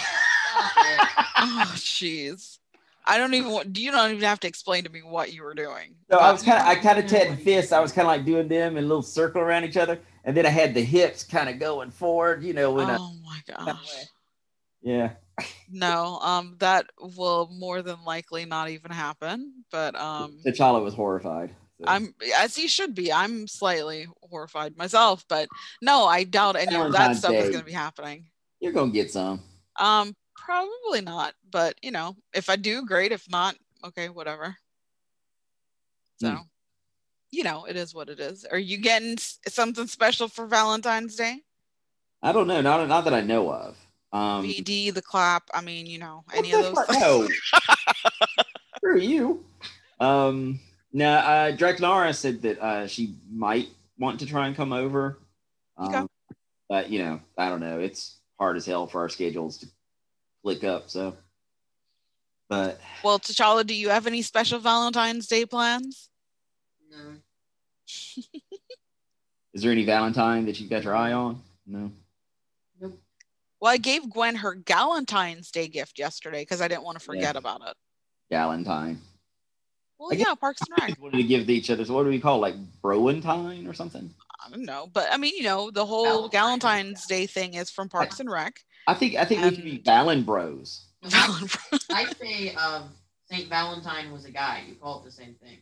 Oh, 1.45 1.71
jeez. 1.75 2.59
I 3.05 3.17
don't 3.17 3.33
even 3.33 3.51
want. 3.51 3.73
Do 3.73 3.81
you 3.81 3.91
don't 3.91 4.11
even 4.11 4.23
have 4.23 4.39
to 4.41 4.47
explain 4.47 4.85
to 4.85 4.89
me 4.89 5.01
what 5.01 5.33
you 5.33 5.43
were 5.43 5.53
doing. 5.53 5.95
No, 6.09 6.17
I 6.17 6.31
was 6.31 6.41
kind 6.41 6.59
of, 6.59 6.65
I 6.65 6.75
kind 6.75 6.99
of 6.99 7.09
had 7.09 7.39
fists. 7.41 7.71
I 7.73 7.79
was 7.81 7.91
kind 7.91 8.05
of 8.05 8.07
like 8.07 8.25
doing 8.25 8.47
them 8.47 8.77
in 8.77 8.85
a 8.85 8.87
little 8.87 9.01
circle 9.01 9.41
around 9.41 9.65
each 9.65 9.75
other, 9.75 9.99
and 10.23 10.37
then 10.37 10.45
I 10.45 10.49
had 10.49 10.73
the 10.73 10.81
hips 10.81 11.23
kind 11.23 11.49
of 11.49 11.59
going 11.59 11.91
forward. 11.91 12.43
You 12.43 12.53
know, 12.53 12.71
when 12.71 12.89
I, 12.89 12.97
oh 12.97 13.13
my 13.25 13.41
gosh. 13.45 14.05
yeah, 14.81 15.11
No, 15.69 16.19
um, 16.19 16.55
that 16.59 16.85
will 17.17 17.49
more 17.51 17.81
than 17.81 17.97
likely 18.05 18.45
not 18.45 18.69
even 18.69 18.91
happen. 18.91 19.65
But 19.69 19.95
um, 19.99 20.37
T'Challa 20.45 20.81
was 20.81 20.93
horrified. 20.93 21.53
So. 21.79 21.85
I'm 21.87 22.13
as 22.37 22.55
he 22.55 22.67
should 22.67 22.93
be. 22.93 23.11
I'm 23.11 23.47
slightly 23.47 24.07
horrified 24.29 24.77
myself, 24.77 25.25
but 25.27 25.49
no, 25.81 26.05
I 26.05 26.23
doubt 26.23 26.55
any 26.55 26.75
of 26.75 26.91
that 26.91 27.15
stuff 27.15 27.33
is 27.33 27.49
going 27.49 27.59
to 27.61 27.65
be 27.65 27.71
happening. 27.71 28.25
You're 28.59 28.73
gonna 28.73 28.91
get 28.91 29.11
some. 29.11 29.41
Um, 29.79 30.15
probably 30.35 31.01
not. 31.01 31.33
But 31.51 31.75
you 31.81 31.91
know, 31.91 32.15
if 32.33 32.49
I 32.49 32.55
do, 32.55 32.85
great. 32.85 33.11
If 33.11 33.29
not, 33.29 33.55
okay, 33.83 34.09
whatever. 34.09 34.55
So, 36.21 36.29
Hmm. 36.29 36.37
you 37.31 37.43
know, 37.43 37.65
it 37.65 37.75
is 37.75 37.93
what 37.93 38.07
it 38.07 38.19
is. 38.19 38.45
Are 38.45 38.59
you 38.59 38.77
getting 38.77 39.17
something 39.17 39.87
special 39.87 40.27
for 40.27 40.45
Valentine's 40.45 41.15
Day? 41.15 41.41
I 42.21 42.31
don't 42.31 42.47
know, 42.47 42.61
not 42.61 42.87
not 42.87 43.03
that 43.05 43.13
I 43.13 43.21
know 43.21 43.51
of. 43.51 43.75
Um, 44.13 44.45
VD, 44.45 44.93
the 44.93 45.01
clap. 45.01 45.49
I 45.53 45.61
mean, 45.61 45.87
you 45.87 45.97
know, 45.97 46.23
any 46.33 46.53
of 46.53 46.61
those. 46.61 46.85
No. 46.99 47.27
Screw 48.77 48.99
you. 48.99 49.45
Um, 49.99 50.59
no, 50.93 51.11
uh, 51.11 51.51
Drakenara 51.55 52.15
said 52.15 52.41
that 52.43 52.59
uh, 52.61 52.87
she 52.87 53.15
might 53.31 53.67
want 53.97 54.19
to 54.19 54.25
try 54.25 54.47
and 54.47 54.55
come 54.55 54.71
over. 54.73 55.17
Um, 55.77 55.93
Okay. 55.95 56.07
But 56.69 56.89
you 56.89 56.99
know, 57.03 57.19
I 57.37 57.49
don't 57.49 57.59
know. 57.59 57.79
It's 57.79 58.17
hard 58.39 58.57
as 58.57 58.65
hell 58.65 58.87
for 58.87 59.01
our 59.01 59.09
schedules 59.09 59.57
to 59.59 59.67
click 60.43 60.63
up. 60.63 60.89
So, 60.89 61.15
but 62.49 62.79
Well, 63.03 63.19
T'Challa, 63.19 63.65
do 63.65 63.75
you 63.75 63.89
have 63.89 64.07
any 64.07 64.21
special 64.21 64.59
Valentine's 64.59 65.27
Day 65.27 65.45
plans? 65.45 66.09
No. 66.89 66.97
is 69.53 69.61
there 69.61 69.71
any 69.71 69.85
Valentine 69.85 70.45
that 70.45 70.59
you've 70.59 70.69
got 70.69 70.83
your 70.83 70.95
eye 70.95 71.11
on? 71.11 71.41
No. 71.67 71.91
Well, 72.79 73.71
I 73.71 73.77
gave 73.77 74.09
Gwen 74.09 74.35
her 74.35 74.55
Galentine's 74.55 75.49
Day 75.51 75.67
gift 75.67 75.97
yesterday 75.99 76.41
because 76.41 76.59
I 76.61 76.67
didn't 76.67 76.83
want 76.83 76.97
to 76.99 77.03
forget 77.05 77.35
Yeah. 77.35 77.39
about 77.39 77.61
it. 77.67 77.75
Valentine. 78.29 78.99
Well, 80.03 80.11
I 80.11 80.15
yeah, 80.15 80.35
Parks 80.35 80.59
and 80.61 80.77
Rec. 80.89 81.01
Wanted 81.01 81.15
to 81.17 81.23
give 81.23 81.47
to 81.47 81.53
each 81.53 81.69
other. 81.69 81.85
So 81.85 81.93
what 81.93 82.03
do 82.03 82.09
we 82.09 82.19
call 82.19 82.39
it? 82.39 82.41
like 82.41 82.55
Browentine 82.81 83.67
or 83.69 83.73
something? 83.73 84.13
I 84.45 84.49
don't 84.49 84.65
know, 84.65 84.89
but 84.91 85.07
I 85.09 85.15
mean, 85.15 85.33
you 85.37 85.43
know, 85.43 85.71
the 85.71 85.85
whole 85.85 86.27
Valentine's, 86.27 87.05
Galentine's 87.05 87.05
Day 87.07 87.25
thing 87.25 87.53
is 87.53 87.71
from 87.71 87.87
Parks 87.87 88.19
and 88.19 88.29
Rec. 88.29 88.59
I 88.85 88.95
think 88.95 89.15
I 89.15 89.23
think 89.23 89.43
we 89.43 89.51
could 89.51 89.63
be 89.63 89.75
And- 89.77 89.85
Valen 89.85 90.25
Bros. 90.25 90.87
I 91.05 92.11
say 92.21 92.53
um, 92.55 92.89
Saint 93.31 93.47
Valentine 93.47 94.11
was 94.11 94.25
a 94.25 94.31
guy. 94.31 94.63
You 94.67 94.75
call 94.75 94.99
it 94.99 95.05
the 95.05 95.11
same 95.11 95.35
thing. 95.35 95.59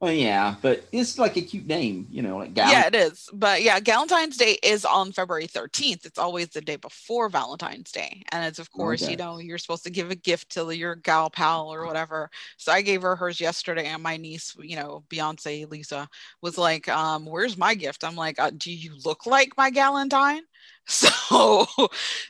Well, 0.00 0.12
yeah, 0.12 0.56
but 0.62 0.88
it's 0.92 1.18
like 1.18 1.36
a 1.36 1.42
cute 1.42 1.66
name, 1.66 2.06
you 2.10 2.22
know, 2.22 2.38
like 2.38 2.54
Gal. 2.54 2.68
yeah, 2.68 2.86
it 2.86 2.94
is. 2.94 3.28
But 3.32 3.62
yeah, 3.62 3.80
Galentine's 3.80 4.36
Day 4.36 4.58
is 4.62 4.84
on 4.84 5.12
February 5.12 5.46
13th. 5.46 6.06
It's 6.06 6.18
always 6.18 6.48
the 6.48 6.60
day 6.60 6.76
before 6.76 7.28
Valentine's 7.28 7.90
Day. 7.92 8.22
And 8.30 8.44
it's, 8.44 8.58
of 8.60 8.70
course, 8.72 9.02
Okay. 9.02 9.12
you 9.12 9.16
know, 9.16 9.38
you're 9.38 9.58
supposed 9.58 9.84
to 9.84 9.90
give 9.90 10.10
a 10.10 10.16
gift 10.16 10.50
to 10.52 10.70
your 10.74 10.94
gal 10.96 11.30
pal 11.30 11.68
or 11.72 11.86
whatever. 11.86 12.30
So 12.58 12.72
I 12.72 12.82
gave 12.82 13.02
her 13.02 13.16
hers 13.16 13.40
yesterday. 13.40 13.86
And 13.86 14.02
my 14.02 14.16
niece, 14.16 14.54
you 14.60 14.76
know, 14.76 15.04
Beyonce, 15.08 15.70
Lisa, 15.70 16.08
was 16.42 16.58
like, 16.58 16.88
um, 16.88 17.24
Where's 17.26 17.56
my 17.56 17.74
gift? 17.74 18.04
I'm 18.04 18.16
like, 18.16 18.38
uh, 18.38 18.50
Do 18.56 18.72
you 18.72 18.94
look 19.04 19.26
like 19.26 19.56
my 19.56 19.70
Galentine? 19.70 20.40
So, 20.90 21.66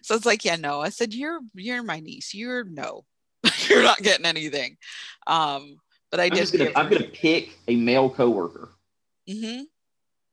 so 0.03 0.15
it's 0.17 0.27
like, 0.27 0.45
yeah, 0.45 0.57
no. 0.57 0.81
I 0.81 0.89
said, 0.89 1.15
You're, 1.15 1.41
you're 1.55 1.83
my 1.85 2.01
niece. 2.01 2.35
You're 2.35 2.65
no, 2.65 3.05
you're 3.69 3.83
not 3.85 4.03
getting 4.03 4.27
anything. 4.27 4.77
Um, 5.27 5.77
but 6.11 6.21
I 6.21 6.25
I'm 6.27 6.35
just 6.35 6.57
gonna 6.57 6.71
I'm 6.77 6.89
gonna 6.89 7.05
pick 7.05 7.51
a 7.69 7.77
male 7.77 8.11
coworker, 8.11 8.71
Mhm, 9.29 9.65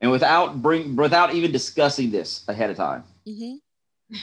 and 0.02 0.12
without 0.12 0.62
bring 0.62 0.96
without 0.96 1.34
even 1.34 1.52
discussing 1.52 2.12
this 2.12 2.44
ahead 2.48 2.70
of 2.70 2.78
time, 2.78 3.04
mhm. 3.28 3.60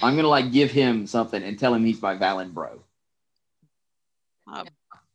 I'm 0.02 0.16
gonna 0.16 0.28
like 0.28 0.52
give 0.52 0.70
him 0.70 1.06
something 1.06 1.42
and 1.42 1.58
tell 1.58 1.74
him 1.74 1.84
he's 1.84 2.00
my 2.02 2.16
Valen 2.16 2.52
Bro. 2.54 2.80
uh, 4.52 4.64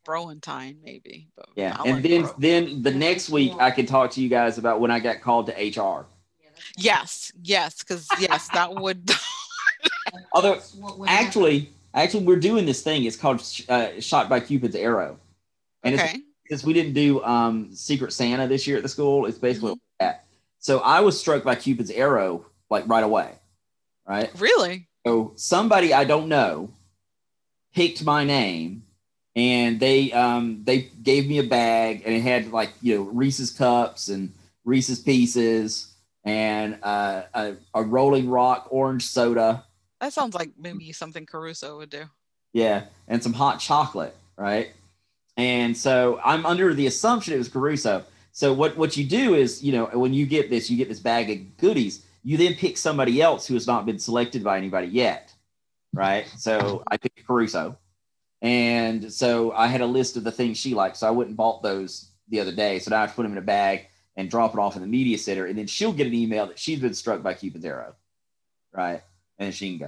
Broentine 0.06 0.82
maybe. 0.84 1.28
But 1.36 1.50
Yeah, 1.56 1.74
Valen 1.78 1.86
and 1.86 2.04
then 2.06 2.22
Bro. 2.22 2.36
then 2.40 2.84
the 2.84 2.92
next 2.92 3.30
week 3.30 3.54
I 3.60 3.72
can 3.72 3.86
talk 3.86 4.12
to 4.12 4.22
you 4.22 4.30
guys 4.30 4.58
about 4.58 4.80
when 4.80 4.92
I 4.92 5.00
got 5.00 5.22
called 5.22 5.48
to 5.48 5.54
HR. 5.54 6.06
Yes, 6.78 7.32
yes, 7.42 7.80
because 7.80 8.10
yes, 8.20 8.50
that 8.50 8.74
would. 8.76 9.12
Although 10.32 10.56
That's 10.56 10.74
what 10.76 10.98
would 11.00 11.10
happen. 11.10 11.26
actually, 11.28 11.74
actually, 11.94 12.24
we're 12.26 12.40
doing 12.40 12.66
this 12.66 12.82
thing. 12.82 13.04
It's 13.04 13.16
called 13.18 13.42
uh, 13.70 14.00
"Shot 14.00 14.30
by 14.30 14.40
Cupid's 14.40 14.76
Arrow," 14.76 15.20
and 15.84 15.96
it's 15.96 16.04
okay. 16.04 16.22
Because 16.48 16.64
we 16.64 16.74
didn't 16.74 16.94
do 16.94 17.24
um, 17.24 17.74
Secret 17.74 18.14
Santa 18.14 18.48
this 18.48 18.66
year 18.68 18.78
at 18.78 18.84
the 18.84 18.90
school. 18.90 19.26
It's 19.26 19.38
basically 19.38 19.72
Mm-hmm. 19.72 20.06
that. 20.06 20.26
So 20.60 20.80
I 20.80 21.02
was 21.02 21.20
struck 21.20 21.44
by 21.44 21.56
Cupid's 21.56 21.92
arrow 21.92 22.46
like 22.70 22.88
right 22.88 23.04
away, 23.04 23.32
right? 24.08 24.30
Really? 24.40 24.88
So 25.06 25.34
somebody 25.36 25.94
I 25.94 26.04
don't 26.04 26.28
know 26.28 26.70
picked 27.74 28.04
my 28.04 28.24
name, 28.24 28.84
and 29.36 29.80
they 29.80 30.12
um, 30.12 30.62
they 30.64 30.90
gave 31.04 31.28
me 31.28 31.38
a 31.40 31.44
bag, 31.44 32.04
and 32.06 32.14
it 32.14 32.22
had 32.22 32.52
like 32.52 32.72
you 32.82 32.96
know 32.98 33.04
Reese's 33.04 33.52
cups 33.52 34.10
and 34.10 34.34
Reese's 34.66 35.00
pieces 35.00 35.94
and 36.26 36.78
uh, 36.84 37.24
a, 37.34 37.54
a 37.74 37.84
Rolling 37.84 38.30
Rock 38.30 38.68
orange 38.70 39.06
soda, 39.08 39.64
That 40.02 40.12
sounds 40.12 40.36
like 40.36 40.50
maybe 40.60 40.92
something 40.92 41.26
Caruso 41.26 41.78
would 41.78 41.90
do. 41.90 42.04
yeah, 42.52 42.86
and 43.08 43.24
some 43.24 43.32
hot 43.32 43.60
chocolate, 43.62 44.14
right? 44.36 44.72
And 45.38 45.78
so 45.78 46.20
I'm 46.26 46.46
under 46.46 46.74
the 46.74 46.88
assumption 46.88 47.34
it 47.34 47.38
was 47.38 47.48
Caruso. 47.48 48.04
So 48.32 48.54
what 48.54 48.76
what 48.78 48.98
you 48.98 49.06
do 49.06 49.36
is, 49.36 49.64
you 49.64 49.72
know, 49.72 49.86
when 49.94 50.14
you 50.14 50.26
get 50.26 50.50
this, 50.50 50.70
you 50.70 50.78
get 50.78 50.90
this 50.90 51.00
bag 51.00 51.30
of 51.30 51.58
goodies. 51.58 52.06
You 52.24 52.38
then 52.38 52.56
pick 52.56 52.78
somebody 52.78 53.22
else 53.22 53.48
who 53.48 53.54
has 53.54 53.68
not 53.68 53.86
been 53.86 54.00
selected 54.00 54.44
by 54.44 54.58
anybody 54.58 54.88
yet, 54.88 55.34
right? 55.94 56.28
So 56.38 56.84
I 56.92 56.98
picked 56.98 57.26
Caruso, 57.26 57.78
and 58.42 59.12
so 59.14 59.54
I 59.54 59.68
had 59.68 59.82
a 59.82 59.86
list 59.86 60.18
of 60.18 60.24
the 60.24 60.32
things 60.32 60.58
she 60.58 60.74
liked. 60.74 60.98
So 60.98 61.08
I 61.08 61.12
went 61.12 61.30
and 61.30 61.38
bought 61.38 61.64
those 61.64 62.12
the 62.28 62.40
other 62.40 62.52
day. 62.52 62.80
So 62.80 62.92
now 62.92 62.98
I 62.98 63.02
have 63.02 63.12
to 63.12 63.16
put 63.16 63.24
them 63.24 63.32
in 63.32 63.38
a 63.38 63.42
bag 63.42 63.88
and 64.18 64.30
drop 64.30 64.54
it 64.54 64.60
off 64.60 64.76
in 64.76 64.82
the 64.82 64.88
media 64.88 65.18
center, 65.18 65.46
and 65.46 65.58
then 65.58 65.68
she'll 65.68 65.94
get 65.94 66.08
an 66.08 66.14
email 66.14 66.48
that 66.48 66.60
she's 66.60 66.80
been 66.80 66.94
struck 66.94 67.24
by 67.24 67.34
Cupid's 67.34 67.64
arrow, 67.64 67.96
right? 68.74 69.04
And 69.38 69.54
she 69.54 69.78
can 69.78 69.88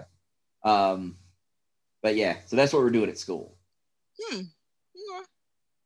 go. 0.63 0.69
Um, 0.69 1.17
but 2.01 2.15
yeah, 2.15 2.37
so 2.45 2.55
that's 2.55 2.71
what 2.71 2.81
we're 2.83 2.91
doing 2.91 3.09
at 3.09 3.17
school. 3.17 3.55
Hmm. 4.21 4.41
Yeah. 4.95 5.21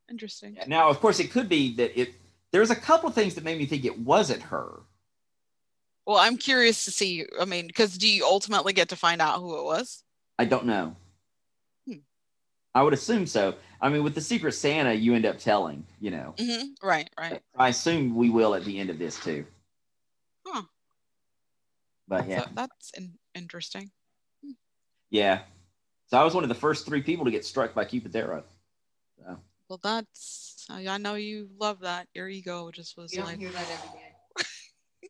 Interesting. 0.09 0.57
Now, 0.67 0.89
of 0.89 0.99
course, 0.99 1.19
it 1.19 1.31
could 1.31 1.49
be 1.49 1.75
that 1.75 1.99
it. 1.99 2.13
There's 2.51 2.69
a 2.69 2.75
couple 2.75 3.09
of 3.09 3.15
things 3.15 3.35
that 3.35 3.43
made 3.43 3.57
me 3.57 3.65
think 3.65 3.83
it 3.85 3.97
wasn't 3.99 4.43
her. 4.43 4.81
Well, 6.05 6.17
I'm 6.17 6.37
curious 6.37 6.85
to 6.85 6.91
see. 6.91 7.25
I 7.39 7.45
mean, 7.45 7.67
because 7.67 7.97
do 7.97 8.07
you 8.07 8.25
ultimately 8.25 8.73
get 8.73 8.89
to 8.89 8.95
find 8.95 9.21
out 9.21 9.39
who 9.39 9.57
it 9.59 9.63
was? 9.63 10.03
I 10.37 10.45
don't 10.45 10.65
know. 10.65 10.95
Hmm. 11.87 11.99
I 12.75 12.83
would 12.83 12.93
assume 12.93 13.25
so. 13.25 13.55
I 13.81 13.89
mean, 13.89 14.03
with 14.03 14.13
the 14.13 14.21
Secret 14.21 14.51
Santa, 14.53 14.93
you 14.93 15.13
end 15.15 15.25
up 15.25 15.39
telling, 15.39 15.85
you 15.99 16.11
know. 16.11 16.35
hmm 16.37 16.73
Right. 16.81 17.09
Right. 17.17 17.41
I 17.57 17.69
assume 17.69 18.15
we 18.15 18.29
will 18.29 18.53
at 18.55 18.65
the 18.65 18.79
end 18.79 18.89
of 18.89 18.99
this 18.99 19.19
too. 19.19 19.45
Huh. 20.45 20.63
But 22.07 22.27
yeah, 22.27 22.43
So 22.43 22.49
that's 22.53 22.91
in- 22.97 23.17
interesting. 23.33 23.91
yeah. 25.09 25.39
So 26.07 26.17
I 26.19 26.23
was 26.23 26.35
one 26.35 26.43
of 26.43 26.49
the 26.49 26.55
first 26.55 26.85
three 26.85 27.01
people 27.01 27.25
to 27.25 27.31
get 27.31 27.45
struck 27.45 27.73
by 27.73 27.85
Cupid's 27.85 28.15
arrow. 28.15 28.43
Well, 29.73 29.79
that's. 29.81 30.67
I 30.69 30.87
I 30.87 30.97
know 30.99 31.15
you 31.15 31.49
love 31.59 31.79
that. 31.79 32.07
Your 32.13 32.29
ego 32.29 32.69
just 32.69 32.95
was 32.95 33.11
You 33.11 33.23
like. 33.23 33.39
hear 33.39 33.49
that 33.49 33.67
every 33.71 33.99
day. 33.99 35.09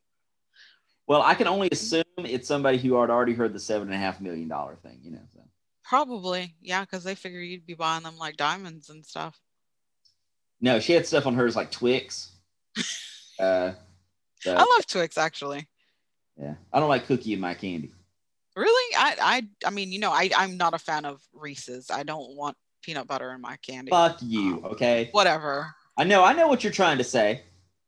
Well, 1.06 1.20
I 1.20 1.34
can 1.34 1.46
only 1.48 1.68
assume 1.70 2.04
it's 2.16 2.48
somebody 2.48 2.78
who 2.78 2.98
had 2.98 3.10
already 3.10 3.34
heard 3.34 3.52
the 3.52 3.60
seven 3.60 3.88
and 3.88 3.94
a 3.94 3.98
half 3.98 4.22
million 4.22 4.48
dollar 4.48 4.76
thing, 4.76 5.00
you 5.02 5.10
know. 5.10 5.20
So. 5.34 5.40
Probably, 5.84 6.54
yeah, 6.62 6.80
because 6.80 7.04
they 7.04 7.14
figure 7.14 7.40
you'd 7.40 7.66
be 7.66 7.74
buying 7.74 8.04
them 8.04 8.16
like 8.16 8.38
diamonds 8.38 8.88
and 8.88 9.04
stuff. 9.04 9.38
No, 10.62 10.80
she 10.80 10.94
had 10.94 11.06
stuff 11.06 11.26
on 11.26 11.34
hers 11.34 11.56
like 11.56 11.70
Twix. 11.70 12.32
uh, 13.38 13.72
so, 14.40 14.54
I 14.56 14.60
love 14.60 14.86
Twix 14.86 15.18
actually. 15.18 15.68
yeah, 16.40 16.54
I 16.72 16.80
don't 16.80 16.88
like 16.88 17.06
cookie 17.06 17.34
in 17.34 17.40
my 17.40 17.52
candy. 17.52 17.92
Really? 18.56 18.96
I 18.96 19.16
I 19.20 19.66
I 19.66 19.70
mean, 19.70 19.92
you 19.92 19.98
know, 19.98 20.10
I 20.10 20.30
I'm 20.34 20.56
not 20.56 20.72
a 20.72 20.78
fan 20.78 21.04
of 21.04 21.20
Reese's. 21.34 21.90
I 21.90 22.02
don't 22.02 22.34
want 22.34 22.56
peanut 22.84 23.06
butter 23.06 23.32
in 23.32 23.40
my 23.40 23.56
candy. 23.56 23.90
Fuck 23.90 24.18
you, 24.20 24.56
um, 24.56 24.72
okay? 24.72 25.08
Whatever. 25.12 25.74
I 25.96 26.04
know, 26.04 26.22
I 26.22 26.34
know 26.34 26.48
what 26.48 26.62
you're 26.62 26.72
trying 26.72 26.98
to 26.98 27.04
say. 27.04 27.42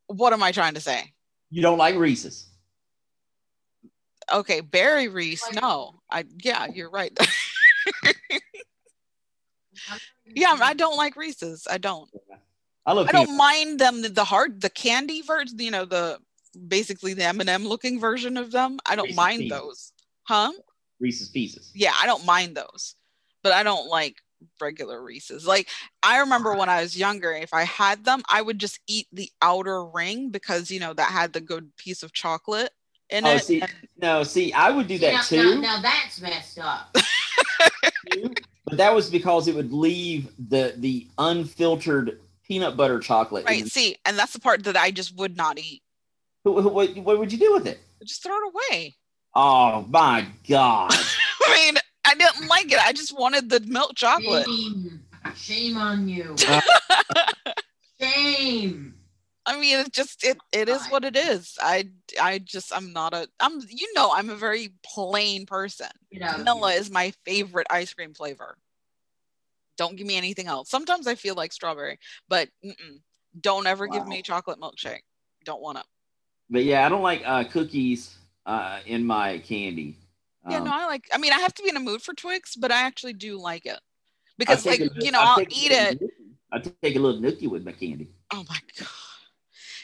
What 0.07 0.33
am 0.33 0.43
I 0.43 0.53
trying 0.53 0.75
to 0.75 0.81
say? 0.81 1.13
You 1.51 1.63
don't 1.63 1.79
like 1.79 1.97
Reese's. 1.97 2.49
Okay, 4.33 4.61
Barry 4.61 5.09
Reese. 5.09 5.45
No, 5.53 5.95
I 6.11 6.25
yeah, 6.43 6.67
you're 6.67 6.91
right. 6.91 7.17
yeah, 10.27 10.57
I 10.61 10.75
don't 10.75 10.97
like 10.97 11.15
Reese's. 11.17 11.69
I 11.71 11.79
don't. 11.79 12.11
I 12.85 12.93
love 12.93 13.09
I 13.09 13.13
don't 13.13 13.37
mind 13.37 13.79
them 13.79 14.03
the, 14.03 14.09
the 14.09 14.25
hard 14.25 14.61
the 14.61 14.71
candy 14.71 15.23
version. 15.23 15.59
You 15.59 15.71
know 15.71 15.85
the 15.85 16.19
basically 16.67 17.15
the 17.15 17.25
M 17.25 17.39
and 17.41 17.49
m 17.49 17.67
looking 17.67 18.01
version 18.01 18.37
of 18.37 18.51
them. 18.51 18.79
I 18.85 18.97
don't 18.97 19.05
Reese's 19.05 19.17
mind 19.17 19.39
Pieces. 19.43 19.59
those. 19.59 19.93
Huh? 20.25 20.53
Reese's 20.99 21.29
Pieces. 21.29 21.71
Yeah, 21.75 21.93
I 22.01 22.07
don't 22.07 22.27
mind 22.27 22.57
those, 22.57 22.97
but 23.45 23.53
I 23.53 23.63
don't 23.63 23.89
like 23.89 24.17
regular 24.61 25.03
Reese's. 25.03 25.47
Like 25.47 25.69
I 26.03 26.19
remember 26.21 26.55
when 26.55 26.69
I 26.69 26.83
was 26.83 26.97
younger, 26.97 27.33
if 27.33 27.53
I 27.55 27.65
had 27.65 28.05
them, 28.05 28.23
I 28.31 28.43
would 28.43 28.59
just 28.59 28.81
eat 28.87 29.07
the 29.13 29.31
outer 29.43 29.85
ring 29.85 30.31
because 30.31 30.71
you 30.71 30.81
know 30.81 30.93
that 30.95 31.11
had 31.11 31.33
the 31.33 31.41
good 31.41 31.75
piece 31.77 32.03
of 32.03 32.13
chocolate 32.13 32.71
in 33.11 33.27
Oh, 33.27 33.35
it. 33.37 33.45
see, 33.45 33.61
and- 33.61 33.71
no, 34.01 34.23
see, 34.23 34.53
I 34.53 34.71
would 34.71 34.89
do 34.89 34.99
that 34.99 35.13
now, 35.13 35.23
too. 35.23 35.55
Now, 35.61 35.77
now 35.77 35.81
that's 35.83 36.21
messed 36.21 36.59
up. 36.59 36.95
But 38.69 38.79
that 38.79 38.95
was 38.95 39.09
because 39.11 39.47
it 39.47 39.55
would 39.55 39.73
leave 39.73 40.29
the 40.49 40.75
the 40.77 41.07
unfiltered 41.19 42.21
peanut 42.47 42.77
butter 42.77 42.99
chocolate. 42.99 43.43
in 43.45 43.47
right. 43.47 43.65
the- 43.65 43.71
See, 43.71 43.97
and 44.05 44.19
that's 44.19 44.33
the 44.33 44.41
part 44.41 44.65
that 44.65 44.77
I 44.77 44.91
just 44.91 45.17
would 45.17 45.37
not 45.37 45.59
eat. 45.59 45.83
What, 46.43 46.73
what, 46.75 46.97
what 46.97 47.19
would 47.19 47.33
you 47.33 47.39
do 47.39 47.53
with 47.53 47.67
it? 47.67 47.79
Just 48.05 48.23
throw 48.25 48.35
it 48.37 48.53
away. 48.73 48.97
Oh 49.35 49.87
my 49.89 50.27
god! 50.49 50.91
I 51.47 51.55
mean, 51.55 51.75
I 52.07 52.15
didn't 52.15 52.49
like 52.49 52.73
it. 52.73 52.79
I 52.79 52.93
just 52.93 53.19
wanted 53.19 53.51
the 53.51 53.61
milk 53.61 53.95
chocolate. 53.97 54.47
Shame. 54.47 55.01
Shame 55.35 55.77
on 55.77 56.09
you. 56.09 56.37
Shame. 58.01 58.95
I 59.45 59.59
mean, 59.61 59.79
it 59.79 59.93
just 59.93 60.25
it 60.25 60.39
it 60.53 60.69
is 60.69 60.87
what 60.89 61.05
it 61.05 61.17
is. 61.17 61.57
I 61.61 61.89
I 62.21 62.39
just 62.39 62.75
I'm 62.75 62.93
not 62.93 63.15
a 63.15 63.29
I'm 63.39 63.61
you 63.69 63.93
know 63.95 64.11
I'm 64.13 64.31
a 64.31 64.37
very 64.37 64.73
plain 64.85 65.47
person. 65.47 65.89
Get 66.13 66.23
out 66.23 66.31
of 66.31 66.39
Vanilla 66.39 66.73
here. 66.73 66.81
is 66.81 66.91
my 66.91 67.13
favorite 67.25 67.69
ice 67.71 67.95
cream 67.95 68.15
flavor. 68.15 68.57
Don't 69.77 69.97
give 69.97 70.07
me 70.07 70.17
anything 70.17 70.47
else. 70.47 70.69
Sometimes 70.69 71.07
I 71.07 71.15
feel 71.15 71.35
like 71.35 71.53
strawberry, 71.53 71.99
but 72.29 72.49
mm-mm. 72.65 73.01
don't 73.41 73.67
ever 73.67 73.87
give 73.87 74.07
me 74.07 74.23
chocolate 74.23 74.59
milkshake. 74.59 75.03
Don't 75.45 75.61
want 75.61 75.79
it. 75.79 75.85
But 76.49 76.65
yeah, 76.65 76.87
I 76.87 76.89
don't 76.89 77.03
like 77.03 77.23
uh, 77.25 77.45
cookies 77.45 78.17
uh, 78.47 78.81
in 78.87 79.05
my 79.05 79.39
candy. 79.39 79.97
Yeah, 80.49 80.59
Um, 80.59 80.65
no, 80.65 80.71
I 80.73 80.87
like. 80.87 81.09
I 81.13 81.19
mean, 81.19 81.33
I 81.33 81.39
have 81.41 81.55
to 81.55 81.63
be 81.63 81.69
in 81.69 81.77
a 81.77 81.81
mood 81.81 82.03
for 82.03 82.15
Twix, 82.15 82.55
but 82.57 82.71
I 82.71 82.83
actually 82.83 83.15
do 83.15 83.39
like 83.39 83.67
it 83.67 83.79
because, 84.39 84.65
like, 84.67 84.81
a- 84.81 84.91
you 85.05 85.11
know, 85.11 85.21
I 85.21 85.25
I'll 85.25 85.41
eat 85.41 85.73
it. 85.73 86.01
I 86.53 86.59
take 86.61 86.97
a 86.97 86.99
little 87.01 87.21
nookie 87.21 87.49
with 87.49 87.65
my 87.65 87.73
candy. 87.73 88.09
Oh 88.33 88.45
my 88.49 88.59
god. 88.79 88.89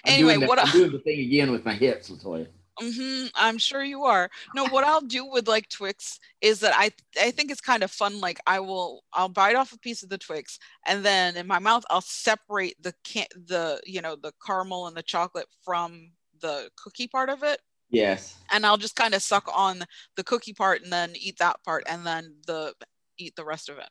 I'm 0.06 0.14
Anyway, 0.14 0.36
that- 0.38 0.48
what 0.48 0.58
I'm 0.58 0.68
I- 0.68 0.72
doing 0.72 0.92
the 0.92 0.98
thing 1.00 1.20
again 1.20 1.50
with 1.50 1.64
my 1.64 1.74
hips, 1.74 2.10
Latoya. 2.10 2.46
Mm-hmm, 2.80 3.26
I'm 3.34 3.58
sure 3.58 3.82
you 3.84 4.04
are. 4.04 4.30
No, 4.54 4.66
what 4.68 4.82
I'll 4.82 5.02
do 5.02 5.26
with 5.26 5.46
like 5.46 5.68
Twix 5.68 6.18
is 6.40 6.60
that 6.60 6.72
I 6.74 6.90
I 7.20 7.30
think 7.30 7.50
it's 7.50 7.60
kind 7.60 7.82
of 7.82 7.90
fun. 7.90 8.18
Like 8.18 8.40
I 8.46 8.60
will 8.60 9.04
I'll 9.12 9.28
bite 9.28 9.56
off 9.56 9.72
a 9.74 9.78
piece 9.78 10.02
of 10.02 10.08
the 10.08 10.16
Twix 10.16 10.58
and 10.86 11.04
then 11.04 11.36
in 11.36 11.46
my 11.46 11.58
mouth 11.58 11.84
I'll 11.90 12.00
separate 12.00 12.82
the 12.82 12.94
can 13.04 13.26
the 13.46 13.78
you 13.84 14.00
know 14.00 14.16
the 14.16 14.32
caramel 14.44 14.86
and 14.86 14.96
the 14.96 15.02
chocolate 15.02 15.48
from 15.62 16.12
the 16.40 16.70
cookie 16.82 17.06
part 17.08 17.28
of 17.28 17.42
it 17.42 17.60
Yes. 17.92 18.36
and 18.50 18.66
I'll 18.66 18.78
just 18.78 18.96
kind 18.96 19.14
of 19.14 19.22
suck 19.22 19.48
on 19.54 19.84
the 20.16 20.24
cookie 20.24 20.54
part 20.54 20.82
and 20.82 20.92
then 20.92 21.12
eat 21.14 21.38
that 21.38 21.56
part 21.64 21.84
and 21.88 22.04
then 22.06 22.34
the 22.46 22.74
eat 23.18 23.36
the 23.36 23.44
rest 23.44 23.68
of 23.68 23.78
it. 23.78 23.88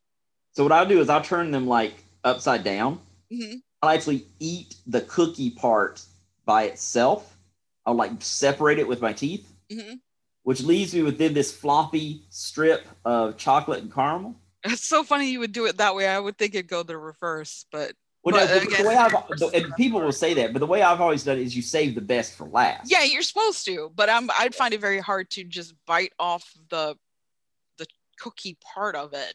So 0.54 0.64
what 0.64 0.72
I'll 0.74 0.86
do 0.88 1.00
is 1.00 1.10
I'll 1.10 1.22
turn 1.24 1.52
them 1.52 1.68
like 1.68 1.94
upside 2.24 2.64
down. 2.64 3.00
hmm 3.32 3.56
I'll 3.82 3.90
actually 3.92 4.28
eat 4.40 4.76
the 4.86 5.02
cookie 5.02 5.52
part 5.52 6.04
by 6.46 6.64
itself. 6.66 7.38
I'll 7.86 7.96
like 7.96 8.12
separate 8.20 8.78
it 8.80 8.88
with 8.88 9.02
my 9.02 9.14
teeth, 9.14 9.48
hmm 9.72 9.94
which 10.44 10.64
leaves 10.64 10.94
me 10.96 11.04
within 11.04 11.34
this 11.36 11.56
floppy 11.56 12.24
strip 12.32 12.88
of 13.06 13.38
chocolate 13.38 13.84
and 13.84 13.94
caramel. 13.94 14.36
It's 14.64 14.86
so 14.86 15.04
funny 15.04 15.30
you 15.32 15.40
would 15.40 15.52
do 15.54 15.66
it 15.66 15.78
that 15.78 15.96
way. 15.96 16.08
I 16.08 16.20
would 16.20 16.38
think 16.38 16.54
it'd 16.56 16.68
go 16.68 16.84
the 16.84 16.98
reverse, 16.98 17.66
but 17.72 17.94
Well, 18.24 18.36
But 18.36 18.44
uh, 18.44 18.54
no, 18.54 18.60
the, 18.60 18.68
again, 18.68 18.84
the 18.84 18.88
way 18.90 18.96
I've 18.96 19.12
the- 19.12 19.52
and 19.54 19.76
people 19.76 20.00
will 20.02 20.12
say 20.12 20.34
that, 20.36 20.54
but 20.54 20.60
the 20.60 20.68
way 20.68 20.82
I've 20.84 21.02
always 21.02 21.24
done 21.24 21.40
it 21.40 21.44
is 21.44 21.56
you 21.56 21.62
save 21.64 21.96
the 21.96 22.02
best 22.02 22.36
for 22.36 22.46
last. 22.48 22.90
yeah, 22.92 23.04
you're 23.04 23.24
supposed 23.24 23.66
to. 23.66 23.92
But 23.96 24.10
I'm 24.10 24.30
I'd 24.38 24.54
find 24.54 24.74
it 24.74 24.80
very 24.82 25.00
hard 25.00 25.30
to 25.32 25.44
just 25.44 25.74
bite 25.88 26.14
off 26.20 26.52
the 26.70 26.96
the 27.78 27.88
cookie 28.20 28.58
part 28.74 28.96
of 28.96 29.14
it 29.14 29.34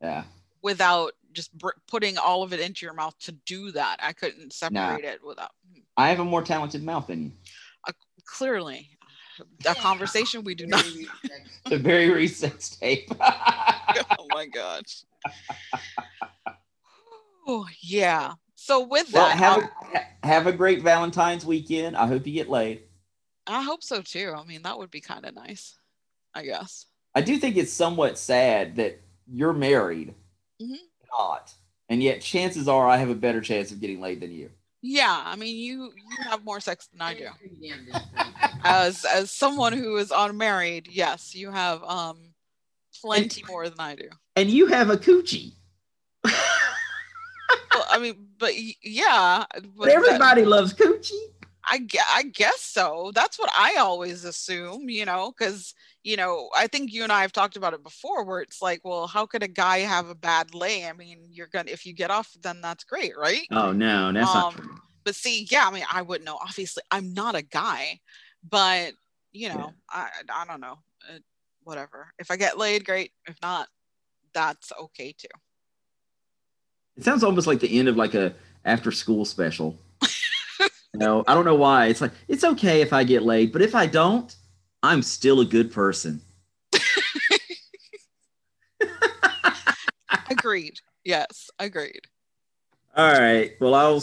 Yeah. 0.00 0.24
without 0.62 1.12
just 1.34 1.52
br- 1.58 1.70
putting 1.86 2.16
all 2.16 2.42
of 2.42 2.52
it 2.54 2.60
into 2.60 2.86
your 2.86 2.94
mouth 2.94 3.14
to 3.20 3.32
do 3.32 3.70
that. 3.72 3.96
I 4.00 4.12
couldn't 4.14 4.52
separate 4.54 5.04
it 5.04 5.22
without. 5.24 5.50
Hmm. 5.74 5.80
I 5.98 6.08
have 6.08 6.20
a 6.20 6.24
more 6.24 6.42
talented 6.42 6.82
mouth 6.82 7.08
than 7.08 7.24
you. 7.24 7.32
Clearly, 8.24 8.88
a 9.66 9.74
conversation 9.74 10.42
we 10.44 10.54
do 10.54 10.66
not. 10.66 10.84
The 11.66 11.76
very 11.78 12.08
recent 12.10 12.76
tape. 12.80 13.08
oh 13.20 14.26
my 14.30 14.46
gosh. 14.46 15.02
Oh 17.46 17.66
yeah. 17.80 18.34
So 18.54 18.80
with 18.86 19.12
well, 19.12 19.26
that, 19.28 19.36
have 19.36 19.62
a, 19.62 20.26
have 20.26 20.46
a 20.46 20.52
great 20.52 20.82
Valentine's 20.82 21.44
weekend. 21.44 21.96
I 21.96 22.06
hope 22.06 22.26
you 22.26 22.32
get 22.32 22.48
laid. 22.48 22.82
I 23.46 23.62
hope 23.62 23.82
so 23.82 24.02
too. 24.02 24.32
I 24.36 24.44
mean, 24.44 24.62
that 24.62 24.78
would 24.78 24.90
be 24.90 25.00
kind 25.00 25.24
of 25.24 25.34
nice. 25.34 25.76
I 26.34 26.44
guess. 26.44 26.86
I 27.14 27.20
do 27.20 27.36
think 27.38 27.56
it's 27.56 27.72
somewhat 27.72 28.16
sad 28.16 28.76
that 28.76 29.00
you're 29.26 29.52
married, 29.52 30.14
Mhm. 30.60 30.78
not, 31.18 31.52
and 31.88 32.02
yet 32.02 32.22
chances 32.22 32.68
are 32.68 32.88
I 32.88 32.96
have 32.96 33.10
a 33.10 33.14
better 33.14 33.40
chance 33.40 33.70
of 33.70 33.80
getting 33.80 34.00
laid 34.00 34.20
than 34.20 34.32
you. 34.32 34.50
Yeah, 34.80 35.22
I 35.24 35.36
mean, 35.36 35.56
you 35.56 35.92
you 35.94 36.24
have 36.24 36.44
more 36.44 36.60
sex 36.60 36.86
than 36.86 37.02
I 37.02 37.14
do. 37.14 37.24
That's 37.24 37.36
pretty 37.38 37.68
damn 37.68 37.84
disappointing. 37.84 38.34
As 38.64 39.04
as 39.04 39.30
someone 39.30 39.72
who 39.72 39.96
is 39.96 40.12
unmarried, 40.14 40.88
yes, 40.90 41.34
you 41.34 41.50
have 41.50 41.82
um 41.84 42.34
plenty 43.00 43.44
more 43.46 43.68
than 43.68 43.80
I 43.80 43.94
do. 43.94 44.08
And 44.36 44.50
you 44.50 44.66
have 44.66 44.88
a 44.90 44.96
coochie. 44.96 45.52
Well, 47.82 47.98
I 47.98 48.02
mean, 48.02 48.26
but 48.38 48.52
yeah, 48.82 49.44
but 49.76 49.88
everybody 49.88 50.44
loves 50.44 50.72
coochie. 50.74 51.12
I 51.64 51.86
I 52.08 52.24
guess 52.24 52.60
so. 52.60 53.12
That's 53.14 53.38
what 53.38 53.50
I 53.56 53.76
always 53.78 54.24
assume, 54.24 54.88
you 54.88 55.04
know, 55.04 55.32
because 55.36 55.74
you 56.02 56.16
know, 56.16 56.48
I 56.56 56.66
think 56.66 56.92
you 56.92 57.02
and 57.02 57.12
I 57.12 57.22
have 57.22 57.32
talked 57.32 57.56
about 57.56 57.74
it 57.74 57.82
before, 57.82 58.24
where 58.24 58.40
it's 58.40 58.60
like, 58.60 58.80
well, 58.84 59.06
how 59.06 59.26
could 59.26 59.42
a 59.42 59.48
guy 59.48 59.78
have 59.78 60.08
a 60.08 60.14
bad 60.14 60.54
lay? 60.54 60.86
I 60.86 60.92
mean, 60.92 61.28
you're 61.30 61.48
gonna 61.48 61.70
if 61.70 61.86
you 61.86 61.92
get 61.92 62.10
off, 62.10 62.30
then 62.42 62.60
that's 62.60 62.84
great, 62.84 63.16
right? 63.16 63.46
Oh 63.50 63.72
no, 63.72 64.12
that's 64.12 64.32
not 64.34 64.54
true. 64.54 64.76
But 65.04 65.14
see, 65.14 65.46
yeah, 65.50 65.66
I 65.66 65.72
mean, 65.72 65.84
I 65.90 66.02
wouldn't 66.02 66.26
know. 66.26 66.38
Obviously, 66.40 66.82
I'm 66.90 67.12
not 67.14 67.34
a 67.34 67.42
guy, 67.42 68.00
but 68.48 68.92
you 69.32 69.48
know, 69.48 69.72
I 69.88 70.08
I 70.32 70.44
don't 70.46 70.60
know, 70.60 70.78
uh, 71.08 71.18
whatever. 71.62 72.12
If 72.18 72.30
I 72.30 72.36
get 72.36 72.58
laid, 72.58 72.84
great. 72.84 73.12
If 73.26 73.36
not, 73.42 73.68
that's 74.34 74.72
okay 74.80 75.14
too. 75.16 75.28
It 76.96 77.04
sounds 77.04 77.24
almost 77.24 77.46
like 77.46 77.60
the 77.60 77.78
end 77.78 77.88
of 77.88 77.96
like 77.96 78.14
a 78.14 78.34
after 78.64 78.92
school 78.92 79.24
special. 79.24 79.78
no, 80.94 81.24
I 81.26 81.34
don't 81.34 81.44
know 81.44 81.54
why. 81.54 81.86
It's 81.86 82.00
like 82.00 82.12
it's 82.28 82.44
okay 82.44 82.80
if 82.80 82.92
I 82.92 83.04
get 83.04 83.22
laid, 83.22 83.52
but 83.52 83.62
if 83.62 83.74
I 83.74 83.86
don't, 83.86 84.34
I'm 84.82 85.02
still 85.02 85.40
a 85.40 85.44
good 85.44 85.72
person. 85.72 86.20
Agreed. 90.30 90.80
Yes, 91.04 91.50
agreed. 91.58 92.02
All 92.96 93.12
right. 93.18 93.52
Well, 93.60 93.74
I'll 93.74 94.02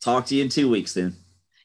talk 0.00 0.26
to 0.26 0.34
you 0.34 0.44
in 0.44 0.48
two 0.48 0.70
weeks 0.70 0.94
then. 0.94 1.16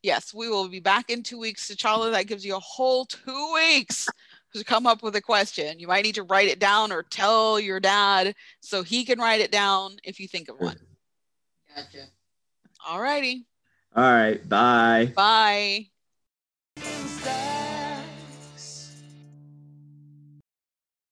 Yes, 0.04 0.34
we 0.34 0.50
will 0.50 0.68
be 0.68 0.80
back 0.80 1.10
in 1.10 1.22
two 1.22 1.38
weeks. 1.38 1.70
T'Challa, 1.70 2.12
that 2.12 2.26
gives 2.28 2.44
you 2.44 2.56
a 2.56 2.60
whole 2.60 3.06
two 3.06 3.54
weeks 3.54 4.08
to 4.54 4.64
come 4.64 4.86
up 4.86 5.04
with 5.04 5.16
a 5.16 5.22
question. 5.22 5.80
You 5.80 5.88
might 5.88 6.04
need 6.04 6.16
to 6.16 6.24
write 6.24 6.48
it 6.48 6.60
down 6.60 6.92
or 6.92 7.04
tell 7.04 7.60
your 7.60 7.80
dad 7.80 8.36
so 8.60 8.84
he 8.84 9.06
can 9.06 9.20
write 9.20 9.42
it 9.42 9.52
down 9.52 9.98
if 10.04 10.20
you 10.20 10.28
think 10.28 10.50
of 10.50 10.60
one. 10.60 10.78
Gotcha. 11.76 12.06
All 12.88 13.00
righty. 13.00 13.46
All 13.96 14.04
right. 14.04 14.48
Bye. 14.48 15.12
Bye. 15.16 15.88